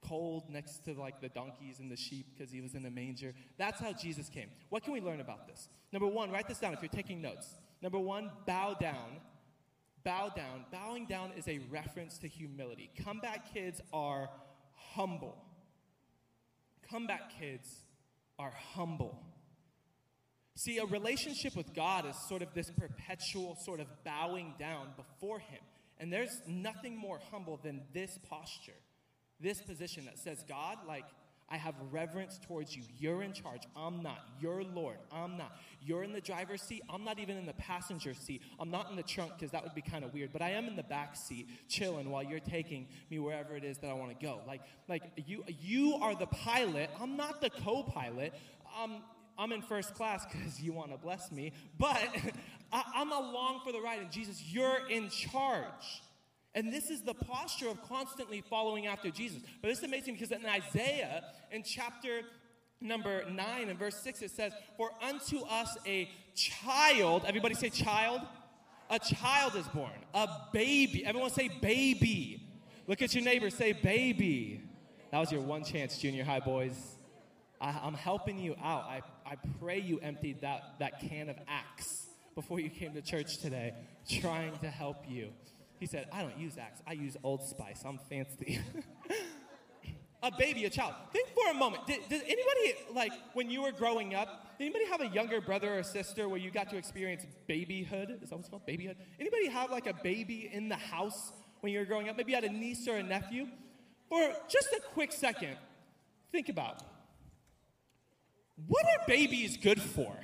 cold 0.00 0.44
next 0.50 0.84
to 0.84 0.94
like 0.94 1.20
the 1.20 1.28
donkeys 1.28 1.78
and 1.78 1.90
the 1.90 1.96
sheep 1.96 2.26
because 2.34 2.52
he 2.52 2.60
was 2.60 2.74
in 2.74 2.82
the 2.82 2.90
manger. 2.90 3.34
That's 3.56 3.80
how 3.80 3.92
Jesus 3.92 4.28
came. 4.28 4.48
What 4.68 4.82
can 4.82 4.92
we 4.92 5.00
learn 5.00 5.20
about 5.20 5.46
this? 5.46 5.68
Number 5.92 6.06
one, 6.06 6.30
write 6.30 6.48
this 6.48 6.58
down 6.58 6.72
if 6.72 6.82
you're 6.82 6.88
taking 6.88 7.22
notes. 7.22 7.46
Number 7.82 7.98
one, 7.98 8.30
bow 8.46 8.74
down. 8.74 9.20
Bow 10.04 10.32
down. 10.34 10.64
Bowing 10.72 11.06
down 11.06 11.32
is 11.36 11.46
a 11.46 11.60
reference 11.70 12.18
to 12.18 12.28
humility. 12.28 12.90
Comeback 13.04 13.52
kids 13.52 13.80
are 13.92 14.28
humble. 14.94 15.36
Comeback 16.90 17.38
kids 17.38 17.84
are 18.38 18.52
humble. 18.74 19.22
See, 20.54 20.78
a 20.78 20.84
relationship 20.84 21.56
with 21.56 21.74
God 21.74 22.06
is 22.06 22.16
sort 22.28 22.42
of 22.42 22.52
this 22.54 22.70
perpetual 22.70 23.56
sort 23.64 23.80
of 23.80 23.86
bowing 24.04 24.54
down 24.58 24.88
before 24.96 25.38
Him. 25.38 25.60
And 25.98 26.12
there's 26.12 26.40
nothing 26.46 26.96
more 26.96 27.20
humble 27.30 27.60
than 27.62 27.82
this 27.94 28.18
posture, 28.28 28.72
this 29.40 29.62
position 29.62 30.04
that 30.06 30.18
says, 30.18 30.44
God, 30.48 30.78
like, 30.86 31.04
I 31.52 31.58
have 31.58 31.74
reverence 31.90 32.38
towards 32.46 32.74
you. 32.74 32.82
You're 32.98 33.22
in 33.22 33.34
charge. 33.34 33.60
I'm 33.76 34.02
not. 34.02 34.18
You're 34.40 34.64
Lord. 34.64 34.96
I'm 35.12 35.36
not. 35.36 35.52
You're 35.82 36.02
in 36.02 36.14
the 36.14 36.20
driver's 36.20 36.62
seat. 36.62 36.82
I'm 36.88 37.04
not 37.04 37.18
even 37.18 37.36
in 37.36 37.44
the 37.44 37.52
passenger 37.52 38.14
seat. 38.14 38.40
I'm 38.58 38.70
not 38.70 38.88
in 38.88 38.96
the 38.96 39.02
trunk 39.02 39.32
because 39.36 39.50
that 39.50 39.62
would 39.62 39.74
be 39.74 39.82
kind 39.82 40.02
of 40.02 40.14
weird. 40.14 40.32
But 40.32 40.40
I 40.40 40.52
am 40.52 40.66
in 40.66 40.76
the 40.76 40.82
back 40.82 41.14
seat, 41.14 41.46
chilling 41.68 42.08
while 42.08 42.22
you're 42.22 42.40
taking 42.40 42.88
me 43.10 43.18
wherever 43.18 43.54
it 43.54 43.64
is 43.64 43.76
that 43.78 43.90
I 43.90 43.92
want 43.92 44.18
to 44.18 44.26
go. 44.26 44.40
Like, 44.46 44.62
like 44.88 45.02
you, 45.26 45.44
you 45.60 45.96
are 45.96 46.14
the 46.14 46.26
pilot. 46.26 46.88
I'm 46.98 47.18
not 47.18 47.42
the 47.42 47.50
co-pilot. 47.50 48.32
Um, 48.82 49.02
I'm 49.38 49.52
in 49.52 49.62
first 49.62 49.94
class 49.94 50.26
because 50.30 50.60
you 50.60 50.72
want 50.72 50.90
to 50.92 50.98
bless 50.98 51.32
me. 51.32 51.52
But 51.78 51.96
I, 52.72 52.82
I'm 52.94 53.12
along 53.12 53.60
for 53.64 53.72
the 53.72 53.80
ride. 53.80 54.00
And 54.00 54.10
Jesus, 54.10 54.42
you're 54.46 54.88
in 54.88 55.08
charge. 55.08 56.02
And 56.54 56.72
this 56.72 56.90
is 56.90 57.02
the 57.02 57.14
posture 57.14 57.68
of 57.68 57.82
constantly 57.88 58.42
following 58.48 58.86
after 58.86 59.10
Jesus. 59.10 59.42
But 59.60 59.68
this 59.68 59.78
is 59.78 59.84
amazing 59.84 60.14
because 60.14 60.32
in 60.32 60.44
Isaiah, 60.44 61.24
in 61.50 61.62
chapter 61.62 62.22
number 62.80 63.24
9 63.30 63.68
and 63.68 63.78
verse 63.78 63.96
6, 64.02 64.22
it 64.22 64.30
says, 64.30 64.52
For 64.76 64.90
unto 65.02 65.40
us 65.44 65.76
a 65.86 66.10
child, 66.34 67.24
everybody 67.26 67.54
say 67.54 67.70
child? 67.70 68.20
A 68.90 68.98
child 68.98 69.54
is 69.56 69.66
born, 69.68 69.90
a 70.12 70.28
baby. 70.52 71.06
Everyone 71.06 71.30
say 71.30 71.48
baby. 71.48 72.46
Look 72.86 73.00
at 73.00 73.14
your 73.14 73.24
neighbor, 73.24 73.48
say 73.48 73.72
baby. 73.72 74.60
That 75.10 75.18
was 75.18 75.32
your 75.32 75.40
one 75.40 75.64
chance, 75.64 75.96
junior 75.96 76.24
high 76.24 76.40
boys. 76.40 76.96
I, 77.58 77.80
I'm 77.82 77.94
helping 77.94 78.38
you 78.38 78.54
out. 78.62 78.84
I, 78.84 79.00
I 79.32 79.36
pray 79.58 79.80
you 79.80 79.98
emptied 80.00 80.42
that, 80.42 80.74
that 80.78 81.00
can 81.00 81.30
of 81.30 81.36
Axe 81.48 82.06
before 82.34 82.60
you 82.60 82.68
came 82.68 82.92
to 82.92 83.00
church 83.00 83.38
today, 83.38 83.72
trying 84.20 84.58
to 84.58 84.68
help 84.68 85.04
you. 85.08 85.30
He 85.80 85.86
said, 85.86 86.06
I 86.12 86.20
don't 86.20 86.36
use 86.36 86.58
Axe, 86.58 86.82
I 86.86 86.92
use 86.92 87.16
Old 87.24 87.42
Spice. 87.42 87.82
I'm 87.86 87.98
fancy. 88.10 88.60
a 90.22 90.30
baby, 90.30 90.66
a 90.66 90.70
child. 90.70 90.92
Think 91.14 91.30
for 91.30 91.50
a 91.50 91.54
moment. 91.54 91.86
Did, 91.86 92.00
did 92.10 92.20
anybody, 92.24 92.74
like, 92.92 93.12
when 93.32 93.50
you 93.50 93.62
were 93.62 93.72
growing 93.72 94.14
up, 94.14 94.58
did 94.58 94.66
anybody 94.66 94.84
have 94.90 95.00
a 95.00 95.08
younger 95.08 95.40
brother 95.40 95.78
or 95.78 95.82
sister 95.82 96.28
where 96.28 96.38
you 96.38 96.50
got 96.50 96.68
to 96.68 96.76
experience 96.76 97.24
babyhood? 97.46 98.10
Is 98.22 98.28
that 98.28 98.32
what 98.32 98.40
it's 98.40 98.50
called? 98.50 98.66
Babyhood? 98.66 98.98
Anybody 99.18 99.48
have, 99.48 99.70
like, 99.70 99.86
a 99.86 99.94
baby 99.94 100.50
in 100.52 100.68
the 100.68 100.76
house 100.76 101.32
when 101.62 101.72
you 101.72 101.78
were 101.78 101.86
growing 101.86 102.10
up? 102.10 102.18
Maybe 102.18 102.32
you 102.32 102.36
had 102.36 102.44
a 102.44 102.52
niece 102.52 102.86
or 102.86 102.96
a 102.96 103.02
nephew? 103.02 103.46
For 104.10 104.30
just 104.50 104.68
a 104.72 104.80
quick 104.92 105.10
second, 105.10 105.56
think 106.32 106.50
about 106.50 106.82
what 108.66 108.84
are 108.86 109.06
babies 109.06 109.56
good 109.56 109.80
for? 109.80 110.14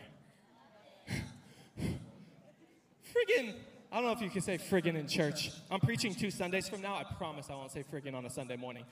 friggin', 3.19 3.55
I 3.91 3.97
don't 3.97 4.05
know 4.05 4.13
if 4.13 4.21
you 4.21 4.31
can 4.31 4.43
say 4.43 4.59
friggin' 4.59 4.97
in 4.97 5.09
church. 5.09 5.51
I'm 5.71 5.81
preaching 5.81 6.15
two 6.15 6.31
Sundays 6.31 6.69
from 6.69 6.83
now. 6.83 6.95
I 6.95 7.05
promise 7.05 7.49
I 7.51 7.55
won't 7.55 7.71
say 7.71 7.85
friggin' 7.91 8.15
on 8.15 8.27
a 8.27 8.31
Sunday 8.31 8.57
morning. 8.57 8.85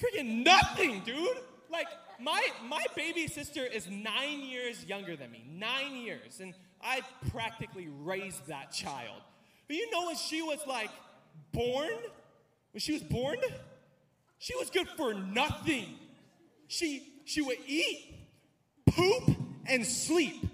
Friggin' 0.00 0.44
nothing, 0.44 1.00
dude. 1.04 1.38
Like, 1.70 1.86
my, 2.18 2.46
my 2.68 2.84
baby 2.96 3.26
sister 3.28 3.64
is 3.64 3.88
nine 3.88 4.40
years 4.40 4.84
younger 4.84 5.16
than 5.16 5.30
me. 5.30 5.44
Nine 5.48 5.96
years. 5.96 6.40
And 6.40 6.54
I 6.82 7.02
practically 7.30 7.88
raised 7.88 8.46
that 8.48 8.72
child. 8.72 9.22
But 9.66 9.76
you 9.76 9.90
know 9.90 10.06
when 10.06 10.16
she 10.16 10.42
was 10.42 10.58
like 10.66 10.90
born? 11.52 11.92
When 12.72 12.80
she 12.80 12.92
was 12.92 13.02
born? 13.02 13.36
She 14.38 14.56
was 14.56 14.70
good 14.70 14.88
for 14.96 15.14
nothing. 15.14 15.96
She, 16.66 17.06
she 17.24 17.42
would 17.42 17.58
eat, 17.66 18.19
poop, 18.92 19.36
and 19.66 19.86
sleep. 19.86 20.46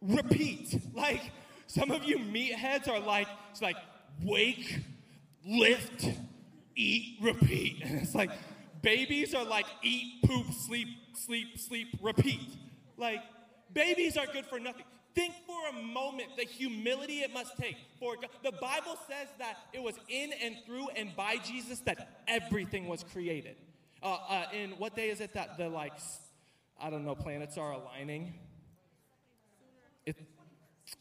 Repeat. 0.00 0.80
Like, 0.94 1.20
some 1.66 1.90
of 1.90 2.04
you 2.04 2.18
meatheads 2.18 2.88
are 2.88 3.00
like, 3.00 3.28
it's 3.50 3.62
like, 3.62 3.76
wake, 4.22 4.80
lift, 5.46 6.08
eat, 6.74 7.18
repeat. 7.20 7.82
And 7.84 8.00
it's 8.02 8.14
like, 8.14 8.30
babies 8.82 9.34
are 9.34 9.44
like, 9.44 9.66
eat, 9.82 10.22
poop, 10.24 10.46
sleep, 10.52 10.88
sleep, 11.14 11.58
sleep, 11.58 11.88
repeat. 12.00 12.56
Like, 12.96 13.20
babies 13.72 14.16
are 14.16 14.26
good 14.26 14.46
for 14.46 14.58
nothing. 14.58 14.84
Think 15.14 15.34
for 15.46 15.68
a 15.68 15.82
moment 15.82 16.36
the 16.36 16.44
humility 16.44 17.20
it 17.20 17.32
must 17.32 17.56
take 17.56 17.76
for 17.98 18.14
God. 18.14 18.30
The 18.42 18.52
Bible 18.52 18.96
says 19.08 19.28
that 19.38 19.58
it 19.72 19.82
was 19.82 19.96
in 20.08 20.32
and 20.42 20.56
through 20.64 20.88
and 20.90 21.14
by 21.16 21.36
Jesus 21.36 21.80
that 21.80 22.22
everything 22.28 22.86
was 22.86 23.04
created. 23.12 23.56
Uh, 24.02 24.16
uh, 24.28 24.44
in 24.52 24.70
what 24.72 24.94
day 24.96 25.10
is 25.10 25.20
it 25.20 25.34
that 25.34 25.58
the 25.58 25.68
like, 25.68 25.92
I 26.80 26.88
don't 26.88 27.04
know, 27.04 27.14
planets 27.14 27.58
are 27.58 27.72
aligning? 27.72 28.32
It, 30.06 30.16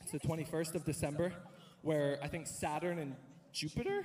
it's 0.02 0.12
the 0.12 0.20
21st 0.20 0.76
of 0.76 0.84
December, 0.84 1.32
where 1.82 2.20
I 2.22 2.28
think 2.28 2.48
Saturn 2.48 3.00
and 3.00 3.16
Jupiter. 3.54 4.04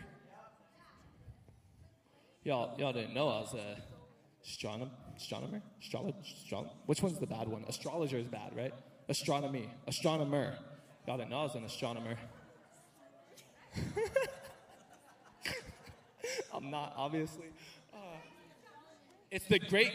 Y'all, 2.45 2.79
y'all 2.79 2.93
didn't 2.93 3.13
know 3.13 3.29
I 3.29 3.41
was 3.41 3.55
a 3.55 3.77
astronom- 4.47 4.91
astronomer, 5.17 5.63
astrologer, 5.81 6.17
astro- 6.23 6.71
Which 6.87 7.03
one's 7.03 7.19
the 7.19 7.27
bad 7.27 7.49
one? 7.49 7.65
Astrologer 7.67 8.19
is 8.19 8.29
bad, 8.29 8.55
right? 8.57 8.73
Astronomy, 9.09 9.69
astronomer. 9.89 10.57
Y'all 11.09 11.19
didn't 11.19 11.31
know 11.31 11.41
I 11.41 11.45
was 11.45 11.57
an 11.57 11.65
astronomer. 11.65 12.17
I'm 16.55 16.71
not, 16.71 16.95
obviously. 16.97 17.47
Uh, 17.93 17.97
it's 19.31 19.47
the 19.47 19.59
great 19.59 19.93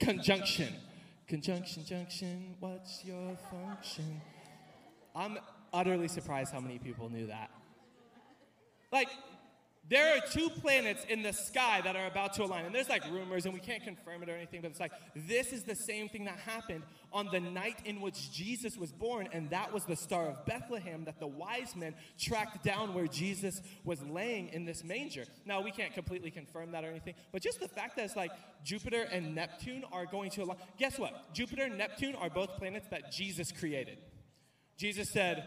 conjunction. 0.00 0.72
Conjunction, 1.26 1.84
junction, 1.86 2.54
what's 2.60 3.04
your 3.04 3.36
function? 3.50 4.20
I'm 5.16 5.38
utterly 5.72 6.08
surprised 6.08 6.52
how 6.52 6.60
many 6.60 6.78
people 6.78 7.08
knew 7.08 7.26
that. 7.28 7.50
Like, 8.92 9.08
there 9.88 10.16
are 10.16 10.20
two 10.20 10.48
planets 10.48 11.04
in 11.10 11.22
the 11.22 11.32
sky 11.32 11.82
that 11.82 11.94
are 11.94 12.06
about 12.06 12.32
to 12.34 12.44
align. 12.44 12.64
And 12.64 12.74
there's 12.74 12.88
like 12.88 13.04
rumors, 13.10 13.44
and 13.44 13.52
we 13.52 13.60
can't 13.60 13.82
confirm 13.82 14.22
it 14.22 14.30
or 14.30 14.34
anything, 14.34 14.62
but 14.62 14.70
it's 14.70 14.80
like 14.80 14.92
this 15.14 15.52
is 15.52 15.64
the 15.64 15.74
same 15.74 16.08
thing 16.08 16.24
that 16.24 16.38
happened 16.38 16.84
on 17.12 17.28
the 17.30 17.40
night 17.40 17.80
in 17.84 18.00
which 18.00 18.32
Jesus 18.32 18.78
was 18.78 18.92
born, 18.92 19.28
and 19.32 19.50
that 19.50 19.72
was 19.72 19.84
the 19.84 19.96
Star 19.96 20.26
of 20.28 20.46
Bethlehem 20.46 21.04
that 21.04 21.20
the 21.20 21.26
wise 21.26 21.76
men 21.76 21.94
tracked 22.18 22.64
down 22.64 22.94
where 22.94 23.06
Jesus 23.06 23.60
was 23.84 24.02
laying 24.02 24.48
in 24.48 24.64
this 24.64 24.82
manger. 24.82 25.24
Now, 25.44 25.60
we 25.60 25.70
can't 25.70 25.92
completely 25.92 26.30
confirm 26.30 26.72
that 26.72 26.82
or 26.82 26.88
anything, 26.88 27.14
but 27.30 27.42
just 27.42 27.60
the 27.60 27.68
fact 27.68 27.96
that 27.96 28.06
it's 28.06 28.16
like 28.16 28.30
Jupiter 28.64 29.02
and 29.12 29.34
Neptune 29.34 29.84
are 29.92 30.06
going 30.06 30.30
to 30.30 30.44
align. 30.44 30.56
Guess 30.78 30.98
what? 30.98 31.34
Jupiter 31.34 31.64
and 31.64 31.76
Neptune 31.76 32.14
are 32.14 32.30
both 32.30 32.56
planets 32.56 32.88
that 32.90 33.12
Jesus 33.12 33.52
created. 33.52 33.98
Jesus 34.78 35.10
said, 35.10 35.46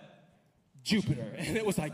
Jupiter. 0.84 1.34
And 1.38 1.58
it 1.58 1.66
was 1.66 1.78
like, 1.78 1.94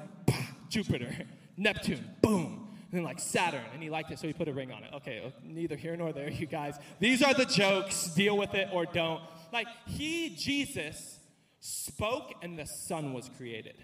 Jupiter, 0.70 1.10
Neptune, 1.58 2.04
boom. 2.22 2.68
And 2.92 3.00
then 3.00 3.04
like 3.04 3.20
Saturn. 3.20 3.64
And 3.74 3.82
he 3.82 3.90
liked 3.90 4.12
it, 4.12 4.20
so 4.20 4.28
he 4.28 4.34
put 4.34 4.48
a 4.48 4.54
ring 4.54 4.72
on 4.72 4.84
it. 4.84 4.92
Okay, 4.94 5.22
uh, 5.26 5.30
neither 5.44 5.76
here 5.76 5.96
nor 5.96 6.14
there, 6.14 6.30
you 6.30 6.46
guys. 6.46 6.76
These 7.00 7.24
are 7.24 7.34
the 7.34 7.46
jokes. 7.46 8.08
Deal 8.14 8.38
with 8.38 8.54
it 8.54 8.70
or 8.72 8.86
don't. 8.86 9.22
Like, 9.52 9.68
he, 9.86 10.36
Jesus, 10.36 11.20
spoke 11.60 12.34
and 12.42 12.60
the 12.60 12.66
sun 12.66 13.14
was 13.14 13.30
created. 13.38 13.76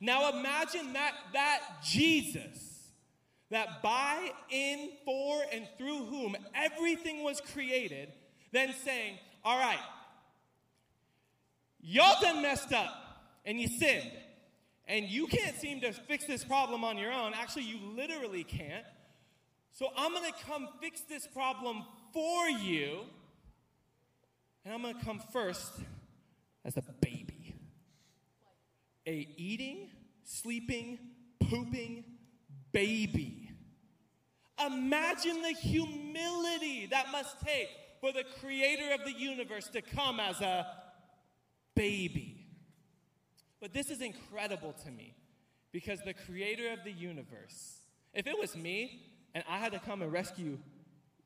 Now 0.00 0.30
imagine 0.30 0.94
that, 0.94 1.12
that 1.34 1.60
Jesus, 1.84 2.90
that 3.50 3.82
by, 3.82 4.32
in, 4.48 4.90
for, 5.04 5.42
and 5.52 5.68
through 5.78 6.04
whom 6.06 6.36
everything 6.54 7.22
was 7.22 7.40
created, 7.40 8.12
then 8.50 8.74
saying, 8.84 9.18
All 9.44 9.58
right, 9.58 9.78
y'all 11.80 12.20
done 12.20 12.42
messed 12.42 12.72
up 12.72 12.92
and 13.44 13.60
you 13.60 13.68
sinned, 13.68 14.10
and 14.90 15.08
you 15.08 15.28
can't 15.28 15.56
seem 15.56 15.80
to 15.80 15.92
fix 15.92 16.24
this 16.24 16.42
problem 16.42 16.82
on 16.82 16.98
your 16.98 17.12
own. 17.12 17.32
Actually, 17.32 17.62
you 17.62 17.78
literally 17.94 18.42
can't. 18.42 18.84
So 19.70 19.86
I'm 19.96 20.12
gonna 20.12 20.32
come 20.44 20.68
fix 20.80 21.02
this 21.02 21.28
problem 21.28 21.84
for 22.12 22.48
you, 22.48 23.02
and 24.64 24.74
I'm 24.74 24.82
gonna 24.82 25.02
come 25.04 25.22
first 25.32 25.72
as 26.64 26.76
a 26.76 26.82
baby. 27.00 27.54
A 29.06 29.28
eating, 29.36 29.90
sleeping, 30.24 30.98
pooping 31.38 32.04
baby. 32.72 33.52
Imagine 34.66 35.40
the 35.40 35.52
humility 35.52 36.86
that 36.90 37.12
must 37.12 37.40
take 37.40 37.68
for 38.00 38.12
the 38.12 38.24
creator 38.40 38.92
of 38.92 39.04
the 39.04 39.12
universe 39.12 39.68
to 39.68 39.82
come 39.82 40.18
as 40.18 40.40
a 40.40 40.66
baby. 41.76 42.29
But 43.60 43.72
this 43.72 43.90
is 43.90 44.00
incredible 44.00 44.74
to 44.84 44.90
me 44.90 45.14
because 45.72 46.00
the 46.00 46.14
creator 46.14 46.72
of 46.72 46.82
the 46.84 46.92
universe, 46.92 47.82
if 48.14 48.26
it 48.26 48.38
was 48.38 48.56
me 48.56 49.02
and 49.34 49.44
I 49.48 49.58
had 49.58 49.72
to 49.72 49.78
come 49.78 50.02
and 50.02 50.12
rescue 50.12 50.58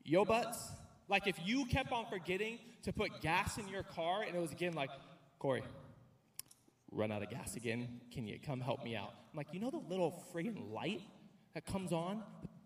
your 0.03 0.25
butts, 0.25 0.71
like 1.07 1.27
if 1.27 1.37
you 1.43 1.65
kept 1.65 1.91
on 1.91 2.05
forgetting 2.07 2.59
to 2.83 2.93
put 2.93 3.21
gas 3.21 3.57
in 3.57 3.67
your 3.67 3.83
car 3.83 4.23
and 4.23 4.35
it 4.35 4.39
was 4.39 4.51
again 4.51 4.73
like, 4.73 4.89
Corey, 5.39 5.63
run 6.91 7.11
out 7.11 7.23
of 7.23 7.29
gas 7.29 7.55
again. 7.55 8.01
Can 8.11 8.27
you 8.27 8.37
come 8.39 8.59
help 8.59 8.83
me 8.83 8.95
out? 8.95 9.13
I'm 9.31 9.37
like, 9.37 9.47
you 9.51 9.59
know 9.59 9.71
the 9.71 9.81
little 9.89 10.23
friggin' 10.33 10.71
light 10.73 11.01
that 11.53 11.65
comes 11.65 11.91
on? 11.91 12.23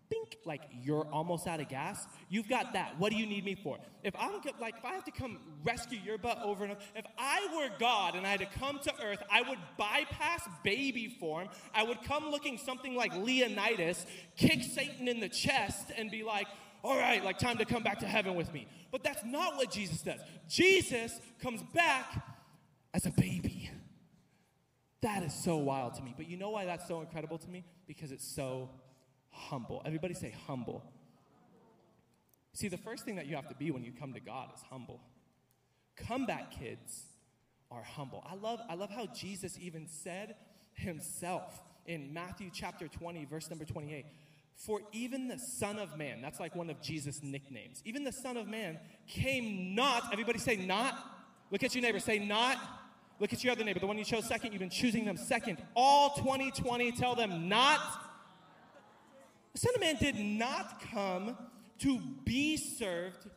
Bink, 0.10 0.38
like 0.44 0.62
you're 0.82 1.08
almost 1.12 1.46
out 1.46 1.60
of 1.60 1.70
gas. 1.70 2.08
You've 2.30 2.50
got 2.50 2.74
that. 2.74 3.00
What 3.00 3.12
do 3.12 3.18
you 3.18 3.28
need 3.28 3.46
me 3.46 3.56
for? 3.56 3.78
If 4.04 4.16
I'm 4.18 4.42
like, 4.60 4.76
if 4.78 4.86
I 4.86 4.94
have 4.94 5.04
to 5.06 5.12
come 5.12 5.38
rescue 5.64 6.00
your 6.04 6.18
butt 6.18 6.42
over 6.44 6.64
and 6.64 6.74
over, 6.74 6.82
if 6.96 7.06
I 7.18 7.48
were 7.56 7.70
God 7.80 8.16
and 8.16 8.26
I 8.26 8.32
had 8.32 8.40
to 8.40 8.48
come 8.48 8.80
to 8.80 8.94
earth, 9.04 9.22
I 9.32 9.44
would 9.44 9.60
bypass 9.78 10.48
baby 10.64 11.16
form. 11.20 11.50
I 11.76 11.84
would 11.84 12.02
come 12.04 12.32
looking 12.32 12.58
something 12.58 12.96
like 12.96 13.16
Leonidas, 13.16 14.06
kick 14.36 14.64
Satan 14.64 15.08
in 15.08 15.20
the 15.20 15.30
chest, 15.30 15.92
and 15.96 16.10
be 16.10 16.24
like, 16.24 16.48
all 16.84 16.98
right, 16.98 17.24
like 17.24 17.38
time 17.38 17.58
to 17.58 17.66
come 17.66 17.84
back 17.84 18.00
to 18.00 18.08
heaven 18.08 18.36
with 18.36 18.52
me. 18.54 18.68
But 18.92 19.04
that's 19.04 19.24
not 19.24 19.58
what 19.58 19.70
Jesus 19.72 20.02
does. 20.02 20.22
Jesus 20.48 21.20
comes 21.42 21.62
back 21.74 22.24
as 22.94 23.06
a 23.06 23.12
baby. 23.12 23.70
That 25.02 25.24
is 25.24 25.34
so 25.34 25.58
wild 25.58 25.96
to 25.96 26.02
me. 26.02 26.14
But 26.16 26.30
you 26.30 26.38
know 26.38 26.50
why 26.50 26.66
that's 26.66 26.88
so 26.88 27.02
incredible 27.02 27.38
to 27.38 27.50
me? 27.50 27.64
Because 27.88 28.12
it's 28.12 28.28
so 28.28 28.70
humble. 29.40 29.82
Everybody 29.86 30.14
say 30.14 30.34
humble. 30.48 30.84
See, 32.54 32.68
the 32.68 32.78
first 32.78 33.06
thing 33.06 33.16
that 33.16 33.28
you 33.28 33.36
have 33.36 33.48
to 33.50 33.56
be 33.56 33.72
when 33.72 33.84
you 33.84 33.92
come 33.98 34.14
to 34.14 34.20
God 34.20 34.50
is 34.56 34.62
humble. 34.70 35.00
Comeback 35.96 36.52
kids 36.52 37.06
are 37.72 37.84
humble. 37.84 38.24
I 38.30 38.36
love, 38.36 38.60
I 38.70 38.76
love 38.76 38.90
how 38.90 39.06
Jesus 39.08 39.58
even 39.60 39.88
said 39.88 40.36
himself 40.74 41.62
in 41.86 42.14
Matthew 42.14 42.50
chapter 42.54 42.88
20, 42.88 43.26
verse 43.26 43.50
number 43.50 43.66
28. 43.66 44.06
For 44.56 44.82
even 44.92 45.28
the 45.28 45.40
Son 45.40 45.80
of 45.80 45.98
Man, 45.98 46.22
that's 46.22 46.40
like 46.40 46.56
one 46.56 46.70
of 46.70 46.82
Jesus' 46.82 47.22
nicknames, 47.24 47.82
even 47.86 48.04
the 48.04 48.12
Son 48.12 48.36
of 48.36 48.48
Man 48.48 48.78
came 49.08 49.74
not, 49.74 50.12
everybody 50.12 50.40
say 50.40 50.58
not. 50.58 50.96
Look 51.52 51.64
at 51.64 51.74
your 51.74 51.82
neighbor, 51.82 52.00
say 52.00 52.20
not. 52.20 52.58
Look 53.20 53.34
at 53.34 53.44
your 53.44 53.52
other 53.52 53.64
neighbor, 53.64 53.80
the 53.80 53.88
one 53.88 53.98
you 53.98 54.06
chose 54.06 54.26
second, 54.26 54.52
you've 54.52 54.60
been 54.60 54.70
choosing 54.70 55.06
them 55.06 55.18
second. 55.18 55.58
All 55.76 56.16
2020, 56.16 56.92
tell 56.94 57.16
them 57.16 57.48
not. 57.50 57.80
The 59.54 59.60
Son 59.60 59.76
of 59.76 59.82
Man 59.82 59.96
did 59.96 60.16
not 60.16 60.82
come 60.92 61.38
to 61.80 62.00
be 62.24 62.58
served, 62.58 63.30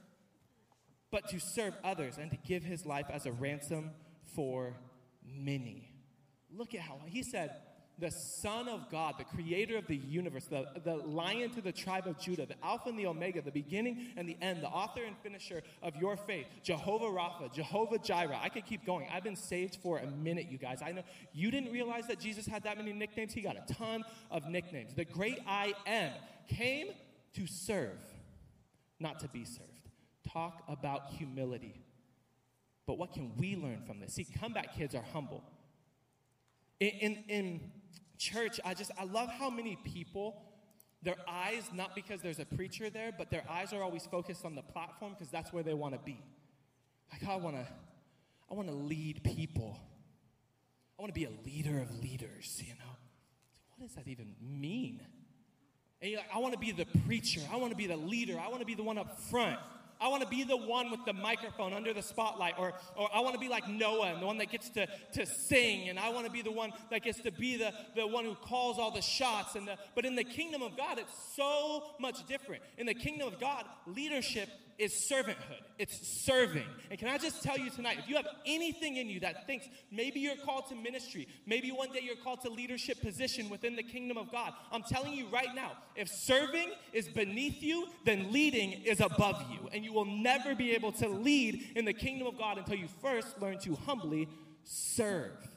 but 1.11 1.29
to 1.31 1.39
serve 1.39 1.75
others 1.83 2.19
and 2.19 2.31
to 2.31 2.37
give 2.37 2.63
his 2.63 2.85
life 2.85 3.07
as 3.11 3.27
a 3.27 3.33
ransom 3.33 3.91
for 4.35 4.77
many. 5.25 5.89
Look 6.51 6.75
at 6.75 6.81
how 6.81 7.01
he 7.07 7.23
said, 7.23 7.57
the 7.99 8.11
Son 8.11 8.69
of 8.69 8.91
God, 8.91 9.15
the 9.19 9.25
creator 9.25 9.77
of 9.77 9.87
the 9.87 9.97
universe, 9.97 10.47
the, 10.47 10.67
the 10.85 10.97
lion 10.97 11.51
to 11.51 11.61
the 11.61 11.73
tribe 11.73 12.07
of 12.07 12.19
Judah, 12.19 12.47
the 12.47 12.57
Alpha 12.65 12.89
and 12.89 12.99
the 12.99 13.07
Omega, 13.07 13.43
the 13.43 13.51
beginning 13.51 14.09
and 14.17 14.29
the 14.29 14.37
end, 14.41 14.63
the 14.63 14.69
author 14.69 15.05
and 15.05 15.17
finisher 15.19 15.63
of 15.83 15.95
your 15.97 16.17
faith, 16.17 16.47
Jehovah 16.63 17.07
Rapha, 17.07 17.53
Jehovah 17.53 17.99
Jireh. 17.99 18.39
I 18.43 18.49
could 18.49 18.67
keep 18.67 18.85
going. 18.85 19.07
I've 19.13 19.23
been 19.23 19.37
saved 19.37 19.77
for 19.83 19.99
a 19.99 20.07
minute, 20.07 20.47
you 20.51 20.59
guys. 20.59 20.81
I 20.85 20.93
know 20.93 21.03
you 21.33 21.51
didn't 21.51 21.73
realize 21.73 22.07
that 22.09 22.19
Jesus 22.19 22.47
had 22.47 22.65
that 22.65 22.79
many 22.79 22.93
nicknames. 22.93 23.33
He 23.33 23.43
got 23.43 23.57
a 23.57 23.73
ton 23.75 24.05
of 24.31 24.49
nicknames. 24.49 24.95
The 24.95 25.05
great 25.05 25.39
I 25.47 25.75
am 25.87 26.13
came 26.49 26.89
to 27.35 27.47
serve, 27.47 28.01
not 28.99 29.21
to 29.21 29.29
be 29.29 29.45
served. 29.45 29.69
Talk 30.33 30.63
about 30.69 31.11
humility. 31.19 31.83
But 32.87 32.99
what 32.99 33.13
can 33.13 33.37
we 33.37 33.57
learn 33.57 33.83
from 33.87 34.01
this? 34.01 34.15
See, 34.15 34.25
comeback 34.25 34.75
kids 34.75 34.95
are 34.95 35.05
humble. 35.13 35.45
In, 36.81 36.89
in, 36.89 37.25
in 37.29 37.61
church, 38.23 38.61
I 38.65 38.75
just, 38.75 38.93
I 38.99 39.05
love 39.05 39.29
how 39.29 39.51
many 39.51 39.77
people, 39.85 40.41
their 41.03 41.17
eyes, 41.29 41.65
not 41.75 41.95
because 41.95 42.21
there's 42.21 42.39
a 42.39 42.45
preacher 42.45 42.89
there, 42.89 43.11
but 43.17 43.31
their 43.31 43.45
eyes 43.51 43.73
are 43.73 43.83
always 43.83 44.07
focused 44.07 44.45
on 44.45 44.55
the 44.55 44.63
platform 44.63 45.13
because 45.13 45.31
that's 45.31 45.53
where 45.53 45.63
they 45.63 45.75
want 45.75 45.95
to 45.95 46.01
be. 46.01 46.23
Like, 47.13 47.29
I 47.29 47.37
want 47.37 47.57
to, 47.57 47.67
I 48.51 48.55
want 48.55 48.69
to 48.69 48.75
lead 48.75 49.23
people. 49.25 49.79
I 50.99 51.03
want 51.03 51.13
to 51.13 51.19
be 51.19 51.27
a 51.27 51.45
leader 51.45 51.81
of 51.81 52.03
leaders, 52.03 52.63
you 52.65 52.75
know? 52.75 52.93
What 53.77 53.89
does 53.89 53.97
that 53.97 54.07
even 54.07 54.35
mean? 54.41 55.01
And 56.01 56.11
you're 56.11 56.21
like, 56.21 56.31
I 56.35 56.39
want 56.39 56.55
to 56.55 56.61
be 56.61 56.73
the 56.73 56.87
preacher. 57.07 57.41
I 57.53 57.57
want 57.57 57.73
to 57.73 57.77
be 57.77 57.87
the 57.87 57.97
leader. 57.97 58.39
I 58.39 58.49
want 58.49 58.61
to 58.61 58.67
be 58.67 58.75
the 58.75 58.83
one 58.83 58.99
up 58.99 59.19
front. 59.19 59.59
I 60.03 60.09
want 60.09 60.23
to 60.23 60.29
be 60.29 60.43
the 60.43 60.57
one 60.57 60.91
with 60.91 61.05
the 61.05 61.13
microphone 61.13 61.73
under 61.73 61.93
the 61.93 62.03
spotlight. 62.03 62.55
Or, 62.59 62.75
or 62.97 63.09
I 63.15 63.21
want 63.21 63.35
to 63.35 63.41
be 63.41 63.49
like 63.49 63.69
Noah 63.69 64.13
and 64.13 64.21
the 64.21 64.27
one 64.27 64.39
that 64.39 64.51
gets 64.51 64.69
to, 64.71 64.87
to 65.15 65.25
sing. 65.25 65.89
And 65.89 65.99
I 65.99 66.09
want 66.11 66.27
to 66.27 66.33
be 66.33 66.43
the 66.43 66.51
one 66.51 66.73
that 66.91 67.03
gets 67.03 67.21
to 67.21 67.31
be 67.31 67.57
the, 67.57 67.73
the 67.95 68.07
one 68.07 68.25
who 68.25 68.35
calls 68.35 68.79
all 68.79 68.91
the 68.91 69.01
shots. 69.01 69.55
And 69.55 69.69
the, 69.69 69.77
but 69.95 70.05
in 70.05 70.17
the 70.17 70.25
kingdom 70.25 70.61
of 70.61 70.77
God, 70.77 70.99
it's 70.99 71.15
so 71.37 71.85
much 72.01 72.27
different. 72.27 72.63
In 72.79 72.87
the 72.87 72.95
kingdom 72.95 73.29
of 73.29 73.39
God, 73.39 73.65
leadership 73.87 74.49
is 74.83 74.93
servanthood. 74.93 75.63
It's 75.79 76.09
serving. 76.09 76.67
And 76.91 76.99
can 76.99 77.07
I 77.07 77.17
just 77.17 77.41
tell 77.41 77.57
you 77.57 77.71
tonight, 77.71 77.99
if 78.01 78.09
you 78.09 78.17
have 78.17 78.27
anything 78.45 78.97
in 78.97 79.09
you 79.09 79.21
that 79.21 79.47
thinks 79.47 79.69
maybe 79.93 80.19
you're 80.19 80.37
called 80.45 80.67
to 80.71 80.75
ministry, 80.75 81.29
maybe 81.47 81.71
one 81.71 81.93
day 81.93 82.01
you're 82.03 82.17
called 82.17 82.41
to 82.43 82.51
leadership 82.51 83.01
position 83.01 83.49
within 83.49 83.77
the 83.77 83.83
kingdom 83.85 84.17
of 84.17 84.33
God, 84.33 84.53
I'm 84.73 84.83
telling 84.83 85.15
you 85.15 85.29
right 85.29 85.55
now, 85.55 85.73
if 85.95 86.09
serving 86.09 86.71
is 86.93 87.09
beneath 87.09 87.63
you, 87.63 87.87
then 88.05 88.33
leading 88.33 88.73
is 88.73 89.01
above 89.01 89.41
you. 89.53 89.69
And 89.73 89.85
you 89.85 89.93
will 89.93 90.05
never 90.05 90.57
be 90.57 90.73
able 90.73 90.91
to 90.93 91.09
lead 91.09 91.71
in 91.77 91.85
the 91.85 91.93
kingdom 91.93 92.27
of 92.27 92.37
God 92.37 92.59
until 92.59 92.77
you 92.77 92.89
first 93.01 93.41
learn 93.41 93.59
to 93.61 93.77
humbly 93.87 94.29
serve. 94.65 95.49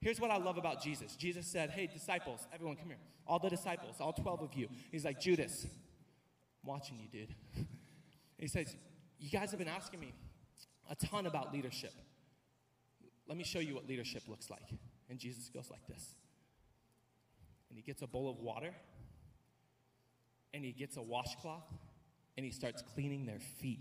Here's 0.00 0.18
what 0.18 0.30
I 0.30 0.38
love 0.38 0.56
about 0.56 0.82
Jesus. 0.82 1.14
Jesus 1.14 1.46
said, 1.46 1.68
Hey, 1.70 1.88
disciples, 1.92 2.46
everyone 2.54 2.76
come 2.76 2.88
here. 2.88 2.98
All 3.26 3.38
the 3.38 3.50
disciples, 3.50 3.96
all 4.00 4.14
12 4.14 4.40
of 4.40 4.54
you. 4.54 4.68
He's 4.90 5.04
like, 5.04 5.20
Judas, 5.20 5.66
I'm 6.62 6.70
watching 6.70 6.98
you, 6.98 7.08
dude. 7.08 7.34
He 8.38 8.48
says, 8.48 8.76
You 9.18 9.30
guys 9.30 9.50
have 9.50 9.58
been 9.58 9.68
asking 9.68 10.00
me 10.00 10.14
a 10.90 10.94
ton 10.94 11.26
about 11.26 11.52
leadership. 11.52 11.92
Let 13.26 13.36
me 13.36 13.44
show 13.44 13.58
you 13.58 13.74
what 13.74 13.88
leadership 13.88 14.22
looks 14.28 14.50
like. 14.50 14.68
And 15.08 15.18
Jesus 15.18 15.48
goes 15.48 15.70
like 15.70 15.86
this. 15.86 16.14
And 17.68 17.76
he 17.76 17.82
gets 17.82 18.02
a 18.02 18.06
bowl 18.06 18.30
of 18.30 18.38
water, 18.38 18.72
and 20.54 20.64
he 20.64 20.72
gets 20.72 20.96
a 20.96 21.02
washcloth, 21.02 21.64
and 22.36 22.46
he 22.46 22.52
starts 22.52 22.82
cleaning 22.94 23.26
their 23.26 23.40
feet. 23.40 23.80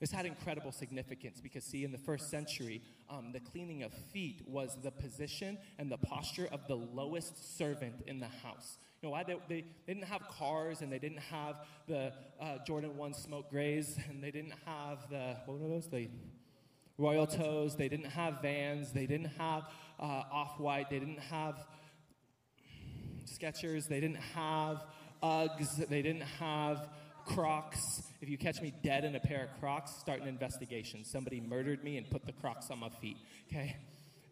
This 0.00 0.12
had 0.12 0.26
incredible 0.26 0.70
significance 0.70 1.40
because, 1.40 1.64
see, 1.64 1.84
in 1.84 1.90
the 1.90 1.98
first 1.98 2.30
century, 2.30 2.82
um, 3.10 3.32
the 3.32 3.40
cleaning 3.40 3.82
of 3.82 3.92
feet 3.92 4.42
was 4.46 4.76
the 4.82 4.92
position 4.92 5.58
and 5.78 5.90
the 5.90 5.98
posture 5.98 6.48
of 6.52 6.68
the 6.68 6.76
lowest 6.76 7.58
servant 7.58 8.02
in 8.06 8.20
the 8.20 8.28
house. 8.28 8.78
You 9.02 9.08
know 9.08 9.12
why? 9.12 9.24
They, 9.24 9.36
they, 9.48 9.64
they 9.86 9.94
didn't 9.94 10.08
have 10.08 10.22
cars 10.28 10.82
and 10.82 10.92
they 10.92 11.00
didn't 11.00 11.18
have 11.18 11.60
the 11.88 12.12
uh, 12.40 12.58
Jordan 12.64 12.96
1 12.96 13.14
smoke 13.14 13.50
grays 13.50 13.98
and 14.08 14.22
they 14.22 14.30
didn't 14.30 14.54
have 14.64 14.98
the, 15.10 15.36
what 15.46 15.58
were 15.58 15.68
those? 15.68 15.88
The 15.88 16.08
Royal 16.96 17.26
Toes. 17.26 17.76
They 17.76 17.88
didn't 17.88 18.10
have 18.10 18.42
vans. 18.42 18.92
They 18.92 19.06
didn't 19.06 19.32
have 19.38 19.64
uh, 20.00 20.22
Off 20.32 20.58
White. 20.58 20.90
They 20.90 20.98
didn't 20.98 21.20
have 21.20 21.64
Skechers. 23.24 23.88
They 23.88 24.00
didn't 24.00 24.20
have 24.34 24.84
Uggs. 25.22 25.88
They 25.88 26.02
didn't 26.02 26.22
have 26.22 26.88
Crocs. 27.28 28.02
If 28.20 28.28
you 28.28 28.38
catch 28.38 28.60
me 28.60 28.72
dead 28.82 29.04
in 29.04 29.14
a 29.14 29.20
pair 29.20 29.44
of 29.44 29.60
Crocs, 29.60 29.92
start 29.92 30.20
an 30.20 30.28
investigation. 30.28 31.04
Somebody 31.04 31.40
murdered 31.40 31.84
me 31.84 31.96
and 31.96 32.08
put 32.08 32.26
the 32.26 32.32
Crocs 32.32 32.70
on 32.70 32.78
my 32.78 32.88
feet. 32.88 33.16
Okay? 33.48 33.76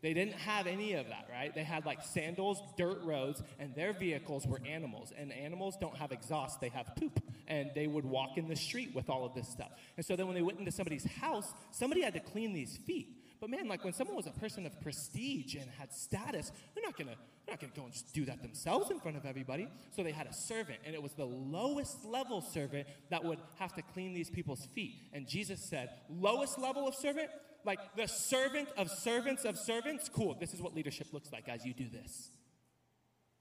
They 0.02 0.14
didn't 0.14 0.34
have 0.34 0.66
any 0.66 0.94
of 0.94 1.08
that, 1.08 1.26
right? 1.30 1.54
They 1.54 1.64
had 1.64 1.86
like 1.86 2.02
sandals, 2.02 2.60
dirt 2.76 3.02
roads, 3.02 3.42
and 3.58 3.74
their 3.74 3.92
vehicles 3.92 4.46
were 4.46 4.60
animals. 4.66 5.12
And 5.16 5.32
animals 5.32 5.76
don't 5.80 5.96
have 5.96 6.12
exhaust, 6.12 6.60
they 6.60 6.68
have 6.70 6.94
poop. 6.96 7.20
And 7.48 7.70
they 7.74 7.86
would 7.86 8.04
walk 8.04 8.36
in 8.36 8.48
the 8.48 8.56
street 8.56 8.94
with 8.94 9.08
all 9.08 9.24
of 9.24 9.34
this 9.34 9.48
stuff. 9.48 9.70
And 9.96 10.04
so 10.04 10.16
then 10.16 10.26
when 10.26 10.34
they 10.34 10.42
went 10.42 10.58
into 10.58 10.72
somebody's 10.72 11.04
house, 11.04 11.52
somebody 11.70 12.02
had 12.02 12.14
to 12.14 12.20
clean 12.20 12.52
these 12.52 12.76
feet. 12.86 13.15
But 13.40 13.50
man, 13.50 13.68
like 13.68 13.84
when 13.84 13.92
someone 13.92 14.16
was 14.16 14.26
a 14.26 14.32
person 14.32 14.64
of 14.66 14.80
prestige 14.80 15.54
and 15.54 15.70
had 15.78 15.92
status, 15.92 16.50
they're 16.74 16.84
not 16.84 16.96
gonna 16.96 17.16
they're 17.44 17.52
not 17.52 17.60
gonna 17.60 17.72
go 17.76 17.84
and 17.84 17.94
do 18.12 18.24
that 18.24 18.42
themselves 18.42 18.90
in 18.90 18.98
front 18.98 19.16
of 19.16 19.26
everybody. 19.26 19.68
So 19.90 20.02
they 20.02 20.12
had 20.12 20.26
a 20.26 20.32
servant, 20.32 20.78
and 20.84 20.94
it 20.94 21.02
was 21.02 21.12
the 21.12 21.26
lowest 21.26 22.04
level 22.04 22.40
servant 22.40 22.88
that 23.10 23.24
would 23.24 23.38
have 23.58 23.74
to 23.74 23.82
clean 23.82 24.14
these 24.14 24.30
people's 24.30 24.66
feet. 24.74 24.94
And 25.12 25.28
Jesus 25.28 25.60
said, 25.60 25.90
lowest 26.08 26.58
level 26.58 26.88
of 26.88 26.94
servant, 26.94 27.28
like 27.64 27.78
the 27.96 28.06
servant 28.06 28.68
of 28.76 28.90
servants 28.90 29.44
of 29.44 29.58
servants. 29.58 30.08
Cool. 30.08 30.36
This 30.40 30.54
is 30.54 30.62
what 30.62 30.74
leadership 30.74 31.08
looks 31.12 31.30
like, 31.32 31.46
guys. 31.46 31.64
You 31.64 31.74
do 31.74 31.88
this. 31.88 32.30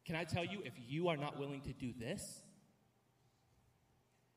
Can 0.05 0.15
I 0.15 0.23
tell 0.23 0.45
you, 0.45 0.61
if 0.63 0.73
you 0.87 1.07
are 1.07 1.17
not 1.17 1.39
willing 1.39 1.61
to 1.61 1.73
do 1.73 1.93
this, 1.97 2.41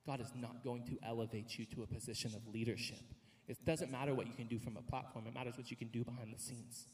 God 0.07 0.21
is 0.21 0.33
not 0.35 0.65
going 0.65 0.87
to 0.87 0.97
elevate 1.07 1.59
you 1.59 1.67
to 1.75 1.83
a 1.83 1.87
position 1.87 2.33
of 2.35 2.47
leadership. 2.47 3.03
It 3.49 3.65
doesn't 3.65 3.91
matter 3.91 4.15
what 4.15 4.27
you 4.27 4.35
can 4.35 4.47
do 4.47 4.59
from 4.59 4.77
a 4.77 4.83
platform, 4.83 5.27
it 5.27 5.35
matters 5.35 5.57
what 5.57 5.71
you 5.71 5.77
can 5.77 5.89
do 5.89 6.05
behind 6.05 6.33
the 6.33 6.39
scenes. 6.39 6.87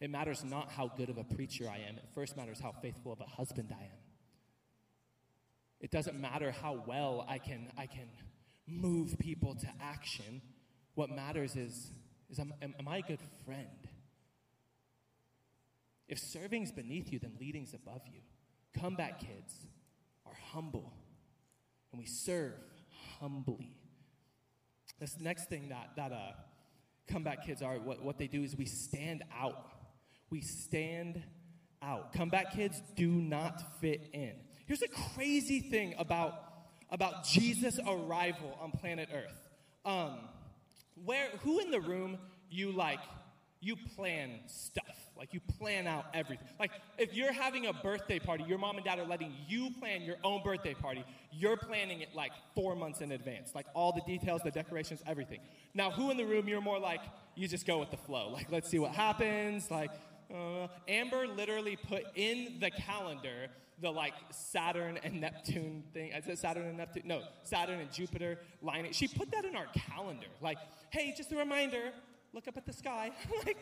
It 0.00 0.10
matters 0.10 0.42
not 0.42 0.72
how 0.72 0.90
good 0.96 1.10
of 1.10 1.18
a 1.18 1.24
preacher 1.24 1.68
I 1.68 1.76
am, 1.88 1.96
it 1.96 2.08
first 2.14 2.36
matters 2.36 2.58
how 2.58 2.72
faithful 2.72 3.12
of 3.12 3.20
a 3.20 3.26
husband 3.26 3.68
I 3.70 3.84
am. 3.84 4.00
It 5.80 5.90
doesn't 5.90 6.18
matter 6.18 6.50
how 6.50 6.82
well 6.86 7.26
I 7.28 7.38
can, 7.38 7.68
I 7.76 7.86
can 7.86 8.08
move 8.66 9.18
people 9.18 9.54
to 9.56 9.66
action. 9.80 10.40
What 10.94 11.10
matters 11.10 11.56
is, 11.56 11.90
is 12.30 12.38
am, 12.38 12.54
am, 12.62 12.88
I 12.88 12.98
a 12.98 13.02
good 13.02 13.20
friend? 13.44 13.66
If 16.08 16.18
serving's 16.18 16.72
beneath 16.72 17.12
you, 17.12 17.18
then 17.18 17.32
leading's 17.40 17.74
above 17.74 18.02
you. 18.06 18.20
Comeback 18.80 19.20
kids 19.20 19.66
are 20.24 20.36
humble, 20.52 20.92
and 21.90 21.98
we 21.98 22.06
serve 22.06 22.54
humbly. 23.18 23.76
This 25.02 25.18
next 25.18 25.48
thing 25.48 25.70
that, 25.70 25.90
that 25.96 26.12
uh, 26.12 26.30
comeback 27.08 27.44
kids 27.44 27.60
are, 27.60 27.74
what, 27.74 28.04
what 28.04 28.18
they 28.18 28.28
do 28.28 28.44
is 28.44 28.56
we 28.56 28.66
stand 28.66 29.24
out. 29.36 29.72
We 30.30 30.42
stand 30.42 31.20
out. 31.82 32.12
Comeback 32.12 32.52
kids 32.52 32.80
do 32.94 33.08
not 33.08 33.80
fit 33.80 34.10
in. 34.12 34.30
Here's 34.64 34.82
a 34.82 35.12
crazy 35.16 35.58
thing 35.58 35.96
about, 35.98 36.34
about 36.88 37.24
Jesus' 37.24 37.80
arrival 37.84 38.56
on 38.60 38.70
planet 38.70 39.08
Earth. 39.12 39.50
Um, 39.84 40.18
where, 41.04 41.30
who 41.40 41.58
in 41.58 41.72
the 41.72 41.80
room 41.80 42.16
you 42.48 42.70
like, 42.70 43.00
you 43.60 43.74
plan 43.96 44.38
stuff? 44.46 44.84
Like 45.16 45.34
you 45.34 45.40
plan 45.58 45.86
out 45.86 46.06
everything. 46.14 46.46
Like 46.58 46.72
if 46.98 47.14
you're 47.14 47.32
having 47.32 47.66
a 47.66 47.72
birthday 47.72 48.18
party, 48.18 48.44
your 48.44 48.58
mom 48.58 48.76
and 48.76 48.84
dad 48.84 48.98
are 48.98 49.06
letting 49.06 49.32
you 49.46 49.70
plan 49.78 50.02
your 50.02 50.16
own 50.24 50.42
birthday 50.42 50.74
party. 50.74 51.04
You're 51.30 51.56
planning 51.56 52.00
it 52.00 52.14
like 52.14 52.32
four 52.54 52.74
months 52.74 53.00
in 53.00 53.12
advance. 53.12 53.54
Like 53.54 53.66
all 53.74 53.92
the 53.92 54.02
details, 54.02 54.42
the 54.42 54.50
decorations, 54.50 55.02
everything. 55.06 55.40
Now, 55.74 55.90
who 55.90 56.10
in 56.10 56.16
the 56.16 56.24
room 56.24 56.48
you're 56.48 56.60
more 56.60 56.78
like 56.78 57.00
you 57.34 57.46
just 57.46 57.66
go 57.66 57.78
with 57.78 57.90
the 57.90 57.96
flow? 57.96 58.30
Like 58.32 58.50
let's 58.50 58.68
see 58.68 58.78
what 58.78 58.92
happens. 58.92 59.70
Like 59.70 59.90
uh, 60.34 60.66
Amber 60.88 61.26
literally 61.26 61.76
put 61.76 62.04
in 62.14 62.58
the 62.60 62.70
calendar 62.70 63.48
the 63.82 63.90
like 63.90 64.14
Saturn 64.30 64.98
and 65.02 65.20
Neptune 65.20 65.82
thing. 65.92 66.12
I 66.16 66.20
said 66.20 66.38
Saturn 66.38 66.66
and 66.66 66.78
Neptune. 66.78 67.02
No, 67.04 67.22
Saturn 67.42 67.80
and 67.80 67.92
Jupiter 67.92 68.38
lining. 68.62 68.92
She 68.92 69.08
put 69.08 69.30
that 69.32 69.44
in 69.44 69.56
our 69.56 69.66
calendar. 69.74 70.28
Like, 70.40 70.58
hey, 70.90 71.12
just 71.16 71.32
a 71.32 71.36
reminder. 71.36 71.92
Look 72.32 72.48
up 72.48 72.56
at 72.56 72.64
the 72.64 72.72
sky. 72.72 73.10
like, 73.46 73.58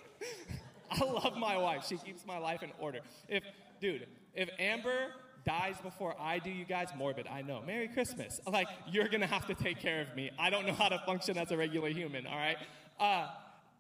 I 1.01 1.05
love 1.05 1.37
my 1.37 1.57
wife. 1.57 1.87
She 1.87 1.97
keeps 1.97 2.27
my 2.27 2.39
life 2.39 2.63
in 2.63 2.71
order. 2.79 3.01
If, 3.29 3.45
dude, 3.81 4.07
if 4.35 4.49
Amber 4.59 5.09
dies 5.47 5.77
before 5.83 6.15
I 6.21 6.39
do, 6.39 6.51
you 6.51 6.65
guys, 6.65 6.89
morbid, 6.97 7.27
I 7.27 7.43
know. 7.43 7.63
Merry 7.67 7.89
Christmas. 7.89 8.41
Like, 8.47 8.69
you're 8.91 9.09
gonna 9.09 9.27
have 9.27 9.47
to 9.47 9.55
take 9.55 9.79
care 9.79 10.01
of 10.01 10.15
me. 10.15 10.31
I 10.39 10.51
don't 10.51 10.67
know 10.67 10.75
how 10.75 10.89
to 10.89 10.99
function 11.07 11.39
as 11.39 11.51
a 11.51 11.57
regular 11.57 11.89
human, 11.89 12.27
all 12.27 12.37
right? 12.37 12.59
Uh, 12.99 13.29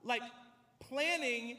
like, 0.04 0.22
planning, 0.78 1.56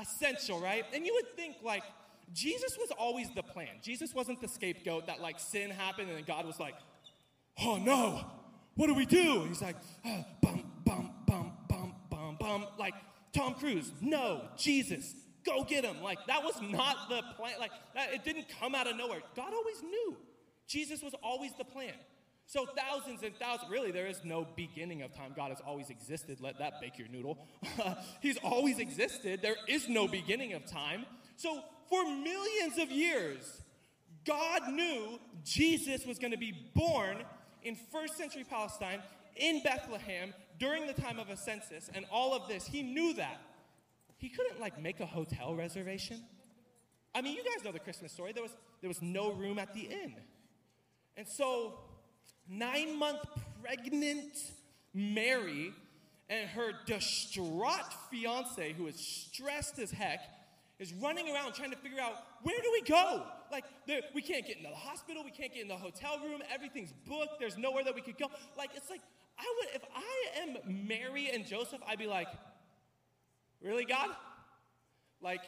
essential, 0.00 0.60
right? 0.60 0.84
And 0.92 1.06
you 1.06 1.14
would 1.14 1.36
think, 1.36 1.56
like, 1.62 1.84
Jesus 2.32 2.76
was 2.78 2.90
always 2.98 3.28
the 3.34 3.42
plan. 3.42 3.68
Jesus 3.82 4.14
wasn't 4.14 4.40
the 4.40 4.48
scapegoat 4.48 5.06
that, 5.06 5.20
like, 5.20 5.38
sin 5.38 5.70
happened 5.70 6.10
and 6.10 6.26
God 6.26 6.46
was 6.46 6.58
like, 6.58 6.74
oh 7.60 7.76
no, 7.76 8.24
what 8.74 8.86
do 8.86 8.94
we 8.94 9.06
do? 9.06 9.40
And 9.40 9.48
he's 9.48 9.62
like, 9.62 9.76
oh, 10.04 10.24
bum, 10.42 10.64
bum, 10.84 11.10
bum, 11.26 11.52
bum, 11.68 11.94
bum, 12.10 12.36
bum. 12.38 12.66
Like, 12.78 12.94
Tom 13.38 13.54
Cruise, 13.54 13.92
no, 14.00 14.42
Jesus, 14.56 15.14
go 15.46 15.62
get 15.64 15.84
him. 15.84 16.02
Like, 16.02 16.18
that 16.26 16.42
was 16.42 16.60
not 16.60 17.08
the 17.08 17.22
plan. 17.36 17.54
Like, 17.60 17.70
that, 17.94 18.12
it 18.12 18.24
didn't 18.24 18.46
come 18.60 18.74
out 18.74 18.88
of 18.88 18.96
nowhere. 18.96 19.20
God 19.36 19.52
always 19.54 19.82
knew. 19.82 20.16
Jesus 20.66 21.02
was 21.02 21.14
always 21.22 21.52
the 21.56 21.64
plan. 21.64 21.94
So, 22.46 22.66
thousands 22.66 23.22
and 23.22 23.36
thousands, 23.36 23.70
really, 23.70 23.92
there 23.92 24.06
is 24.06 24.20
no 24.24 24.46
beginning 24.56 25.02
of 25.02 25.14
time. 25.14 25.34
God 25.36 25.50
has 25.50 25.60
always 25.64 25.90
existed. 25.90 26.40
Let 26.40 26.58
that 26.58 26.80
bake 26.80 26.98
your 26.98 27.08
noodle. 27.08 27.46
He's 28.22 28.38
always 28.38 28.78
existed. 28.78 29.40
There 29.42 29.56
is 29.68 29.88
no 29.88 30.08
beginning 30.08 30.54
of 30.54 30.66
time. 30.66 31.04
So, 31.36 31.62
for 31.88 32.04
millions 32.04 32.78
of 32.78 32.90
years, 32.90 33.62
God 34.26 34.72
knew 34.72 35.20
Jesus 35.44 36.04
was 36.04 36.18
going 36.18 36.32
to 36.32 36.38
be 36.38 36.54
born 36.74 37.18
in 37.62 37.76
first 37.92 38.16
century 38.16 38.44
Palestine 38.48 39.00
in 39.36 39.62
Bethlehem 39.62 40.34
during 40.58 40.86
the 40.86 40.92
time 40.92 41.18
of 41.18 41.28
a 41.30 41.36
census 41.36 41.90
and 41.94 42.04
all 42.10 42.34
of 42.34 42.48
this. 42.48 42.66
He 42.66 42.82
knew 42.82 43.14
that. 43.14 43.40
He 44.16 44.28
couldn't 44.28 44.60
like 44.60 44.80
make 44.80 45.00
a 45.00 45.06
hotel 45.06 45.54
reservation. 45.54 46.22
I 47.14 47.22
mean, 47.22 47.36
you 47.36 47.44
guys 47.44 47.64
know 47.64 47.72
the 47.72 47.78
Christmas 47.78 48.12
story. 48.12 48.32
There 48.32 48.42
was 48.42 48.52
there 48.80 48.88
was 48.88 49.00
no 49.02 49.32
room 49.32 49.58
at 49.58 49.74
the 49.74 49.82
inn. 49.82 50.14
And 51.16 51.26
so 51.26 51.74
9-month 52.52 53.18
pregnant 53.62 54.32
Mary 54.94 55.72
and 56.30 56.48
her 56.50 56.72
distraught 56.86 57.92
fiance 58.10 58.72
who 58.74 58.86
is 58.86 58.96
stressed 58.96 59.78
as 59.78 59.90
heck 59.90 60.20
is 60.78 60.92
running 60.94 61.28
around 61.34 61.54
trying 61.54 61.70
to 61.70 61.76
figure 61.76 62.00
out 62.00 62.14
where 62.42 62.58
do 62.62 62.70
we 62.72 62.82
go? 62.82 63.24
Like, 63.50 63.64
there- 63.86 64.02
we 64.14 64.22
can't 64.22 64.46
get 64.46 64.58
into 64.58 64.68
the 64.68 64.76
hospital, 64.76 65.24
we 65.24 65.30
can't 65.30 65.52
get 65.52 65.62
in 65.62 65.68
the 65.68 65.76
hotel 65.76 66.20
room, 66.20 66.40
everything's 66.52 66.92
booked, 67.06 67.40
there's 67.40 67.56
nowhere 67.58 67.82
that 67.82 67.94
we 67.94 68.00
could 68.00 68.18
go. 68.18 68.26
Like, 68.56 68.70
it's 68.76 68.88
like, 68.90 69.00
I 69.38 69.54
would, 69.56 69.74
if 69.74 69.82
I 69.94 70.40
am 70.42 70.86
Mary 70.86 71.30
and 71.32 71.46
Joseph, 71.46 71.80
I'd 71.86 71.98
be 71.98 72.06
like, 72.06 72.28
really, 73.62 73.84
God? 73.84 74.10
Like, 75.20 75.42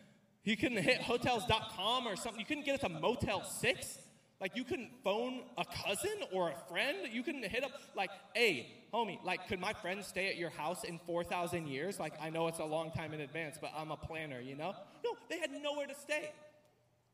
you 0.44 0.56
couldn't 0.56 0.82
hit 0.82 1.00
hotels.com 1.00 2.06
or 2.06 2.16
something, 2.16 2.40
you 2.40 2.46
couldn't 2.46 2.64
get 2.64 2.82
us 2.82 2.84
a 2.84 2.88
Motel 2.88 3.42
6? 3.44 3.98
Like, 4.40 4.56
you 4.56 4.64
couldn't 4.64 4.90
phone 5.04 5.42
a 5.56 5.64
cousin 5.64 6.24
or 6.32 6.50
a 6.50 6.56
friend? 6.68 6.98
You 7.12 7.22
couldn't 7.22 7.44
hit 7.44 7.62
up, 7.62 7.70
like, 7.96 8.10
hey, 8.34 8.66
homie, 8.92 9.22
like, 9.24 9.46
could 9.46 9.60
my 9.60 9.72
friend 9.72 10.04
stay 10.04 10.28
at 10.28 10.36
your 10.36 10.50
house 10.50 10.82
in 10.82 10.98
4,000 11.06 11.68
years? 11.68 12.00
Like, 12.00 12.14
I 12.20 12.28
know 12.28 12.48
it's 12.48 12.58
a 12.58 12.64
long 12.64 12.90
time 12.90 13.14
in 13.14 13.20
advance, 13.20 13.56
but 13.60 13.70
I'm 13.76 13.92
a 13.92 13.96
planner, 13.96 14.40
you 14.40 14.56
know? 14.56 14.74
No, 15.04 15.16
they 15.30 15.38
had 15.38 15.50
nowhere 15.62 15.86
to 15.86 15.94
stay. 15.94 16.32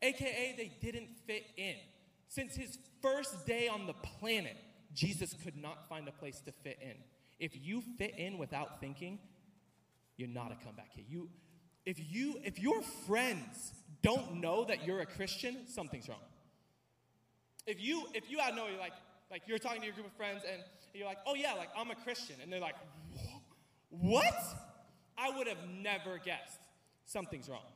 AKA, 0.00 0.54
they 0.56 0.72
didn't 0.80 1.10
fit 1.26 1.44
in. 1.58 1.74
Since 2.28 2.56
his 2.56 2.78
first 3.02 3.46
day 3.46 3.68
on 3.68 3.86
the 3.86 3.92
planet, 3.92 4.56
Jesus 4.94 5.34
could 5.44 5.56
not 5.56 5.88
find 5.88 6.08
a 6.08 6.12
place 6.12 6.40
to 6.46 6.52
fit 6.52 6.78
in. 6.80 6.94
If 7.38 7.52
you 7.54 7.82
fit 7.98 8.14
in 8.18 8.38
without 8.38 8.80
thinking, 8.80 9.18
you're 10.16 10.28
not 10.28 10.52
a 10.52 10.64
comeback 10.64 10.94
kid. 10.94 11.04
You, 11.08 11.28
if 11.86 11.98
you, 12.12 12.38
if 12.42 12.58
your 12.58 12.82
friends 13.06 13.72
don't 14.02 14.40
know 14.40 14.64
that 14.64 14.86
you're 14.86 15.00
a 15.00 15.06
Christian, 15.06 15.66
something's 15.66 16.08
wrong. 16.08 16.18
If 17.66 17.82
you, 17.82 18.06
if 18.14 18.30
you 18.30 18.40
out 18.40 18.56
know, 18.56 18.66
you're 18.66 18.80
like, 18.80 18.94
like 19.30 19.42
you're 19.46 19.58
talking 19.58 19.80
to 19.80 19.86
your 19.86 19.94
group 19.94 20.06
of 20.06 20.12
friends 20.14 20.42
and 20.50 20.62
you're 20.94 21.06
like, 21.06 21.18
oh 21.26 21.34
yeah, 21.34 21.52
like 21.52 21.68
I'm 21.76 21.90
a 21.90 21.94
Christian, 21.94 22.36
and 22.42 22.52
they're 22.52 22.60
like, 22.60 22.74
what? 23.90 24.34
I 25.16 25.36
would 25.36 25.46
have 25.46 25.58
never 25.82 26.18
guessed. 26.18 26.60
Something's 27.04 27.48
wrong. 27.48 27.66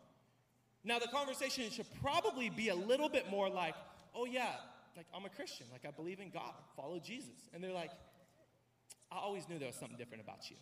Now 0.85 0.99
the 0.99 1.09
conversation 1.09 1.71
should 1.71 1.87
probably 2.03 2.51
be 2.51 2.69
a 2.69 2.75
little 2.75 3.09
bit 3.09 3.31
more 3.31 3.49
like, 3.49 3.75
oh 4.15 4.25
yeah, 4.25 4.55
like 4.97 5.07
I'm 5.15 5.25
a 5.25 5.29
Christian, 5.29 5.67
like 5.73 5.85
I 5.87 5.91
believe 5.91 6.21
in 6.21 6.31
God, 6.31 6.55
follow 6.77 6.99
Jesus, 6.99 7.49
and 7.53 7.63
they're 7.63 7.73
like, 7.73 7.91
I 9.11 9.19
always 9.19 9.49
knew 9.49 9.59
there 9.59 9.69
was 9.69 9.77
something 9.77 9.99
different 9.99 10.23
about 10.23 10.51
you. 10.51 10.57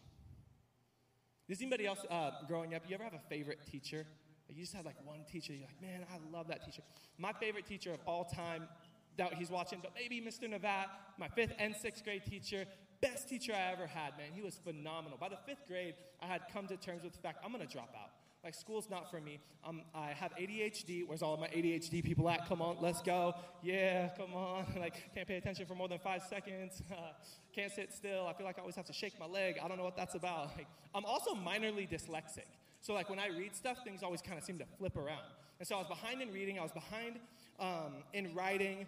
Does 1.48 1.61
anybody 1.61 1.86
else 1.86 2.01
uh, 2.11 2.31
growing 2.47 2.74
up, 2.74 2.82
you 2.89 2.94
ever 2.94 3.05
have 3.05 3.15
a 3.15 3.28
favorite 3.28 3.59
teacher? 3.70 4.07
You 4.48 4.62
just 4.62 4.74
had 4.74 4.85
like 4.85 4.97
one 5.05 5.24
teacher, 5.31 5.52
you're 5.52 5.66
like, 5.66 5.81
man, 5.81 6.05
I 6.12 6.36
love 6.36 6.48
that 6.48 6.65
teacher. 6.65 6.82
My 7.19 7.32
favorite 7.32 7.66
teacher 7.66 7.93
of 7.93 8.01
all 8.07 8.24
time, 8.24 8.69
doubt 9.16 9.35
he's 9.35 9.51
watching, 9.51 9.81
but 9.82 9.93
maybe 9.94 10.20
Mr. 10.20 10.48
Navat, 10.48 10.86
my 11.19 11.28
fifth 11.28 11.52
and 11.59 11.74
sixth 11.74 12.05
grade 12.05 12.24
teacher, 12.24 12.65
best 13.01 13.28
teacher 13.28 13.52
I 13.52 13.73
ever 13.73 13.86
had, 13.86 14.16
man. 14.16 14.28
He 14.35 14.43
was 14.43 14.61
phenomenal. 14.62 15.19
By 15.19 15.28
the 15.28 15.39
fifth 15.47 15.66
grade, 15.66 15.94
I 16.20 16.27
had 16.27 16.43
come 16.52 16.66
to 16.69 16.77
terms 16.77 17.02
with 17.05 17.12
the 17.12 17.19
fact 17.19 17.39
I'm 17.44 17.52
gonna 17.52 17.66
drop 17.66 17.94
out. 17.97 18.11
Like, 18.42 18.54
school's 18.54 18.88
not 18.88 19.10
for 19.10 19.20
me. 19.20 19.38
Um, 19.66 19.82
I 19.94 20.08
have 20.08 20.32
ADHD. 20.34 21.06
Where's 21.06 21.20
all 21.20 21.34
of 21.34 21.40
my 21.40 21.48
ADHD 21.48 22.02
people 22.02 22.28
at? 22.30 22.48
Come 22.48 22.62
on, 22.62 22.78
let's 22.80 23.02
go. 23.02 23.34
Yeah, 23.62 24.08
come 24.16 24.32
on. 24.32 24.64
like, 24.78 25.14
can't 25.14 25.28
pay 25.28 25.36
attention 25.36 25.66
for 25.66 25.74
more 25.74 25.88
than 25.88 25.98
five 25.98 26.22
seconds. 26.28 26.82
Uh, 27.00 27.12
can't 27.54 27.72
sit 27.72 27.92
still. 27.92 28.26
I 28.26 28.32
feel 28.32 28.44
like 28.44 28.58
I 28.58 28.60
always 28.60 28.74
have 28.76 28.84
to 28.86 28.92
shake 28.92 29.18
my 29.18 29.26
leg. 29.26 29.56
I 29.62 29.68
don't 29.68 29.76
know 29.78 29.84
what 29.84 29.96
that's 29.96 30.14
about. 30.14 30.50
Like, 30.56 30.66
I'm 30.94 31.04
also 31.04 31.34
minorly 31.34 31.88
dyslexic. 31.88 32.46
So, 32.80 32.94
like, 32.94 33.08
when 33.08 33.18
I 33.18 33.28
read 33.28 33.54
stuff, 33.54 33.78
things 33.84 34.02
always 34.02 34.20
kind 34.20 34.36
of 34.36 34.44
seem 34.44 34.58
to 34.58 34.64
flip 34.78 34.96
around. 34.96 35.24
And 35.58 35.68
so 35.68 35.76
I 35.76 35.78
was 35.78 35.86
behind 35.86 36.20
in 36.20 36.32
reading. 36.32 36.58
I 36.58 36.62
was 36.62 36.72
behind 36.72 37.20
um, 37.58 38.02
in 38.12 38.34
writing. 38.34 38.86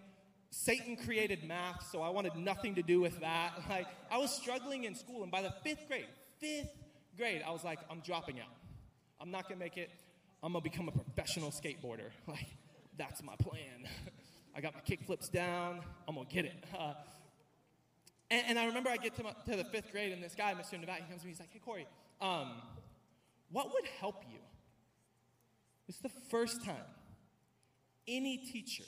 Satan 0.49 0.95
created 0.95 1.43
math, 1.43 1.87
so 1.91 2.01
I 2.01 2.09
wanted 2.09 2.35
nothing 2.35 2.75
to 2.75 2.83
do 2.83 2.99
with 3.01 3.19
that. 3.21 3.53
Like, 3.69 3.87
I 4.11 4.17
was 4.17 4.31
struggling 4.31 4.83
in 4.83 4.95
school, 4.95 5.23
and 5.23 5.31
by 5.31 5.41
the 5.41 5.53
fifth 5.63 5.87
grade, 5.87 6.07
fifth 6.39 6.69
grade, 7.17 7.41
I 7.45 7.51
was 7.51 7.63
like, 7.63 7.79
I'm 7.89 8.01
dropping 8.01 8.39
out. 8.39 8.47
I'm 9.23 9.31
not 9.31 9.47
gonna 9.47 9.59
make 9.59 9.77
it. 9.77 9.89
I'm 10.43 10.51
gonna 10.51 10.61
become 10.61 10.89
a 10.89 10.91
professional 10.91 11.49
skateboarder. 11.49 12.09
Like, 12.27 12.47
that's 12.97 13.23
my 13.23 13.35
plan. 13.37 13.87
I 14.55 14.61
got 14.61 14.75
my 14.75 14.81
kick 14.81 15.03
flips 15.05 15.29
down. 15.29 15.79
I'm 16.07 16.15
gonna 16.15 16.27
get 16.29 16.45
it. 16.45 16.63
Uh, 16.77 16.93
and, 18.29 18.43
and 18.49 18.59
I 18.59 18.65
remember 18.65 18.89
I 18.89 18.97
get 18.97 19.15
to, 19.17 19.23
my, 19.23 19.31
to 19.45 19.55
the 19.55 19.63
fifth 19.65 19.91
grade, 19.91 20.11
and 20.11 20.23
this 20.23 20.33
guy, 20.33 20.53
Mr. 20.53 20.73
Navat, 20.73 20.95
he 20.95 21.09
comes 21.09 21.21
to 21.21 21.27
me. 21.27 21.31
He's 21.31 21.39
like, 21.39 21.53
"Hey, 21.53 21.61
Corey, 21.63 21.87
um, 22.19 22.51
what 23.51 23.71
would 23.73 23.85
help 23.99 24.23
you?" 24.31 24.39
It's 25.87 25.99
the 25.99 26.09
first 26.09 26.65
time 26.65 26.87
any 28.07 28.37
teacher 28.37 28.85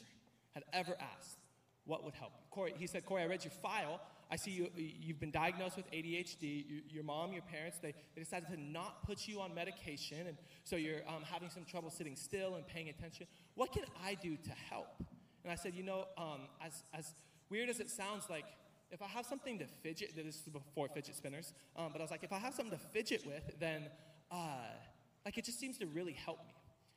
had 0.54 0.64
ever 0.74 0.96
asked, 1.00 1.38
"What 1.86 2.04
would 2.04 2.16
help 2.16 2.34
you?" 2.38 2.46
Corey, 2.50 2.74
he 2.78 2.88
said, 2.88 3.06
"Corey, 3.06 3.24
I 3.24 3.28
read 3.28 3.44
your 3.44 3.54
file. 3.62 4.02
I 4.32 4.36
see 4.38 4.52
you. 4.52 4.70
You've 4.76 5.20
been 5.20 5.32
diagnosed 5.32 5.78
with 5.78 5.90
ADHD. 5.92 6.66
You, 6.68 6.82
your 6.90 7.04
mom, 7.04 7.34
your 7.34 7.44
parents, 7.44 7.78
they, 7.82 7.94
they 8.16 8.22
decided 8.22 8.50
to 8.50 8.60
not 8.60 9.06
put 9.06 9.28
you 9.28 9.40
on 9.42 9.54
medication, 9.54 10.28
and 10.28 10.38
so 10.64 10.76
you're 10.76 11.02
um, 11.08 11.24
having 11.24 11.50
some 11.50 11.64
trouble 11.66 11.92
sitting 11.92 12.16
still 12.16 12.56
and 12.56 12.66
paying 12.66 12.90
attention. 12.90 13.28
What 13.56 13.72
can 13.72 13.84
I 14.04 14.16
do 14.16 14.36
to 14.36 14.52
help?" 14.70 14.88
And 15.44 15.52
I 15.52 15.56
said, 15.56 15.76
"You 15.76 15.84
know, 15.84 16.06
um, 16.18 16.42
as 16.64 16.84
as 16.94 17.14
weird 17.50 17.70
as 17.70 17.80
it 17.80 17.90
sounds, 17.90 18.30
like." 18.30 18.46
If 18.92 19.02
I 19.02 19.08
have 19.08 19.26
something 19.26 19.58
to 19.60 19.66
fidget, 19.82 20.16
this 20.16 20.36
is 20.36 20.42
before 20.44 20.88
fidget 20.88 21.16
spinners, 21.16 21.54
um, 21.76 21.90
but 21.92 22.00
I 22.00 22.04
was 22.04 22.12
like, 22.12 22.24
if 22.24 22.32
I 22.32 22.38
have 22.38 22.54
something 22.54 22.78
to 22.78 22.86
fidget 22.94 23.26
with, 23.26 23.60
then 23.60 23.90
uh, 24.32 24.60
like 25.26 25.38
it 25.40 25.44
just 25.44 25.60
seems 25.60 25.80
to 25.80 25.88
really 25.88 26.14
help 26.14 26.38
me. 26.46 26.54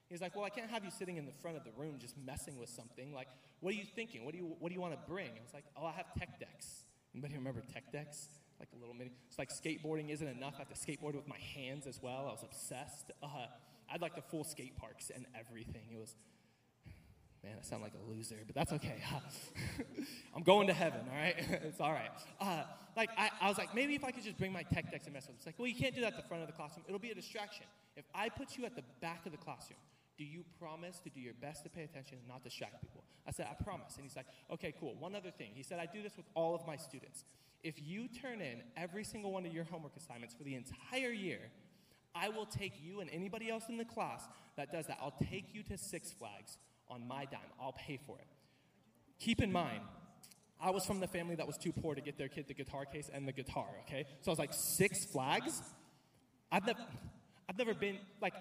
He's 0.08 0.20
like, 0.22 0.34
well, 0.36 0.44
I 0.44 0.50
can't 0.50 0.70
have 0.70 0.84
you 0.84 0.90
sitting 0.90 1.16
in 1.16 1.26
the 1.26 1.32
front 1.32 1.56
of 1.56 1.64
the 1.64 1.70
room 1.76 1.96
just 1.98 2.14
messing 2.24 2.58
with 2.58 2.70
something. 2.70 3.12
Like, 3.12 3.28
what 3.60 3.74
are 3.74 3.76
you 3.76 3.84
thinking? 3.84 4.24
What 4.24 4.32
do 4.32 4.38
you 4.38 4.56
what 4.58 4.68
do 4.68 4.74
you 4.74 4.80
want 4.80 4.94
to 4.94 5.10
bring? 5.10 5.28
I 5.28 5.42
was 5.42 5.54
like, 5.54 5.64
oh, 5.76 5.86
I 5.86 5.92
have 5.92 6.06
tech 6.14 6.38
decks. 6.38 6.84
Anybody 7.18 7.34
remember 7.34 7.62
tech 7.74 7.90
decks? 7.90 8.28
Like 8.60 8.68
a 8.76 8.78
little 8.78 8.94
mini. 8.94 9.10
It's 9.26 9.40
like 9.40 9.50
skateboarding 9.50 10.10
isn't 10.10 10.28
enough. 10.28 10.54
I 10.54 10.58
have 10.58 10.68
to 10.68 10.76
skateboard 10.76 11.16
with 11.16 11.26
my 11.26 11.38
hands 11.52 11.88
as 11.88 12.00
well. 12.00 12.26
I 12.28 12.30
was 12.30 12.44
obsessed. 12.44 13.10
Uh, 13.20 13.26
I'd 13.92 14.00
like 14.00 14.14
the 14.14 14.22
full 14.22 14.44
skate 14.44 14.76
parks 14.76 15.10
and 15.12 15.26
everything. 15.36 15.82
It 15.92 15.98
was, 15.98 16.14
man, 17.42 17.56
I 17.58 17.64
sound 17.64 17.82
like 17.82 17.94
a 17.94 18.08
loser, 18.08 18.36
but 18.46 18.54
that's 18.54 18.72
okay. 18.74 19.02
I'm 20.36 20.44
going 20.44 20.68
to 20.68 20.72
heaven, 20.72 21.00
all 21.10 21.16
right? 21.16 21.34
it's 21.64 21.80
all 21.80 21.90
right. 21.90 22.10
Uh, 22.40 22.62
like, 22.96 23.10
I, 23.18 23.30
I 23.40 23.48
was 23.48 23.58
like, 23.58 23.74
maybe 23.74 23.96
if 23.96 24.04
I 24.04 24.12
could 24.12 24.22
just 24.22 24.38
bring 24.38 24.52
my 24.52 24.62
tech 24.62 24.92
decks 24.92 25.06
and 25.06 25.12
mess 25.12 25.26
with 25.26 25.34
it. 25.34 25.38
It's 25.38 25.46
like, 25.46 25.58
well, 25.58 25.66
you 25.66 25.74
can't 25.74 25.96
do 25.96 26.02
that 26.02 26.12
at 26.12 26.22
the 26.22 26.28
front 26.28 26.44
of 26.44 26.46
the 26.46 26.54
classroom. 26.54 26.84
It'll 26.86 27.00
be 27.00 27.10
a 27.10 27.16
distraction. 27.16 27.66
If 27.96 28.04
I 28.14 28.28
put 28.28 28.56
you 28.56 28.64
at 28.64 28.76
the 28.76 28.84
back 29.00 29.26
of 29.26 29.32
the 29.32 29.38
classroom, 29.38 29.80
do 30.18 30.24
you 30.24 30.44
promise 30.60 30.98
to 31.04 31.10
do 31.10 31.20
your 31.20 31.34
best 31.34 31.62
to 31.62 31.70
pay 31.70 31.84
attention 31.84 32.18
and 32.18 32.26
not 32.26 32.42
distract 32.42 32.80
people? 32.82 33.04
I 33.26 33.30
said, 33.30 33.46
I 33.48 33.62
promise. 33.62 33.94
And 33.94 34.04
he's 34.04 34.16
like, 34.16 34.26
okay, 34.52 34.74
cool. 34.78 34.96
One 34.98 35.14
other 35.14 35.30
thing. 35.30 35.52
He 35.54 35.62
said, 35.62 35.78
I 35.78 35.86
do 35.86 36.02
this 36.02 36.16
with 36.16 36.26
all 36.34 36.54
of 36.54 36.66
my 36.66 36.76
students. 36.76 37.24
If 37.62 37.80
you 37.80 38.08
turn 38.08 38.40
in 38.40 38.62
every 38.76 39.04
single 39.04 39.32
one 39.32 39.46
of 39.46 39.52
your 39.54 39.64
homework 39.64 39.96
assignments 39.96 40.34
for 40.34 40.42
the 40.42 40.56
entire 40.56 41.10
year, 41.10 41.38
I 42.14 42.28
will 42.28 42.46
take 42.46 42.72
you 42.82 43.00
and 43.00 43.08
anybody 43.10 43.48
else 43.48 43.64
in 43.68 43.76
the 43.76 43.84
class 43.84 44.26
that 44.56 44.72
does 44.72 44.86
that, 44.86 44.98
I'll 45.00 45.14
take 45.30 45.54
you 45.54 45.62
to 45.64 45.78
Six 45.78 46.12
Flags 46.12 46.58
on 46.88 47.06
my 47.06 47.24
dime. 47.26 47.40
I'll 47.60 47.72
pay 47.72 47.98
for 48.04 48.18
it. 48.18 48.26
Keep 49.20 49.40
in 49.40 49.52
mind, 49.52 49.82
I 50.60 50.70
was 50.70 50.84
from 50.84 50.98
the 50.98 51.06
family 51.06 51.36
that 51.36 51.46
was 51.46 51.56
too 51.56 51.72
poor 51.72 51.94
to 51.94 52.00
get 52.00 52.18
their 52.18 52.28
kid 52.28 52.46
the 52.48 52.54
guitar 52.54 52.84
case 52.84 53.08
and 53.12 53.26
the 53.26 53.32
guitar, 53.32 53.68
okay? 53.86 54.04
So 54.22 54.30
I 54.30 54.32
was 54.32 54.38
like, 54.38 54.52
Six 54.52 55.04
Flags? 55.12 55.62
I've 56.50 56.66
never, 56.66 56.80
I've 57.48 57.58
never 57.58 57.74
been, 57.74 57.98
like, 58.20 58.34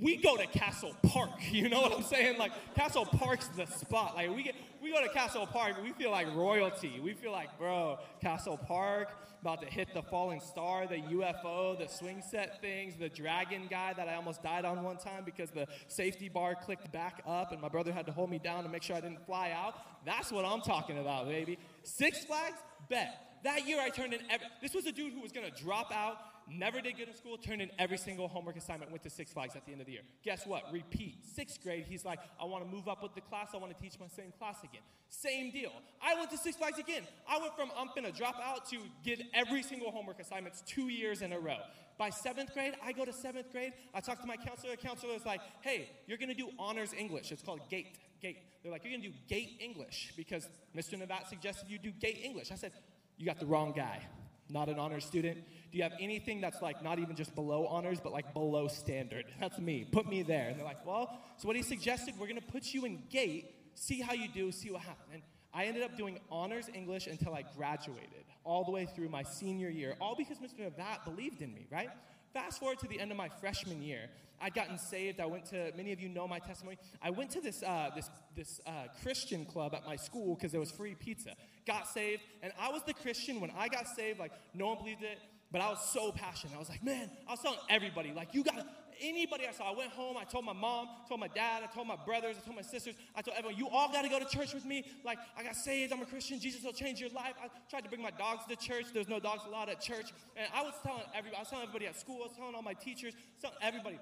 we 0.00 0.16
go 0.16 0.36
to 0.36 0.46
Castle 0.46 0.94
Park, 1.02 1.30
you 1.50 1.68
know 1.68 1.80
what 1.80 1.92
I'm 1.92 2.04
saying? 2.04 2.38
Like, 2.38 2.52
Castle 2.74 3.04
Park's 3.04 3.48
the 3.48 3.66
spot. 3.66 4.14
Like, 4.14 4.34
we, 4.34 4.42
get, 4.42 4.54
we 4.82 4.92
go 4.92 5.02
to 5.02 5.08
Castle 5.08 5.46
Park, 5.46 5.82
we 5.82 5.92
feel 5.92 6.10
like 6.10 6.32
royalty. 6.34 7.00
We 7.02 7.14
feel 7.14 7.32
like, 7.32 7.58
bro, 7.58 7.98
Castle 8.20 8.56
Park, 8.56 9.08
about 9.40 9.60
to 9.60 9.66
hit 9.66 9.92
the 9.92 10.02
falling 10.02 10.40
star, 10.40 10.86
the 10.86 10.98
UFO, 10.98 11.76
the 11.76 11.88
swing 11.88 12.22
set 12.22 12.60
things, 12.60 12.94
the 12.94 13.08
dragon 13.08 13.62
guy 13.68 13.92
that 13.92 14.08
I 14.08 14.14
almost 14.14 14.40
died 14.40 14.64
on 14.64 14.84
one 14.84 14.98
time 14.98 15.24
because 15.24 15.50
the 15.50 15.66
safety 15.88 16.28
bar 16.28 16.54
clicked 16.54 16.92
back 16.92 17.20
up 17.26 17.50
and 17.50 17.60
my 17.60 17.68
brother 17.68 17.92
had 17.92 18.06
to 18.06 18.12
hold 18.12 18.30
me 18.30 18.38
down 18.38 18.62
to 18.62 18.68
make 18.68 18.84
sure 18.84 18.94
I 18.94 19.00
didn't 19.00 19.26
fly 19.26 19.50
out. 19.50 19.74
That's 20.06 20.30
what 20.30 20.44
I'm 20.44 20.60
talking 20.60 20.98
about, 20.98 21.26
baby. 21.26 21.58
Six 21.82 22.24
Flags? 22.24 22.58
Bet. 22.88 23.32
That 23.42 23.66
year 23.66 23.80
I 23.80 23.88
turned 23.88 24.14
in 24.14 24.20
this 24.60 24.74
was 24.74 24.86
a 24.86 24.92
dude 24.92 25.12
who 25.12 25.20
was 25.20 25.32
gonna 25.32 25.50
drop 25.50 25.90
out, 25.92 26.18
never 26.56 26.80
did 26.80 26.96
good 26.96 27.08
in 27.08 27.14
school, 27.14 27.36
turned 27.36 27.62
in 27.62 27.70
every 27.78 27.98
single 27.98 28.28
homework 28.28 28.56
assignment, 28.56 28.90
went 28.90 29.02
to 29.02 29.10
Six 29.10 29.32
Flags 29.32 29.56
at 29.56 29.64
the 29.66 29.72
end 29.72 29.80
of 29.80 29.86
the 29.86 29.92
year. 29.92 30.02
Guess 30.24 30.46
what? 30.46 30.64
Repeat. 30.72 31.24
Sixth 31.34 31.62
grade, 31.62 31.86
he's 31.88 32.04
like, 32.04 32.18
I 32.40 32.44
wanna 32.44 32.64
move 32.64 32.88
up 32.88 33.02
with 33.02 33.14
the 33.14 33.20
class, 33.20 33.48
I 33.54 33.58
wanna 33.58 33.74
teach 33.74 33.98
my 34.00 34.08
same 34.08 34.32
class 34.38 34.62
again. 34.62 34.82
Same 35.08 35.50
deal. 35.50 35.72
I 36.02 36.14
went 36.14 36.30
to 36.30 36.38
Six 36.38 36.56
Flags 36.56 36.78
again. 36.78 37.02
I 37.28 37.38
went 37.38 37.54
from 37.56 37.70
I'm 37.76 37.88
gonna 37.94 38.12
drop 38.12 38.36
out 38.42 38.68
to 38.70 38.78
get 39.04 39.20
every 39.34 39.62
single 39.62 39.90
homework 39.90 40.20
assignments 40.20 40.62
two 40.66 40.88
years 40.88 41.22
in 41.22 41.32
a 41.32 41.38
row. 41.38 41.58
By 41.98 42.10
seventh 42.10 42.54
grade, 42.54 42.74
I 42.82 42.92
go 42.92 43.04
to 43.04 43.12
seventh 43.12 43.52
grade, 43.52 43.72
I 43.94 44.00
talk 44.00 44.20
to 44.20 44.26
my 44.26 44.36
counselor, 44.36 44.72
the 44.72 44.76
counselor 44.76 45.14
is 45.14 45.26
like, 45.26 45.40
hey, 45.60 45.90
you're 46.06 46.18
gonna 46.18 46.34
do 46.34 46.48
honors 46.58 46.92
English. 46.92 47.30
It's 47.30 47.42
called 47.42 47.60
GATE. 47.68 47.98
GATE. 48.20 48.38
They're 48.62 48.72
like, 48.72 48.84
you're 48.84 48.92
gonna 48.92 49.08
do 49.08 49.14
GATE 49.28 49.58
English 49.60 50.12
because 50.16 50.48
Mr. 50.76 51.00
Navat 51.00 51.28
suggested 51.28 51.68
you 51.68 51.78
do 51.78 51.90
GATE 51.92 52.20
English. 52.24 52.50
I 52.50 52.54
said, 52.54 52.72
you 53.18 53.26
got 53.26 53.38
the 53.38 53.46
wrong 53.46 53.72
guy. 53.72 54.00
Not 54.52 54.68
an 54.68 54.78
honors 54.78 55.04
student. 55.04 55.38
Do 55.70 55.78
you 55.78 55.82
have 55.82 55.94
anything 55.98 56.40
that's 56.40 56.60
like 56.60 56.82
not 56.82 56.98
even 56.98 57.16
just 57.16 57.34
below 57.34 57.66
honors, 57.66 58.00
but 58.00 58.12
like 58.12 58.34
below 58.34 58.68
standard? 58.68 59.24
That's 59.40 59.58
me. 59.58 59.86
Put 59.90 60.06
me 60.06 60.22
there. 60.22 60.48
And 60.48 60.58
they're 60.58 60.64
like, 60.64 60.84
well, 60.86 61.18
so 61.38 61.46
what 61.46 61.56
he 61.56 61.62
suggested, 61.62 62.14
we're 62.18 62.28
gonna 62.28 62.40
put 62.40 62.74
you 62.74 62.84
in 62.84 63.02
GATE, 63.10 63.46
see 63.74 64.00
how 64.00 64.12
you 64.12 64.28
do, 64.28 64.52
see 64.52 64.70
what 64.70 64.82
happens. 64.82 65.08
And 65.12 65.22
I 65.54 65.64
ended 65.64 65.82
up 65.82 65.96
doing 65.96 66.18
honors 66.30 66.68
English 66.72 67.06
until 67.06 67.34
I 67.34 67.44
graduated, 67.56 68.24
all 68.44 68.64
the 68.64 68.70
way 68.70 68.86
through 68.86 69.08
my 69.08 69.22
senior 69.22 69.70
year, 69.70 69.96
all 70.00 70.14
because 70.14 70.38
Mr. 70.38 70.70
Navat 70.70 71.04
believed 71.04 71.40
in 71.40 71.52
me, 71.54 71.66
right? 71.70 71.88
Fast 72.34 72.60
forward 72.60 72.78
to 72.80 72.88
the 72.88 73.00
end 73.00 73.10
of 73.10 73.16
my 73.16 73.28
freshman 73.28 73.82
year, 73.82 74.08
I'd 74.40 74.54
gotten 74.54 74.76
saved. 74.76 75.20
I 75.20 75.26
went 75.26 75.44
to, 75.46 75.72
many 75.76 75.92
of 75.92 76.00
you 76.00 76.08
know 76.08 76.26
my 76.26 76.40
testimony. 76.40 76.76
I 77.00 77.10
went 77.10 77.30
to 77.30 77.40
this, 77.40 77.62
uh, 77.62 77.90
this, 77.94 78.10
this 78.34 78.60
uh, 78.66 78.88
Christian 79.02 79.44
club 79.44 79.74
at 79.74 79.86
my 79.86 79.96
school 79.96 80.34
because 80.34 80.50
there 80.50 80.60
was 80.60 80.70
free 80.70 80.94
pizza. 80.94 81.34
Got 81.66 81.88
saved, 81.88 82.22
and 82.42 82.52
I 82.60 82.70
was 82.70 82.82
the 82.84 82.94
Christian 82.94 83.40
when 83.40 83.50
I 83.56 83.68
got 83.68 83.86
saved. 83.88 84.18
Like, 84.18 84.32
no 84.52 84.68
one 84.68 84.78
believed 84.78 85.02
it, 85.02 85.18
but 85.50 85.60
I 85.60 85.68
was 85.70 85.80
so 85.92 86.10
passionate. 86.10 86.56
I 86.56 86.58
was 86.58 86.68
like, 86.68 86.82
man, 86.82 87.10
I 87.28 87.32
was 87.32 87.40
telling 87.40 87.58
everybody, 87.68 88.12
like, 88.12 88.34
you 88.34 88.42
got, 88.42 88.66
anybody 89.02 89.46
I 89.48 89.52
saw. 89.52 89.72
I 89.72 89.76
went 89.76 89.90
home, 89.90 90.16
I 90.16 90.24
told 90.24 90.44
my 90.44 90.52
mom, 90.52 90.88
told 91.08 91.20
my 91.20 91.28
dad, 91.28 91.62
I 91.62 91.66
told 91.66 91.86
my 91.86 91.96
brothers, 92.04 92.36
I 92.40 92.44
told 92.44 92.56
my 92.56 92.62
sisters, 92.62 92.94
I 93.14 93.22
told 93.22 93.36
everyone, 93.36 93.58
you 93.58 93.68
all 93.68 93.92
got 93.92 94.02
to 94.02 94.08
go 94.08 94.18
to 94.18 94.24
church 94.24 94.54
with 94.54 94.64
me. 94.64 94.84
Like, 95.04 95.18
I 95.36 95.42
got 95.42 95.56
saved, 95.56 95.92
I'm 95.92 96.00
a 96.00 96.06
Christian, 96.06 96.40
Jesus 96.40 96.62
will 96.62 96.72
change 96.72 97.00
your 97.00 97.10
life. 97.10 97.34
I 97.42 97.48
tried 97.68 97.84
to 97.84 97.88
bring 97.88 98.02
my 98.02 98.10
dogs 98.10 98.44
to 98.48 98.56
church. 98.56 98.86
There's 98.92 99.08
no 99.08 99.20
dogs 99.20 99.42
allowed 99.46 99.68
at 99.68 99.80
church. 99.80 100.12
And 100.36 100.48
I 100.54 100.62
was 100.62 100.74
telling 100.82 101.02
everybody, 101.14 101.36
I 101.36 101.40
was 101.40 101.48
telling 101.48 101.64
everybody 101.64 101.86
at 101.86 101.98
school, 101.98 102.18
I 102.20 102.28
was 102.28 102.36
telling 102.36 102.54
all 102.54 102.62
my 102.62 102.74
teachers, 102.74 103.14
telling 103.40 103.56
everybody. 103.60 103.98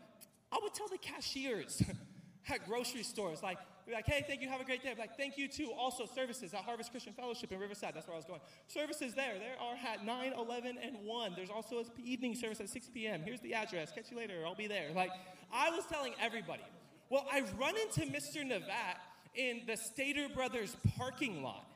I 0.53 0.59
would 0.62 0.74
tell 0.74 0.89
the 0.89 0.99
cashiers 0.99 1.82
at 2.49 2.66
grocery 2.66 3.03
stores, 3.03 3.43
like, 3.43 3.59
be 3.91 3.97
like, 3.97 4.07
hey, 4.07 4.25
thank 4.27 4.41
you, 4.41 4.49
have 4.49 4.61
a 4.61 4.65
great 4.65 4.83
day. 4.83 4.95
Be 4.95 5.01
like, 5.01 5.17
thank 5.17 5.37
you 5.37 5.49
too. 5.49 5.71
Also, 5.79 6.07
services 6.07 6.55
at 6.55 6.61
Harvest 6.61 6.91
Christian 6.91 7.12
Fellowship 7.12 7.53
in 7.53 7.59
Riverside. 7.59 7.93
That's 7.95 8.07
where 8.07 8.15
I 8.15 8.19
was 8.19 8.25
going. 8.25 8.41
Services 8.67 9.15
there. 9.15 9.35
There 9.39 9.57
are 9.61 9.77
at 9.93 10.05
9, 10.05 10.33
11, 10.39 10.79
and 10.83 10.97
1. 11.05 11.33
There's 11.37 11.51
also 11.51 11.81
an 11.81 11.87
evening 12.03 12.35
service 12.35 12.61
at 12.61 12.69
6 12.69 12.91
p.m. 12.95 13.23
Here's 13.23 13.41
the 13.41 13.55
address. 13.55 13.93
Catch 13.93 14.11
you 14.11 14.17
later. 14.17 14.43
I'll 14.47 14.55
be 14.55 14.69
there. 14.69 14.91
Like, 14.95 15.11
I 15.53 15.71
was 15.71 15.85
telling 15.87 16.15
everybody. 16.21 16.62
Well, 17.11 17.27
I 17.31 17.43
run 17.59 17.75
into 17.77 18.03
Mr. 18.03 18.45
Navat 18.45 18.97
in 19.35 19.62
the 19.67 19.77
Stater 19.77 20.29
Brothers 20.29 20.77
parking 20.97 21.43
lot. 21.43 21.67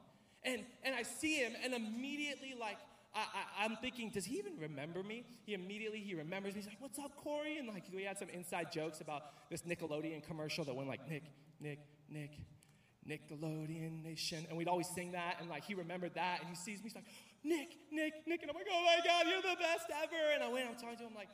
And, 0.45 0.63
and 0.85 0.95
I 0.95 1.03
see 1.03 1.37
him, 1.37 1.55
and 1.65 1.75
immediately, 1.75 2.55
like, 2.59 2.79
I, 3.15 3.65
am 3.65 3.77
thinking, 3.81 4.11
does 4.11 4.25
he 4.25 4.39
even 4.39 4.55
remember 4.59 5.03
me? 5.03 5.25
He 5.45 5.55
immediately 5.55 6.01
he 6.01 6.15
remembers 6.15 6.55
me. 6.55 6.61
He's 6.61 6.69
like, 6.69 6.81
"What's 6.81 6.99
up, 6.99 7.15
Corey?" 7.17 7.59
And 7.59 7.69
like 7.69 7.85
we 7.95 8.03
had 8.03 8.19
some 8.19 8.29
inside 8.29 8.73
jokes 8.73 9.01
about 9.01 9.49
this 9.51 9.63
Nickelodeon 9.63 10.27
commercial 10.27 10.65
that 10.65 10.75
went 10.75 10.89
like, 10.89 11.09
"Nick, 11.09 11.23
Nick, 11.61 11.79
Nick, 12.09 12.33
Nickelodeon 13.09 14.03
Nation," 14.03 14.47
and 14.49 14.57
we'd 14.57 14.69
always 14.69 14.89
sing 14.95 15.13
that. 15.13 15.37
And 15.41 15.49
like 15.49 15.65
he 15.65 15.75
remembered 15.75 16.15
that, 16.15 16.41
and 16.41 16.49
he 16.49 16.57
sees 16.57 16.79
me. 16.79 16.85
He's 16.85 16.95
like, 16.95 17.07
"Nick, 17.43 17.77
Nick, 17.91 18.27
Nick," 18.27 18.43
and 18.43 18.51
I'm 18.51 18.57
like, 18.57 18.67
"Oh 18.71 18.85
my 18.85 19.01
God, 19.05 19.27
you're 19.29 19.43
the 19.43 19.59
best 19.61 19.87
ever!" 20.03 20.33
And 20.35 20.43
I 20.43 20.49
went, 20.49 20.69
I'm 20.69 20.77
talking 20.77 20.99
to 20.99 21.05
him 21.05 21.15
like. 21.15 21.29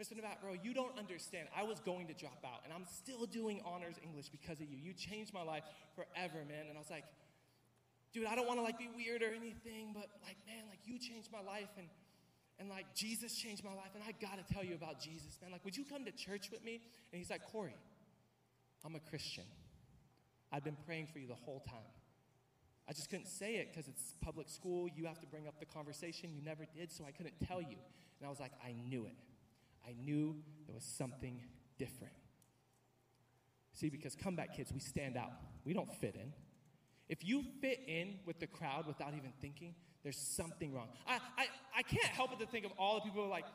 Mr. 0.00 0.16
Navat, 0.16 0.40
bro, 0.40 0.54
you 0.62 0.72
don't 0.72 0.98
understand. 0.98 1.46
I 1.54 1.62
was 1.62 1.78
going 1.78 2.06
to 2.06 2.14
drop 2.14 2.40
out, 2.42 2.64
and 2.64 2.72
I'm 2.72 2.86
still 2.88 3.26
doing 3.26 3.60
honors 3.66 3.96
English 4.02 4.30
because 4.30 4.58
of 4.58 4.70
you. 4.70 4.78
You 4.80 4.94
changed 4.94 5.34
my 5.34 5.42
life 5.42 5.62
forever, 5.94 6.40
man. 6.48 6.64
And 6.70 6.78
I 6.78 6.80
was 6.80 6.88
like, 6.88 7.04
dude, 8.14 8.24
I 8.24 8.34
don't 8.34 8.46
want 8.46 8.58
to 8.58 8.62
like 8.62 8.78
be 8.78 8.88
weird 8.96 9.22
or 9.22 9.28
anything, 9.28 9.92
but 9.92 10.08
like, 10.24 10.36
man, 10.46 10.64
like 10.70 10.80
you 10.86 10.98
changed 10.98 11.28
my 11.30 11.42
life 11.42 11.68
and 11.76 11.86
and 12.60 12.68
like 12.68 12.94
Jesus 12.94 13.34
changed 13.34 13.64
my 13.64 13.72
life, 13.72 13.92
and 13.94 14.04
I 14.06 14.12
gotta 14.20 14.44
tell 14.52 14.62
you 14.62 14.74
about 14.74 15.00
Jesus, 15.00 15.38
man. 15.40 15.50
Like, 15.50 15.64
would 15.64 15.76
you 15.76 15.84
come 15.84 16.04
to 16.04 16.12
church 16.12 16.50
with 16.52 16.62
me? 16.62 16.82
And 17.10 17.18
he's 17.18 17.30
like, 17.30 17.42
Corey, 17.50 17.74
I'm 18.84 18.94
a 18.94 19.00
Christian. 19.00 19.44
I've 20.52 20.64
been 20.64 20.76
praying 20.86 21.08
for 21.12 21.18
you 21.18 21.26
the 21.26 21.34
whole 21.34 21.60
time. 21.60 21.92
I 22.88 22.92
just 22.92 23.08
couldn't 23.08 23.28
say 23.28 23.56
it 23.56 23.68
because 23.70 23.86
it's 23.88 24.16
public 24.20 24.48
school. 24.48 24.88
You 24.88 25.06
have 25.06 25.20
to 25.20 25.26
bring 25.26 25.46
up 25.46 25.60
the 25.60 25.66
conversation. 25.66 26.30
You 26.34 26.42
never 26.42 26.64
did, 26.76 26.90
so 26.90 27.04
I 27.06 27.12
couldn't 27.12 27.34
tell 27.46 27.60
you. 27.60 27.76
And 28.18 28.26
I 28.26 28.28
was 28.28 28.40
like, 28.40 28.52
I 28.64 28.72
knew 28.72 29.06
it. 29.06 29.14
I 29.86 29.94
knew 30.04 30.36
there 30.66 30.74
was 30.74 30.84
something 30.84 31.40
different. 31.78 32.12
See, 33.72 33.88
because 33.88 34.16
comeback 34.16 34.56
kids, 34.56 34.72
we 34.72 34.80
stand 34.80 35.16
out. 35.16 35.30
We 35.64 35.72
don't 35.72 35.92
fit 36.00 36.16
in. 36.16 36.32
If 37.08 37.24
you 37.24 37.44
fit 37.60 37.80
in 37.86 38.18
with 38.26 38.40
the 38.40 38.46
crowd 38.46 38.86
without 38.86 39.14
even 39.14 39.32
thinking, 39.40 39.74
there's 40.02 40.16
something 40.16 40.72
wrong. 40.72 40.88
I, 41.06 41.18
I, 41.38 41.46
I 41.78 41.82
can't 41.82 42.04
help 42.06 42.30
but 42.30 42.40
to 42.40 42.46
think 42.46 42.64
of 42.64 42.72
all 42.78 42.96
the 42.96 43.02
people 43.02 43.22
who 43.22 43.26
are 43.28 43.30
like, 43.30 43.46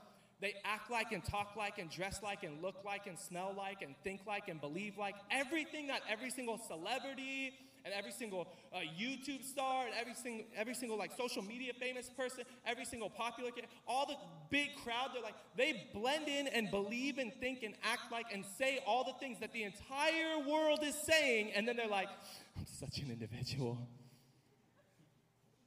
They 0.41 0.53
act 0.65 0.91
like 0.91 1.11
and 1.11 1.23
talk 1.23 1.55
like 1.55 1.77
and 1.77 1.89
dress 1.89 2.21
like 2.21 2.43
and 2.43 2.61
look 2.61 2.75
like 2.83 3.07
and 3.07 3.17
smell 3.17 3.53
like 3.57 3.81
and 3.81 3.95
think 4.03 4.21
like 4.27 4.49
and 4.49 4.59
believe 4.59 4.97
like 4.97 5.15
everything 5.31 5.87
that 5.87 6.01
every 6.09 6.29
single 6.29 6.57
celebrity 6.57 7.53
and 7.85 7.93
every 7.93 8.11
single 8.11 8.47
uh, 8.73 8.79
YouTube 8.99 9.43
star 9.43 9.85
and 9.85 9.93
every 9.99 10.15
single 10.15 10.45
every 10.57 10.73
single 10.73 10.97
like 10.97 11.11
social 11.15 11.41
media 11.41 11.71
famous 11.79 12.09
person, 12.09 12.43
every 12.65 12.83
single 12.83 13.09
popular 13.09 13.51
kid, 13.51 13.65
all 13.87 14.05
the 14.05 14.15
big 14.49 14.75
crowd, 14.83 15.11
they're 15.13 15.23
like 15.23 15.35
they 15.55 15.87
blend 15.93 16.27
in 16.27 16.47
and 16.47 16.69
believe 16.69 17.17
and 17.17 17.31
think 17.35 17.63
and 17.63 17.75
act 17.83 18.11
like 18.11 18.25
and 18.33 18.43
say 18.57 18.79
all 18.85 19.03
the 19.05 19.13
things 19.19 19.39
that 19.39 19.53
the 19.53 19.63
entire 19.63 20.39
world 20.49 20.79
is 20.83 20.95
saying, 21.05 21.51
and 21.55 21.67
then 21.67 21.77
they're 21.77 21.87
like, 21.87 22.09
I'm 22.57 22.65
such 22.65 22.97
an 22.97 23.11
individual. 23.11 23.77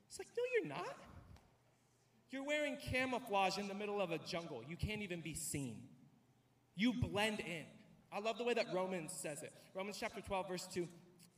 It's 0.08 0.18
like, 0.18 0.28
no, 0.36 0.42
you're 0.54 0.68
not. 0.68 0.96
You're 2.30 2.44
wearing 2.44 2.76
camouflage 2.76 3.58
in 3.58 3.68
the 3.68 3.74
middle 3.74 4.00
of 4.00 4.10
a 4.10 4.18
jungle. 4.18 4.62
You 4.68 4.76
can't 4.76 5.02
even 5.02 5.20
be 5.20 5.34
seen. 5.34 5.82
You 6.76 6.92
blend 6.92 7.40
in. 7.40 7.64
I 8.12 8.20
love 8.20 8.38
the 8.38 8.44
way 8.44 8.54
that 8.54 8.66
Romans 8.74 9.12
says 9.12 9.42
it. 9.42 9.52
Romans 9.74 9.96
chapter 9.98 10.20
12, 10.20 10.48
verse 10.48 10.68
2. 10.72 10.86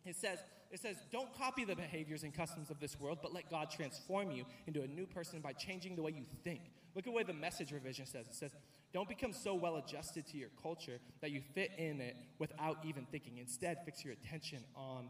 It 0.04 0.16
says, 0.16 0.38
it 0.70 0.80
says, 0.80 0.96
don't 1.10 1.32
copy 1.36 1.64
the 1.64 1.74
behaviors 1.74 2.22
and 2.22 2.32
customs 2.32 2.70
of 2.70 2.78
this 2.78 2.98
world, 2.98 3.18
but 3.22 3.34
let 3.34 3.50
God 3.50 3.70
transform 3.70 4.30
you 4.30 4.44
into 4.66 4.82
a 4.82 4.86
new 4.86 5.06
person 5.06 5.40
by 5.40 5.52
changing 5.52 5.96
the 5.96 6.02
way 6.02 6.12
you 6.12 6.24
think. 6.44 6.60
Look 6.94 7.06
at 7.06 7.12
way 7.12 7.22
the 7.22 7.32
message 7.32 7.72
revision 7.72 8.06
says. 8.06 8.26
It 8.26 8.34
says, 8.34 8.52
don't 8.92 9.08
become 9.08 9.32
so 9.32 9.54
well 9.54 9.76
adjusted 9.76 10.26
to 10.28 10.36
your 10.36 10.48
culture 10.62 10.98
that 11.20 11.30
you 11.30 11.40
fit 11.54 11.72
in 11.78 12.00
it 12.00 12.16
without 12.38 12.78
even 12.84 13.06
thinking. 13.10 13.38
Instead, 13.38 13.78
fix 13.84 14.04
your 14.04 14.12
attention 14.12 14.64
on 14.74 15.08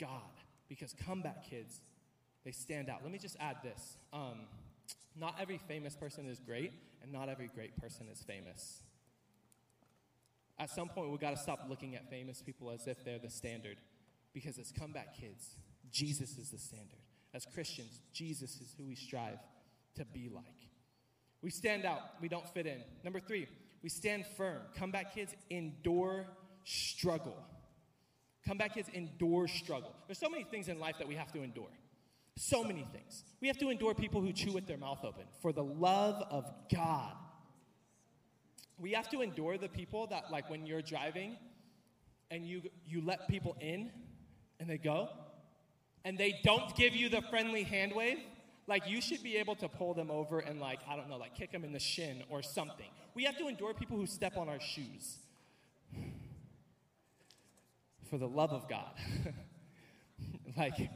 God. 0.00 0.08
Because 0.68 0.94
comeback 1.06 1.48
kids, 1.48 1.82
they 2.44 2.50
stand 2.50 2.88
out. 2.88 3.00
Let 3.02 3.12
me 3.12 3.18
just 3.18 3.36
add 3.38 3.56
this. 3.62 3.96
Um, 4.12 4.40
not 5.18 5.36
every 5.40 5.58
famous 5.58 5.94
person 5.94 6.28
is 6.28 6.38
great, 6.40 6.72
and 7.02 7.12
not 7.12 7.28
every 7.28 7.50
great 7.54 7.76
person 7.80 8.06
is 8.10 8.22
famous. 8.22 8.82
At 10.58 10.70
some 10.70 10.88
point, 10.88 11.10
we've 11.10 11.20
got 11.20 11.30
to 11.30 11.36
stop 11.36 11.66
looking 11.68 11.96
at 11.96 12.08
famous 12.08 12.42
people 12.42 12.70
as 12.70 12.86
if 12.86 13.04
they're 13.04 13.18
the 13.18 13.30
standard. 13.30 13.76
Because 14.32 14.58
as 14.58 14.72
comeback 14.72 15.16
kids, 15.18 15.56
Jesus 15.90 16.38
is 16.38 16.50
the 16.50 16.58
standard. 16.58 17.00
As 17.34 17.46
Christians, 17.46 18.00
Jesus 18.12 18.60
is 18.60 18.74
who 18.78 18.84
we 18.84 18.94
strive 18.94 19.38
to 19.96 20.04
be 20.04 20.28
like. 20.32 20.44
We 21.42 21.50
stand 21.50 21.84
out, 21.84 22.00
we 22.20 22.28
don't 22.28 22.48
fit 22.48 22.66
in. 22.66 22.82
Number 23.02 23.20
three, 23.20 23.48
we 23.82 23.88
stand 23.88 24.24
firm. 24.36 24.62
Comeback 24.76 25.14
kids 25.14 25.34
endure 25.50 26.26
struggle. 26.64 27.36
Comeback 28.46 28.74
kids 28.74 28.88
endure 28.92 29.48
struggle. 29.48 29.92
There's 30.06 30.18
so 30.18 30.30
many 30.30 30.44
things 30.44 30.68
in 30.68 30.78
life 30.78 30.96
that 30.98 31.08
we 31.08 31.16
have 31.16 31.32
to 31.32 31.42
endure. 31.42 31.70
So 32.36 32.64
many 32.64 32.86
things. 32.92 33.24
We 33.40 33.48
have 33.48 33.58
to 33.58 33.68
endure 33.70 33.94
people 33.94 34.20
who 34.20 34.32
chew 34.32 34.52
with 34.52 34.66
their 34.66 34.78
mouth 34.78 35.00
open 35.04 35.24
for 35.40 35.52
the 35.52 35.64
love 35.64 36.22
of 36.30 36.50
God. 36.74 37.12
We 38.78 38.92
have 38.92 39.08
to 39.10 39.20
endure 39.20 39.58
the 39.58 39.68
people 39.68 40.06
that, 40.08 40.30
like, 40.30 40.48
when 40.48 40.66
you're 40.66 40.82
driving 40.82 41.36
and 42.30 42.46
you, 42.46 42.62
you 42.86 43.02
let 43.02 43.28
people 43.28 43.56
in 43.60 43.90
and 44.58 44.68
they 44.68 44.78
go 44.78 45.08
and 46.04 46.16
they 46.16 46.40
don't 46.42 46.74
give 46.74 46.96
you 46.96 47.08
the 47.08 47.22
friendly 47.22 47.62
hand 47.62 47.92
wave, 47.94 48.18
like, 48.66 48.88
you 48.88 49.00
should 49.00 49.22
be 49.22 49.36
able 49.36 49.54
to 49.56 49.68
pull 49.68 49.92
them 49.92 50.10
over 50.10 50.38
and, 50.38 50.60
like, 50.60 50.78
I 50.88 50.96
don't 50.96 51.08
know, 51.10 51.18
like, 51.18 51.34
kick 51.34 51.52
them 51.52 51.64
in 51.64 51.72
the 51.72 51.78
shin 51.78 52.22
or 52.28 52.42
something. 52.42 52.86
We 53.14 53.24
have 53.24 53.36
to 53.38 53.48
endure 53.48 53.74
people 53.74 53.96
who 53.96 54.06
step 54.06 54.36
on 54.36 54.48
our 54.48 54.60
shoes 54.60 55.18
for 58.08 58.18
the 58.18 58.28
love 58.28 58.52
of 58.52 58.68
God. 58.68 58.92
like, 60.56 60.90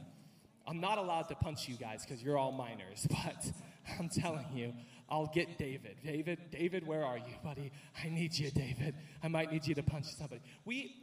I'm 0.67 0.79
not 0.79 0.97
allowed 0.97 1.29
to 1.29 1.35
punch 1.35 1.67
you 1.67 1.75
guys 1.75 2.05
because 2.05 2.21
you're 2.21 2.37
all 2.37 2.51
minors, 2.51 3.07
but 3.09 3.51
I'm 3.97 4.09
telling 4.09 4.45
you, 4.53 4.73
I'll 5.09 5.31
get 5.33 5.57
David. 5.57 5.95
David, 6.03 6.39
David, 6.51 6.85
where 6.85 7.05
are 7.05 7.17
you, 7.17 7.33
buddy? 7.43 7.71
I 8.03 8.09
need 8.09 8.37
you, 8.37 8.51
David. 8.51 8.95
I 9.23 9.29
might 9.29 9.51
need 9.51 9.65
you 9.65 9.75
to 9.75 9.83
punch 9.83 10.05
somebody. 10.05 10.41
We 10.65 10.95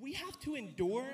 we 0.00 0.14
have 0.14 0.38
to 0.40 0.54
endure 0.54 1.04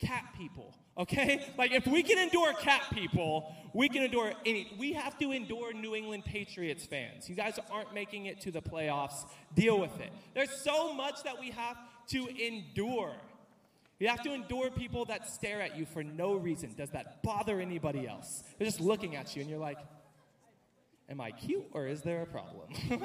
cat 0.00 0.24
people, 0.36 0.74
okay? 0.98 1.46
Like 1.56 1.70
if 1.72 1.86
we 1.86 2.02
can 2.02 2.18
endure 2.18 2.52
cat 2.54 2.82
people, 2.92 3.54
we 3.72 3.88
can 3.88 4.02
endure 4.02 4.32
any. 4.44 4.72
We 4.78 4.92
have 4.94 5.16
to 5.18 5.30
endure 5.30 5.72
New 5.72 5.94
England 5.94 6.24
Patriots 6.24 6.84
fans. 6.84 7.28
You 7.28 7.36
guys 7.36 7.58
aren't 7.70 7.94
making 7.94 8.26
it 8.26 8.40
to 8.42 8.50
the 8.50 8.60
playoffs. 8.60 9.24
Deal 9.54 9.78
with 9.78 10.00
it. 10.00 10.10
There's 10.34 10.50
so 10.50 10.92
much 10.92 11.22
that 11.22 11.38
we 11.38 11.50
have 11.52 11.76
to 12.08 12.26
endure. 12.26 13.14
You 14.04 14.10
have 14.10 14.22
to 14.24 14.34
endure 14.34 14.68
people 14.68 15.06
that 15.06 15.26
stare 15.26 15.62
at 15.62 15.78
you 15.78 15.86
for 15.86 16.04
no 16.04 16.34
reason. 16.34 16.74
Does 16.76 16.90
that 16.90 17.22
bother 17.22 17.58
anybody 17.58 18.06
else? 18.06 18.42
They're 18.58 18.66
just 18.66 18.82
looking 18.82 19.16
at 19.16 19.34
you 19.34 19.40
and 19.40 19.50
you're 19.50 19.58
like, 19.58 19.78
Am 21.08 21.22
I 21.22 21.30
cute 21.30 21.64
or 21.72 21.86
is 21.86 22.02
there 22.02 22.20
a 22.20 22.26
problem? 22.26 22.68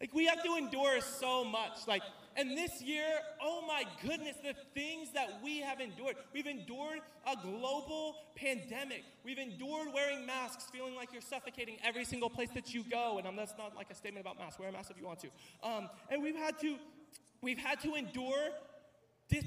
like, 0.00 0.12
we 0.12 0.26
have 0.26 0.42
to 0.42 0.56
endure 0.56 1.00
so 1.00 1.44
much. 1.44 1.86
Like, 1.86 2.02
and 2.36 2.58
this 2.58 2.82
year, 2.82 3.06
oh 3.40 3.62
my 3.64 3.84
goodness, 4.02 4.36
the 4.42 4.54
things 4.74 5.10
that 5.14 5.40
we 5.44 5.60
have 5.60 5.80
endured. 5.80 6.16
We've 6.32 6.46
endured 6.46 6.98
a 7.28 7.36
global 7.40 8.16
pandemic. 8.34 9.04
We've 9.24 9.38
endured 9.38 9.94
wearing 9.94 10.26
masks, 10.26 10.64
feeling 10.72 10.96
like 10.96 11.12
you're 11.12 11.22
suffocating 11.22 11.76
every 11.84 12.04
single 12.04 12.28
place 12.28 12.50
that 12.54 12.74
you 12.74 12.82
go. 12.90 13.20
And 13.24 13.38
that's 13.38 13.54
not 13.56 13.76
like 13.76 13.90
a 13.90 13.94
statement 13.94 14.26
about 14.26 14.36
masks. 14.36 14.58
Wear 14.58 14.68
a 14.68 14.72
mask 14.72 14.90
if 14.90 14.98
you 14.98 15.06
want 15.06 15.20
to. 15.20 15.28
Um, 15.62 15.88
and 16.10 16.24
we've 16.24 16.34
had 16.34 16.58
to, 16.60 16.76
we've 17.44 17.58
had 17.58 17.80
to 17.82 17.94
endure 17.94 18.48
dis- 19.28 19.44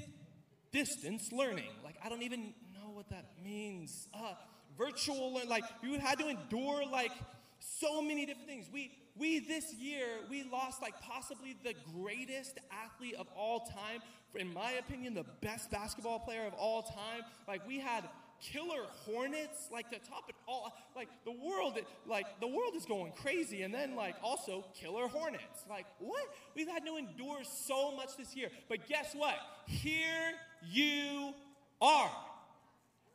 distance 0.72 1.32
learning. 1.32 1.70
Like 1.84 1.96
I 2.02 2.08
don't 2.08 2.22
even 2.22 2.54
know 2.72 2.90
what 2.92 3.10
that 3.10 3.26
means. 3.44 4.08
Uh, 4.14 4.34
virtual 4.78 5.34
learn. 5.34 5.48
Like 5.48 5.64
you 5.82 5.98
had 5.98 6.18
to 6.20 6.28
endure 6.28 6.86
like 6.86 7.12
so 7.58 8.00
many 8.00 8.24
different 8.24 8.48
things. 8.48 8.70
We 8.72 8.92
we 9.16 9.40
this 9.40 9.74
year 9.74 10.06
we 10.30 10.44
lost 10.44 10.80
like 10.80 10.98
possibly 11.00 11.56
the 11.64 11.74
greatest 11.94 12.58
athlete 12.70 13.16
of 13.18 13.26
all 13.36 13.60
time. 13.60 14.00
In 14.34 14.52
my 14.52 14.72
opinion, 14.72 15.14
the 15.14 15.24
best 15.40 15.70
basketball 15.70 16.20
player 16.20 16.46
of 16.46 16.54
all 16.54 16.82
time. 16.82 17.22
Like 17.46 17.66
we 17.66 17.78
had 17.78 18.04
killer 18.40 18.84
hornets 19.04 19.68
like 19.72 19.90
to 19.90 19.98
top 20.08 20.28
it 20.28 20.34
all 20.46 20.72
like 20.94 21.08
the 21.24 21.32
world 21.32 21.78
like 22.06 22.26
the 22.40 22.46
world 22.46 22.74
is 22.76 22.84
going 22.84 23.12
crazy 23.12 23.62
and 23.62 23.74
then 23.74 23.96
like 23.96 24.14
also 24.22 24.64
killer 24.74 25.08
hornets 25.08 25.64
like 25.68 25.86
what 25.98 26.22
we've 26.54 26.68
had 26.68 26.84
to 26.84 26.96
endure 26.96 27.40
so 27.42 27.94
much 27.96 28.16
this 28.16 28.36
year 28.36 28.48
but 28.68 28.86
guess 28.88 29.14
what 29.14 29.34
here 29.66 30.32
you 30.70 31.34
are 31.80 32.10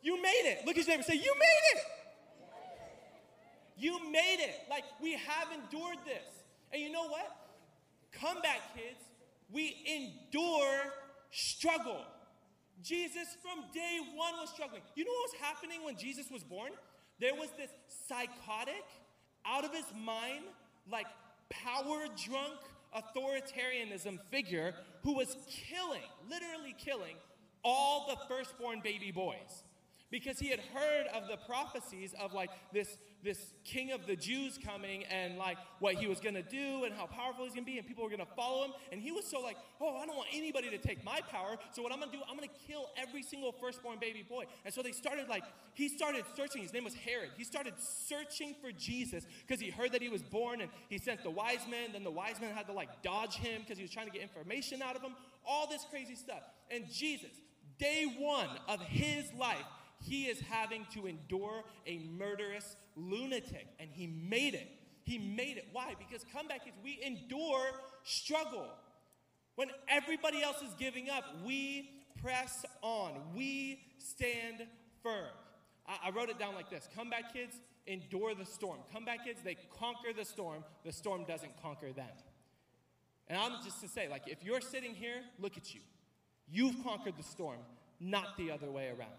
you 0.02 0.22
made 0.22 0.44
it 0.46 0.66
look 0.66 0.78
at 0.78 0.86
your 0.86 0.98
neighbor 0.98 1.04
say 1.04 1.16
you 1.16 1.34
made 1.36 1.78
it 1.78 1.84
you 3.78 4.00
made 4.12 4.38
it. 4.40 4.56
Like, 4.70 4.84
we 5.02 5.14
have 5.14 5.48
endured 5.52 5.98
this. 6.06 6.24
And 6.72 6.82
you 6.82 6.92
know 6.92 7.08
what? 7.08 7.28
come 8.20 8.40
back 8.42 8.76
kids, 8.76 9.00
we 9.52 9.76
endure 9.88 10.94
struggle. 11.32 12.06
Jesus 12.84 13.38
from 13.42 13.64
day 13.74 14.00
one 14.16 14.34
was 14.40 14.50
struggling. 14.50 14.82
You 14.96 15.06
know 15.06 15.12
what 15.12 15.32
was 15.32 15.42
happening 15.42 15.84
when 15.84 15.96
Jesus 15.98 16.30
was 16.30 16.44
born? 16.44 16.72
There 17.20 17.34
was 17.34 17.50
this 17.58 17.70
psychotic, 18.08 18.84
out 19.46 19.64
of 19.64 19.74
his 19.74 19.86
mind, 19.96 20.44
like 20.92 21.08
power 21.50 22.06
drunk 22.26 22.60
authoritarianism 22.96 24.20
figure 24.30 24.74
who 25.04 25.14
was 25.16 25.36
killing, 25.50 26.02
literally 26.30 26.76
killing, 26.78 27.16
all 27.64 28.08
the 28.08 28.18
firstborn 28.28 28.82
baby 28.82 29.12
boys 29.12 29.64
because 30.12 30.38
he 30.38 30.50
had 30.50 30.60
heard 30.60 31.08
of 31.08 31.28
the 31.28 31.38
prophecies 31.48 32.14
of 32.22 32.34
like 32.34 32.52
this 32.72 32.98
this 33.24 33.54
king 33.64 33.92
of 33.92 34.06
the 34.06 34.16
Jews 34.16 34.60
coming 34.64 35.04
and 35.06 35.38
like 35.38 35.58
what 35.80 35.96
he 35.96 36.08
was 36.08 36.20
going 36.20 36.36
to 36.36 36.42
do 36.42 36.84
and 36.84 36.94
how 36.94 37.06
powerful 37.06 37.46
he's 37.46 37.54
going 37.54 37.66
to 37.66 37.72
be 37.72 37.78
and 37.78 37.88
people 37.88 38.04
were 38.04 38.10
going 38.10 38.20
to 38.20 38.36
follow 38.36 38.66
him. 38.66 38.72
And 38.92 39.02
he 39.02 39.12
was 39.12 39.26
so 39.26 39.40
like 39.40 39.58
oh 39.82 39.98
I 39.98 40.06
don't 40.06 40.16
want 40.16 40.30
anybody 40.34 40.70
to 40.70 40.78
take 40.78 41.04
my 41.04 41.22
power 41.32 41.56
so 41.72 41.82
what 41.82 41.92
I'm 41.92 42.00
going 42.00 42.12
to 42.12 42.18
do 42.18 42.24
I'm 42.30 42.38
going 42.38 42.50
to 42.50 42.68
kill 42.68 42.90
every 42.98 43.24
single 43.24 43.52
firstborn 43.52 44.00
baby 44.00 44.26
boy. 44.28 44.46
And 44.66 44.74
so 44.74 44.82
they 44.82 44.92
started 44.92 45.30
like 45.30 45.44
he 45.74 45.88
started 45.88 46.26
searching. 46.36 46.62
His 46.62 46.74
name 46.74 46.84
was 46.84 46.94
Herod. 46.94 47.32
He 47.38 47.44
started 47.44 47.74
searching 47.78 48.56
for 48.62 48.72
Jesus 48.72 49.26
because 49.46 49.62
he 49.62 49.70
heard 49.70 49.92
that 49.94 50.02
he 50.02 50.10
was 50.10 50.22
born 50.22 50.62
and 50.62 50.70
he 50.90 50.98
sent 50.98 51.24
the 51.24 51.32
wise 51.32 51.66
men. 51.70 51.94
Then 51.94 52.04
the 52.04 52.12
wise 52.12 52.40
men 52.42 52.54
had 52.54 52.68
to 52.68 52.74
like 52.74 53.02
dodge 53.02 53.36
him 53.36 53.62
because 53.62 53.78
he 53.78 53.84
was 53.84 53.92
trying 53.92 54.08
to 54.08 54.12
get 54.12 54.22
information 54.22 54.82
out 54.82 54.96
of 54.96 55.02
him. 55.02 55.16
All 55.46 55.68
this 55.68 55.86
crazy 55.90 56.16
stuff. 56.16 56.42
And 56.70 56.92
Jesus 56.92 57.32
day 57.80 58.06
1 58.20 58.48
of 58.68 58.82
his 58.82 59.34
life 59.34 59.66
he 60.06 60.26
is 60.26 60.40
having 60.42 60.86
to 60.94 61.08
endure 61.08 61.64
a 61.88 62.00
murderous 62.18 62.76
lunatic. 62.96 63.68
And 63.80 63.90
he 63.92 64.08
made 64.08 64.54
it. 64.54 64.68
He 65.04 65.18
made 65.18 65.58
it. 65.58 65.68
Why? 65.72 65.96
Because 65.98 66.26
comeback 66.34 66.68
is 66.68 66.74
we 66.84 67.00
endure 67.06 67.66
struggle. 68.04 68.68
When 69.56 69.70
everybody 69.88 70.42
else 70.42 70.62
is 70.62 70.74
giving 70.80 71.10
up, 71.10 71.24
we 71.46 71.90
press 72.22 72.66
on. 72.82 73.12
We 73.36 73.82
stand 74.00 74.66
firm. 75.04 75.30
I, 75.88 76.08
I 76.08 76.10
wrote 76.12 76.30
it 76.30 76.40
down 76.40 76.56
like 76.56 76.70
this 76.70 76.88
Comeback 76.96 77.34
kids 77.34 77.56
endure 77.86 78.34
the 78.34 78.46
storm. 78.46 78.80
Comeback 78.92 79.26
kids, 79.26 79.40
they 79.44 79.58
conquer 79.78 80.14
the 80.16 80.26
storm. 80.26 80.64
The 80.86 80.92
storm 80.92 81.26
doesn't 81.26 81.62
conquer 81.62 81.92
them. 81.92 82.06
And 83.28 83.38
I'm 83.38 83.64
just 83.64 83.82
to 83.82 83.88
say, 83.88 84.08
like, 84.10 84.24
if 84.28 84.44
you're 84.44 84.62
sitting 84.62 84.94
here, 84.94 85.22
look 85.40 85.58
at 85.58 85.74
you. 85.74 85.82
You've 86.50 86.84
conquered 86.84 87.16
the 87.18 87.24
storm, 87.24 87.60
not 88.00 88.38
the 88.38 88.52
other 88.52 88.70
way 88.70 88.88
around. 88.88 89.12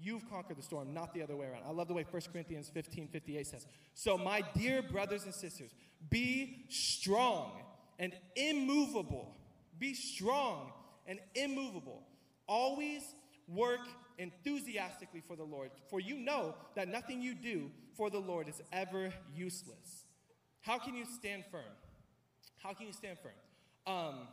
You've 0.00 0.28
conquered 0.30 0.56
the 0.56 0.62
storm, 0.62 0.94
not 0.94 1.12
the 1.12 1.22
other 1.22 1.36
way 1.36 1.46
around. 1.46 1.62
I 1.66 1.72
love 1.72 1.88
the 1.88 1.94
way 1.94 2.06
1 2.08 2.22
Corinthians 2.32 2.68
15 2.68 3.08
58 3.08 3.46
says. 3.46 3.66
So, 3.94 4.16
my 4.16 4.42
dear 4.56 4.80
brothers 4.80 5.24
and 5.24 5.34
sisters, 5.34 5.74
be 6.08 6.66
strong 6.68 7.52
and 7.98 8.12
immovable. 8.36 9.34
Be 9.78 9.94
strong 9.94 10.72
and 11.06 11.18
immovable. 11.34 12.02
Always 12.46 13.02
work 13.48 13.80
enthusiastically 14.18 15.22
for 15.26 15.36
the 15.36 15.44
Lord, 15.44 15.70
for 15.88 16.00
you 16.00 16.16
know 16.16 16.54
that 16.76 16.88
nothing 16.88 17.20
you 17.20 17.34
do 17.34 17.70
for 17.96 18.10
the 18.10 18.18
Lord 18.18 18.48
is 18.48 18.60
ever 18.72 19.12
useless. 19.34 20.04
How 20.60 20.78
can 20.78 20.94
you 20.94 21.04
stand 21.04 21.44
firm? 21.50 21.62
How 22.62 22.74
can 22.74 22.86
you 22.86 22.92
stand 22.92 23.18
firm? 23.22 23.32
Um, 23.86 24.28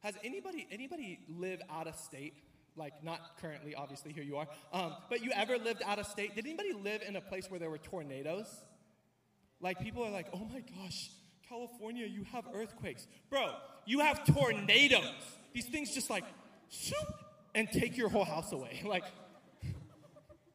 has 0.00 0.14
anybody 0.24 0.66
anybody 0.70 1.20
live 1.28 1.60
out 1.70 1.86
of 1.86 1.96
state? 1.96 2.34
Like 2.76 3.04
not 3.04 3.38
currently, 3.40 3.74
obviously 3.74 4.12
here 4.12 4.22
you 4.22 4.36
are. 4.36 4.46
Um, 4.72 4.94
but 5.10 5.22
you 5.22 5.30
ever 5.34 5.58
lived 5.58 5.82
out 5.84 5.98
of 5.98 6.06
state? 6.06 6.34
Did 6.34 6.46
anybody 6.46 6.72
live 6.72 7.02
in 7.06 7.16
a 7.16 7.20
place 7.20 7.50
where 7.50 7.60
there 7.60 7.70
were 7.70 7.78
tornadoes? 7.78 8.46
Like 9.60 9.80
people 9.80 10.04
are 10.04 10.10
like, 10.10 10.28
oh 10.32 10.48
my 10.52 10.60
gosh, 10.60 11.10
California, 11.48 12.06
you 12.06 12.24
have 12.32 12.44
earthquakes, 12.54 13.06
bro. 13.30 13.54
You 13.84 14.00
have 14.00 14.24
tornadoes. 14.24 15.04
These 15.52 15.66
things 15.66 15.92
just 15.92 16.08
like, 16.08 16.24
shoot, 16.70 16.96
and 17.54 17.68
take 17.70 17.96
your 17.96 18.08
whole 18.08 18.24
house 18.24 18.52
away. 18.52 18.82
Like, 18.86 19.04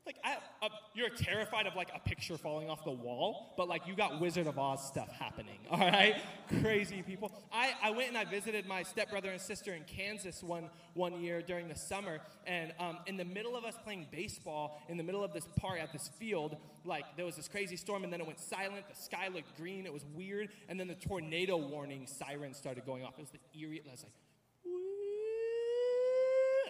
like 0.08 0.18
I, 0.24 0.38
uh, 0.66 0.70
you're 0.96 1.10
terrified 1.10 1.68
of 1.68 1.76
like 1.76 1.90
a 1.94 2.00
picture 2.00 2.38
falling 2.38 2.70
off 2.70 2.86
the 2.86 2.92
wall, 2.92 3.54
but 3.58 3.68
like 3.68 3.86
you 3.86 3.94
got 3.94 4.22
Wizard 4.22 4.48
of 4.48 4.58
Oz 4.58 4.88
stuff 4.88 5.12
happening. 5.12 5.60
All 5.70 5.80
right, 5.80 6.16
crazy 6.62 7.04
people. 7.04 7.32
I, 7.52 7.74
I 7.84 7.92
went 7.92 8.08
and 8.08 8.18
I 8.18 8.24
visited 8.24 8.66
my 8.66 8.84
stepbrother 8.84 9.30
and 9.30 9.42
sister 9.42 9.74
in 9.74 9.84
Kansas 9.84 10.42
one 10.42 10.70
one 10.94 11.22
year 11.22 11.42
during 11.42 11.68
the 11.68 11.76
summer, 11.76 12.20
and 12.48 12.74
um, 12.80 13.00
in 13.06 13.18
the 13.18 13.26
middle 13.26 13.58
of 13.58 13.66
us 13.66 13.76
playing 13.84 14.08
baseball, 14.10 14.82
in 14.88 14.96
the 14.96 15.04
middle 15.04 15.24
of 15.24 15.34
this 15.34 15.48
park 15.60 15.80
at 15.80 15.92
this 15.92 16.10
field, 16.18 16.56
like 16.86 17.04
there 17.18 17.26
was 17.26 17.36
this 17.36 17.50
crazy 17.50 17.76
storm, 17.76 18.06
and 18.06 18.12
then 18.12 18.22
it 18.22 18.26
went 18.26 18.40
silent. 18.40 18.86
The 18.90 18.96
sky 18.96 19.28
looked 19.28 19.58
green. 19.58 19.86
It 19.86 19.94
was 19.94 20.06
weird, 20.16 20.50
and 20.70 20.80
then 20.80 20.88
the 20.88 20.96
tornado 20.96 21.58
warning 21.58 22.08
siren 22.08 22.54
started 22.54 22.86
going 22.86 23.04
off. 23.04 23.14
It 23.18 23.22
was 23.22 23.32
the 23.32 23.60
eerie. 23.60 23.82
I 23.86 23.92
was 23.92 24.04
like, 24.04 24.14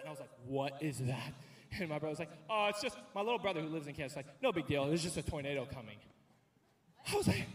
and 0.00 0.08
I 0.08 0.10
was 0.10 0.20
like, 0.20 0.30
what 0.44 0.82
is 0.82 0.98
that? 0.98 1.34
And 1.80 1.88
my 1.88 1.98
brother 1.98 2.10
was 2.10 2.18
like, 2.18 2.30
oh, 2.48 2.66
it's 2.70 2.80
just 2.80 2.96
my 3.14 3.20
little 3.20 3.38
brother 3.38 3.60
who 3.60 3.68
lives 3.68 3.86
in 3.86 3.94
Kansas. 3.94 4.16
Like, 4.16 4.26
no 4.42 4.52
big 4.52 4.66
deal. 4.66 4.86
There's 4.86 5.02
just 5.02 5.16
a 5.16 5.22
tornado 5.22 5.66
coming. 5.66 5.96
I 7.12 7.16
was 7.16 7.26
like, 7.26 7.46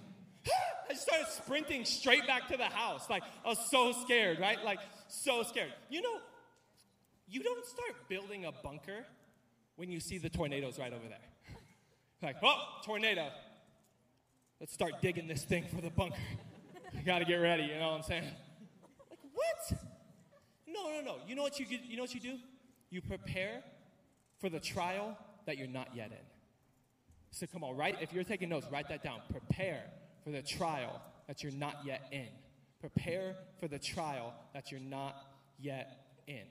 "Ah!" 0.48 0.52
I 0.90 0.94
just 0.94 1.04
started 1.04 1.28
sprinting 1.28 1.86
straight 1.86 2.28
back 2.28 2.48
to 2.50 2.58
the 2.58 2.66
house. 2.66 3.10
Like, 3.10 3.24
I 3.46 3.50
was 3.50 3.70
so 3.70 3.92
scared, 3.92 4.40
right? 4.40 4.64
Like, 4.64 4.80
so 5.08 5.44
scared. 5.44 5.74
You 5.90 6.02
know, 6.02 6.18
you 7.28 7.42
don't 7.42 7.66
start 7.66 8.08
building 8.10 8.46
a 8.46 8.52
bunker 8.52 9.06
when 9.76 9.90
you 9.90 10.00
see 10.00 10.18
the 10.18 10.30
tornadoes 10.30 10.78
right 10.78 10.94
over 10.94 11.08
there. 11.08 11.18
Like, 12.22 12.38
oh, 12.44 12.64
tornado. 12.86 13.30
Let's 14.60 14.74
start 14.74 15.02
digging 15.02 15.28
this 15.28 15.44
thing 15.44 15.66
for 15.74 15.82
the 15.82 15.90
bunker. 15.90 16.18
I 16.98 17.02
gotta 17.02 17.26
get 17.26 17.36
ready, 17.36 17.64
you 17.64 17.76
know 17.80 17.90
what 17.90 17.98
I'm 17.98 18.04
saying? 18.04 18.24
Like, 19.10 19.20
what? 19.34 19.80
No, 20.68 20.90
no, 20.90 21.02
no. 21.02 21.16
You 21.28 21.36
know 21.36 21.42
what 21.42 21.60
you, 21.60 21.66
you 21.70 21.98
know 21.98 22.04
what 22.04 22.14
you 22.14 22.20
do? 22.20 22.38
You 22.90 23.02
prepare 23.02 23.64
for 24.44 24.50
the 24.50 24.60
trial 24.60 25.18
that 25.46 25.58
you're 25.58 25.70
not 25.70 25.88
yet 25.96 26.12
in. 26.12 26.18
So 27.32 27.48
come 27.48 27.64
on, 27.64 27.78
right? 27.78 27.96
If 28.02 28.12
you're 28.12 28.26
taking 28.26 28.50
notes, 28.50 28.68
write 28.70 28.90
that 28.90 29.02
down. 29.02 29.22
Prepare 29.32 29.86
for 30.22 30.32
the 30.32 30.42
trial 30.42 31.02
that 31.28 31.42
you're 31.42 31.54
not 31.54 31.78
yet 31.86 32.10
in. 32.12 32.28
Prepare 32.82 33.36
for 33.62 33.70
the 33.70 33.80
trial 33.80 34.34
that 34.54 34.70
you're 34.70 34.82
not 34.82 35.16
yet 35.58 35.98
in. 36.28 36.44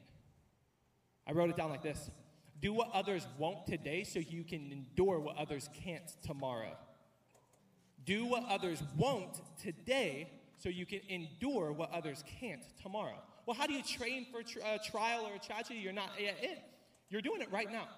I 1.27 1.33
wrote 1.33 1.51
it 1.51 1.57
down 1.57 1.69
like 1.69 1.83
this 1.83 2.11
Do 2.63 2.73
what 2.73 2.89
others 2.95 3.27
won't 3.37 3.67
today 3.67 4.05
so 4.05 4.21
you 4.21 4.43
can 4.43 4.73
endure 4.73 5.21
what 5.21 5.37
others 5.37 5.69
can't 5.85 6.11
tomorrow. 6.23 6.75
Do 8.07 8.25
what 8.25 8.45
others 8.49 8.83
won't 8.97 9.39
today 9.63 10.31
so 10.57 10.71
you 10.71 10.87
can 10.87 11.01
endure 11.11 11.73
what 11.73 11.93
others 11.93 12.25
can't 12.41 12.63
tomorrow. 12.83 13.19
Well, 13.45 13.55
how 13.55 13.67
do 13.67 13.75
you 13.75 13.83
train 13.83 14.29
for 14.33 14.41
a 14.41 14.67
uh, 14.67 14.79
trial 14.79 15.27
or 15.27 15.35
a 15.35 15.39
tragedy 15.39 15.81
you're 15.81 15.93
not 15.93 16.13
yet 16.19 16.39
in? 16.43 16.57
You're 17.13 17.21
doing 17.21 17.43
it 17.43 17.53
right 17.53 17.71
now. 17.71 17.89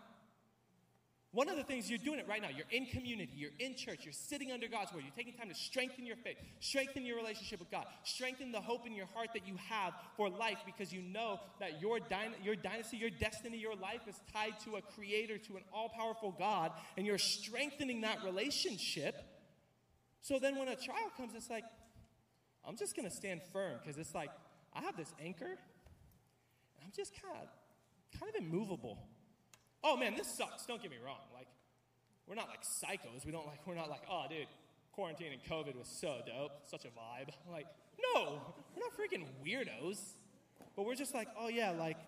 One 1.31 1.49
of 1.49 1.57
the 1.57 1.63
things 1.63 1.89
you're 1.89 1.99
doing 1.99 2.19
it 2.19 2.27
right 2.29 2.43
now, 2.43 2.49
you're 2.49 2.67
in 2.71 2.87
community, 2.87 3.33
you're 3.35 3.55
in 3.61 3.77
church, 3.77 4.01
you're 4.03 4.13
sitting 4.13 4.51
under 4.51 4.67
God's 4.67 4.93
word, 4.93 5.05
you're 5.05 5.15
taking 5.17 5.35
time 5.35 5.49
to 5.49 5.55
strengthen 5.55 6.05
your 6.05 6.17
faith, 6.17 6.37
strengthen 6.59 7.07
your 7.07 7.17
relationship 7.17 7.61
with 7.61 7.71
God, 7.71 7.87
strengthen 8.03 8.51
the 8.51 8.61
hope 8.61 8.87
in 8.87 8.93
your 8.93 9.07
heart 9.15 9.29
that 9.35 9.47
you 9.47 9.55
have 9.69 9.95
for 10.17 10.29
life 10.29 10.59
because 10.67 10.93
you 10.93 11.03
know 11.03 11.41
that 11.61 11.81
your, 11.81 12.01
dyna- 12.01 12.35
your 12.43 12.57
dynasty, 12.57 12.97
your 12.97 13.11
destiny, 13.11 13.57
your 13.57 13.77
life 13.77 14.01
is 14.09 14.17
tied 14.33 14.59
to 14.65 14.77
a 14.77 14.83
creator, 14.83 15.39
to 15.39 15.57
an 15.57 15.63
all 15.73 15.89
powerful 15.89 16.35
God, 16.37 16.73
and 16.97 17.07
you're 17.07 17.19
strengthening 17.19 18.01
that 18.01 18.19
relationship. 18.25 19.17
So 20.23 20.41
then 20.41 20.57
when 20.57 20.69
a 20.69 20.77
trial 20.77 21.11
comes, 21.17 21.35
it's 21.37 21.51
like, 21.51 21.65
I'm 22.67 22.77
just 22.77 22.97
gonna 22.97 23.11
stand 23.11 23.43
firm 23.53 23.79
because 23.81 23.99
it's 23.99 24.15
like, 24.15 24.31
I 24.73 24.83
have 24.83 24.97
this 24.97 25.13
anchor, 25.21 25.47
and 25.47 25.57
I'm 26.85 26.93
just 26.95 27.13
kind 27.21 27.39
of, 27.43 27.49
kind 28.19 28.33
of 28.37 28.43
immovable. 28.43 28.99
Oh 29.83 29.97
man, 29.97 30.15
this 30.17 30.27
sucks. 30.27 30.67
Don't 30.67 30.81
get 30.81 30.91
me 30.91 30.97
wrong. 31.05 31.21
Like, 31.33 31.47
we're 32.27 32.35
not 32.35 32.49
like 32.49 32.63
psychos. 32.63 33.27
We 33.27 33.33
don't 33.33 33.47
like. 33.47 33.67
We're 33.67 33.75
not 33.75 33.91
like, 33.91 34.03
oh, 34.11 34.25
dude, 34.29 34.47
quarantine 34.93 35.33
and 35.33 35.43
COVID 35.45 35.77
was 35.77 35.89
so 35.89 36.21
dope, 36.27 36.53
such 36.65 36.85
a 36.85 36.89
vibe. 36.89 37.31
Like, 37.51 37.67
no, 38.15 38.41
we're 38.75 38.83
not 38.83 38.93
freaking 38.97 39.27
weirdos. 39.45 40.01
But 40.77 40.87
we're 40.87 40.95
just 40.95 41.15
like, 41.15 41.29
oh 41.39 41.49
yeah, 41.49 41.71
like, 41.71 41.99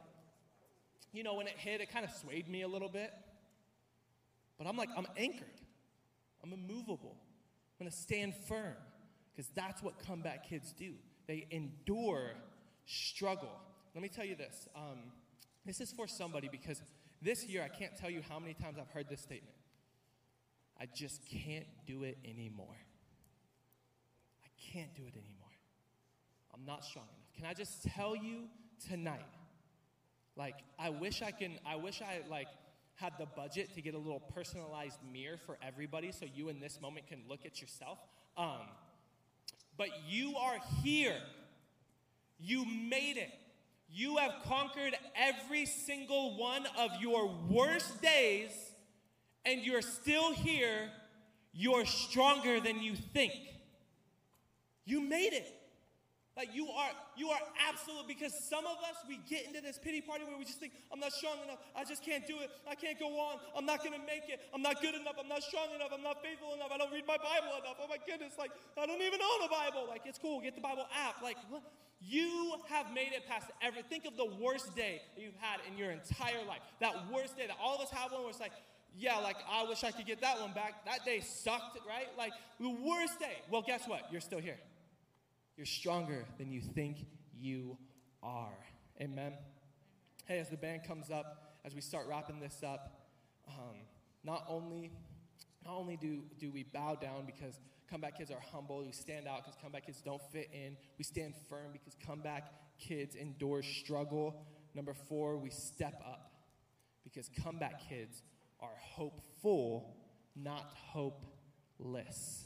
you 1.12 1.22
know, 1.22 1.34
when 1.34 1.46
it 1.46 1.54
hit, 1.56 1.80
it 1.80 1.92
kind 1.92 2.04
of 2.04 2.10
swayed 2.10 2.48
me 2.48 2.62
a 2.62 2.68
little 2.68 2.88
bit. 2.88 3.12
But 4.58 4.66
I'm 4.66 4.76
like, 4.76 4.88
I'm 4.96 5.06
anchored. 5.16 5.60
I'm 6.42 6.52
immovable. 6.52 7.16
I'm 7.78 7.86
gonna 7.86 7.90
stand 7.90 8.34
firm 8.48 8.74
because 9.34 9.50
that's 9.54 9.82
what 9.82 9.98
comeback 10.06 10.48
kids 10.48 10.72
do. 10.72 10.92
They 11.26 11.46
endure 11.50 12.32
struggle. 12.86 13.50
Let 13.94 14.02
me 14.02 14.08
tell 14.08 14.24
you 14.24 14.36
this. 14.36 14.68
Um, 14.74 14.98
this 15.66 15.80
is 15.80 15.92
for 15.92 16.06
somebody 16.06 16.48
because 16.50 16.80
this 17.20 17.44
year 17.46 17.62
I 17.62 17.68
can't 17.68 17.96
tell 17.96 18.10
you 18.10 18.22
how 18.28 18.38
many 18.38 18.54
times 18.54 18.78
I've 18.78 18.90
heard 18.90 19.08
this 19.08 19.20
statement. 19.20 19.56
I 20.80 20.86
just 20.94 21.22
can't 21.26 21.66
do 21.86 22.04
it 22.04 22.18
anymore. 22.24 22.76
I 24.44 24.48
can't 24.72 24.94
do 24.94 25.02
it 25.02 25.14
anymore. 25.14 25.46
I'm 26.54 26.64
not 26.64 26.84
strong 26.84 27.06
enough. 27.06 27.34
Can 27.36 27.46
I 27.46 27.54
just 27.54 27.82
tell 27.82 28.14
you 28.14 28.44
tonight? 28.88 29.20
Like, 30.36 30.56
I 30.78 30.90
wish 30.90 31.22
I 31.22 31.30
can, 31.30 31.58
I 31.66 31.76
wish 31.76 32.02
I 32.02 32.20
like 32.30 32.48
had 32.96 33.12
the 33.18 33.26
budget 33.26 33.74
to 33.74 33.82
get 33.82 33.94
a 33.94 33.98
little 33.98 34.20
personalized 34.20 34.98
mirror 35.12 35.38
for 35.44 35.58
everybody 35.62 36.12
so 36.12 36.26
you 36.34 36.48
in 36.48 36.60
this 36.60 36.80
moment 36.80 37.06
can 37.06 37.18
look 37.28 37.40
at 37.44 37.60
yourself. 37.60 37.98
Um, 38.36 38.68
but 39.76 39.88
you 40.08 40.36
are 40.36 40.56
here. 40.82 41.18
You 42.38 42.64
made 42.64 43.16
it. 43.16 43.30
You 43.88 44.16
have 44.16 44.32
conquered 44.44 44.94
every 45.14 45.66
single 45.66 46.36
one 46.36 46.66
of 46.78 46.90
your 47.00 47.28
worst 47.48 48.02
days, 48.02 48.50
and 49.44 49.62
you're 49.62 49.82
still 49.82 50.32
here. 50.32 50.90
You're 51.52 51.86
stronger 51.86 52.60
than 52.60 52.82
you 52.82 52.94
think. 52.96 53.32
You 54.84 55.00
made 55.00 55.32
it. 55.32 55.56
Like 56.36 56.52
you 56.52 56.68
are, 56.68 56.92
you 57.16 57.32
are 57.32 57.40
absolute 57.66 58.04
because 58.06 58.28
some 58.36 58.66
of 58.68 58.76
us 58.84 59.00
we 59.08 59.16
get 59.24 59.48
into 59.48 59.62
this 59.62 59.80
pity 59.80 60.02
party 60.02 60.28
where 60.28 60.36
we 60.36 60.44
just 60.44 60.60
think, 60.60 60.74
I'm 60.92 61.00
not 61.00 61.12
strong 61.12 61.40
enough, 61.42 61.56
I 61.74 61.82
just 61.82 62.04
can't 62.04 62.26
do 62.26 62.36
it, 62.44 62.50
I 62.68 62.74
can't 62.74 63.00
go 63.00 63.08
on, 63.08 63.40
I'm 63.56 63.64
not 63.64 63.82
gonna 63.82 64.04
make 64.04 64.28
it, 64.28 64.44
I'm 64.52 64.60
not 64.60 64.82
good 64.82 64.94
enough, 64.94 65.16
I'm 65.18 65.32
not 65.32 65.42
strong 65.42 65.72
enough, 65.74 65.88
I'm 65.96 66.04
not 66.04 66.20
faithful 66.22 66.52
enough, 66.52 66.68
I 66.68 66.76
don't 66.76 66.92
read 66.92 67.08
my 67.08 67.16
Bible 67.16 67.56
enough. 67.56 67.80
Oh 67.80 67.88
my 67.88 67.96
goodness, 68.04 68.34
like 68.38 68.50
I 68.76 68.84
don't 68.84 69.00
even 69.00 69.16
own 69.16 69.48
a 69.48 69.48
Bible. 69.48 69.88
Like 69.88 70.02
it's 70.04 70.18
cool, 70.18 70.42
get 70.42 70.54
the 70.54 70.60
Bible 70.60 70.84
app. 70.92 71.22
Like 71.22 71.38
what? 71.48 71.62
You 72.00 72.54
have 72.68 72.92
made 72.92 73.12
it 73.12 73.26
past 73.26 73.46
ever. 73.62 73.76
Think 73.88 74.04
of 74.04 74.16
the 74.16 74.26
worst 74.40 74.74
day 74.76 75.00
that 75.14 75.22
you've 75.22 75.36
had 75.36 75.60
in 75.70 75.78
your 75.78 75.90
entire 75.90 76.44
life. 76.46 76.60
That 76.80 76.94
worst 77.12 77.36
day 77.36 77.46
that 77.46 77.56
all 77.62 77.76
of 77.76 77.80
us 77.80 77.90
have 77.90 78.12
one 78.12 78.20
where 78.22 78.30
it's 78.30 78.40
like, 78.40 78.52
yeah, 78.96 79.18
like 79.18 79.36
I 79.50 79.64
wish 79.64 79.82
I 79.82 79.90
could 79.90 80.06
get 80.06 80.20
that 80.20 80.40
one 80.40 80.52
back. 80.52 80.84
That 80.84 81.04
day 81.04 81.20
sucked, 81.20 81.78
right? 81.86 82.06
Like 82.16 82.32
the 82.60 82.70
worst 82.70 83.18
day. 83.18 83.36
Well, 83.50 83.62
guess 83.62 83.86
what? 83.86 84.02
You're 84.10 84.20
still 84.20 84.40
here. 84.40 84.58
You're 85.56 85.66
stronger 85.66 86.24
than 86.38 86.50
you 86.52 86.60
think 86.60 87.06
you 87.34 87.76
are. 88.22 88.56
Amen. 89.00 89.32
Hey, 90.26 90.38
as 90.38 90.48
the 90.48 90.56
band 90.56 90.84
comes 90.86 91.10
up, 91.10 91.58
as 91.64 91.74
we 91.74 91.80
start 91.80 92.06
wrapping 92.08 92.40
this 92.40 92.62
up, 92.62 93.08
um, 93.48 93.76
not 94.22 94.44
only 94.48 94.90
not 95.66 95.74
only 95.76 95.96
do, 95.96 96.22
do 96.38 96.50
we 96.50 96.62
bow 96.62 96.94
down 96.94 97.26
because 97.26 97.58
comeback 97.90 98.18
kids 98.18 98.30
are 98.30 98.42
humble, 98.52 98.84
we 98.84 98.92
stand 98.92 99.26
out 99.26 99.44
because 99.44 99.56
comeback 99.60 99.86
kids 99.86 100.02
don't 100.04 100.22
fit 100.32 100.50
in, 100.52 100.76
we 100.98 101.04
stand 101.04 101.34
firm 101.48 101.72
because 101.72 101.94
comeback 102.06 102.52
kids 102.78 103.14
endure 103.14 103.62
struggle. 103.62 104.46
Number 104.74 104.94
four, 104.94 105.36
we 105.38 105.50
step 105.50 106.02
up 106.06 106.32
because 107.04 107.30
comeback 107.42 107.88
kids 107.88 108.22
are 108.60 108.76
hopeful, 108.80 109.94
not 110.34 110.66
hopeless. 110.74 112.44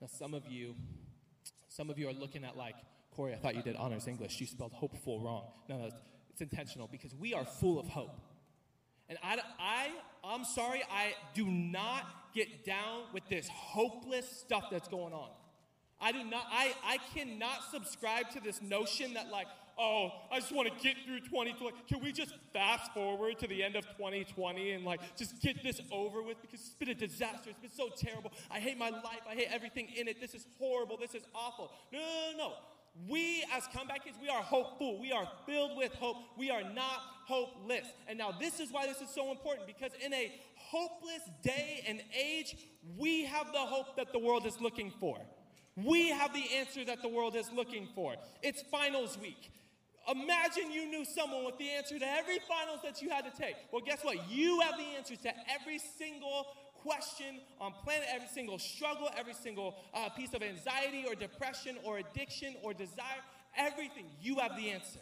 Now, 0.00 0.06
some 0.06 0.34
of 0.34 0.46
you, 0.48 0.74
some 1.68 1.90
of 1.90 1.98
you 1.98 2.08
are 2.08 2.12
looking 2.12 2.44
at 2.44 2.56
like, 2.56 2.76
Corey, 3.14 3.34
I 3.34 3.36
thought 3.36 3.54
you 3.54 3.62
did 3.62 3.76
honors 3.76 4.08
English. 4.08 4.40
You 4.40 4.46
spelled 4.46 4.72
hopeful 4.72 5.20
wrong. 5.20 5.44
No, 5.68 5.78
no, 5.78 5.90
it's 6.30 6.40
intentional 6.40 6.88
because 6.90 7.14
we 7.14 7.34
are 7.34 7.44
full 7.44 7.78
of 7.78 7.88
hope. 7.88 8.18
And 9.08 9.18
I, 9.22 9.38
I, 9.58 9.90
I'm 10.24 10.44
sorry, 10.44 10.82
I 10.90 11.12
do 11.34 11.46
not 11.46 12.04
get 12.34 12.64
down 12.64 13.04
with 13.12 13.28
this 13.28 13.48
hopeless 13.48 14.28
stuff 14.28 14.64
that's 14.70 14.88
going 14.88 15.12
on. 15.12 15.30
I 16.00 16.10
do 16.10 16.24
not, 16.24 16.46
I, 16.50 16.74
I 16.84 16.98
cannot 17.14 17.62
subscribe 17.70 18.30
to 18.30 18.40
this 18.40 18.60
notion 18.60 19.14
that, 19.14 19.30
like, 19.30 19.46
oh, 19.78 20.10
I 20.32 20.40
just 20.40 20.52
want 20.52 20.68
to 20.68 20.82
get 20.82 20.96
through 21.06 21.20
2020. 21.20 21.76
Can 21.88 22.02
we 22.02 22.10
just 22.10 22.34
fast 22.52 22.92
forward 22.92 23.38
to 23.38 23.46
the 23.46 23.62
end 23.62 23.76
of 23.76 23.84
2020 23.96 24.72
and, 24.72 24.84
like, 24.84 25.00
just 25.16 25.40
get 25.40 25.62
this 25.62 25.80
over 25.92 26.20
with? 26.20 26.42
Because 26.42 26.60
it's 26.60 26.74
been 26.74 26.88
a 26.88 26.94
disaster. 26.94 27.50
It's 27.50 27.60
been 27.60 27.70
so 27.70 27.88
terrible. 27.96 28.32
I 28.50 28.58
hate 28.58 28.78
my 28.78 28.90
life. 28.90 29.20
I 29.30 29.34
hate 29.34 29.48
everything 29.52 29.88
in 29.96 30.08
it. 30.08 30.20
This 30.20 30.34
is 30.34 30.44
horrible. 30.58 30.96
This 30.96 31.14
is 31.14 31.22
awful. 31.34 31.70
No, 31.92 32.00
no, 32.00 32.32
no, 32.32 32.38
no. 32.48 32.52
We, 33.08 33.44
as 33.52 33.66
comeback 33.74 34.04
kids, 34.04 34.18
we 34.20 34.28
are 34.28 34.42
hopeful. 34.42 35.00
We 35.00 35.12
are 35.12 35.26
filled 35.46 35.78
with 35.78 35.94
hope. 35.94 36.16
We 36.36 36.50
are 36.50 36.62
not 36.62 37.00
hopeless. 37.26 37.86
And 38.06 38.18
now, 38.18 38.32
this 38.38 38.60
is 38.60 38.70
why 38.70 38.86
this 38.86 39.00
is 39.00 39.08
so 39.08 39.30
important 39.30 39.66
because 39.66 39.92
in 40.04 40.12
a 40.12 40.32
hopeless 40.72 41.22
day 41.42 41.84
and 41.86 42.02
age, 42.18 42.56
we 42.96 43.24
have 43.24 43.52
the 43.52 43.58
hope 43.58 43.96
that 43.96 44.12
the 44.12 44.18
world 44.18 44.46
is 44.46 44.58
looking 44.60 44.90
for. 44.98 45.18
We 45.76 46.08
have 46.08 46.32
the 46.32 46.44
answer 46.56 46.84
that 46.86 47.02
the 47.02 47.08
world 47.08 47.36
is 47.36 47.50
looking 47.54 47.88
for. 47.94 48.14
It's 48.42 48.62
finals 48.62 49.18
week. 49.20 49.52
Imagine 50.10 50.72
you 50.72 50.86
knew 50.86 51.04
someone 51.04 51.44
with 51.44 51.58
the 51.58 51.70
answer 51.70 51.98
to 51.98 52.06
every 52.06 52.38
finals 52.48 52.80
that 52.82 53.00
you 53.00 53.10
had 53.10 53.24
to 53.24 53.40
take. 53.40 53.54
Well, 53.70 53.82
guess 53.84 54.02
what? 54.02 54.30
You 54.30 54.60
have 54.60 54.76
the 54.76 54.96
answer 54.96 55.14
to 55.14 55.32
every 55.48 55.78
single 55.78 56.46
question 56.74 57.40
on 57.60 57.72
planet, 57.84 58.08
every 58.12 58.26
single 58.28 58.58
struggle, 58.58 59.08
every 59.16 59.34
single 59.34 59.76
uh, 59.94 60.08
piece 60.08 60.34
of 60.34 60.42
anxiety 60.42 61.04
or 61.06 61.14
depression 61.14 61.76
or 61.84 61.98
addiction 61.98 62.56
or 62.62 62.74
desire, 62.74 63.22
everything. 63.56 64.06
You 64.20 64.38
have 64.40 64.56
the 64.56 64.70
answer. 64.70 65.00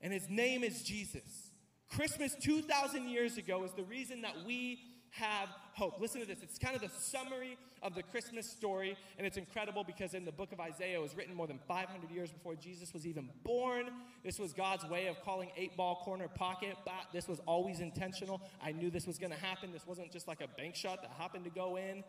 And 0.00 0.12
his 0.12 0.28
name 0.28 0.64
is 0.64 0.82
Jesus. 0.82 1.52
Christmas 1.88 2.34
2,000 2.42 3.08
years 3.08 3.36
ago 3.36 3.62
is 3.62 3.72
the 3.72 3.84
reason 3.84 4.22
that 4.22 4.34
we 4.44 4.80
have 5.14 5.48
hope. 5.74 6.00
Listen 6.00 6.20
to 6.20 6.26
this. 6.26 6.42
It's 6.42 6.58
kind 6.58 6.74
of 6.74 6.82
the 6.82 6.88
summary 6.88 7.56
of 7.82 7.94
the 7.94 8.02
Christmas 8.02 8.48
story, 8.48 8.96
and 9.16 9.26
it's 9.26 9.36
incredible 9.36 9.84
because 9.84 10.14
in 10.14 10.24
the 10.24 10.32
book 10.32 10.50
of 10.52 10.58
Isaiah, 10.58 10.98
it 10.98 11.02
was 11.02 11.16
written 11.16 11.34
more 11.34 11.46
than 11.46 11.60
500 11.68 12.10
years 12.10 12.30
before 12.30 12.56
Jesus 12.56 12.92
was 12.92 13.06
even 13.06 13.28
born. 13.44 13.86
This 14.24 14.38
was 14.38 14.52
God's 14.52 14.84
way 14.86 15.06
of 15.06 15.20
calling 15.22 15.50
eight 15.56 15.76
ball 15.76 16.02
corner 16.04 16.26
pocket, 16.26 16.76
but 16.84 17.12
this 17.12 17.28
was 17.28 17.40
always 17.46 17.80
intentional. 17.80 18.40
I 18.62 18.72
knew 18.72 18.90
this 18.90 19.06
was 19.06 19.18
going 19.18 19.32
to 19.32 19.38
happen. 19.38 19.72
This 19.72 19.86
wasn't 19.86 20.10
just 20.10 20.26
like 20.26 20.40
a 20.40 20.48
bank 20.48 20.74
shot 20.74 21.02
that 21.02 21.12
happened 21.16 21.44
to 21.44 21.50
go 21.50 21.76
in. 21.76 22.02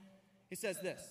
He 0.49 0.55
says 0.55 0.77
this. 0.81 1.01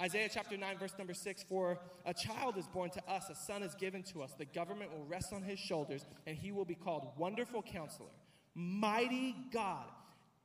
Isaiah 0.00 0.28
chapter 0.30 0.56
9, 0.56 0.78
verse 0.78 0.92
number 0.98 1.14
6 1.14 1.44
For 1.44 1.78
a 2.04 2.12
child 2.12 2.58
is 2.58 2.66
born 2.66 2.90
to 2.90 3.08
us, 3.08 3.30
a 3.30 3.34
son 3.34 3.62
is 3.62 3.74
given 3.76 4.02
to 4.04 4.22
us. 4.22 4.32
The 4.36 4.44
government 4.46 4.90
will 4.92 5.06
rest 5.06 5.32
on 5.32 5.42
his 5.42 5.58
shoulders, 5.58 6.04
and 6.26 6.36
he 6.36 6.50
will 6.50 6.64
be 6.64 6.74
called 6.74 7.12
Wonderful 7.16 7.62
Counselor, 7.62 8.10
Mighty 8.54 9.36
God, 9.52 9.86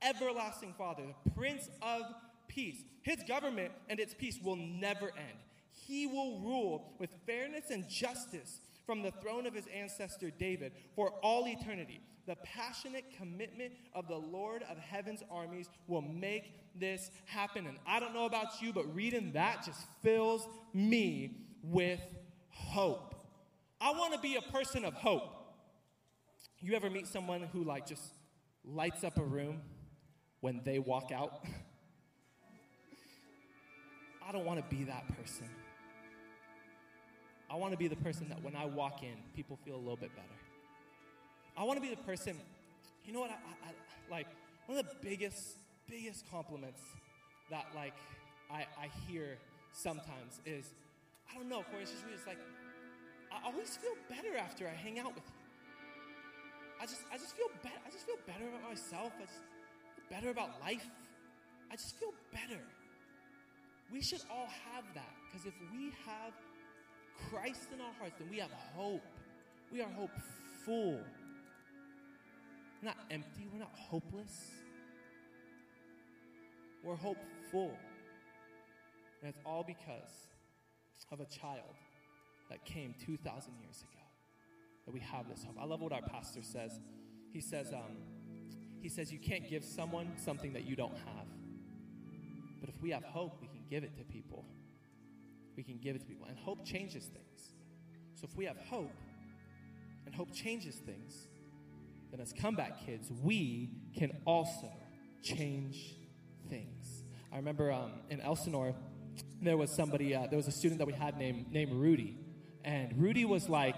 Everlasting 0.01 0.73
Father, 0.77 1.03
the 1.23 1.31
Prince 1.31 1.69
of 1.81 2.03
Peace. 2.47 2.83
His 3.01 3.17
government 3.27 3.71
and 3.89 3.99
its 3.99 4.13
peace 4.13 4.39
will 4.43 4.55
never 4.55 5.07
end. 5.17 5.37
He 5.71 6.05
will 6.05 6.39
rule 6.39 6.93
with 6.99 7.09
fairness 7.25 7.69
and 7.69 7.87
justice 7.87 8.59
from 8.85 9.01
the 9.01 9.11
throne 9.11 9.45
of 9.45 9.53
his 9.53 9.65
ancestor 9.73 10.31
David 10.31 10.73
for 10.95 11.11
all 11.23 11.47
eternity. 11.47 12.01
The 12.27 12.35
passionate 12.43 13.05
commitment 13.17 13.73
of 13.93 14.07
the 14.07 14.17
Lord 14.17 14.63
of 14.69 14.77
heaven's 14.77 15.23
armies 15.31 15.69
will 15.87 16.01
make 16.01 16.53
this 16.79 17.09
happen. 17.25 17.67
And 17.67 17.77
I 17.87 17.99
don't 17.99 18.13
know 18.13 18.25
about 18.25 18.61
you, 18.61 18.73
but 18.73 18.93
reading 18.93 19.31
that 19.33 19.65
just 19.65 19.81
fills 20.03 20.47
me 20.73 21.37
with 21.63 22.01
hope. 22.49 23.15
I 23.79 23.91
want 23.91 24.13
to 24.13 24.19
be 24.19 24.35
a 24.35 24.41
person 24.41 24.85
of 24.85 24.93
hope. 24.93 25.35
You 26.59 26.75
ever 26.75 26.89
meet 26.89 27.07
someone 27.07 27.41
who 27.51 27.63
like 27.63 27.87
just 27.87 28.03
lights 28.63 29.03
up 29.03 29.17
a 29.17 29.23
room 29.23 29.61
when 30.41 30.61
they 30.63 30.79
walk 30.79 31.11
out? 31.11 31.45
I 34.27 34.31
don't 34.31 34.45
want 34.45 34.59
to 34.59 34.75
be 34.75 34.83
that 34.85 35.05
person. 35.17 35.49
I 37.49 37.55
want 37.55 37.71
to 37.73 37.77
be 37.77 37.87
the 37.87 37.97
person 37.97 38.29
that 38.29 38.41
when 38.43 38.55
I 38.55 38.65
walk 38.65 39.03
in, 39.03 39.15
people 39.35 39.57
feel 39.65 39.75
a 39.75 39.77
little 39.77 39.97
bit 39.97 40.15
better. 40.15 40.27
I 41.57 41.63
want 41.63 41.77
to 41.77 41.81
be 41.81 41.93
the 41.93 42.01
person, 42.03 42.37
you 43.05 43.11
know 43.13 43.19
what, 43.19 43.31
I, 43.31 43.33
I, 43.33 43.69
I, 43.69 43.73
like, 44.09 44.27
one 44.67 44.77
of 44.77 44.85
the 44.85 44.95
biggest, 45.01 45.57
biggest 45.89 46.29
compliments 46.31 46.81
that, 47.49 47.65
like, 47.75 47.93
I, 48.49 48.65
I 48.79 48.89
hear 49.07 49.37
sometimes 49.73 50.39
is, 50.45 50.71
I 51.29 51.35
don't 51.35 51.49
know, 51.49 51.63
Corey, 51.69 51.83
it's 51.83 51.91
just, 51.91 52.03
it's 52.13 52.25
like, 52.25 52.39
I 53.31 53.45
always 53.47 53.75
feel 53.75 53.95
better 54.09 54.37
after 54.37 54.67
I 54.67 54.71
hang 54.71 54.99
out 54.99 55.13
with 55.13 55.23
you. 55.27 55.41
I 56.81 56.85
just, 56.85 57.03
I 57.13 57.17
just 57.17 57.35
feel 57.37 57.51
better. 57.61 57.77
I 57.85 57.91
just 57.91 58.05
feel 58.07 58.17
better 58.25 58.47
about 58.47 58.67
myself. 58.67 59.13
I 59.21 59.25
just 59.25 59.43
better 60.11 60.29
about 60.29 60.49
life. 60.61 60.85
I 61.71 61.75
just 61.75 61.97
feel 61.97 62.13
better. 62.33 62.61
We 63.91 64.01
should 64.01 64.21
all 64.29 64.47
have 64.73 64.83
that 64.93 65.09
because 65.25 65.47
if 65.47 65.53
we 65.73 65.93
have 66.05 66.33
Christ 67.29 67.69
in 67.73 67.79
our 67.81 67.93
hearts, 67.97 68.15
then 68.19 68.29
we 68.29 68.37
have 68.39 68.51
hope. 68.75 69.01
We 69.71 69.81
are 69.81 69.89
hopeful. 69.89 70.99
We're 72.81 72.87
not 72.87 72.97
empty. 73.09 73.47
We're 73.51 73.59
not 73.59 73.73
hopeless. 73.73 74.51
We're 76.83 76.95
hopeful. 76.95 77.71
And 79.21 79.29
it's 79.29 79.39
all 79.45 79.63
because 79.65 80.27
of 81.11 81.19
a 81.19 81.25
child 81.25 81.75
that 82.49 82.65
came 82.65 82.95
2,000 83.05 83.53
years 83.61 83.81
ago 83.81 84.03
that 84.85 84.93
we 84.93 84.99
have 84.99 85.29
this 85.29 85.43
hope. 85.43 85.55
I 85.59 85.65
love 85.65 85.81
what 85.81 85.93
our 85.93 86.01
pastor 86.01 86.41
says. 86.41 86.79
He 87.31 87.39
says, 87.39 87.71
um, 87.71 87.97
he 88.81 88.89
says, 88.89 89.11
you 89.11 89.19
can't 89.19 89.47
give 89.49 89.63
someone 89.63 90.11
something 90.17 90.53
that 90.53 90.65
you 90.65 90.75
don't 90.75 90.97
have. 90.97 91.27
But 92.59 92.69
if 92.69 92.81
we 92.81 92.89
have 92.89 93.03
hope, 93.03 93.37
we 93.41 93.47
can 93.47 93.63
give 93.69 93.83
it 93.83 93.95
to 93.97 94.03
people. 94.03 94.45
We 95.55 95.63
can 95.63 95.77
give 95.77 95.95
it 95.95 95.99
to 95.99 96.05
people. 96.05 96.27
And 96.27 96.37
hope 96.37 96.65
changes 96.65 97.05
things. 97.05 97.53
So 98.15 98.27
if 98.29 98.35
we 98.35 98.45
have 98.45 98.57
hope, 98.57 98.91
and 100.05 100.15
hope 100.15 100.33
changes 100.33 100.75
things, 100.75 101.27
then 102.09 102.19
as 102.19 102.33
comeback 102.33 102.85
kids, 102.85 103.09
we 103.23 103.69
can 103.95 104.11
also 104.25 104.71
change 105.23 105.95
things. 106.49 107.03
I 107.31 107.37
remember 107.37 107.71
um, 107.71 107.91
in 108.09 108.19
Elsinore, 108.19 108.75
there 109.41 109.57
was 109.57 109.71
somebody, 109.71 110.15
uh, 110.15 110.27
there 110.27 110.37
was 110.37 110.47
a 110.47 110.51
student 110.51 110.79
that 110.79 110.87
we 110.87 110.93
had 110.93 111.17
named, 111.17 111.51
named 111.51 111.73
Rudy. 111.73 112.17
And 112.63 112.93
Rudy 112.97 113.25
was 113.25 113.47
like, 113.47 113.77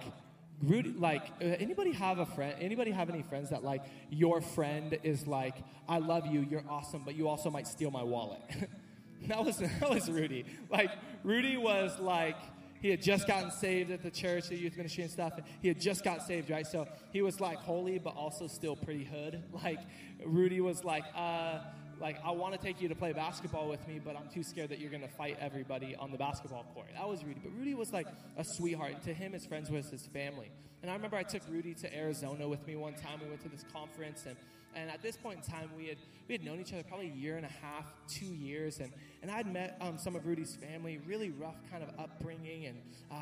Rudy, 0.63 0.93
like, 0.97 1.23
uh, 1.41 1.45
anybody 1.59 1.91
have 1.91 2.19
a 2.19 2.25
friend? 2.25 2.55
Anybody 2.59 2.91
have 2.91 3.09
any 3.09 3.21
friends 3.21 3.49
that 3.49 3.63
like 3.63 3.83
your 4.09 4.39
friend 4.39 4.97
is 5.03 5.27
like, 5.27 5.55
I 5.89 5.97
love 5.97 6.25
you, 6.25 6.47
you're 6.49 6.63
awesome, 6.69 7.01
but 7.03 7.15
you 7.15 7.27
also 7.27 7.49
might 7.49 7.67
steal 7.67 7.91
my 7.91 8.03
wallet? 8.03 8.41
that 9.27 9.43
was 9.43 9.57
that 9.57 9.89
was 9.89 10.09
Rudy. 10.09 10.45
Like, 10.69 10.91
Rudy 11.23 11.57
was 11.57 11.99
like, 11.99 12.37
he 12.81 12.89
had 12.89 13.01
just 13.01 13.27
gotten 13.27 13.51
saved 13.51 13.91
at 13.91 14.03
the 14.03 14.11
church, 14.11 14.49
the 14.49 14.57
youth 14.57 14.77
ministry 14.77 15.03
and 15.03 15.11
stuff. 15.11 15.33
And 15.35 15.45
he 15.61 15.67
had 15.67 15.79
just 15.79 16.03
got 16.03 16.21
saved, 16.21 16.49
right? 16.49 16.67
So 16.67 16.87
he 17.11 17.21
was 17.21 17.41
like 17.41 17.57
holy, 17.57 17.97
but 17.97 18.15
also 18.15 18.47
still 18.47 18.75
pretty 18.75 19.03
hood. 19.03 19.43
Like, 19.63 19.79
Rudy 20.25 20.61
was 20.61 20.83
like, 20.83 21.03
uh, 21.15 21.59
like 21.99 22.17
I 22.23 22.31
want 22.31 22.53
to 22.53 22.59
take 22.59 22.81
you 22.81 22.87
to 22.89 22.95
play 22.95 23.13
basketball 23.13 23.67
with 23.67 23.87
me, 23.87 23.99
but 24.03 24.15
I'm 24.15 24.29
too 24.29 24.43
scared 24.43 24.69
that 24.69 24.79
you're 24.79 24.91
gonna 24.91 25.07
fight 25.07 25.37
everybody 25.39 25.95
on 25.95 26.11
the 26.11 26.17
basketball 26.17 26.65
court. 26.73 26.87
That 26.95 27.07
was 27.07 27.23
Rudy, 27.23 27.39
but 27.43 27.53
Rudy 27.57 27.73
was 27.73 27.91
like 27.91 28.07
a 28.37 28.43
sweetheart. 28.43 29.01
To 29.03 29.13
him, 29.13 29.33
his 29.33 29.45
friends 29.45 29.69
was 29.69 29.89
his 29.89 30.07
family. 30.07 30.51
And 30.81 30.91
I 30.91 30.95
remember 30.95 31.15
I 31.15 31.23
took 31.23 31.43
Rudy 31.49 31.73
to 31.75 31.95
Arizona 31.95 32.47
with 32.47 32.67
me 32.67 32.75
one 32.75 32.93
time. 32.93 33.21
We 33.23 33.29
went 33.29 33.41
to 33.43 33.49
this 33.49 33.63
conference, 33.71 34.25
and 34.27 34.35
and 34.75 34.89
at 34.89 35.01
this 35.01 35.15
point 35.15 35.39
in 35.45 35.51
time, 35.51 35.69
we 35.77 35.87
had 35.87 35.97
we 36.27 36.33
had 36.33 36.43
known 36.43 36.59
each 36.59 36.73
other 36.73 36.83
probably 36.83 37.07
a 37.07 37.15
year 37.15 37.37
and 37.37 37.45
a 37.45 37.53
half, 37.61 37.85
two 38.07 38.25
years, 38.25 38.79
and 38.79 38.91
and 39.21 39.31
I'd 39.31 39.51
met 39.51 39.77
um, 39.79 39.97
some 39.97 40.15
of 40.15 40.25
Rudy's 40.25 40.55
family, 40.55 40.99
really 41.05 41.29
rough 41.29 41.61
kind 41.71 41.83
of 41.83 41.89
upbringing 41.97 42.65
and 42.65 42.81
uh, 43.11 43.15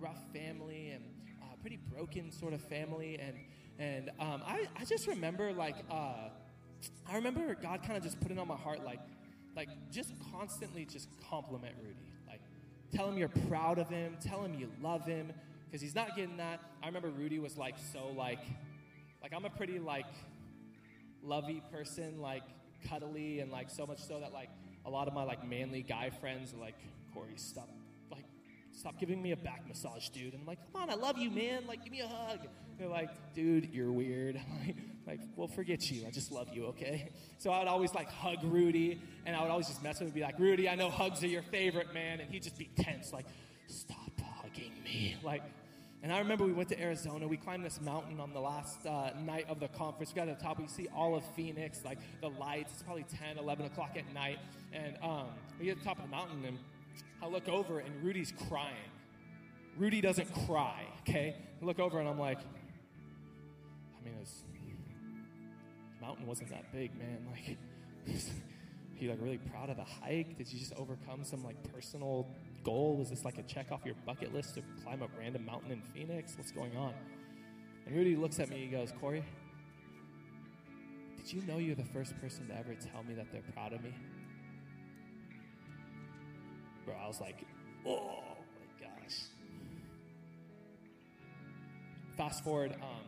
rough 0.00 0.22
family 0.32 0.90
and 0.90 1.04
uh, 1.42 1.46
pretty 1.60 1.78
broken 1.92 2.30
sort 2.32 2.54
of 2.54 2.62
family, 2.62 3.18
and 3.18 3.36
and 3.78 4.10
um, 4.18 4.42
I 4.46 4.66
I 4.76 4.84
just 4.84 5.06
remember 5.06 5.52
like. 5.52 5.76
Uh, 5.90 6.28
I 7.08 7.16
remember 7.16 7.54
God 7.54 7.82
kind 7.82 7.96
of 7.96 8.02
just 8.02 8.20
put 8.20 8.30
it 8.30 8.38
on 8.38 8.48
my 8.48 8.56
heart, 8.56 8.84
like, 8.84 9.00
like 9.56 9.68
just 9.90 10.12
constantly 10.32 10.84
just 10.84 11.08
compliment 11.28 11.74
Rudy. 11.82 11.94
Like, 12.28 12.40
tell 12.94 13.08
him 13.08 13.18
you're 13.18 13.28
proud 13.48 13.78
of 13.78 13.88
him, 13.88 14.16
tell 14.20 14.42
him 14.42 14.54
you 14.54 14.68
love 14.82 15.04
him, 15.04 15.32
because 15.66 15.80
he's 15.80 15.94
not 15.94 16.16
getting 16.16 16.36
that. 16.38 16.60
I 16.82 16.86
remember 16.86 17.10
Rudy 17.10 17.38
was 17.38 17.56
like 17.56 17.76
so 17.92 18.08
like, 18.16 18.40
like 19.22 19.32
I'm 19.34 19.44
a 19.44 19.50
pretty 19.50 19.78
like 19.78 20.06
lovey 21.22 21.62
person, 21.72 22.20
like 22.20 22.42
cuddly, 22.88 23.40
and 23.40 23.50
like 23.52 23.70
so 23.70 23.86
much 23.86 24.00
so 24.00 24.20
that 24.20 24.32
like 24.32 24.48
a 24.84 24.90
lot 24.90 25.08
of 25.08 25.14
my 25.14 25.22
like 25.22 25.46
manly 25.46 25.82
guy 25.82 26.10
friends 26.10 26.52
are 26.54 26.58
like, 26.58 26.74
Corey, 27.14 27.34
stop, 27.36 27.68
like, 28.10 28.24
stop 28.72 28.98
giving 28.98 29.22
me 29.22 29.32
a 29.32 29.36
back 29.36 29.66
massage, 29.68 30.08
dude. 30.08 30.32
And 30.32 30.40
I'm 30.40 30.46
like, 30.46 30.58
come 30.72 30.82
on, 30.82 30.90
I 30.90 30.94
love 30.94 31.18
you, 31.18 31.30
man. 31.30 31.66
Like, 31.66 31.84
give 31.84 31.92
me 31.92 32.00
a 32.00 32.08
hug. 32.08 32.40
They're 32.78 32.88
like, 32.88 33.10
dude, 33.34 33.70
you're 33.72 33.92
weird. 33.92 34.40
Like, 34.66 34.76
like, 35.04 35.20
well, 35.34 35.48
forget 35.48 35.90
you. 35.90 36.06
I 36.06 36.10
just 36.10 36.30
love 36.30 36.48
you, 36.52 36.66
okay? 36.66 37.10
So 37.38 37.50
I 37.50 37.58
would 37.58 37.66
always 37.66 37.92
like 37.92 38.08
hug 38.08 38.38
Rudy, 38.44 39.00
and 39.26 39.34
I 39.34 39.42
would 39.42 39.50
always 39.50 39.66
just 39.66 39.82
mess 39.82 39.94
with 39.94 40.02
him 40.02 40.06
and 40.06 40.14
be 40.14 40.20
like, 40.20 40.38
Rudy, 40.38 40.68
I 40.68 40.76
know 40.76 40.90
hugs 40.90 41.24
are 41.24 41.28
your 41.28 41.42
favorite, 41.42 41.92
man. 41.92 42.20
And 42.20 42.30
he'd 42.30 42.44
just 42.44 42.56
be 42.56 42.70
tense, 42.76 43.12
like, 43.12 43.26
stop 43.66 44.12
hugging 44.20 44.72
me. 44.84 45.16
Like, 45.24 45.42
And 46.04 46.12
I 46.12 46.18
remember 46.18 46.44
we 46.44 46.52
went 46.52 46.68
to 46.68 46.80
Arizona. 46.80 47.26
We 47.26 47.36
climbed 47.36 47.64
this 47.64 47.80
mountain 47.80 48.20
on 48.20 48.32
the 48.32 48.40
last 48.40 48.86
uh, 48.86 49.10
night 49.24 49.46
of 49.48 49.58
the 49.58 49.68
conference. 49.68 50.12
We 50.14 50.16
got 50.16 50.26
to 50.26 50.34
the 50.34 50.42
top. 50.42 50.60
We 50.60 50.68
see 50.68 50.88
all 50.94 51.16
of 51.16 51.24
Phoenix, 51.34 51.84
like 51.84 51.98
the 52.20 52.28
lights. 52.28 52.72
It's 52.74 52.82
probably 52.82 53.04
10, 53.04 53.38
11 53.38 53.66
o'clock 53.66 53.96
at 53.96 54.12
night. 54.14 54.38
And 54.72 54.96
um, 55.02 55.26
we 55.58 55.66
get 55.66 55.74
to 55.74 55.78
the 55.80 55.84
top 55.84 55.98
of 55.98 56.04
the 56.04 56.10
mountain, 56.10 56.44
and 56.44 56.58
I 57.20 57.26
look 57.26 57.48
over, 57.48 57.80
and 57.80 58.02
Rudy's 58.04 58.32
crying. 58.48 58.90
Rudy 59.76 60.00
doesn't 60.00 60.32
cry, 60.46 60.84
okay? 61.00 61.36
I 61.60 61.64
look 61.64 61.78
over, 61.78 61.98
and 61.98 62.08
I'm 62.08 62.18
like, 62.18 62.38
I 64.02 64.04
mean, 64.04 64.26
the 65.98 66.06
mountain 66.06 66.26
wasn't 66.26 66.50
that 66.50 66.72
big, 66.72 66.96
man. 66.98 67.26
Like, 67.30 67.56
you 69.02 69.10
like 69.10 69.18
really 69.20 69.38
proud 69.38 69.68
of 69.68 69.76
the 69.76 69.84
hike? 69.84 70.36
Did 70.38 70.52
you 70.52 70.58
just 70.58 70.72
overcome 70.74 71.24
some 71.24 71.44
like 71.44 71.56
personal 71.72 72.26
goal? 72.64 72.96
Was 72.96 73.10
this 73.10 73.24
like 73.24 73.38
a 73.38 73.42
check 73.42 73.72
off 73.72 73.80
your 73.84 73.96
bucket 74.06 74.32
list 74.32 74.54
to 74.54 74.62
climb 74.82 75.02
a 75.02 75.08
random 75.18 75.44
mountain 75.44 75.72
in 75.72 75.82
Phoenix? 75.82 76.34
What's 76.36 76.52
going 76.52 76.76
on? 76.76 76.94
And 77.86 77.96
Rudy 77.96 78.14
looks 78.14 78.38
at 78.38 78.48
me. 78.48 78.58
He 78.58 78.66
goes, 78.68 78.92
Corey, 79.00 79.24
did 81.16 81.32
you 81.32 81.42
know 81.42 81.58
you're 81.58 81.74
the 81.74 81.84
first 81.84 82.18
person 82.20 82.46
to 82.48 82.56
ever 82.56 82.74
tell 82.74 83.02
me 83.02 83.14
that 83.14 83.30
they're 83.32 83.42
proud 83.54 83.72
of 83.72 83.82
me? 83.82 83.92
Bro, 86.84 86.94
I 87.02 87.06
was 87.08 87.20
like, 87.20 87.44
oh 87.86 88.22
my 88.30 88.86
gosh. 88.86 89.18
Fast 92.16 92.44
forward, 92.44 92.74
um, 92.82 93.06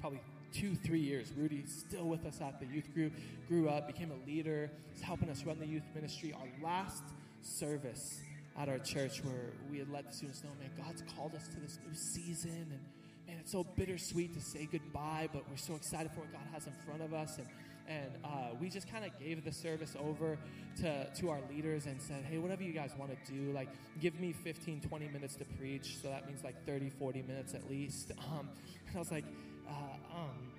probably 0.00 0.20
two, 0.52 0.74
three 0.74 1.00
years. 1.00 1.32
Rudy's 1.36 1.84
still 1.88 2.04
with 2.04 2.24
us 2.24 2.40
at 2.40 2.60
the 2.60 2.66
youth 2.66 2.92
group, 2.94 3.12
grew 3.48 3.68
up, 3.68 3.86
became 3.86 4.10
a 4.10 4.26
leader, 4.26 4.70
is 4.94 5.02
helping 5.02 5.28
us 5.28 5.44
run 5.44 5.58
the 5.58 5.66
youth 5.66 5.82
ministry. 5.94 6.34
Our 6.34 6.48
last 6.64 7.02
service 7.42 8.20
at 8.56 8.68
our 8.68 8.78
church 8.78 9.22
where 9.24 9.52
we 9.70 9.78
had 9.78 9.90
let 9.90 10.08
the 10.08 10.12
students 10.12 10.42
know, 10.42 10.50
man, 10.60 10.70
God's 10.76 11.02
called 11.16 11.34
us 11.34 11.46
to 11.48 11.60
this 11.60 11.78
new 11.86 11.94
season 11.94 12.66
and 12.70 12.80
man, 13.26 13.36
it's 13.40 13.52
so 13.52 13.64
bittersweet 13.76 14.34
to 14.34 14.40
say 14.40 14.68
goodbye, 14.70 15.28
but 15.32 15.48
we're 15.48 15.56
so 15.56 15.74
excited 15.74 16.10
for 16.12 16.20
what 16.20 16.32
God 16.32 16.42
has 16.52 16.66
in 16.66 16.72
front 16.84 17.02
of 17.02 17.12
us. 17.12 17.38
And 17.38 17.46
and 17.88 18.10
uh, 18.22 18.28
we 18.60 18.68
just 18.68 18.90
kind 18.90 19.04
of 19.04 19.18
gave 19.18 19.44
the 19.44 19.52
service 19.52 19.96
over 19.98 20.36
to, 20.82 21.06
to 21.06 21.30
our 21.30 21.40
leaders 21.50 21.86
and 21.86 22.00
said, 22.00 22.22
hey, 22.28 22.36
whatever 22.36 22.62
you 22.62 22.72
guys 22.72 22.92
want 22.98 23.10
to 23.10 23.32
do, 23.32 23.50
like 23.52 23.68
give 23.98 24.20
me 24.20 24.32
15, 24.32 24.82
20 24.82 25.08
minutes 25.08 25.36
to 25.36 25.46
preach. 25.58 25.96
So 26.02 26.08
that 26.08 26.26
means 26.26 26.44
like 26.44 26.66
30, 26.66 26.90
40 26.90 27.22
minutes 27.22 27.54
at 27.54 27.68
least. 27.70 28.12
Um, 28.30 28.50
and 28.88 28.96
I 28.96 28.98
was 28.98 29.10
like, 29.10 29.24
uh, 29.68 30.18
um, 30.18 30.52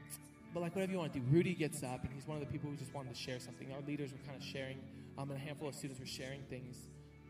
but 0.53 0.61
like 0.61 0.75
whatever 0.75 0.91
you 0.91 0.97
want 0.97 1.13
to 1.13 1.19
do. 1.19 1.25
Rudy 1.29 1.53
gets 1.53 1.83
up 1.83 2.03
and 2.03 2.13
he's 2.13 2.27
one 2.27 2.37
of 2.37 2.45
the 2.45 2.51
people 2.51 2.69
who 2.69 2.75
just 2.75 2.93
wanted 2.93 3.13
to 3.13 3.19
share 3.19 3.39
something. 3.39 3.71
Our 3.73 3.81
leaders 3.87 4.11
were 4.11 4.19
kind 4.25 4.37
of 4.37 4.43
sharing, 4.43 4.79
um, 5.17 5.29
and 5.29 5.39
a 5.39 5.43
handful 5.43 5.67
of 5.67 5.75
students 5.75 5.99
were 5.99 6.05
sharing 6.05 6.41
things. 6.43 6.77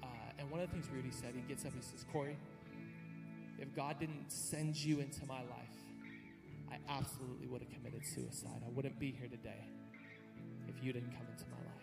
Uh, 0.01 0.07
and 0.38 0.49
one 0.49 0.61
of 0.61 0.68
the 0.68 0.73
things 0.73 0.88
Rudy 0.93 1.11
said, 1.11 1.34
he 1.35 1.41
gets 1.41 1.65
up, 1.65 1.73
and 1.73 1.81
he 1.81 1.89
says, 1.89 2.06
Corey, 2.11 2.38
if 3.57 3.76
God 3.76 3.99
didn't 3.99 4.31
send 4.31 4.76
you 4.76 4.99
into 4.99 5.26
my 5.26 5.39
life, 5.39 5.80
I 6.72 6.77
absolutely 6.89 7.47
would 7.47 7.61
have 7.61 7.72
committed 7.72 8.06
suicide. 8.06 8.61
I 8.65 8.69
wouldn't 8.69 8.99
be 8.99 9.11
here 9.11 9.27
today 9.27 9.68
if 10.68 10.84
you 10.84 10.93
didn't 10.93 11.11
come 11.11 11.27
into 11.31 11.45
my 11.49 11.57
life. 11.57 11.80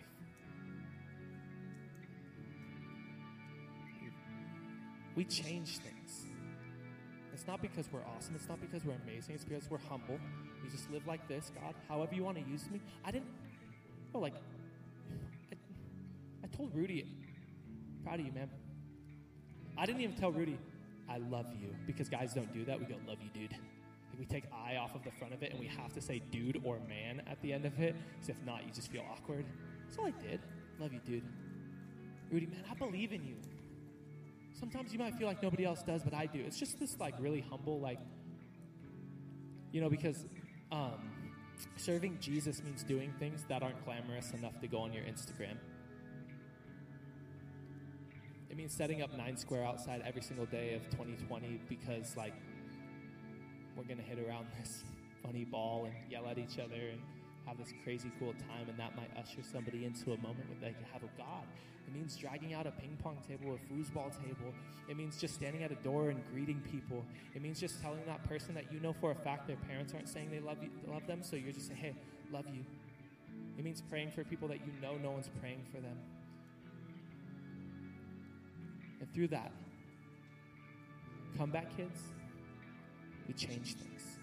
We 5.16 5.24
change 5.24 5.78
things. 5.78 6.26
It's 7.36 7.46
not 7.46 7.60
because 7.60 7.86
we're 7.92 8.00
awesome. 8.16 8.34
It's 8.34 8.48
not 8.48 8.58
because 8.62 8.82
we're 8.82 8.96
amazing. 9.04 9.34
It's 9.34 9.44
because 9.44 9.70
we're 9.70 9.76
humble. 9.90 10.18
We 10.64 10.70
just 10.70 10.90
live 10.90 11.06
like 11.06 11.28
this, 11.28 11.52
God. 11.60 11.74
However 11.86 12.14
you 12.14 12.24
want 12.24 12.38
to 12.38 12.50
use 12.50 12.64
me. 12.70 12.80
I 13.04 13.10
didn't. 13.10 13.28
Oh, 14.14 14.20
like 14.20 14.32
I, 15.52 15.56
I 16.42 16.56
told 16.56 16.74
Rudy, 16.74 17.06
proud 18.02 18.20
of 18.20 18.26
you, 18.26 18.32
man. 18.32 18.48
I 19.76 19.84
didn't 19.84 20.00
even 20.00 20.16
tell 20.16 20.32
Rudy, 20.32 20.56
I 21.10 21.18
love 21.18 21.44
you, 21.60 21.76
because 21.86 22.08
guys 22.08 22.32
don't 22.32 22.50
do 22.54 22.64
that. 22.64 22.80
We 22.80 22.86
go, 22.86 22.94
love 23.06 23.18
you, 23.20 23.28
dude. 23.38 23.52
Like, 23.52 24.18
we 24.18 24.24
take 24.24 24.44
I 24.50 24.76
off 24.76 24.94
of 24.94 25.04
the 25.04 25.10
front 25.10 25.34
of 25.34 25.42
it, 25.42 25.50
and 25.50 25.60
we 25.60 25.66
have 25.66 25.92
to 25.92 26.00
say 26.00 26.22
dude 26.30 26.62
or 26.64 26.78
man 26.88 27.20
at 27.26 27.38
the 27.42 27.52
end 27.52 27.66
of 27.66 27.78
it, 27.78 27.94
because 28.14 28.30
if 28.30 28.42
not, 28.46 28.64
you 28.64 28.72
just 28.72 28.90
feel 28.90 29.02
awkward. 29.12 29.44
That's 29.84 29.98
all 29.98 30.06
I 30.06 30.14
did. 30.26 30.40
Love 30.80 30.94
you, 30.94 31.00
dude. 31.04 31.22
Rudy, 32.32 32.46
man, 32.46 32.64
I 32.70 32.74
believe 32.74 33.12
in 33.12 33.26
you. 33.26 33.36
Sometimes 34.58 34.90
you 34.90 34.98
might 34.98 35.14
feel 35.14 35.28
like 35.28 35.42
nobody 35.42 35.64
else 35.64 35.82
does, 35.82 36.02
but 36.02 36.14
I 36.14 36.24
do. 36.26 36.40
It's 36.40 36.58
just 36.58 36.80
this 36.80 36.98
like 36.98 37.14
really 37.18 37.44
humble, 37.50 37.78
like, 37.78 37.98
you 39.70 39.82
know, 39.82 39.90
because 39.90 40.24
um, 40.72 41.10
serving 41.76 42.18
Jesus 42.20 42.62
means 42.62 42.82
doing 42.82 43.12
things 43.18 43.44
that 43.48 43.62
aren't 43.62 43.84
glamorous 43.84 44.32
enough 44.32 44.58
to 44.60 44.66
go 44.66 44.78
on 44.78 44.94
your 44.94 45.04
Instagram. 45.04 45.56
It 48.48 48.56
means 48.56 48.72
setting 48.72 49.02
up 49.02 49.14
nine 49.14 49.36
square 49.36 49.62
outside 49.62 50.02
every 50.06 50.22
single 50.22 50.46
day 50.46 50.72
of 50.74 50.88
2020 50.90 51.60
because, 51.68 52.16
like, 52.16 52.32
we're 53.76 53.84
gonna 53.84 54.00
hit 54.00 54.18
around 54.26 54.46
this 54.58 54.84
funny 55.22 55.44
ball 55.44 55.84
and 55.84 55.94
yell 56.10 56.26
at 56.28 56.38
each 56.38 56.58
other 56.58 56.76
and 56.92 57.00
have 57.46 57.56
this 57.58 57.72
crazy 57.84 58.10
cool 58.18 58.32
time, 58.32 58.68
and 58.68 58.78
that 58.78 58.96
might 58.96 59.10
usher 59.16 59.42
somebody 59.42 59.84
into 59.84 60.12
a 60.12 60.18
moment 60.18 60.48
where 60.48 60.58
they 60.60 60.74
can 60.74 60.84
have 60.92 61.02
a 61.02 61.10
God. 61.16 61.44
It 61.86 61.94
means 61.94 62.16
dragging 62.16 62.52
out 62.52 62.66
a 62.66 62.72
ping 62.72 62.96
pong 63.00 63.16
table, 63.26 63.54
a 63.54 63.72
foosball 63.72 64.10
table. 64.10 64.52
It 64.88 64.96
means 64.96 65.20
just 65.20 65.34
standing 65.34 65.62
at 65.62 65.70
a 65.70 65.76
door 65.76 66.10
and 66.10 66.20
greeting 66.32 66.60
people. 66.70 67.04
It 67.34 67.42
means 67.42 67.60
just 67.60 67.80
telling 67.80 68.04
that 68.06 68.24
person 68.28 68.54
that 68.54 68.72
you 68.72 68.80
know 68.80 68.92
for 68.92 69.12
a 69.12 69.14
fact 69.14 69.46
their 69.46 69.56
parents 69.56 69.94
aren't 69.94 70.08
saying 70.08 70.30
they 70.30 70.40
love 70.40 70.58
you, 70.62 70.70
love 70.92 71.06
them, 71.06 71.22
so 71.22 71.36
you're 71.36 71.52
just 71.52 71.68
saying, 71.68 71.80
"Hey, 71.80 71.94
love 72.32 72.46
you." 72.52 72.64
It 73.56 73.64
means 73.64 73.80
praying 73.80 74.10
for 74.10 74.24
people 74.24 74.48
that 74.48 74.60
you 74.66 74.72
know 74.82 74.96
no 74.98 75.12
one's 75.12 75.30
praying 75.40 75.64
for 75.72 75.80
them. 75.80 75.96
And 79.00 79.12
through 79.14 79.28
that, 79.28 79.52
comeback 81.38 81.76
kids, 81.76 82.00
we 83.28 83.34
change 83.34 83.74
things 83.74 84.15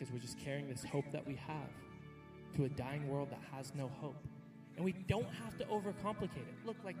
because 0.00 0.14
we're 0.14 0.18
just 0.18 0.38
carrying 0.38 0.66
this 0.66 0.82
hope 0.82 1.04
that 1.12 1.26
we 1.26 1.34
have 1.34 1.68
to 2.56 2.64
a 2.64 2.68
dying 2.70 3.06
world 3.06 3.30
that 3.30 3.40
has 3.54 3.74
no 3.74 3.90
hope. 4.00 4.16
And 4.76 4.84
we 4.84 4.92
don't 4.92 5.28
have 5.44 5.58
to 5.58 5.64
overcomplicate 5.66 6.38
it. 6.38 6.54
Look, 6.64 6.76
like 6.82 6.96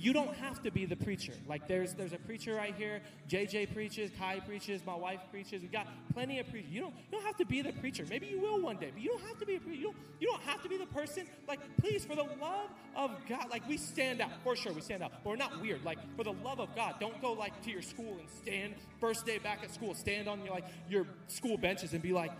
you 0.00 0.14
don't 0.14 0.34
have 0.36 0.62
to 0.62 0.70
be 0.70 0.86
the 0.86 0.96
preacher. 0.96 1.34
Like 1.46 1.68
there's 1.68 1.92
there's 1.92 2.14
a 2.14 2.18
preacher 2.18 2.54
right 2.54 2.74
here. 2.74 3.02
JJ 3.28 3.74
preaches, 3.74 4.10
Kai 4.18 4.40
preaches, 4.40 4.80
my 4.86 4.94
wife 4.94 5.20
preaches. 5.30 5.60
We 5.60 5.68
got 5.68 5.88
plenty 6.14 6.38
of 6.38 6.48
preachers. 6.48 6.70
You 6.70 6.80
don't 6.80 6.94
you 6.94 7.18
don't 7.18 7.26
have 7.26 7.36
to 7.36 7.44
be 7.44 7.60
the 7.60 7.72
preacher. 7.72 8.04
Maybe 8.08 8.26
you 8.26 8.40
will 8.40 8.62
one 8.62 8.78
day, 8.78 8.90
but 8.94 9.02
you 9.02 9.10
don't 9.10 9.22
have 9.22 9.38
to 9.40 9.46
be 9.46 9.56
a 9.56 9.60
preacher. 9.60 9.78
You 9.78 9.84
don't 9.88 9.96
you 10.20 10.26
don't 10.28 10.42
have 10.42 10.62
to 10.62 10.70
be 10.70 10.78
the 10.78 10.86
person. 10.86 11.26
Like 11.46 11.60
please, 11.76 12.04
for 12.06 12.16
the 12.16 12.26
love 12.40 12.70
of 12.96 13.10
God, 13.28 13.50
like 13.50 13.68
we 13.68 13.76
stand 13.76 14.22
out 14.22 14.30
for 14.42 14.56
sure. 14.56 14.72
We 14.72 14.80
stand 14.80 15.02
out, 15.02 15.12
but 15.22 15.30
we're 15.30 15.36
not 15.36 15.60
weird. 15.60 15.84
Like 15.84 15.98
for 16.16 16.24
the 16.24 16.32
love 16.32 16.60
of 16.60 16.74
God, 16.74 16.94
don't 16.98 17.20
go 17.20 17.32
like 17.34 17.60
to 17.64 17.70
your 17.70 17.82
school 17.82 18.16
and 18.18 18.30
stand 18.42 18.74
first 19.00 19.26
day 19.26 19.36
back 19.36 19.60
at 19.62 19.72
school. 19.74 19.94
Stand 19.94 20.28
on 20.28 20.42
your 20.42 20.54
like 20.54 20.64
your 20.88 21.06
school 21.28 21.58
benches 21.58 21.92
and 21.92 22.02
be 22.02 22.14
like 22.14 22.32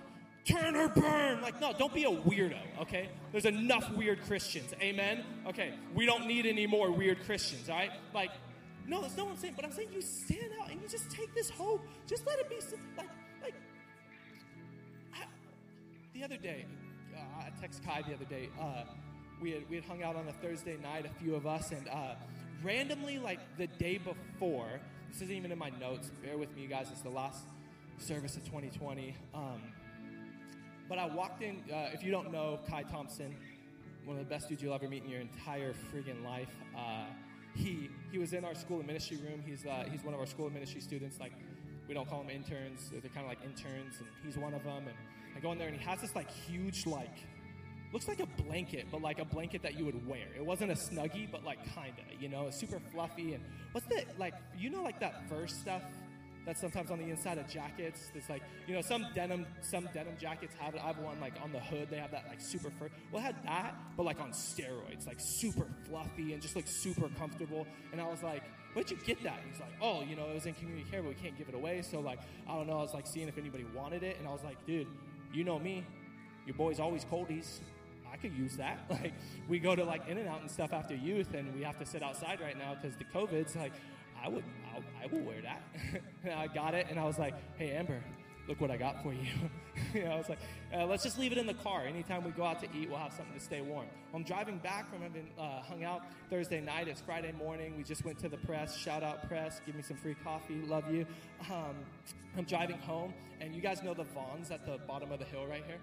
turn 0.51 0.77
or 0.77 0.89
burn. 0.89 1.41
Like, 1.41 1.61
no, 1.61 1.73
don't 1.77 1.95
be 1.95 2.05
a 2.05 2.11
weirdo, 2.11 2.59
okay? 2.83 3.09
There's 3.33 3.45
enough 3.45 3.91
weird 3.93 4.23
Christians. 4.23 4.73
Amen? 4.81 5.25
Okay, 5.47 5.75
we 5.95 6.07
don't 6.07 6.27
need 6.27 6.47
any 6.47 6.67
more 6.67 6.91
weird 6.91 7.25
Christians, 7.25 7.69
all 7.69 7.77
right? 7.77 7.91
Like, 8.15 8.31
no, 8.87 9.03
that's 9.03 9.17
not 9.17 9.27
what 9.27 9.33
I'm 9.33 9.39
saying, 9.39 9.55
but 9.57 9.65
I'm 9.65 9.73
saying 9.73 9.89
you 9.93 10.03
stand 10.03 10.53
out 10.61 10.71
and 10.71 10.81
you 10.83 10.89
just 10.89 11.11
take 11.11 11.35
this 11.35 11.51
hope. 11.51 11.87
Just 12.07 12.27
let 12.27 12.39
it 12.39 12.49
be, 12.49 12.57
like, 12.97 13.09
like, 13.43 13.55
I, 15.15 15.25
the 16.13 16.25
other 16.25 16.37
day, 16.37 16.67
uh, 17.15 17.45
I 17.47 17.65
texted 17.65 17.85
Kai 17.85 18.03
the 18.03 18.15
other 18.15 18.25
day, 18.25 18.49
uh, 18.61 18.85
we 19.41 19.53
had, 19.53 19.63
we 19.71 19.77
had 19.77 19.85
hung 19.85 20.03
out 20.03 20.17
on 20.17 20.29
a 20.29 20.33
Thursday 20.33 20.77
night, 20.83 21.07
a 21.07 21.23
few 21.23 21.35
of 21.35 21.47
us, 21.47 21.71
and 21.71 21.89
uh, 21.89 22.15
randomly, 22.63 23.19
like 23.19 23.41
the 23.57 23.67
day 23.67 23.99
before, 23.99 24.81
this 25.11 25.23
isn't 25.23 25.35
even 25.35 25.51
in 25.51 25.59
my 25.59 25.71
notes, 25.81 26.11
bear 26.23 26.37
with 26.37 26.55
me, 26.55 26.63
you 26.63 26.69
guys, 26.69 26.89
it's 26.91 27.01
the 27.01 27.09
last 27.09 27.43
service 27.99 28.37
of 28.37 28.45
2020. 28.45 29.15
Um, 29.35 29.61
but 30.91 30.99
I 30.99 31.07
walked 31.07 31.41
in, 31.41 31.63
uh, 31.73 31.91
if 31.95 32.03
you 32.03 32.11
don't 32.11 32.33
know 32.33 32.59
Kai 32.69 32.83
Thompson, 32.83 33.37
one 34.05 34.19
of 34.19 34.25
the 34.25 34.29
best 34.29 34.49
dudes 34.49 34.61
you'll 34.61 34.75
ever 34.75 34.89
meet 34.89 35.05
in 35.05 35.09
your 35.09 35.21
entire 35.21 35.73
friggin' 35.73 36.25
life. 36.25 36.51
Uh, 36.77 37.05
he, 37.55 37.89
he 38.11 38.19
was 38.19 38.33
in 38.33 38.45
our 38.45 38.57
school 38.57 38.81
of 38.81 38.87
ministry 38.87 39.19
room. 39.19 39.41
He's, 39.47 39.65
uh, 39.65 39.85
he's 39.89 40.03
one 40.03 40.15
of 40.15 40.21
our 40.21 40.27
school 40.27 40.49
of 40.49 40.53
ministry 40.53 40.81
students. 40.81 41.21
Like, 41.21 41.33
we 41.87 41.95
don't 41.95 42.09
call 42.09 42.19
them 42.23 42.31
interns. 42.31 42.91
They're 42.91 43.01
kind 43.03 43.25
of 43.25 43.29
like 43.29 43.39
interns, 43.45 44.01
and 44.01 44.09
he's 44.25 44.37
one 44.37 44.53
of 44.53 44.65
them. 44.65 44.83
And 44.89 44.97
I 45.37 45.39
go 45.39 45.53
in 45.53 45.59
there, 45.59 45.69
and 45.69 45.77
he 45.77 45.85
has 45.85 46.01
this 46.01 46.17
like 46.17 46.29
huge, 46.29 46.87
like, 46.87 47.19
looks 47.93 48.09
like 48.09 48.19
a 48.19 48.43
blanket, 48.43 48.87
but 48.91 49.01
like 49.01 49.21
a 49.21 49.25
blanket 49.25 49.63
that 49.63 49.79
you 49.79 49.85
would 49.85 50.09
wear. 50.09 50.27
It 50.37 50.45
wasn't 50.45 50.73
a 50.73 50.75
snuggie, 50.75 51.31
but 51.31 51.45
like 51.45 51.59
kinda, 51.73 52.03
you 52.19 52.29
know, 52.29 52.49
it's 52.49 52.59
super 52.59 52.81
fluffy. 52.93 53.35
And 53.35 53.45
what's 53.71 53.87
that? 53.89 54.19
Like, 54.19 54.35
you 54.59 54.71
know, 54.71 54.83
like 54.83 54.99
that 54.99 55.29
fur 55.29 55.47
stuff 55.47 55.83
that's 56.51 56.61
sometimes 56.61 56.91
on 56.91 56.99
the 56.99 57.09
inside 57.09 57.39
of 57.39 57.49
jackets. 57.49 58.11
There's 58.13 58.29
like, 58.29 58.43
you 58.67 58.75
know, 58.75 58.81
some 58.81 59.07
denim, 59.15 59.47
some 59.61 59.89
denim 59.95 60.15
jackets 60.19 60.53
have 60.59 60.75
it. 60.75 60.81
I 60.83 60.89
have 60.89 60.99
one 60.99 61.21
like 61.21 61.35
on 61.45 61.53
the 61.53 61.61
hood. 61.61 61.87
They 61.89 61.99
have 61.99 62.11
that 62.11 62.25
like 62.29 62.41
super 62.41 62.71
fur. 62.71 62.89
Well, 63.13 63.23
it 63.23 63.27
had 63.27 63.37
that, 63.45 63.77
but 63.97 64.05
like 64.05 64.21
on 64.21 64.33
steroids, 64.33 65.07
like 65.07 65.21
super 65.21 65.69
fluffy 65.89 66.33
and 66.33 66.43
just 66.43 66.57
like 66.57 66.67
super 66.67 67.09
comfortable. 67.11 67.69
And 67.93 68.01
I 68.01 68.09
was 68.09 68.25
like, 68.25 68.43
where'd 68.73 68.91
you 68.91 68.97
get 69.07 69.23
that? 69.23 69.39
And 69.45 69.53
he's 69.53 69.61
like, 69.61 69.71
oh, 69.81 70.03
you 70.03 70.17
know, 70.17 70.25
it 70.29 70.35
was 70.35 70.47
in 70.47 70.55
community 70.55 70.85
care, 70.91 71.03
but 71.03 71.11
we 71.11 71.15
can't 71.15 71.39
give 71.39 71.49
it 71.49 71.55
away. 71.55 71.83
So 71.83 72.01
like, 72.01 72.19
I 72.49 72.57
don't 72.57 72.67
know. 72.67 72.79
I 72.79 72.83
was 72.83 72.95
like 72.95 73.07
seeing 73.07 73.29
if 73.29 73.39
anybody 73.39 73.65
wanted 73.73 74.03
it, 74.03 74.19
and 74.19 74.27
I 74.27 74.33
was 74.33 74.43
like, 74.43 74.67
dude, 74.67 74.89
you 75.33 75.45
know 75.45 75.61
me, 75.61 75.87
your 76.47 76.57
boy's 76.57 76.81
always 76.81 77.05
coldies. 77.05 77.61
I 78.13 78.17
could 78.17 78.33
use 78.33 78.57
that. 78.57 78.79
Like, 78.91 79.13
we 79.49 79.61
go 79.61 79.77
to 79.77 79.85
like 79.85 80.09
In-N-Out 80.09 80.41
and 80.41 80.51
stuff 80.51 80.73
after 80.73 80.97
youth, 80.97 81.33
and 81.33 81.55
we 81.55 81.63
have 81.63 81.79
to 81.79 81.87
sit 81.87 82.03
outside 82.03 82.41
right 82.41 82.59
now 82.59 82.75
because 82.75 82.97
the 82.97 83.05
COVID's 83.05 83.55
like. 83.55 83.73
I 84.23 84.29
would, 84.29 84.45
I'll, 84.75 84.83
I 85.03 85.07
will 85.07 85.23
wear 85.23 85.41
that. 85.43 85.63
and 86.25 86.35
I 86.35 86.47
got 86.47 86.75
it, 86.75 86.87
and 86.91 86.99
I 86.99 87.05
was 87.05 87.19
like, 87.19 87.35
hey, 87.57 87.73
Amber, 87.73 88.03
look 88.49 88.61
what 88.61 88.71
I 88.71 88.77
got 88.77 89.03
for 89.03 89.13
you. 89.13 89.27
you 89.95 90.05
know, 90.05 90.11
I 90.11 90.17
was 90.17 90.29
like, 90.29 90.39
uh, 90.75 90.85
let's 90.87 91.03
just 91.03 91.19
leave 91.19 91.33
it 91.33 91.39
in 91.39 91.47
the 91.47 91.55
car. 91.55 91.85
Anytime 91.87 92.25
we 92.25 92.31
go 92.33 92.45
out 92.45 92.61
to 92.61 92.69
eat, 92.77 92.89
we'll 92.91 92.99
have 92.99 93.13
something 93.13 93.35
to 93.35 93.41
stay 93.41 93.61
warm. 93.61 93.87
I'm 94.15 94.25
driving 94.25 94.59
back 94.59 94.91
from 94.91 95.03
having 95.03 95.29
uh, 95.39 95.63
hung 95.63 95.85
out 95.85 96.03
Thursday 96.29 96.61
night. 96.61 96.89
It's 96.89 97.01
Friday 97.01 97.33
morning. 97.33 97.77
We 97.77 97.85
just 97.85 98.05
went 98.05 98.19
to 98.21 98.29
the 98.29 98.37
press. 98.39 98.77
Shout 98.77 99.03
out 99.03 99.29
press. 99.29 99.61
Give 99.65 99.75
me 99.75 99.83
some 99.83 99.97
free 99.97 100.17
coffee. 100.23 100.63
Love 100.67 100.93
you. 100.93 101.07
Um, 101.51 101.77
I'm 102.37 102.45
driving 102.45 102.79
home, 102.79 103.15
and 103.41 103.55
you 103.55 103.61
guys 103.61 103.83
know 103.83 103.95
the 103.95 104.05
Vons 104.05 104.51
at 104.51 104.67
the 104.67 104.79
bottom 104.87 105.13
of 105.13 105.19
the 105.19 105.25
hill 105.25 105.47
right 105.47 105.65
here. 105.67 105.79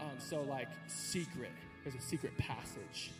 Um, 0.00 0.18
so 0.18 0.42
like 0.42 0.68
secret. 0.86 1.50
There's 1.84 1.96
a 1.96 2.00
secret 2.00 2.36
passage. 2.38 3.10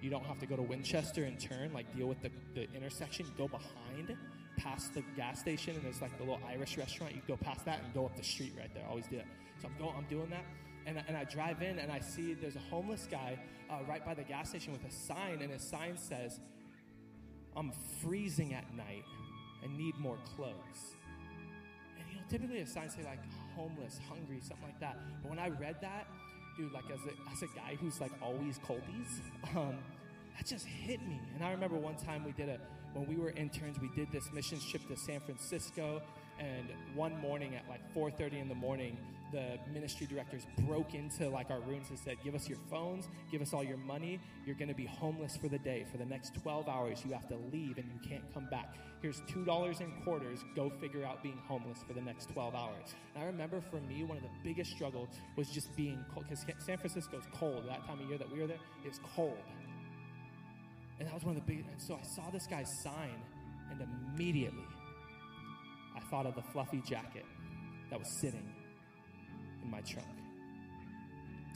You 0.00 0.10
don't 0.10 0.24
have 0.24 0.38
to 0.40 0.46
go 0.46 0.56
to 0.56 0.62
Winchester 0.62 1.24
and 1.24 1.38
turn, 1.40 1.72
like 1.72 1.92
deal 1.96 2.06
with 2.06 2.20
the, 2.22 2.30
the 2.54 2.68
intersection. 2.74 3.26
Go 3.36 3.48
behind, 3.48 4.16
past 4.56 4.94
the 4.94 5.02
gas 5.16 5.40
station, 5.40 5.74
and 5.74 5.84
there's 5.84 6.00
like 6.00 6.16
the 6.18 6.24
little 6.24 6.40
Irish 6.48 6.76
restaurant. 6.78 7.14
You 7.14 7.22
go 7.26 7.36
past 7.36 7.64
that 7.64 7.80
and 7.84 7.92
go 7.94 8.06
up 8.06 8.16
the 8.16 8.22
street 8.22 8.52
right 8.56 8.72
there. 8.74 8.84
Always 8.88 9.06
do 9.08 9.16
that. 9.16 9.26
So 9.60 9.68
I'm 9.68 9.76
going, 9.84 9.96
I'm 9.96 10.04
doing 10.08 10.30
that, 10.30 10.44
and, 10.86 10.98
I- 10.98 11.04
and 11.08 11.16
I 11.16 11.24
drive 11.24 11.62
in 11.62 11.80
and 11.80 11.90
I 11.90 11.98
see 11.98 12.34
there's 12.34 12.54
a 12.54 12.60
homeless 12.70 13.08
guy 13.10 13.38
uh, 13.68 13.78
right 13.88 14.04
by 14.04 14.14
the 14.14 14.22
gas 14.22 14.50
station 14.50 14.72
with 14.72 14.84
a 14.84 14.90
sign, 14.94 15.42
and 15.42 15.50
his 15.50 15.62
sign 15.62 15.96
says, 15.98 16.38
"I'm 17.56 17.72
freezing 18.00 18.54
at 18.54 18.72
night 18.76 19.04
and 19.64 19.76
need 19.76 19.96
more 19.98 20.18
clothes." 20.36 20.94
And 21.98 22.06
you 22.08 22.14
know, 22.20 22.22
typically 22.30 22.60
a 22.60 22.66
sign 22.66 22.88
say 22.88 23.02
like 23.02 23.18
homeless, 23.56 23.98
hungry, 24.08 24.38
something 24.40 24.64
like 24.66 24.78
that. 24.80 24.96
But 25.22 25.30
when 25.30 25.38
I 25.40 25.48
read 25.48 25.76
that, 25.80 26.06
dude, 26.58 26.72
like 26.72 26.84
as 26.92 27.00
a, 27.06 27.32
as 27.32 27.42
a 27.42 27.46
guy 27.56 27.78
who's 27.80 28.00
like 28.00 28.12
always 28.20 28.58
coldies, 28.58 29.20
um, 29.56 29.76
that 30.36 30.46
just 30.46 30.66
hit 30.66 31.00
me. 31.06 31.20
And 31.34 31.44
I 31.44 31.52
remember 31.52 31.76
one 31.76 31.96
time 31.96 32.24
we 32.24 32.32
did 32.32 32.48
a 32.48 32.58
when 32.94 33.06
we 33.06 33.16
were 33.16 33.30
interns, 33.30 33.78
we 33.80 33.88
did 33.94 34.10
this 34.10 34.32
missions 34.32 34.64
trip 34.68 34.86
to 34.88 34.96
San 34.96 35.20
Francisco. 35.20 36.02
And 36.38 36.68
one 36.94 37.18
morning 37.20 37.54
at 37.56 37.68
like 37.68 37.80
4:30 37.94 38.40
in 38.40 38.48
the 38.48 38.54
morning, 38.54 38.96
the 39.32 39.58
ministry 39.72 40.06
directors 40.06 40.46
broke 40.66 40.94
into 40.94 41.28
like 41.28 41.50
our 41.50 41.60
rooms 41.60 41.90
and 41.90 41.98
said, 41.98 42.16
"Give 42.22 42.34
us 42.34 42.48
your 42.48 42.58
phones, 42.70 43.08
give 43.30 43.42
us 43.42 43.52
all 43.52 43.62
your 43.62 43.76
money. 43.76 44.20
You're 44.46 44.56
going 44.56 44.68
to 44.68 44.74
be 44.74 44.86
homeless 44.86 45.36
for 45.36 45.48
the 45.48 45.58
day. 45.58 45.84
For 45.90 45.98
the 45.98 46.04
next 46.04 46.34
12 46.34 46.68
hours, 46.68 47.04
you 47.04 47.12
have 47.12 47.28
to 47.28 47.36
leave 47.52 47.78
and 47.78 47.90
you 47.92 48.08
can't 48.08 48.22
come 48.32 48.48
back. 48.50 48.74
Here's 49.02 49.20
two 49.28 49.44
dollars 49.44 49.80
in 49.80 49.92
quarters. 50.02 50.44
Go 50.54 50.70
figure 50.70 51.04
out 51.04 51.22
being 51.22 51.38
homeless 51.46 51.78
for 51.86 51.92
the 51.92 52.00
next 52.00 52.30
12 52.30 52.54
hours." 52.54 52.94
And 53.14 53.22
I 53.22 53.26
remember 53.26 53.60
for 53.60 53.80
me, 53.80 54.04
one 54.04 54.16
of 54.16 54.22
the 54.22 54.30
biggest 54.42 54.72
struggles 54.72 55.08
was 55.36 55.50
just 55.50 55.74
being 55.76 56.04
cold 56.12 56.26
because 56.28 56.44
San 56.64 56.78
Francisco's 56.78 57.24
cold. 57.32 57.66
That 57.68 57.84
time 57.86 58.00
of 58.00 58.08
year 58.08 58.18
that 58.18 58.30
we 58.30 58.40
were 58.40 58.46
there, 58.46 58.60
it's 58.84 59.00
cold. 59.14 59.38
And 60.98 61.06
that 61.06 61.14
was 61.14 61.24
one 61.24 61.36
of 61.36 61.46
the 61.46 61.52
big. 61.52 61.64
And 61.70 61.80
so 61.80 61.94
I 61.94 62.02
saw 62.02 62.28
this 62.30 62.46
guy's 62.46 62.82
sign, 62.82 63.22
and 63.70 63.80
immediately 63.80 64.66
I 65.96 66.00
thought 66.10 66.26
of 66.26 66.34
the 66.34 66.42
fluffy 66.42 66.80
jacket 66.80 67.24
that 67.90 67.98
was 67.98 68.08
sitting 68.20 68.54
in 69.68 69.70
my 69.70 69.80
trunk. 69.82 70.08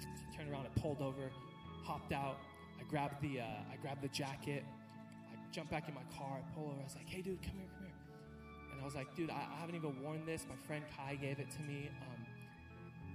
So 0.01 0.09
I 0.09 0.37
turned 0.37 0.53
around 0.53 0.67
and 0.67 0.75
pulled 0.77 1.01
over, 1.01 1.33
hopped 1.85 2.13
out. 2.13 2.37
I 2.79 2.85
grabbed 2.85 3.23
the 3.23 3.41
uh, 3.41 3.73
I 3.73 3.77
grabbed 3.81 4.03
the 4.03 4.09
jacket. 4.09 4.65
I 5.33 5.37
jumped 5.53 5.71
back 5.71 5.89
in 5.89 5.95
my 5.95 6.05
car. 6.17 6.39
I 6.39 6.55
pull 6.55 6.69
over. 6.69 6.81
I 6.81 6.85
was 6.85 6.97
like, 6.97 7.09
"Hey, 7.09 7.23
dude, 7.23 7.41
come 7.43 7.57
here, 7.57 7.69
come 7.77 7.87
here." 7.87 7.97
And 8.73 8.81
I 8.81 8.85
was 8.85 8.95
like, 8.95 9.09
"Dude, 9.17 9.31
I, 9.31 9.41
I 9.41 9.61
haven't 9.61 9.77
even 9.77 10.03
worn 10.03 10.25
this. 10.27 10.47
My 10.49 10.57
friend 10.67 10.85
Kai 10.97 11.17
gave 11.17 11.39
it 11.39 11.51
to 11.51 11.63
me. 11.63 11.89
Um, 11.89 12.27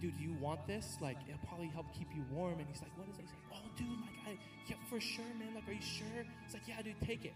dude, 0.01 0.17
do 0.17 0.23
you 0.23 0.35
want 0.41 0.65
this? 0.67 0.97
Like, 1.01 1.17
it'll 1.27 1.45
probably 1.47 1.67
help 1.67 1.93
keep 1.93 2.07
you 2.15 2.23
warm." 2.31 2.59
And 2.59 2.67
he's 2.67 2.81
like, 2.81 2.95
"What 2.97 3.07
is 3.09 3.19
it?" 3.19 3.25
He's 3.29 3.35
like, 3.37 3.61
"Oh, 3.61 3.69
dude, 3.77 4.01
like, 4.01 4.33
I 4.33 4.39
yeah, 4.67 4.75
for 4.89 4.99
sure, 4.99 5.29
man. 5.37 5.53
Like, 5.53 5.67
are 5.67 5.77
you 5.77 5.81
sure?" 5.81 6.25
It's 6.45 6.53
like, 6.53 6.67
"Yeah, 6.67 6.81
dude, 6.81 6.99
take 7.05 7.25
it." 7.25 7.33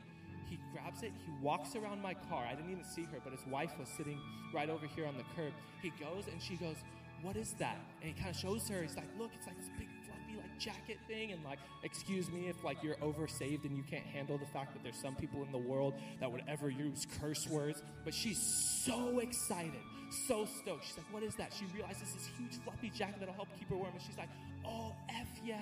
He 0.49 0.59
grabs 0.73 1.01
it. 1.01 1.13
He 1.25 1.31
walks 1.41 1.77
around 1.77 2.01
my 2.01 2.13
car. 2.13 2.43
I 2.43 2.55
didn't 2.55 2.71
even 2.71 2.83
see 2.83 3.03
her, 3.03 3.19
but 3.23 3.31
his 3.31 3.45
wife 3.47 3.71
was 3.79 3.87
sitting 3.87 4.19
right 4.53 4.69
over 4.69 4.85
here 4.85 5.07
on 5.07 5.15
the 5.15 5.23
curb. 5.33 5.53
He 5.81 5.91
goes 5.91 6.27
and 6.27 6.41
she 6.41 6.55
goes, 6.55 6.75
"What 7.21 7.35
is 7.35 7.53
that?" 7.59 7.77
And 8.01 8.13
he 8.13 8.19
kind 8.19 8.29
of 8.29 8.39
shows 8.39 8.67
her. 8.69 8.81
He's 8.81 8.95
like, 8.95 9.09
"Look, 9.17 9.31
it's 9.35 9.47
like 9.47 9.57
this 9.57 9.69
big 9.77 9.87
fluffy 10.05 10.37
like 10.37 10.57
jacket 10.59 10.97
thing." 11.07 11.31
And 11.31 11.43
like, 11.43 11.59
excuse 11.83 12.29
me 12.29 12.47
if 12.47 12.63
like 12.63 12.81
you're 12.83 12.95
oversaved 12.95 13.65
and 13.65 13.75
you 13.75 13.83
can't 13.83 14.05
handle 14.05 14.37
the 14.37 14.45
fact 14.45 14.73
that 14.73 14.83
there's 14.83 14.95
some 14.95 15.15
people 15.15 15.43
in 15.43 15.51
the 15.51 15.57
world 15.57 15.93
that 16.19 16.31
would 16.31 16.43
ever 16.47 16.69
use 16.69 17.07
curse 17.19 17.47
words. 17.47 17.83
But 18.03 18.13
she's 18.13 18.39
so 18.39 19.19
excited, 19.19 19.81
so 20.27 20.45
stoked. 20.45 20.85
She's 20.85 20.97
like, 20.97 21.11
"What 21.13 21.23
is 21.23 21.35
that?" 21.35 21.53
She 21.53 21.65
realizes 21.73 22.13
this 22.13 22.29
huge 22.37 22.61
fluffy 22.63 22.89
jacket 22.89 23.19
that'll 23.19 23.35
help 23.35 23.49
keep 23.57 23.69
her 23.69 23.75
warm. 23.75 23.93
And 23.93 24.01
she's 24.01 24.17
like, 24.17 24.29
"Oh, 24.65 24.95
f 25.09 25.27
yeah." 25.43 25.59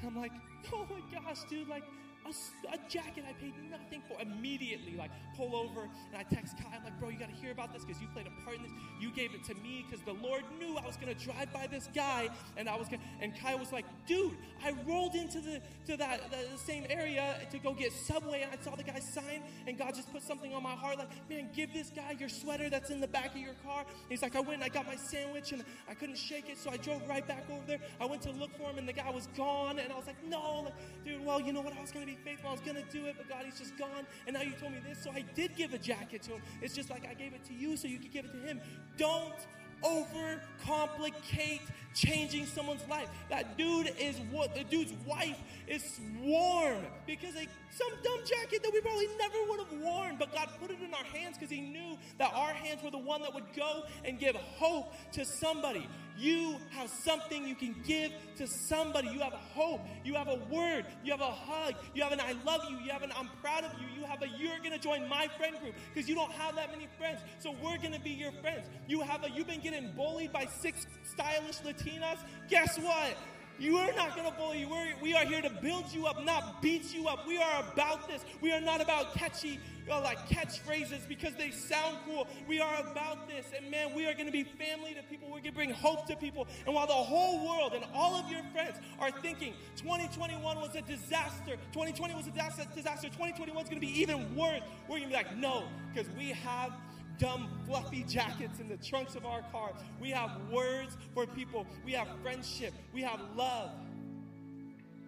And 0.00 0.10
I'm 0.10 0.16
like, 0.16 0.32
oh 0.72 0.86
my 0.90 1.00
gosh, 1.20 1.44
dude, 1.48 1.68
like 1.68 1.84
a, 2.28 2.74
a 2.74 2.78
jacket 2.88 3.24
I 3.28 3.32
paid 3.32 3.54
nothing 3.70 4.02
for. 4.08 4.20
Immediately, 4.20 4.94
like, 4.96 5.10
pull 5.36 5.56
over 5.56 5.82
and 5.82 6.16
I 6.16 6.22
text 6.22 6.56
Kai. 6.58 6.76
I'm 6.76 6.84
like, 6.84 6.98
bro, 7.00 7.08
you 7.08 7.18
got 7.18 7.28
to 7.28 7.34
hear 7.34 7.52
about 7.52 7.72
this 7.72 7.84
because 7.84 8.00
you 8.00 8.08
played 8.08 8.26
a 8.26 8.44
part 8.44 8.56
in 8.56 8.62
this. 8.62 8.72
You 9.00 9.10
gave 9.10 9.34
it 9.34 9.44
to 9.44 9.54
me 9.54 9.84
because 9.88 10.04
the 10.04 10.14
Lord 10.14 10.42
knew 10.58 10.76
I 10.76 10.86
was 10.86 10.96
going 10.96 11.14
to 11.14 11.24
drive 11.24 11.52
by 11.52 11.66
this 11.66 11.88
guy 11.94 12.28
and 12.56 12.68
I 12.68 12.76
was 12.76 12.88
to. 12.88 12.98
And 13.20 13.36
Kai 13.36 13.54
was 13.54 13.72
like, 13.72 13.84
dude, 14.06 14.36
I 14.64 14.74
rolled 14.86 15.14
into 15.14 15.40
the 15.40 15.60
to 15.86 15.96
that 15.96 16.30
the, 16.30 16.52
the 16.52 16.58
same 16.58 16.84
area 16.90 17.36
to 17.50 17.58
go 17.58 17.72
get 17.72 17.92
Subway 17.92 18.42
and 18.42 18.50
I 18.52 18.62
saw 18.62 18.74
the 18.74 18.82
guy's 18.82 19.08
sign 19.08 19.42
and 19.66 19.78
God 19.78 19.94
just 19.94 20.12
put 20.12 20.22
something 20.22 20.52
on 20.54 20.62
my 20.62 20.74
heart 20.74 20.98
like, 20.98 21.08
man, 21.28 21.48
give 21.54 21.72
this 21.72 21.90
guy 21.90 22.16
your 22.18 22.28
sweater 22.28 22.68
that's 22.68 22.90
in 22.90 23.00
the 23.00 23.08
back 23.08 23.34
of 23.34 23.40
your 23.40 23.54
car. 23.64 23.80
And 23.80 24.10
he's 24.10 24.22
like, 24.22 24.36
I 24.36 24.40
went 24.40 24.54
and 24.54 24.64
I 24.64 24.68
got 24.68 24.86
my 24.86 24.96
sandwich 24.96 25.52
and 25.52 25.64
I 25.88 25.94
couldn't 25.94 26.18
shake 26.18 26.48
it, 26.48 26.58
so 26.58 26.70
I 26.70 26.76
drove 26.76 27.06
right 27.08 27.26
back 27.26 27.44
over 27.50 27.62
there. 27.66 27.78
I 28.00 28.06
went 28.06 28.22
to 28.22 28.32
look 28.32 28.56
for 28.56 28.64
him 28.70 28.78
and 28.78 28.88
the 28.88 28.92
guy 28.92 29.10
was 29.10 29.28
gone. 29.36 29.78
And 29.78 29.92
I 29.92 29.96
was 29.96 30.06
like, 30.06 30.22
no, 30.24 30.62
like, 30.64 30.74
dude, 31.04 31.24
well, 31.24 31.40
you 31.40 31.52
know 31.52 31.60
what? 31.60 31.76
I 31.76 31.80
was 31.80 31.90
going 31.90 32.06
to 32.06 32.12
be 32.12 32.17
faithful. 32.24 32.50
I 32.50 32.52
was 32.52 32.60
going 32.60 32.76
to 32.76 32.90
do 32.90 33.06
it, 33.06 33.14
but 33.16 33.28
God, 33.28 33.44
he's 33.44 33.58
just 33.58 33.76
gone. 33.78 34.06
And 34.26 34.34
now 34.34 34.42
you 34.42 34.52
told 34.52 34.72
me 34.72 34.78
this, 34.86 35.02
so 35.02 35.10
I 35.10 35.24
did 35.34 35.56
give 35.56 35.74
a 35.74 35.78
jacket 35.78 36.22
to 36.22 36.32
him. 36.32 36.42
It's 36.62 36.74
just 36.74 36.90
like 36.90 37.06
I 37.08 37.14
gave 37.14 37.32
it 37.32 37.44
to 37.46 37.54
you 37.54 37.76
so 37.76 37.88
you 37.88 37.98
could 37.98 38.12
give 38.12 38.24
it 38.24 38.32
to 38.32 38.38
him. 38.38 38.60
Don't 38.96 39.34
overcomplicate 39.82 41.60
changing 41.94 42.46
someone's 42.46 42.86
life. 42.88 43.08
That 43.30 43.56
dude 43.56 43.92
is 43.98 44.16
what 44.30 44.54
the 44.54 44.64
dude's 44.64 44.92
wife 45.06 45.38
is 45.66 46.00
warm 46.22 46.78
because 47.06 47.34
a 47.36 47.46
some 47.70 47.90
dumb 48.02 48.20
jacket 48.24 48.62
that 48.62 48.72
we 48.72 48.80
probably 48.80 49.08
never 49.18 49.38
would 49.48 49.60
have 49.60 49.80
worn, 49.80 50.16
but 50.18 50.32
God 50.32 50.48
put 50.60 50.70
it 50.70 50.78
in 50.80 50.92
our 50.94 51.04
hands 51.04 51.36
because 51.36 51.50
He 51.50 51.60
knew 51.60 51.98
that 52.18 52.32
our 52.34 52.52
hands 52.52 52.82
were 52.82 52.90
the 52.90 52.98
one 52.98 53.22
that 53.22 53.34
would 53.34 53.52
go 53.54 53.84
and 54.04 54.18
give 54.18 54.34
hope 54.36 54.92
to 55.12 55.24
somebody. 55.24 55.88
You 56.18 56.56
have 56.70 56.88
something 56.88 57.46
you 57.46 57.54
can 57.54 57.76
give 57.86 58.10
to 58.36 58.46
somebody. 58.46 59.08
You 59.08 59.20
have 59.20 59.32
hope. 59.32 59.80
You 60.04 60.14
have 60.14 60.26
a 60.26 60.40
word. 60.50 60.84
You 61.04 61.12
have 61.12 61.20
a 61.20 61.30
hug. 61.30 61.74
You 61.94 62.02
have 62.02 62.10
an 62.12 62.20
I 62.20 62.34
love 62.44 62.62
you. 62.68 62.76
You 62.78 62.90
have 62.90 63.02
an 63.02 63.12
I'm 63.16 63.28
proud 63.40 63.62
of 63.62 63.72
you. 63.80 63.86
You 64.00 64.04
have 64.06 64.20
a 64.22 64.28
you're 64.36 64.58
gonna 64.62 64.78
join 64.78 65.08
my 65.08 65.28
friend 65.38 65.56
group 65.60 65.74
because 65.94 66.08
you 66.08 66.16
don't 66.16 66.32
have 66.32 66.56
that 66.56 66.72
many 66.72 66.88
friends. 66.98 67.20
So 67.38 67.54
we're 67.62 67.78
gonna 67.78 68.00
be 68.00 68.10
your 68.10 68.32
friends. 68.32 68.66
You 68.88 69.00
have 69.02 69.24
a 69.24 69.30
you've 69.30 69.46
been 69.46 69.60
getting 69.60 69.92
bullied 69.92 70.32
by 70.32 70.46
six 70.46 70.86
stylish 71.04 71.58
Latinas. 71.58 72.18
Guess 72.48 72.78
what? 72.78 73.16
You 73.58 73.76
are 73.78 73.92
not 73.94 74.14
going 74.14 74.30
to 74.30 74.36
bully 74.36 74.60
you. 74.60 74.68
We're, 74.68 74.94
we 75.02 75.14
are 75.14 75.24
here 75.24 75.42
to 75.42 75.50
build 75.50 75.92
you 75.92 76.06
up, 76.06 76.24
not 76.24 76.62
beat 76.62 76.94
you 76.94 77.08
up. 77.08 77.26
We 77.26 77.38
are 77.38 77.64
about 77.72 78.06
this. 78.06 78.24
We 78.40 78.52
are 78.52 78.60
not 78.60 78.80
about 78.80 79.14
catchy, 79.14 79.58
uh, 79.90 80.00
like 80.00 80.28
catchphrases 80.28 81.08
because 81.08 81.34
they 81.34 81.50
sound 81.50 81.98
cool. 82.06 82.28
We 82.46 82.60
are 82.60 82.80
about 82.80 83.28
this. 83.28 83.46
And 83.56 83.68
man, 83.68 83.94
we 83.94 84.06
are 84.06 84.14
going 84.14 84.26
to 84.26 84.32
be 84.32 84.44
family 84.44 84.94
to 84.94 85.02
people. 85.02 85.26
We're 85.26 85.40
going 85.40 85.44
to 85.44 85.52
bring 85.52 85.70
hope 85.70 86.06
to 86.06 86.14
people. 86.14 86.46
And 86.66 86.74
while 86.74 86.86
the 86.86 86.92
whole 86.92 87.48
world 87.48 87.72
and 87.74 87.84
all 87.92 88.14
of 88.14 88.30
your 88.30 88.42
friends 88.52 88.76
are 89.00 89.10
thinking 89.10 89.54
2021 89.76 90.40
was 90.60 90.76
a 90.76 90.82
disaster, 90.82 91.56
2020 91.72 92.14
was 92.14 92.28
a 92.28 92.30
disaster 92.30 93.08
2021 93.08 93.60
is 93.64 93.68
going 93.68 93.80
to 93.80 93.86
be 93.86 94.00
even 94.00 94.36
worse, 94.36 94.60
we're 94.88 94.98
going 94.98 95.02
to 95.02 95.08
be 95.08 95.14
like, 95.14 95.36
no, 95.36 95.64
because 95.92 96.08
we 96.16 96.28
have 96.28 96.72
dumb, 97.18 97.48
fluffy 97.66 98.04
jackets 98.04 98.60
in 98.60 98.68
the 98.68 98.76
trunks 98.76 99.14
of 99.14 99.26
our 99.26 99.42
car. 99.52 99.72
We 100.00 100.10
have 100.10 100.30
words 100.50 100.96
for 101.14 101.26
people. 101.26 101.66
We 101.84 101.92
have 101.92 102.08
friendship. 102.22 102.72
We 102.94 103.02
have 103.02 103.20
love. 103.36 103.70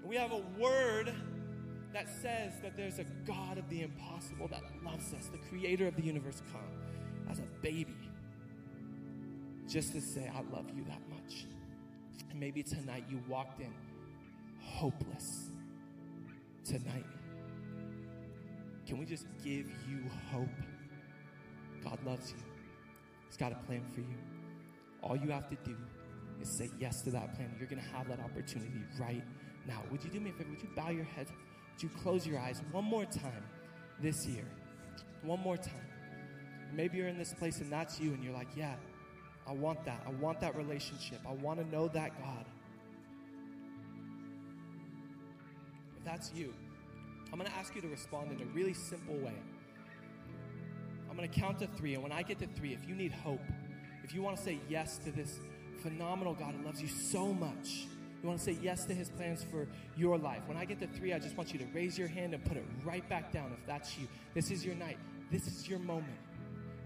We 0.04 0.16
have 0.16 0.32
a 0.32 0.42
word 0.58 1.12
that 1.92 2.08
says 2.22 2.52
that 2.62 2.76
there's 2.76 2.98
a 2.98 3.04
God 3.26 3.58
of 3.58 3.68
the 3.68 3.82
impossible 3.82 4.48
that 4.48 4.62
loves 4.84 5.12
us, 5.12 5.26
the 5.26 5.38
creator 5.38 5.86
of 5.86 5.96
the 5.96 6.02
universe 6.02 6.42
come 6.52 6.60
as 7.30 7.38
a 7.38 7.46
baby 7.62 7.96
just 9.68 9.92
to 9.92 10.00
say, 10.00 10.30
I 10.34 10.40
love 10.54 10.66
you 10.74 10.84
that 10.84 11.00
much. 11.08 11.46
And 12.30 12.40
maybe 12.40 12.62
tonight 12.62 13.04
you 13.08 13.20
walked 13.28 13.60
in 13.60 13.72
hopeless. 14.60 15.50
Tonight, 16.64 17.06
can 18.86 18.98
we 18.98 19.04
just 19.04 19.26
give 19.44 19.66
you 19.88 20.10
hope? 20.32 20.48
God 21.84 21.98
loves 22.04 22.30
you. 22.30 22.38
He's 23.26 23.36
got 23.36 23.52
a 23.52 23.56
plan 23.66 23.82
for 23.94 24.00
you. 24.00 24.16
All 25.02 25.16
you 25.16 25.30
have 25.30 25.48
to 25.48 25.56
do 25.64 25.76
is 26.40 26.48
say 26.48 26.70
yes 26.78 27.02
to 27.02 27.10
that 27.10 27.34
plan. 27.34 27.54
You're 27.58 27.68
going 27.68 27.82
to 27.82 27.88
have 27.96 28.08
that 28.08 28.20
opportunity 28.20 28.82
right 28.98 29.22
now. 29.66 29.82
Would 29.90 30.04
you 30.04 30.10
do 30.10 30.20
me 30.20 30.30
a 30.30 30.32
favor? 30.32 30.50
Would 30.50 30.62
you 30.62 30.68
bow 30.74 30.90
your 30.90 31.04
head? 31.04 31.26
Would 31.74 31.82
you 31.82 31.90
close 32.02 32.26
your 32.26 32.38
eyes 32.38 32.62
one 32.72 32.84
more 32.84 33.04
time 33.04 33.42
this 34.00 34.26
year? 34.26 34.44
One 35.22 35.40
more 35.40 35.56
time. 35.56 35.86
Maybe 36.72 36.98
you're 36.98 37.08
in 37.08 37.18
this 37.18 37.34
place 37.34 37.60
and 37.60 37.70
that's 37.70 38.00
you, 38.00 38.12
and 38.12 38.22
you're 38.22 38.32
like, 38.32 38.48
yeah, 38.56 38.74
I 39.46 39.52
want 39.52 39.84
that. 39.84 40.02
I 40.06 40.10
want 40.10 40.40
that 40.40 40.56
relationship. 40.56 41.20
I 41.28 41.32
want 41.32 41.58
to 41.60 41.68
know 41.68 41.88
that 41.88 42.18
God. 42.20 42.44
If 45.96 46.04
that's 46.04 46.32
you, 46.34 46.54
I'm 47.32 47.38
going 47.38 47.50
to 47.50 47.56
ask 47.56 47.74
you 47.74 47.82
to 47.82 47.88
respond 47.88 48.32
in 48.32 48.40
a 48.40 48.50
really 48.52 48.74
simple 48.74 49.16
way. 49.16 49.34
I'm 51.10 51.16
going 51.16 51.28
to 51.28 51.40
count 51.40 51.58
to 51.58 51.66
three. 51.66 51.94
And 51.94 52.02
when 52.02 52.12
I 52.12 52.22
get 52.22 52.38
to 52.38 52.46
three, 52.46 52.72
if 52.72 52.88
you 52.88 52.94
need 52.94 53.12
hope, 53.12 53.40
if 54.04 54.14
you 54.14 54.22
want 54.22 54.36
to 54.36 54.42
say 54.42 54.58
yes 54.68 54.98
to 54.98 55.10
this 55.10 55.40
phenomenal 55.82 56.34
God 56.34 56.54
who 56.54 56.64
loves 56.64 56.80
you 56.80 56.88
so 56.88 57.32
much, 57.32 57.86
you 58.22 58.28
want 58.28 58.38
to 58.38 58.44
say 58.44 58.56
yes 58.62 58.84
to 58.84 58.94
his 58.94 59.10
plans 59.10 59.44
for 59.50 59.66
your 59.96 60.18
life. 60.18 60.42
When 60.46 60.56
I 60.56 60.64
get 60.64 60.78
to 60.80 60.86
three, 60.86 61.12
I 61.12 61.18
just 61.18 61.36
want 61.36 61.52
you 61.52 61.58
to 61.58 61.66
raise 61.74 61.98
your 61.98 62.08
hand 62.08 62.34
and 62.34 62.44
put 62.44 62.56
it 62.56 62.64
right 62.84 63.06
back 63.08 63.32
down 63.32 63.52
if 63.58 63.66
that's 63.66 63.98
you. 63.98 64.06
This 64.34 64.50
is 64.50 64.64
your 64.64 64.74
night. 64.74 64.98
This 65.30 65.46
is 65.46 65.68
your 65.68 65.78
moment. 65.78 66.18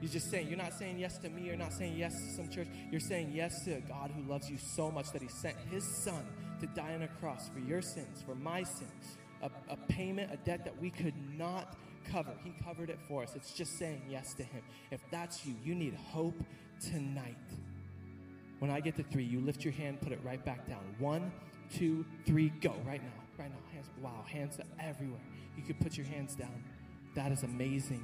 You're 0.00 0.12
just 0.12 0.30
saying, 0.30 0.48
you're 0.48 0.58
not 0.58 0.74
saying 0.74 0.98
yes 0.98 1.18
to 1.18 1.30
me, 1.30 1.42
you're 1.42 1.56
not 1.56 1.72
saying 1.72 1.96
yes 1.96 2.14
to 2.14 2.34
some 2.34 2.48
church. 2.48 2.68
You're 2.90 3.00
saying 3.00 3.32
yes 3.34 3.64
to 3.64 3.76
a 3.76 3.80
God 3.80 4.10
who 4.14 4.22
loves 4.30 4.50
you 4.50 4.58
so 4.58 4.90
much 4.90 5.10
that 5.12 5.22
he 5.22 5.28
sent 5.28 5.56
his 5.70 5.84
son 5.84 6.24
to 6.60 6.66
die 6.68 6.94
on 6.94 7.02
a 7.02 7.08
cross 7.08 7.48
for 7.48 7.60
your 7.60 7.82
sins, 7.82 8.22
for 8.24 8.34
my 8.34 8.62
sins. 8.62 9.18
A, 9.42 9.50
a 9.70 9.76
payment, 9.88 10.30
a 10.32 10.36
debt 10.38 10.64
that 10.64 10.78
we 10.80 10.90
could 10.90 11.14
not 11.36 11.76
cover. 12.10 12.32
He 12.42 12.54
covered 12.64 12.90
it 12.90 12.98
for 13.08 13.22
us. 13.22 13.34
It's 13.34 13.52
just 13.52 13.78
saying 13.78 14.02
yes 14.08 14.34
to 14.34 14.42
him. 14.42 14.62
If 14.90 15.00
that's 15.10 15.44
you, 15.46 15.54
you 15.64 15.74
need 15.74 15.94
hope 15.94 16.42
tonight. 16.80 17.36
When 18.58 18.70
I 18.70 18.80
get 18.80 18.96
to 18.96 19.02
three, 19.02 19.24
you 19.24 19.40
lift 19.40 19.64
your 19.64 19.72
hand, 19.72 20.00
put 20.00 20.12
it 20.12 20.20
right 20.24 20.42
back 20.44 20.66
down. 20.66 20.82
One, 20.98 21.32
two, 21.74 22.04
three, 22.26 22.50
go. 22.60 22.74
Right 22.86 23.02
now. 23.02 23.22
Right 23.38 23.50
now. 23.50 23.58
Hands. 23.72 23.86
Wow, 24.00 24.24
hands 24.26 24.58
everywhere. 24.80 25.20
You 25.56 25.62
could 25.62 25.80
put 25.80 25.96
your 25.96 26.06
hands 26.06 26.34
down. 26.34 26.64
That 27.14 27.32
is 27.32 27.42
amazing. 27.42 28.02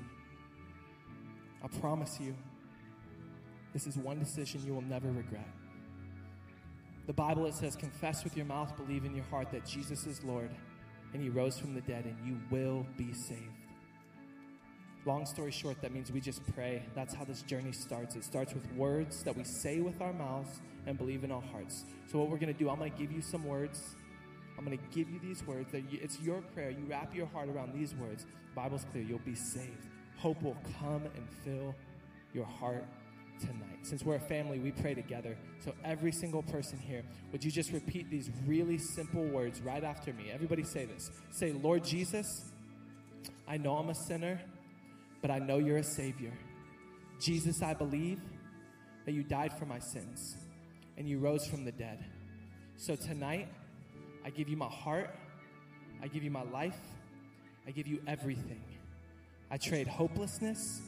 I 1.63 1.69
promise 1.79 2.19
you, 2.21 2.35
this 3.73 3.87
is 3.87 3.97
one 3.97 4.19
decision 4.19 4.63
you 4.67 4.75
will 4.75 4.83
never 4.83 5.09
regret. 5.11 5.49
The 7.07 7.13
Bible, 7.13 7.47
it 7.47 7.55
says, 7.55 7.77
confess 7.77 8.25
with 8.25 8.37
your 8.37 8.47
mouth, 8.47 8.77
believe 8.77 9.05
in 9.05 9.15
your 9.15 9.25
heart 9.27 9.51
that 9.53 9.67
Jesus 9.67 10.07
is 10.07 10.23
Lord, 10.23 10.51
and 11.13 11.23
he 11.23 11.29
rose 11.29 11.59
from 11.59 11.75
the 11.75 11.81
dead, 11.81 12.05
and 12.05 12.17
you 12.27 12.39
will 12.51 12.87
be 12.97 13.13
saved. 13.13 13.60
Long 15.07 15.25
story 15.25 15.51
short, 15.51 15.81
that 15.81 15.93
means 15.93 16.13
we 16.13 16.21
just 16.21 16.43
pray. 16.55 16.83
That's 16.95 17.15
how 17.15 17.25
this 17.25 17.41
journey 17.43 17.73
starts. 17.73 18.17
It 18.17 18.25
starts 18.25 18.53
with 18.53 18.71
words 18.75 19.23
that 19.23 19.35
we 19.35 19.45
say 19.45 19.81
with 19.81 19.99
our 20.03 20.13
mouths 20.13 20.61
and 20.87 20.99
believe 20.99 21.25
in 21.25 21.33
our 21.33 21.41
hearts. 21.41 21.87
So, 22.07 22.19
what 22.19 22.29
we're 22.29 22.37
going 22.37 22.53
to 22.53 22.59
do, 22.59 22.69
I'm 22.69 22.79
going 22.79 22.93
to 22.93 22.99
give 22.99 23.11
you 23.11 23.23
some 23.23 23.45
words. 23.45 23.81
I'm 24.59 24.65
going 24.67 24.77
to 24.77 24.85
give 24.95 25.09
you 25.09 25.19
these 25.19 25.43
words. 25.47 25.71
It's 25.73 26.21
your 26.21 26.43
prayer. 26.55 26.69
You 26.71 26.85
wrap 26.87 27.15
your 27.15 27.27
heart 27.27 27.49
around 27.49 27.73
these 27.73 27.95
words. 27.95 28.27
Bible's 28.55 28.85
clear. 28.93 29.03
You'll 29.03 29.21
be 29.21 29.35
saved. 29.35 29.87
Hope 30.19 30.43
will 30.43 30.59
come 30.79 31.05
and 31.17 31.27
fill 31.45 31.75
your 32.35 32.45
heart 32.45 32.85
tonight. 33.41 33.79
Since 33.81 34.05
we're 34.05 34.17
a 34.17 34.21
family, 34.21 34.59
we 34.59 34.71
pray 34.71 34.93
together. 34.93 35.35
So, 35.65 35.73
every 35.83 36.13
single 36.13 36.43
person 36.43 36.79
here, 36.79 37.05
would 37.33 37.43
you 37.43 37.51
just 37.51 37.73
repeat 37.73 38.11
these 38.11 38.31
really 38.47 38.77
simple 38.77 39.25
words 39.25 39.63
right 39.63 39.83
after 39.83 40.13
me? 40.13 40.31
Everybody 40.31 40.63
say 40.63 40.85
this. 40.85 41.11
Say, 41.31 41.53
Lord 41.53 41.85
Jesus, 41.85 42.51
I 43.49 43.57
know 43.57 43.77
I'm 43.77 43.89
a 43.89 43.95
sinner 43.95 44.39
but 45.21 45.31
I 45.31 45.39
know 45.39 45.59
you're 45.59 45.79
a 45.79 45.83
Savior. 45.83 46.33
Jesus, 47.21 47.63
I 47.63 47.75
believe 47.75 48.21
that 49.05 49.13
you 49.13 49.23
died 49.23 49.53
for 49.59 49.67
my 49.67 49.79
sins 49.79 50.37
and 50.97 51.09
you 51.09 51.19
rose 51.19 51.47
from 51.47 51.65
the 51.65 51.73
dead. 51.73 52.05
So 52.77 52.97
tonight, 52.97 53.49
I 54.25 54.31
give 54.31 54.49
you 54.49 54.57
my 54.57 54.69
heart, 54.69 55.15
I 56.03 56.09
give 56.09 56.23
you 56.23 56.31
my 56.31 56.45
life, 56.45 56.79
I 57.67 57.71
give 57.71 57.87
you 57.87 58.01
everything. 58.07 58.63
I 59.51 59.57
trade 59.57 59.87
hopelessness 59.87 60.81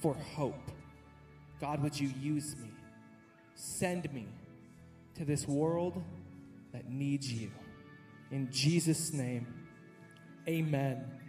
for 0.00 0.14
hope. 0.14 0.70
God, 1.60 1.82
would 1.82 1.98
you 1.98 2.10
use 2.20 2.56
me? 2.56 2.70
Send 3.54 4.12
me 4.12 4.26
to 5.14 5.24
this 5.24 5.46
world 5.46 6.02
that 6.72 6.88
needs 6.88 7.32
you. 7.32 7.50
In 8.30 8.50
Jesus' 8.50 9.12
name, 9.12 9.46
amen. 10.48 11.19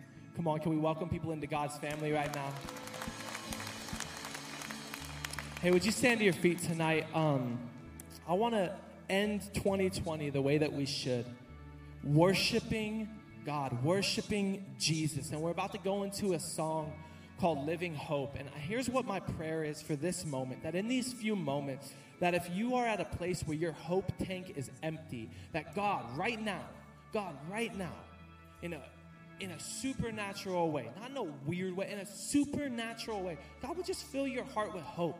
Come 0.42 0.48
on, 0.48 0.60
can 0.60 0.72
we 0.72 0.80
welcome 0.80 1.08
people 1.08 1.34
into 1.34 1.46
God's 1.46 1.78
family 1.78 2.12
right 2.12 2.34
now? 2.34 2.52
Hey, 5.62 5.70
would 5.70 5.86
you 5.86 5.92
stand 5.92 6.18
to 6.18 6.24
your 6.24 6.34
feet 6.34 6.58
tonight? 6.58 7.06
Um, 7.14 7.60
I 8.28 8.34
want 8.34 8.56
to 8.56 8.74
end 9.08 9.44
2020 9.54 10.32
the 10.32 10.42
way 10.42 10.58
that 10.58 10.74
we 10.74 10.88
should 10.88 11.28
worshiping 12.04 13.08
God, 13.46 13.84
worshiping 13.84 14.66
Jesus. 14.80 15.30
And 15.30 15.42
we're 15.42 15.52
about 15.52 15.74
to 15.74 15.78
go 15.78 16.02
into 16.02 16.34
a 16.34 16.40
song 16.40 16.92
called 17.40 17.68
Living 17.68 17.94
Hope. 17.94 18.36
And 18.36 18.50
here's 18.50 18.90
what 18.90 19.06
my 19.06 19.20
prayer 19.20 19.64
is 19.64 19.80
for 19.80 19.96
this 19.96 20.26
moment 20.26 20.64
that 20.64 20.74
in 20.74 20.88
these 20.88 21.14
few 21.14 21.36
moments, 21.36 21.94
that 22.20 22.34
if 22.34 22.50
you 22.52 22.74
are 22.78 22.88
at 22.88 23.00
a 23.00 23.06
place 23.06 23.44
where 23.44 23.58
your 23.58 23.74
hope 23.74 24.12
tank 24.26 24.54
is 24.56 24.72
empty, 24.82 25.30
that 25.52 25.76
God, 25.76 26.18
right 26.18 26.44
now, 26.44 26.64
God, 27.14 27.36
right 27.48 27.78
now, 27.78 27.94
in 28.64 28.74
a 28.74 28.82
in 29.42 29.52
a 29.52 29.60
supernatural 29.60 30.72
way, 30.72 30.90
not 31.00 31.12
in 31.12 31.18
a 31.18 31.24
weird 31.48 31.76
way, 31.76 31.92
in 31.92 32.00
a 32.00 32.06
supernatural 32.06 33.22
way. 33.22 33.38
God 33.62 33.76
would 33.76 33.86
just 33.86 34.06
fill 34.06 34.28
your 34.28 34.44
heart 34.44 34.74
with 34.74 34.84
hope. 34.84 35.20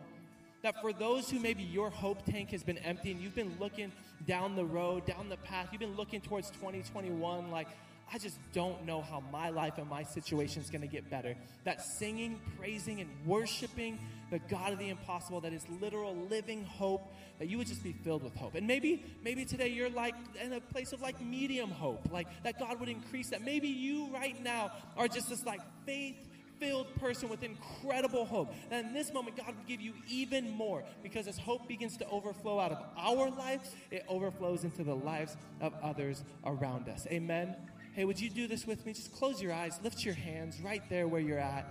That 0.62 0.80
for 0.80 0.92
those 0.92 1.28
who 1.28 1.40
maybe 1.40 1.64
your 1.64 1.90
hope 1.90 2.24
tank 2.24 2.50
has 2.50 2.62
been 2.62 2.78
empty 2.78 3.10
and 3.10 3.20
you've 3.20 3.34
been 3.34 3.56
looking 3.58 3.90
down 4.28 4.54
the 4.54 4.64
road, 4.64 5.04
down 5.06 5.28
the 5.28 5.36
path, 5.38 5.68
you've 5.72 5.80
been 5.80 5.96
looking 5.96 6.20
towards 6.20 6.50
2021, 6.50 7.50
like, 7.50 7.66
I 8.14 8.18
just 8.18 8.38
don't 8.52 8.84
know 8.84 9.00
how 9.00 9.22
my 9.32 9.48
life 9.48 9.78
and 9.78 9.88
my 9.88 10.02
situation 10.02 10.62
is 10.62 10.68
going 10.68 10.82
to 10.82 10.86
get 10.86 11.08
better. 11.08 11.34
That 11.64 11.80
singing, 11.80 12.40
praising, 12.58 13.00
and 13.00 13.08
worshiping 13.24 13.98
the 14.30 14.38
God 14.38 14.72
of 14.72 14.78
the 14.78 14.90
impossible, 14.90 15.40
that 15.40 15.52
is 15.52 15.64
literal 15.80 16.14
living 16.28 16.64
hope, 16.64 17.12
that 17.38 17.48
you 17.48 17.56
would 17.58 17.66
just 17.66 17.82
be 17.82 17.92
filled 17.92 18.22
with 18.22 18.34
hope. 18.34 18.54
And 18.54 18.66
maybe, 18.66 19.04
maybe 19.24 19.44
today 19.46 19.68
you're 19.68 19.90
like 19.90 20.14
in 20.42 20.52
a 20.52 20.60
place 20.60 20.92
of 20.92 21.00
like 21.00 21.20
medium 21.22 21.70
hope, 21.70 22.12
like 22.12 22.26
that 22.42 22.58
God 22.58 22.80
would 22.80 22.88
increase 22.88 23.30
that. 23.30 23.42
Maybe 23.42 23.68
you 23.68 24.08
right 24.12 24.40
now 24.42 24.72
are 24.96 25.08
just 25.08 25.30
this 25.30 25.44
like 25.46 25.60
faith 25.86 26.16
filled 26.58 26.94
person 26.96 27.28
with 27.28 27.42
incredible 27.42 28.24
hope. 28.24 28.54
And 28.70 28.86
in 28.86 28.94
this 28.94 29.12
moment, 29.12 29.36
God 29.36 29.48
would 29.48 29.66
give 29.66 29.80
you 29.80 29.94
even 30.08 30.50
more 30.50 30.84
because 31.02 31.26
as 31.26 31.36
hope 31.36 31.66
begins 31.66 31.96
to 31.96 32.08
overflow 32.08 32.60
out 32.60 32.72
of 32.72 32.78
our 32.96 33.30
lives, 33.30 33.74
it 33.90 34.04
overflows 34.06 34.62
into 34.62 34.84
the 34.84 34.94
lives 34.94 35.36
of 35.60 35.74
others 35.82 36.22
around 36.44 36.88
us. 36.88 37.06
Amen. 37.10 37.56
Hey, 37.94 38.06
would 38.06 38.18
you 38.18 38.30
do 38.30 38.48
this 38.48 38.66
with 38.66 38.86
me? 38.86 38.94
Just 38.94 39.12
close 39.12 39.42
your 39.42 39.52
eyes, 39.52 39.78
lift 39.84 40.02
your 40.02 40.14
hands 40.14 40.58
right 40.62 40.82
there 40.88 41.06
where 41.06 41.20
you're 41.20 41.38
at. 41.38 41.66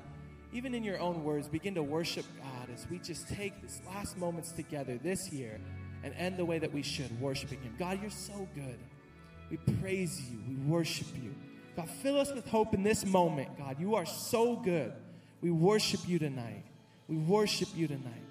Even 0.54 0.76
in 0.76 0.84
your 0.84 1.00
own 1.00 1.24
words, 1.24 1.48
begin 1.48 1.74
to 1.74 1.82
worship 1.82 2.26
God 2.38 2.70
as 2.72 2.86
we 2.92 3.00
just 3.00 3.28
take 3.28 3.60
these 3.60 3.82
last 3.88 4.18
moments 4.18 4.52
together 4.52 5.00
this 5.02 5.32
year 5.32 5.60
and 6.04 6.14
end 6.14 6.38
the 6.38 6.46
way 6.46 6.60
that 6.60 6.72
we 6.72 6.84
should, 6.84 7.20
worshiping 7.20 7.60
Him. 7.62 7.74
God, 7.80 8.00
you're 8.02 8.12
so 8.12 8.48
good. 8.54 8.78
We 9.50 9.58
praise 9.80 10.22
you, 10.30 10.40
we 10.48 10.56
worship 10.72 11.08
you. 11.16 11.34
God, 11.76 11.90
fill 11.90 12.20
us 12.20 12.32
with 12.32 12.48
hope 12.48 12.76
in 12.76 12.84
this 12.84 13.04
moment, 13.04 13.58
God. 13.58 13.80
You 13.80 13.96
are 13.96 14.06
so 14.06 14.58
good. 14.58 14.94
We 15.42 15.50
worship 15.50 16.02
you 16.08 16.20
tonight. 16.20 16.66
We 17.08 17.18
worship 17.18 17.70
you 17.76 17.88
tonight, 17.88 18.31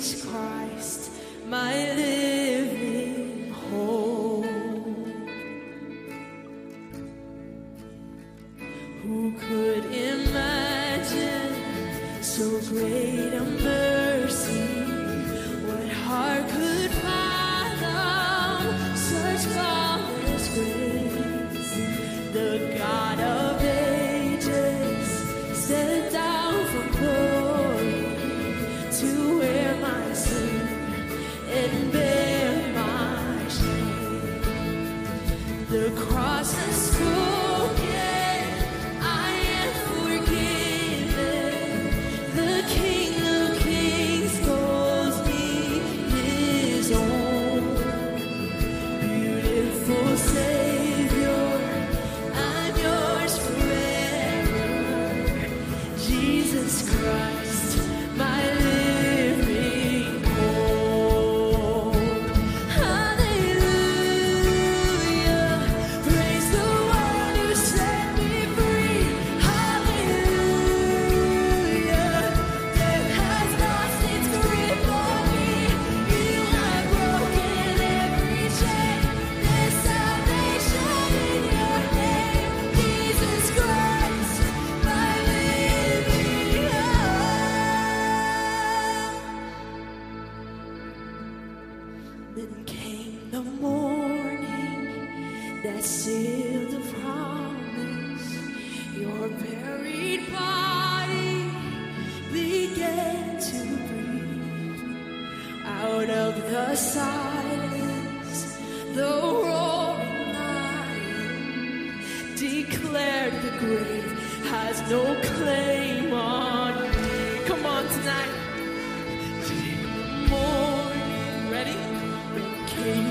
Christ, 0.00 1.10
my 1.46 1.74
living 1.74 2.19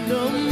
came 0.09 0.48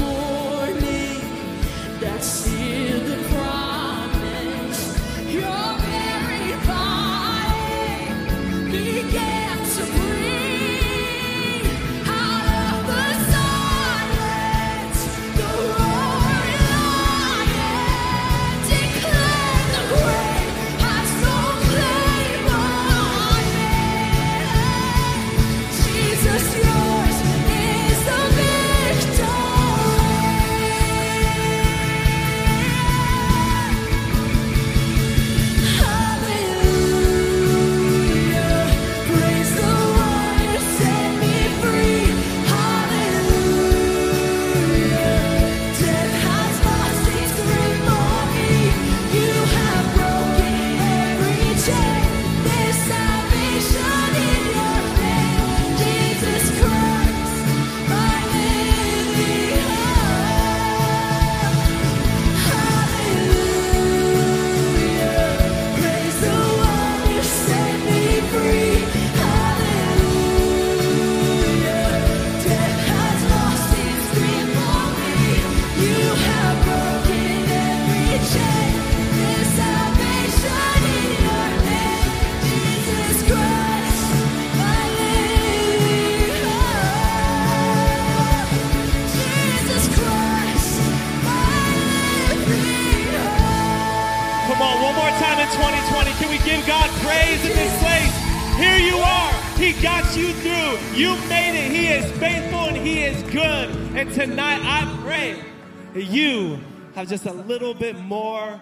have 106.98 107.08
just 107.08 107.28
a 107.28 107.34
little 107.34 107.76
bit 107.76 107.96
more 108.00 108.60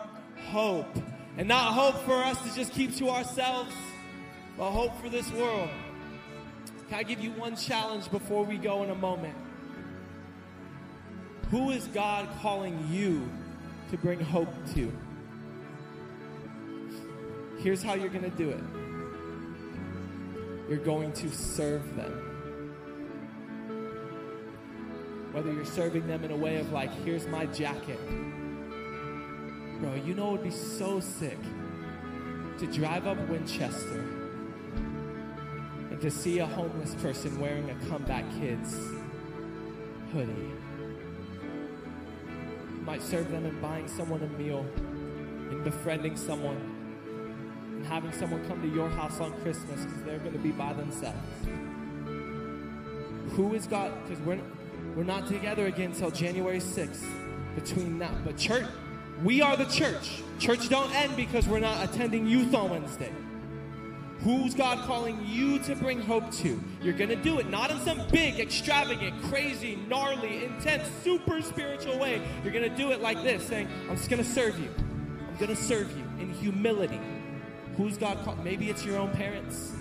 hope. 0.50 0.94
And 1.38 1.48
not 1.48 1.74
hope 1.74 1.96
for 2.04 2.16
us 2.16 2.38
to 2.42 2.54
just 2.54 2.74
keep 2.74 2.94
to 2.98 3.08
ourselves, 3.10 3.74
but 4.58 4.72
hope 4.72 4.92
for 5.02 5.08
this 5.08 5.32
world. 5.32 5.70
Can 6.90 7.00
I 7.00 7.04
give 7.04 7.22
you 7.22 7.32
one 7.32 7.56
challenge 7.56 8.12
before 8.12 8.44
we 8.44 8.58
go 8.58 8.84
in 8.84 8.90
a 8.90 8.96
moment? 8.96 9.36
Who 11.50 11.72
is 11.72 11.88
God 11.88 12.28
calling 12.42 12.78
you 12.92 13.30
to 13.92 13.98
bring 13.98 14.20
hope 14.20 14.54
to? 14.74 14.92
Here's 17.60 17.82
how 17.82 17.94
you're 17.94 18.10
going 18.10 18.30
to 18.30 18.38
do 18.38 18.50
it 18.50 18.64
you're 20.68 20.84
going 20.84 21.14
to 21.14 21.30
serve 21.30 21.96
them. 21.96 22.25
Whether 25.36 25.52
you're 25.52 25.66
serving 25.66 26.08
them 26.08 26.24
in 26.24 26.32
a 26.32 26.36
way 26.36 26.56
of, 26.56 26.72
like, 26.72 26.90
here's 27.04 27.28
my 27.28 27.46
jacket. 27.48 28.00
Bro, 29.82 29.96
you 30.06 30.14
know 30.14 30.30
it 30.30 30.32
would 30.32 30.44
be 30.44 30.50
so 30.50 31.02
sick 31.02 31.38
to 32.58 32.66
drive 32.68 33.06
up 33.06 33.18
Winchester 33.28 34.00
and 35.92 36.00
to 36.00 36.10
see 36.10 36.40
a 36.40 36.46
homeless 36.46 36.96
person 36.96 37.38
wearing 37.38 37.70
a 37.70 37.76
comeback 37.90 38.24
kids 38.40 38.78
hoodie. 40.14 40.54
Might 42.86 43.02
serve 43.02 43.30
them 43.30 43.46
in 43.46 43.60
buying 43.60 43.90
someone 43.90 44.24
a 44.24 44.42
meal, 44.42 44.66
in 45.52 45.62
befriending 45.66 46.16
someone, 46.16 46.56
and 47.74 47.86
having 47.86 48.14
someone 48.14 48.48
come 48.48 48.62
to 48.62 48.70
your 48.70 48.88
house 48.88 49.20
on 49.20 49.34
Christmas 49.42 49.84
because 49.84 50.02
they're 50.04 50.20
going 50.20 50.32
to 50.32 50.40
be 50.40 50.52
by 50.52 50.72
themselves. 50.72 51.18
Who 53.32 53.54
is 53.54 53.68
God? 53.68 53.92
Because 54.08 54.24
we're 54.24 54.40
we're 54.96 55.04
not 55.04 55.28
together 55.28 55.66
again 55.68 55.92
until 55.92 56.12
January 56.12 56.60
6th. 56.60 57.06
Between 57.56 57.98
now, 57.98 58.12
but 58.26 58.38
church, 58.38 58.66
we 59.24 59.42
are 59.42 59.56
the 59.56 59.66
church. 59.66 60.22
Church 60.40 60.68
don't 60.68 60.94
end 60.94 61.16
because 61.16 61.48
we're 61.48 61.60
not 61.60 61.84
attending 61.84 62.28
youth 62.28 62.54
on 62.54 62.70
Wednesday. 62.70 63.12
Who's 64.22 64.56
God 64.56 64.80
calling 64.88 65.24
you 65.26 65.60
to 65.60 65.76
bring 65.76 66.02
hope 66.02 66.32
to? 66.38 66.60
You're 66.82 66.94
going 66.94 67.10
to 67.10 67.16
do 67.16 67.40
it 67.40 67.50
not 67.50 67.70
in 67.72 67.80
some 67.82 68.02
big, 68.12 68.40
extravagant, 68.40 69.22
crazy, 69.24 69.78
gnarly, 69.88 70.46
intense, 70.46 70.90
super 71.04 71.42
spiritual 71.42 72.00
way. 72.00 72.22
You're 72.44 72.52
going 72.54 72.70
to 72.70 72.76
do 72.76 72.92
it 72.92 73.02
like 73.02 73.22
this, 73.22 73.46
saying, 73.46 73.68
I'm 73.90 73.96
just 73.96 74.10
going 74.10 74.24
to 74.24 74.30
serve 74.30 74.60
you. 74.60 74.70
I'm 75.28 75.36
going 75.38 75.56
to 75.56 75.62
serve 75.62 75.96
you 75.96 76.04
in 76.20 76.34
humility. 76.34 77.00
Who's 77.78 77.98
God 77.98 78.18
called? 78.24 78.44
Maybe 78.44 78.70
it's 78.70 78.84
your 78.84 78.98
own 78.98 79.12
parents. 79.12 79.74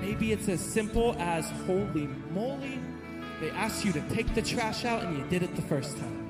Maybe 0.00 0.32
it's 0.32 0.48
as 0.48 0.60
simple 0.60 1.14
as 1.18 1.48
holy 1.66 2.08
moly. 2.34 2.80
They 3.40 3.50
asked 3.50 3.84
you 3.84 3.92
to 3.92 4.00
take 4.08 4.34
the 4.34 4.42
trash 4.42 4.84
out 4.84 5.04
and 5.04 5.16
you 5.16 5.24
did 5.28 5.42
it 5.42 5.54
the 5.54 5.62
first 5.62 5.96
time. 5.96 6.24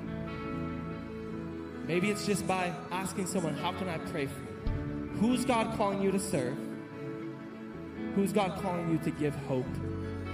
Maybe 1.86 2.10
it's 2.10 2.26
just 2.26 2.47
by 2.47 2.72
asking 2.90 3.26
someone, 3.26 3.55
How 3.55 3.72
can 3.72 3.89
I 3.89 3.98
pray 3.98 4.26
for 4.26 4.40
you? 4.40 4.48
Who's 5.20 5.44
God 5.44 5.76
calling 5.76 6.02
you 6.02 6.10
to 6.10 6.18
serve? 6.20 6.56
Who's 8.14 8.32
God 8.32 8.60
calling 8.60 8.90
you 8.90 8.98
to 8.98 9.10
give 9.10 9.35
hope 9.47 9.66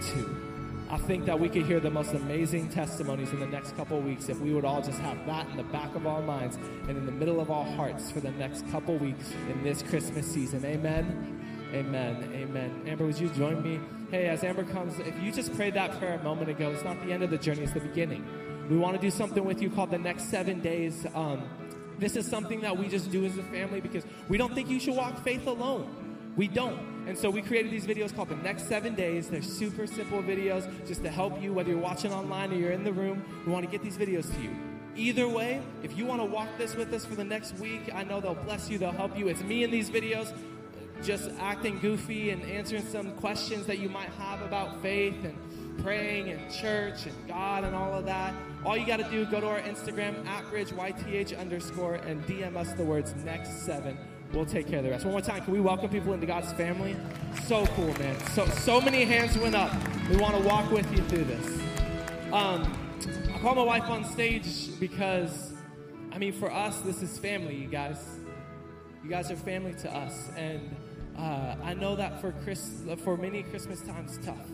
to? 0.01 0.45
I 0.91 0.99
think 0.99 1.25
that 1.27 1.39
we 1.39 1.49
could 1.49 1.65
hear 1.65 1.81
the 1.81 1.91
most 1.91 2.13
amazing 2.13 2.69
testimonies 2.69 3.33
in 3.33 3.41
the 3.41 3.47
next 3.47 3.77
couple 3.77 4.01
weeks 4.01 4.29
if 4.29 4.39
we 4.41 4.53
would 4.53 4.65
all 4.65 4.83
just 4.83 4.99
have 5.01 5.25
that 5.27 5.49
in 5.49 5.57
the 5.57 5.65
back 5.65 5.95
of 5.95 6.07
our 6.07 6.21
minds 6.21 6.57
and 6.89 6.91
in 6.91 7.07
the 7.07 7.13
middle 7.13 7.41
of 7.41 7.51
our 7.51 7.65
hearts 7.65 8.11
for 8.11 8.21
the 8.21 8.31
next 8.33 8.69
couple 8.71 8.97
weeks 8.97 9.33
in 9.51 9.63
this 9.63 9.83
Christmas 9.83 10.27
season. 10.27 10.65
Amen. 10.65 11.44
Amen. 11.75 12.31
Amen. 12.33 12.83
Amber, 12.87 13.05
would 13.05 13.19
you 13.19 13.29
join 13.31 13.61
me? 13.61 13.81
Hey, 14.09 14.29
as 14.29 14.45
Amber 14.45 14.63
comes, 14.63 15.01
if 15.01 15.21
you 15.21 15.33
just 15.33 15.53
prayed 15.57 15.75
that 15.75 15.99
prayer 15.99 16.15
a 16.15 16.23
moment 16.23 16.49
ago, 16.49 16.71
it's 16.71 16.85
not 16.85 17.05
the 17.05 17.13
end 17.13 17.25
of 17.25 17.31
the 17.31 17.39
journey, 17.39 17.63
it's 17.63 17.73
the 17.73 17.81
beginning. 17.81 18.25
We 18.71 18.77
want 18.77 18.95
to 18.95 19.03
do 19.03 19.11
something 19.11 19.45
with 19.45 19.61
you 19.61 19.71
called 19.71 19.91
the 19.91 19.99
next 19.99 20.31
seven 20.31 20.61
days. 20.61 21.05
Um, 21.17 21.43
this 21.99 22.15
is 22.15 22.29
something 22.29 22.61
that 22.61 22.79
we 22.79 22.87
just 22.87 23.11
do 23.11 23.25
as 23.25 23.37
a 23.39 23.43
family 23.43 23.81
because 23.81 24.05
we 24.29 24.39
don't 24.39 24.55
think 24.55 24.71
you 24.71 24.79
should 24.79 24.95
walk 24.95 25.25
faith 25.25 25.49
alone. 25.49 26.33
We 26.37 26.47
don't. 26.47 26.79
And 27.09 27.19
so 27.19 27.29
we 27.29 27.43
created 27.43 27.73
these 27.73 27.87
videos 27.87 28.15
called 28.15 28.29
the 28.29 28.37
next 28.37 28.69
seven 28.69 28.95
days. 28.95 29.29
They're 29.29 29.43
super 29.43 29.89
simple 29.89 30.23
videos 30.23 30.71
just 30.87 31.03
to 31.03 31.11
help 31.11 31.43
you, 31.43 31.53
whether 31.53 31.71
you're 31.71 31.79
watching 31.79 32.13
online 32.13 32.53
or 32.53 32.55
you're 32.55 32.71
in 32.71 32.85
the 32.85 32.93
room. 32.93 33.25
We 33.45 33.53
want 33.53 33.65
to 33.65 33.71
get 33.71 33.83
these 33.83 33.99
videos 33.99 34.33
to 34.33 34.41
you. 34.41 34.51
Either 34.95 35.27
way, 35.27 35.61
if 35.83 35.99
you 35.99 36.07
want 36.07 36.21
to 36.21 36.25
walk 36.25 36.49
this 36.57 36.77
with 36.77 36.93
us 36.93 37.05
for 37.05 37.17
the 37.17 37.25
next 37.25 37.59
week, 37.59 37.91
I 37.93 38.05
know 38.05 38.21
they'll 38.21 38.37
bless 38.37 38.71
you, 38.71 38.79
they'll 38.79 38.93
help 38.93 39.19
you. 39.19 39.27
It's 39.27 39.43
me 39.43 39.65
in 39.65 39.73
these 39.73 39.91
videos 39.91 40.33
just 41.05 41.31
acting 41.39 41.79
goofy 41.81 42.31
and 42.31 42.43
answering 42.45 42.85
some 42.85 43.13
questions 43.13 43.67
that 43.67 43.79
you 43.79 43.89
might 43.89 44.09
have 44.11 44.41
about 44.41 44.81
faith 44.81 45.15
and 45.25 45.37
praying 45.83 46.31
and 46.31 46.51
church 46.51 47.07
and 47.07 47.29
God 47.29 47.65
and 47.65 47.75
all 47.75 47.93
of 47.93 48.07
that. 48.07 48.35
All 48.65 48.77
you 48.77 48.87
got 48.87 48.99
to 48.99 49.11
do, 49.11 49.27
go 49.27 49.41
to 49.41 49.47
our 49.47 49.61
Instagram, 49.61 50.27
at 50.27 50.45
BridgeYTH 50.45 51.39
underscore, 51.39 51.97
and 51.97 52.25
DM 52.25 52.57
us 52.57 52.73
the 52.73 52.85
words 52.85 53.15
next 53.17 53.65
seven. 53.65 53.99
We'll 54.33 54.47
take 54.47 54.67
care 54.67 54.79
of 54.79 54.85
the 54.85 54.91
rest. 54.91 55.05
One 55.05 55.13
more 55.13 55.21
time, 55.21 55.45
can 55.45 55.53
we 55.53 55.61
welcome 55.61 55.91
people 55.91 56.15
into 56.15 56.27
God's 56.27 56.53
family? 56.55 56.97
So 57.45 57.67
cool, 57.67 57.93
man. 57.99 58.19
So 58.31 58.47
so 58.47 58.81
many 58.81 59.05
hands 59.05 59.37
went 59.37 59.55
up. 59.55 59.73
We 60.09 60.17
want 60.17 60.35
to 60.37 60.43
walk 60.43 60.71
with 60.71 60.91
you 60.91 61.05
through 61.05 61.25
this. 61.25 61.47
Um, 62.33 62.73
I 63.33 63.39
call 63.41 63.55
my 63.55 63.63
wife 63.63 63.85
on 63.85 64.05
stage 64.05 64.79
because, 64.81 65.53
I 66.11 66.19
mean, 66.19 66.33
for 66.33 66.51
us, 66.51 66.81
this 66.81 67.03
is 67.03 67.19
family, 67.19 67.55
you 67.55 67.69
guys. 67.69 68.19
You 69.05 69.11
guys 69.11 69.31
are 69.31 69.37
family 69.37 69.75
to 69.83 69.95
us, 69.95 70.31
and 70.35 70.75
uh, 71.17 71.57
I 71.63 71.75
know 71.75 71.97
that 71.97 72.21
for 72.21 72.33
Chris, 72.43 72.83
for 73.03 73.17
many 73.17 73.43
Christmas 73.43 73.81
times, 73.83 74.19
tough. 74.25 74.47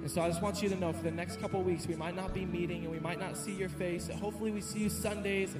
And 0.00 0.10
so 0.10 0.22
I 0.22 0.28
just 0.28 0.42
want 0.42 0.62
you 0.62 0.68
to 0.70 0.76
know 0.76 0.92
for 0.92 1.02
the 1.02 1.10
next 1.10 1.40
couple 1.40 1.62
weeks, 1.62 1.86
we 1.86 1.94
might 1.94 2.16
not 2.16 2.32
be 2.32 2.46
meeting 2.46 2.84
and 2.84 2.90
we 2.90 3.00
might 3.00 3.20
not 3.20 3.36
see 3.36 3.52
your 3.52 3.68
face. 3.68 4.08
Hopefully, 4.08 4.50
we 4.50 4.60
see 4.60 4.80
you 4.80 4.88
Sundays. 4.88 5.54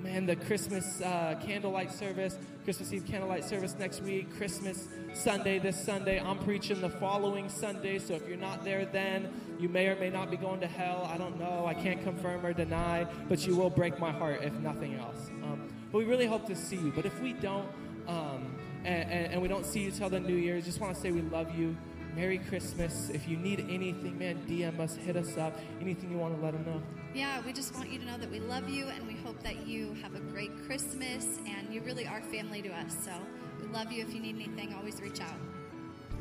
Man, 0.00 0.26
the 0.26 0.34
Christmas 0.34 1.00
uh, 1.00 1.38
candlelight 1.44 1.92
service, 1.92 2.36
Christmas 2.64 2.92
Eve 2.92 3.06
candlelight 3.06 3.44
service 3.44 3.76
next 3.78 4.02
week, 4.02 4.36
Christmas 4.36 4.88
Sunday 5.14 5.60
this 5.60 5.80
Sunday. 5.80 6.20
I'm 6.20 6.38
preaching 6.38 6.80
the 6.80 6.88
following 6.90 7.48
Sunday. 7.48 8.00
So 8.00 8.14
if 8.14 8.26
you're 8.26 8.36
not 8.36 8.64
there 8.64 8.84
then, 8.84 9.32
you 9.60 9.68
may 9.68 9.86
or 9.86 9.96
may 9.96 10.10
not 10.10 10.28
be 10.28 10.36
going 10.36 10.58
to 10.60 10.66
hell. 10.66 11.08
I 11.12 11.18
don't 11.18 11.38
know. 11.38 11.66
I 11.66 11.74
can't 11.74 12.02
confirm 12.02 12.44
or 12.44 12.52
deny, 12.52 13.06
but 13.28 13.46
you 13.46 13.54
will 13.54 13.70
break 13.70 14.00
my 14.00 14.10
heart 14.10 14.40
if 14.42 14.52
nothing 14.54 14.96
else. 14.96 15.28
Um, 15.44 15.72
but 15.92 15.98
we 15.98 16.04
really 16.04 16.26
hope 16.26 16.46
to 16.48 16.56
see 16.56 16.76
you. 16.76 16.92
But 16.94 17.06
if 17.06 17.20
we 17.20 17.32
don't, 17.34 17.68
um, 18.08 18.56
and, 18.84 19.10
and, 19.10 19.32
and 19.34 19.42
we 19.42 19.48
don't 19.48 19.66
see 19.66 19.80
you 19.80 19.90
till 19.90 20.08
the 20.08 20.20
new 20.20 20.36
year, 20.36 20.60
just 20.60 20.80
want 20.80 20.94
to 20.94 21.00
say 21.00 21.10
we 21.10 21.22
love 21.22 21.54
you. 21.54 21.76
Merry 22.14 22.38
Christmas. 22.38 23.08
If 23.08 23.26
you 23.26 23.38
need 23.38 23.60
anything, 23.70 24.18
man, 24.18 24.44
DM 24.46 24.78
us, 24.80 24.96
hit 24.96 25.16
us 25.16 25.38
up. 25.38 25.58
Anything 25.80 26.10
you 26.10 26.18
want 26.18 26.36
to 26.36 26.44
let 26.44 26.52
them 26.52 26.64
know. 26.66 26.82
Yeah, 27.14 27.40
we 27.46 27.54
just 27.54 27.74
want 27.74 27.90
you 27.90 27.98
to 28.00 28.04
know 28.04 28.18
that 28.18 28.30
we 28.30 28.38
love 28.38 28.68
you 28.68 28.86
and 28.88 29.06
we 29.06 29.14
hope 29.14 29.42
that 29.42 29.66
you 29.66 29.94
have 30.02 30.14
a 30.14 30.20
great 30.20 30.50
Christmas 30.66 31.38
and 31.46 31.72
you 31.72 31.80
really 31.80 32.06
are 32.06 32.20
family 32.20 32.60
to 32.62 32.68
us. 32.68 32.94
So 33.04 33.12
we 33.60 33.68
love 33.68 33.90
you. 33.90 34.02
If 34.02 34.14
you 34.14 34.20
need 34.20 34.36
anything, 34.36 34.74
always 34.74 35.00
reach 35.00 35.20
out. 35.20 35.36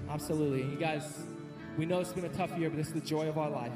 Absolutely. 0.09 0.63
You 0.63 0.77
guys, 0.77 1.23
we 1.77 1.85
know 1.85 1.99
it's 1.99 2.13
been 2.13 2.25
a 2.25 2.29
tough 2.29 2.57
year, 2.57 2.69
but 2.69 2.79
it's 2.79 2.91
the 2.91 3.01
joy 3.01 3.27
of 3.27 3.37
our 3.37 3.49
life. 3.49 3.73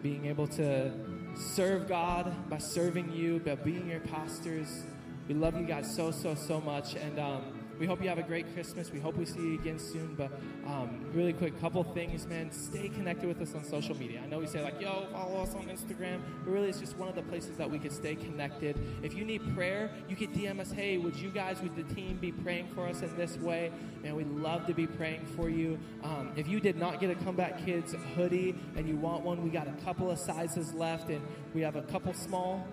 Being 0.00 0.26
able 0.26 0.46
to 0.48 0.92
serve 1.34 1.88
God 1.88 2.32
by 2.48 2.58
serving 2.58 3.12
you, 3.12 3.40
by 3.40 3.56
being 3.56 3.88
your 3.88 4.00
pastors. 4.00 4.84
We 5.26 5.34
love 5.34 5.56
you 5.56 5.64
guys 5.64 5.92
so, 5.92 6.10
so, 6.12 6.34
so 6.34 6.60
much. 6.60 6.94
And 6.94 7.18
um, 7.18 7.61
we 7.78 7.86
hope 7.86 8.02
you 8.02 8.08
have 8.08 8.18
a 8.18 8.22
great 8.22 8.52
Christmas. 8.54 8.92
We 8.92 9.00
hope 9.00 9.16
we 9.16 9.24
see 9.24 9.40
you 9.40 9.54
again 9.54 9.78
soon. 9.78 10.14
But 10.14 10.30
um, 10.66 11.04
really 11.14 11.32
quick, 11.32 11.60
couple 11.60 11.82
things, 11.84 12.26
man. 12.26 12.50
Stay 12.52 12.88
connected 12.88 13.26
with 13.26 13.40
us 13.40 13.54
on 13.54 13.64
social 13.64 13.96
media. 13.96 14.20
I 14.22 14.28
know 14.28 14.38
we 14.38 14.46
say 14.46 14.62
like, 14.62 14.80
"Yo, 14.80 15.06
follow 15.12 15.42
us 15.42 15.54
on 15.54 15.66
Instagram," 15.66 16.20
but 16.44 16.50
really, 16.52 16.68
it's 16.68 16.80
just 16.80 16.96
one 16.96 17.08
of 17.08 17.14
the 17.14 17.22
places 17.22 17.56
that 17.56 17.70
we 17.70 17.78
could 17.78 17.92
stay 17.92 18.14
connected. 18.14 18.78
If 19.02 19.14
you 19.14 19.24
need 19.24 19.54
prayer, 19.54 19.90
you 20.08 20.16
could 20.16 20.32
DM 20.32 20.60
us. 20.60 20.70
Hey, 20.70 20.98
would 20.98 21.16
you 21.16 21.30
guys, 21.30 21.60
would 21.62 21.76
the 21.76 21.94
team 21.94 22.18
be 22.18 22.32
praying 22.32 22.68
for 22.74 22.86
us 22.86 23.02
in 23.02 23.16
this 23.16 23.36
way? 23.38 23.72
Man, 24.02 24.16
we'd 24.16 24.28
love 24.28 24.66
to 24.66 24.74
be 24.74 24.86
praying 24.86 25.24
for 25.36 25.48
you. 25.48 25.78
Um, 26.02 26.32
if 26.36 26.48
you 26.48 26.60
did 26.60 26.76
not 26.76 27.00
get 27.00 27.10
a 27.10 27.14
Comeback 27.14 27.64
Kids 27.64 27.94
hoodie 28.14 28.54
and 28.76 28.88
you 28.88 28.96
want 28.96 29.22
one, 29.22 29.42
we 29.42 29.50
got 29.50 29.68
a 29.68 29.84
couple 29.84 30.10
of 30.10 30.18
sizes 30.18 30.72
left, 30.74 31.08
and 31.08 31.20
we 31.54 31.60
have 31.62 31.76
a 31.76 31.82
couple 31.82 32.12
small 32.12 32.66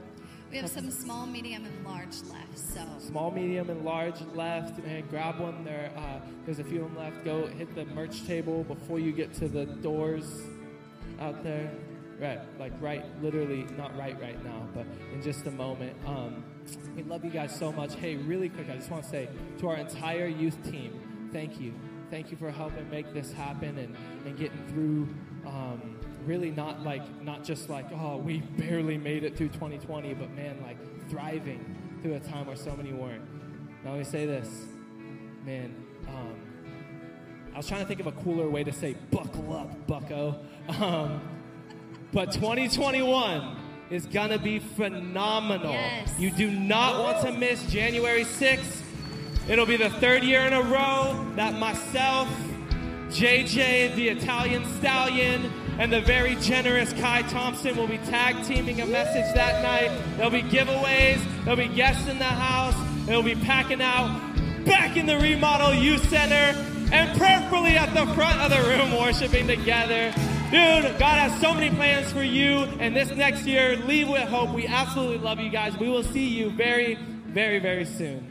We 0.51 0.57
have 0.57 0.69
some 0.69 0.89
small, 0.89 1.27
medium, 1.27 1.63
and 1.65 1.85
large 1.85 2.23
left. 2.31 2.57
So 2.57 2.81
small, 2.97 3.29
medium, 3.29 3.69
and 3.69 3.85
large 3.85 4.19
left. 4.33 4.79
And 4.79 5.07
grab 5.09 5.39
one. 5.39 5.63
There, 5.63 5.91
uh, 5.95 6.19
there's 6.45 6.57
a 6.57 6.63
few 6.63 6.83
of 6.85 6.93
them 6.93 6.97
left. 6.97 7.23
Go 7.23 7.45
hit 7.45 7.75
the 7.75 7.85
merch 7.85 8.25
table 8.25 8.63
before 8.63 8.99
you 8.99 9.11
get 9.11 9.31
to 9.35 9.47
the 9.47 9.65
doors 9.65 10.41
out 11.19 11.43
there. 11.43 11.69
Right, 12.19 12.39
like 12.59 12.73
right, 12.81 13.05
literally 13.21 13.65
not 13.77 13.95
right 13.97 14.19
right 14.19 14.43
now, 14.43 14.67
but 14.73 14.85
in 15.13 15.21
just 15.21 15.45
a 15.45 15.51
moment. 15.51 15.95
Um, 16.05 16.43
we 16.93 17.03
love 17.03 17.23
you 17.23 17.31
guys 17.31 17.55
so 17.55 17.71
much. 17.71 17.95
Hey, 17.95 18.17
really 18.17 18.49
quick, 18.49 18.69
I 18.69 18.75
just 18.75 18.91
want 18.91 19.03
to 19.03 19.09
say 19.09 19.29
to 19.59 19.69
our 19.69 19.77
entire 19.77 20.27
youth 20.27 20.61
team, 20.69 21.29
thank 21.31 21.61
you. 21.61 21.73
Thank 22.09 22.29
you 22.29 22.35
for 22.35 22.51
helping 22.51 22.89
make 22.89 23.13
this 23.13 23.31
happen 23.31 23.77
and, 23.77 23.95
and 24.25 24.37
getting 24.37 24.67
through. 24.67 25.07
Um, 25.49 25.98
really 26.25 26.51
not 26.51 26.83
like 26.83 27.21
not 27.23 27.43
just 27.43 27.69
like 27.69 27.85
oh 27.93 28.17
we 28.17 28.39
barely 28.57 28.97
made 28.97 29.23
it 29.23 29.35
through 29.37 29.49
2020 29.49 30.13
but 30.13 30.29
man 30.35 30.57
like 30.63 30.77
thriving 31.09 31.75
through 32.01 32.15
a 32.15 32.19
time 32.19 32.45
where 32.45 32.55
so 32.55 32.75
many 32.75 32.93
weren't. 32.93 33.23
Now 33.83 33.91
let 33.91 33.99
me 33.99 34.03
say 34.03 34.25
this 34.25 34.65
man 35.45 35.73
um, 36.07 36.35
i 37.53 37.57
was 37.57 37.67
trying 37.67 37.81
to 37.81 37.87
think 37.87 37.99
of 37.99 38.07
a 38.07 38.11
cooler 38.11 38.49
way 38.49 38.63
to 38.63 38.71
say 38.71 38.95
buckle 39.11 39.53
up 39.53 39.87
bucko. 39.87 40.39
Um, 40.79 41.21
but 42.11 42.31
2021 42.31 43.57
is 43.89 44.05
gonna 44.05 44.37
be 44.37 44.59
phenomenal. 44.59 45.71
Yes. 45.71 46.13
you 46.19 46.31
do 46.31 46.51
not 46.51 46.99
want 46.99 47.25
to 47.25 47.31
miss 47.31 47.65
january 47.71 48.23
6th 48.23 48.83
it'll 49.47 49.65
be 49.65 49.77
the 49.77 49.89
third 49.89 50.23
year 50.23 50.41
in 50.41 50.53
a 50.53 50.61
row 50.61 51.25
that 51.35 51.55
myself 51.55 52.27
JJ, 53.09 53.95
the 53.95 54.07
Italian 54.09 54.63
stallion, 54.77 55.51
and 55.79 55.93
the 55.93 56.01
very 56.01 56.35
generous 56.35 56.91
Kai 56.93 57.21
Thompson 57.23 57.77
will 57.77 57.87
be 57.87 57.97
tag 57.99 58.45
teaming 58.45 58.81
a 58.81 58.85
message 58.85 59.33
that 59.33 59.63
night. 59.63 59.89
There'll 60.17 60.29
be 60.29 60.43
giveaways, 60.43 61.23
there'll 61.45 61.55
be 61.57 61.73
guests 61.73 62.07
in 62.09 62.19
the 62.19 62.25
house, 62.25 62.75
they'll 63.07 63.23
be 63.23 63.35
packing 63.35 63.81
out 63.81 64.09
back 64.65 64.97
in 64.97 65.05
the 65.05 65.17
remodel 65.17 65.73
youth 65.73 66.07
center, 66.09 66.59
and 66.91 67.17
prayerfully 67.17 67.77
at 67.77 67.93
the 67.93 68.05
front 68.13 68.41
of 68.41 68.51
the 68.51 68.61
room 68.69 68.99
worshiping 68.99 69.47
together. 69.47 70.11
Dude, 70.51 70.99
God 70.99 71.17
has 71.17 71.39
so 71.39 71.53
many 71.53 71.73
plans 71.73 72.11
for 72.11 72.23
you, 72.23 72.63
and 72.79 72.93
this 72.93 73.11
next 73.11 73.45
year, 73.45 73.77
leave 73.77 74.09
with 74.09 74.27
hope. 74.27 74.53
We 74.53 74.67
absolutely 74.67 75.19
love 75.19 75.39
you 75.39 75.49
guys. 75.49 75.77
We 75.77 75.87
will 75.87 76.03
see 76.03 76.27
you 76.27 76.49
very, 76.49 76.95
very, 77.27 77.59
very 77.59 77.85
soon. 77.85 78.28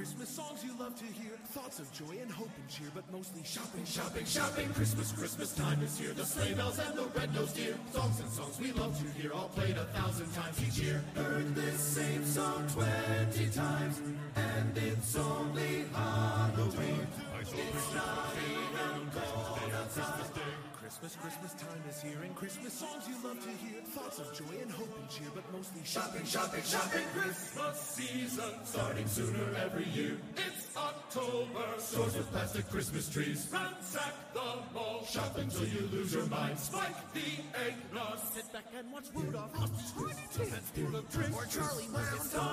Christmas 0.00 0.30
songs 0.30 0.64
you 0.64 0.72
love 0.78 0.96
to 0.96 1.04
hear. 1.04 1.32
Thoughts 1.48 1.78
of 1.78 1.92
joy 1.92 2.16
and 2.22 2.30
hope 2.30 2.48
and 2.56 2.66
cheer, 2.70 2.88
but 2.94 3.04
mostly 3.12 3.42
shopping, 3.44 3.84
shopping, 3.84 4.24
shopping. 4.24 4.72
Christmas, 4.72 5.12
Christmas 5.12 5.54
time 5.54 5.82
is 5.82 5.98
here. 5.98 6.14
The 6.14 6.24
sleigh 6.24 6.54
bells 6.54 6.78
and 6.78 6.96
the 6.96 7.04
red-nosed 7.14 7.54
deer. 7.54 7.74
Songs 7.92 8.18
and 8.18 8.30
songs 8.30 8.58
we 8.58 8.72
love 8.72 8.98
to 8.98 9.20
hear, 9.20 9.30
all 9.34 9.50
played 9.50 9.76
a 9.76 9.84
thousand 9.92 10.32
times 10.32 10.56
each 10.66 10.78
year. 10.78 11.04
Heard 11.14 11.54
this 11.54 11.78
same 11.78 12.24
song 12.24 12.66
twenty 12.72 13.50
times, 13.50 14.00
and 14.36 14.78
it's 14.78 15.16
only 15.16 15.84
Halloween. 15.92 17.06
It's 17.38 17.94
not 17.94 18.32
even 18.48 19.10
cold 19.12 19.70
outside. 19.82 20.69
Christmas, 20.90 21.14
Christmas 21.22 21.54
time 21.54 21.82
is 21.88 22.02
here, 22.02 22.18
and 22.24 22.34
Christmas 22.34 22.72
songs 22.72 23.06
you 23.06 23.14
love 23.22 23.38
to 23.40 23.48
hear. 23.64 23.80
Thoughts 23.94 24.18
of 24.18 24.34
joy 24.34 24.58
and 24.60 24.72
hope 24.72 24.90
and 24.98 25.08
cheer, 25.08 25.28
but 25.32 25.44
mostly 25.52 25.82
shopping, 25.84 26.24
shopping, 26.24 26.64
shopping. 26.64 27.04
Christmas 27.14 27.78
season 27.78 28.50
starting 28.64 29.06
sooner 29.06 29.54
every 29.64 29.84
year. 29.90 30.18
It's 30.36 30.76
October, 30.76 31.62
stores 31.78 32.16
with 32.16 32.28
plastic 32.32 32.68
Christmas 32.68 33.08
trees. 33.08 33.48
Ransack 33.52 34.14
the 34.34 34.40
mall, 34.74 35.04
shop 35.04 35.38
until 35.38 35.68
you 35.68 35.88
lose 35.92 36.12
your 36.12 36.26
mind. 36.26 36.58
Spike 36.58 37.12
the 37.14 37.20
eggnog, 37.64 38.18
sit 38.34 38.52
back 38.52 38.64
and 38.76 38.90
watch 38.92 39.04
Rudolph. 39.14 39.52
Frosty 39.94 40.42
and 40.42 40.50
full 40.74 40.96
of 40.96 41.08
drinks. 41.08 41.36
Or 41.36 41.46
Charlie 41.46 41.86
Brown. 41.92 42.14
It's 42.16 42.32
time. 42.32 42.50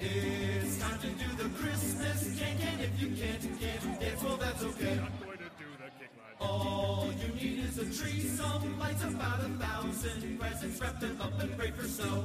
It's 0.00 0.78
time 0.78 0.98
to 0.98 1.06
do 1.06 1.42
the 1.42 1.48
Christmas 1.56 2.38
cake, 2.38 2.58
and 2.60 2.80
if 2.80 3.00
you 3.00 3.08
can't, 3.08 3.40
can't 3.60 4.00
dance, 4.00 4.22
well 4.22 4.36
that's 4.36 4.62
okay. 4.64 5.00
All 6.40 7.10
you 7.20 7.28
need 7.34 7.64
is 7.64 7.78
a 7.78 7.84
tree, 7.84 8.20
some 8.20 8.78
lights, 8.78 9.04
about 9.04 9.40
a 9.40 9.48
thousand 9.64 10.38
presents, 10.38 10.80
wrap 10.80 11.00
them 11.00 11.20
up 11.20 11.40
and 11.40 11.56
pray 11.56 11.70
for 11.70 11.86
snow. 11.86 12.24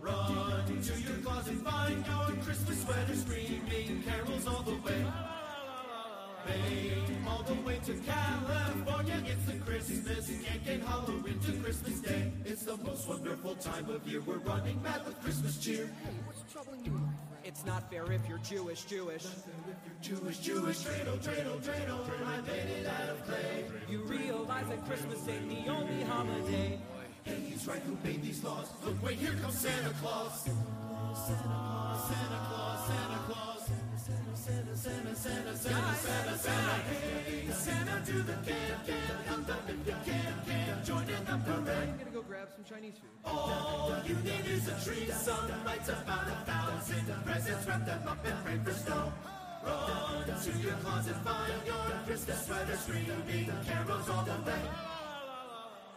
Run 0.00 0.64
to 0.66 1.00
your 1.00 1.16
closet, 1.18 1.56
find 1.56 2.04
your 2.06 2.36
Christmas 2.42 2.82
sweater, 2.82 3.14
screaming 3.14 4.02
carols 4.02 4.46
all 4.46 4.62
the 4.62 4.76
way. 4.76 5.04
Maine, 6.48 7.24
all 7.28 7.42
the 7.42 7.54
way 7.66 7.78
to 7.84 7.92
California, 7.94 9.22
it's 9.26 9.44
the 9.44 9.58
Christmas 9.58 10.26
cake 10.26 10.62
and 10.66 10.82
Halloween 10.82 11.38
to 11.40 11.52
Christmas 11.62 12.00
Day. 12.00 12.32
It's 12.46 12.62
the 12.62 12.78
most 12.78 13.06
wonderful 13.06 13.56
time 13.56 13.90
of 13.90 14.08
year. 14.08 14.22
We're 14.22 14.38
running 14.38 14.82
mad 14.82 15.04
with 15.04 15.20
Christmas 15.20 15.58
cheer. 15.58 15.90
What's 16.52 16.66
troubling 16.66 16.84
you? 16.84 17.00
It's 17.44 17.64
not 17.64 17.88
fair 17.92 18.10
if 18.10 18.28
you're 18.28 18.38
Jewish, 18.38 18.82
Jewish. 18.82 19.24
Jewish, 20.02 20.38
Jewish, 20.38 20.78
dreidel, 20.78 21.16
dreidel, 21.18 21.60
dreidel, 21.60 22.26
I 22.26 22.40
made 22.40 22.70
it 22.80 22.86
out 22.88 23.08
of 23.08 23.24
clay. 23.24 23.66
You 23.88 23.98
realize 24.00 24.66
that 24.66 24.84
Christmas 24.84 25.28
ain't 25.28 25.48
the 25.48 25.70
only 25.70 26.02
holiday. 26.02 26.80
Hey, 27.22 27.36
he's 27.48 27.68
right 27.68 27.80
who 27.82 27.96
made 28.02 28.22
these 28.22 28.42
laws. 28.42 28.66
Look, 28.84 29.00
wait, 29.00 29.18
here 29.18 29.34
comes 29.40 29.60
Santa 29.60 29.90
Claus. 30.02 30.42
Santa 30.42 30.60
Claus, 30.64 32.08
Santa 32.08 32.40
Claus, 32.48 32.86
Santa 32.88 32.98
Claus. 32.98 33.19
Santa, 34.90 35.14
Santa, 35.14 35.56
Santa, 35.56 35.94
Santa, 35.94 36.38
Santa. 36.38 36.74
Hey, 36.90 37.46
Santa, 37.52 38.02
do 38.04 38.22
the 38.22 38.32
can, 38.42 38.74
can, 38.86 39.14
come 39.28 39.42
down 39.44 39.62
if 39.68 39.86
you 39.86 39.94
can, 40.04 40.34
can. 40.46 40.84
Join 40.84 41.02
in 41.02 41.24
the 41.24 41.36
parade. 41.46 41.88
I'm 41.90 41.98
gonna 41.98 42.10
go 42.12 42.22
grab 42.22 42.48
some 42.54 42.64
Chinese 42.64 42.98
food. 42.98 43.10
All 43.24 43.94
you 44.04 44.16
need 44.26 44.46
is 44.50 44.66
a 44.66 44.74
tree, 44.84 45.08
some 45.12 45.46
lights, 45.64 45.88
about 45.90 46.26
a 46.26 46.36
thousand 46.44 47.06
presents, 47.24 47.66
wrap 47.68 47.86
them 47.86 48.08
up 48.08 48.18
and 48.24 48.44
pray 48.44 48.58
for 48.64 48.72
snow. 48.72 49.12
Run 49.64 50.24
to 50.26 50.50
your 50.58 50.74
closet, 50.82 51.16
find 51.22 51.52
your 51.66 51.86
Christmas 52.06 52.46
sweater, 52.46 52.76
screaming 52.76 53.46
carols 53.66 54.08
all 54.10 54.24
the 54.24 54.38
way. 54.42 54.62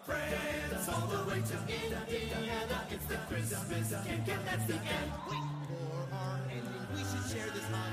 France, 0.05 0.89
all 0.89 1.07
the 1.07 1.23
way 1.31 1.41
to 1.41 1.57
Indiana, 1.65 2.77
it's 2.91 3.05
the 3.05 3.17
Christmas 3.27 3.89
cake, 4.05 4.27
and 4.27 4.45
that's 4.45 4.65
the 4.67 4.75
end. 4.75 5.11
For 5.25 6.13
our 6.13 6.39
ending, 6.51 6.87
we 6.93 6.99
should 6.99 7.25
share 7.31 7.49
this 7.49 7.65
holiday. 7.71 7.92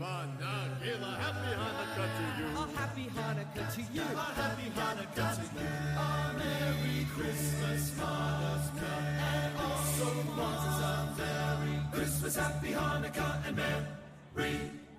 Hanukkah, 0.00 1.18
happy 1.18 1.52
Hanukkah 1.60 2.08
to 2.16 2.24
you. 2.38 2.48
A 2.56 2.78
happy 2.78 3.06
Hanukkah 3.16 3.74
to 3.74 3.82
you. 3.92 4.02
A 4.02 4.26
happy 4.40 4.68
Hanukkah 4.76 5.34
to 5.36 5.42
you. 5.42 5.68
A 5.98 6.34
Merry 6.38 7.06
Christmas, 7.14 7.90
Hanukkah, 7.98 8.98
and 9.32 9.52
also 9.58 10.06
lots 10.36 10.82
of 10.82 11.18
Merry 11.18 11.78
Christmas, 11.92 12.36
Happy 12.36 12.72
Hanukkah, 12.72 13.46
and 13.46 13.56
Merry 13.56 14.81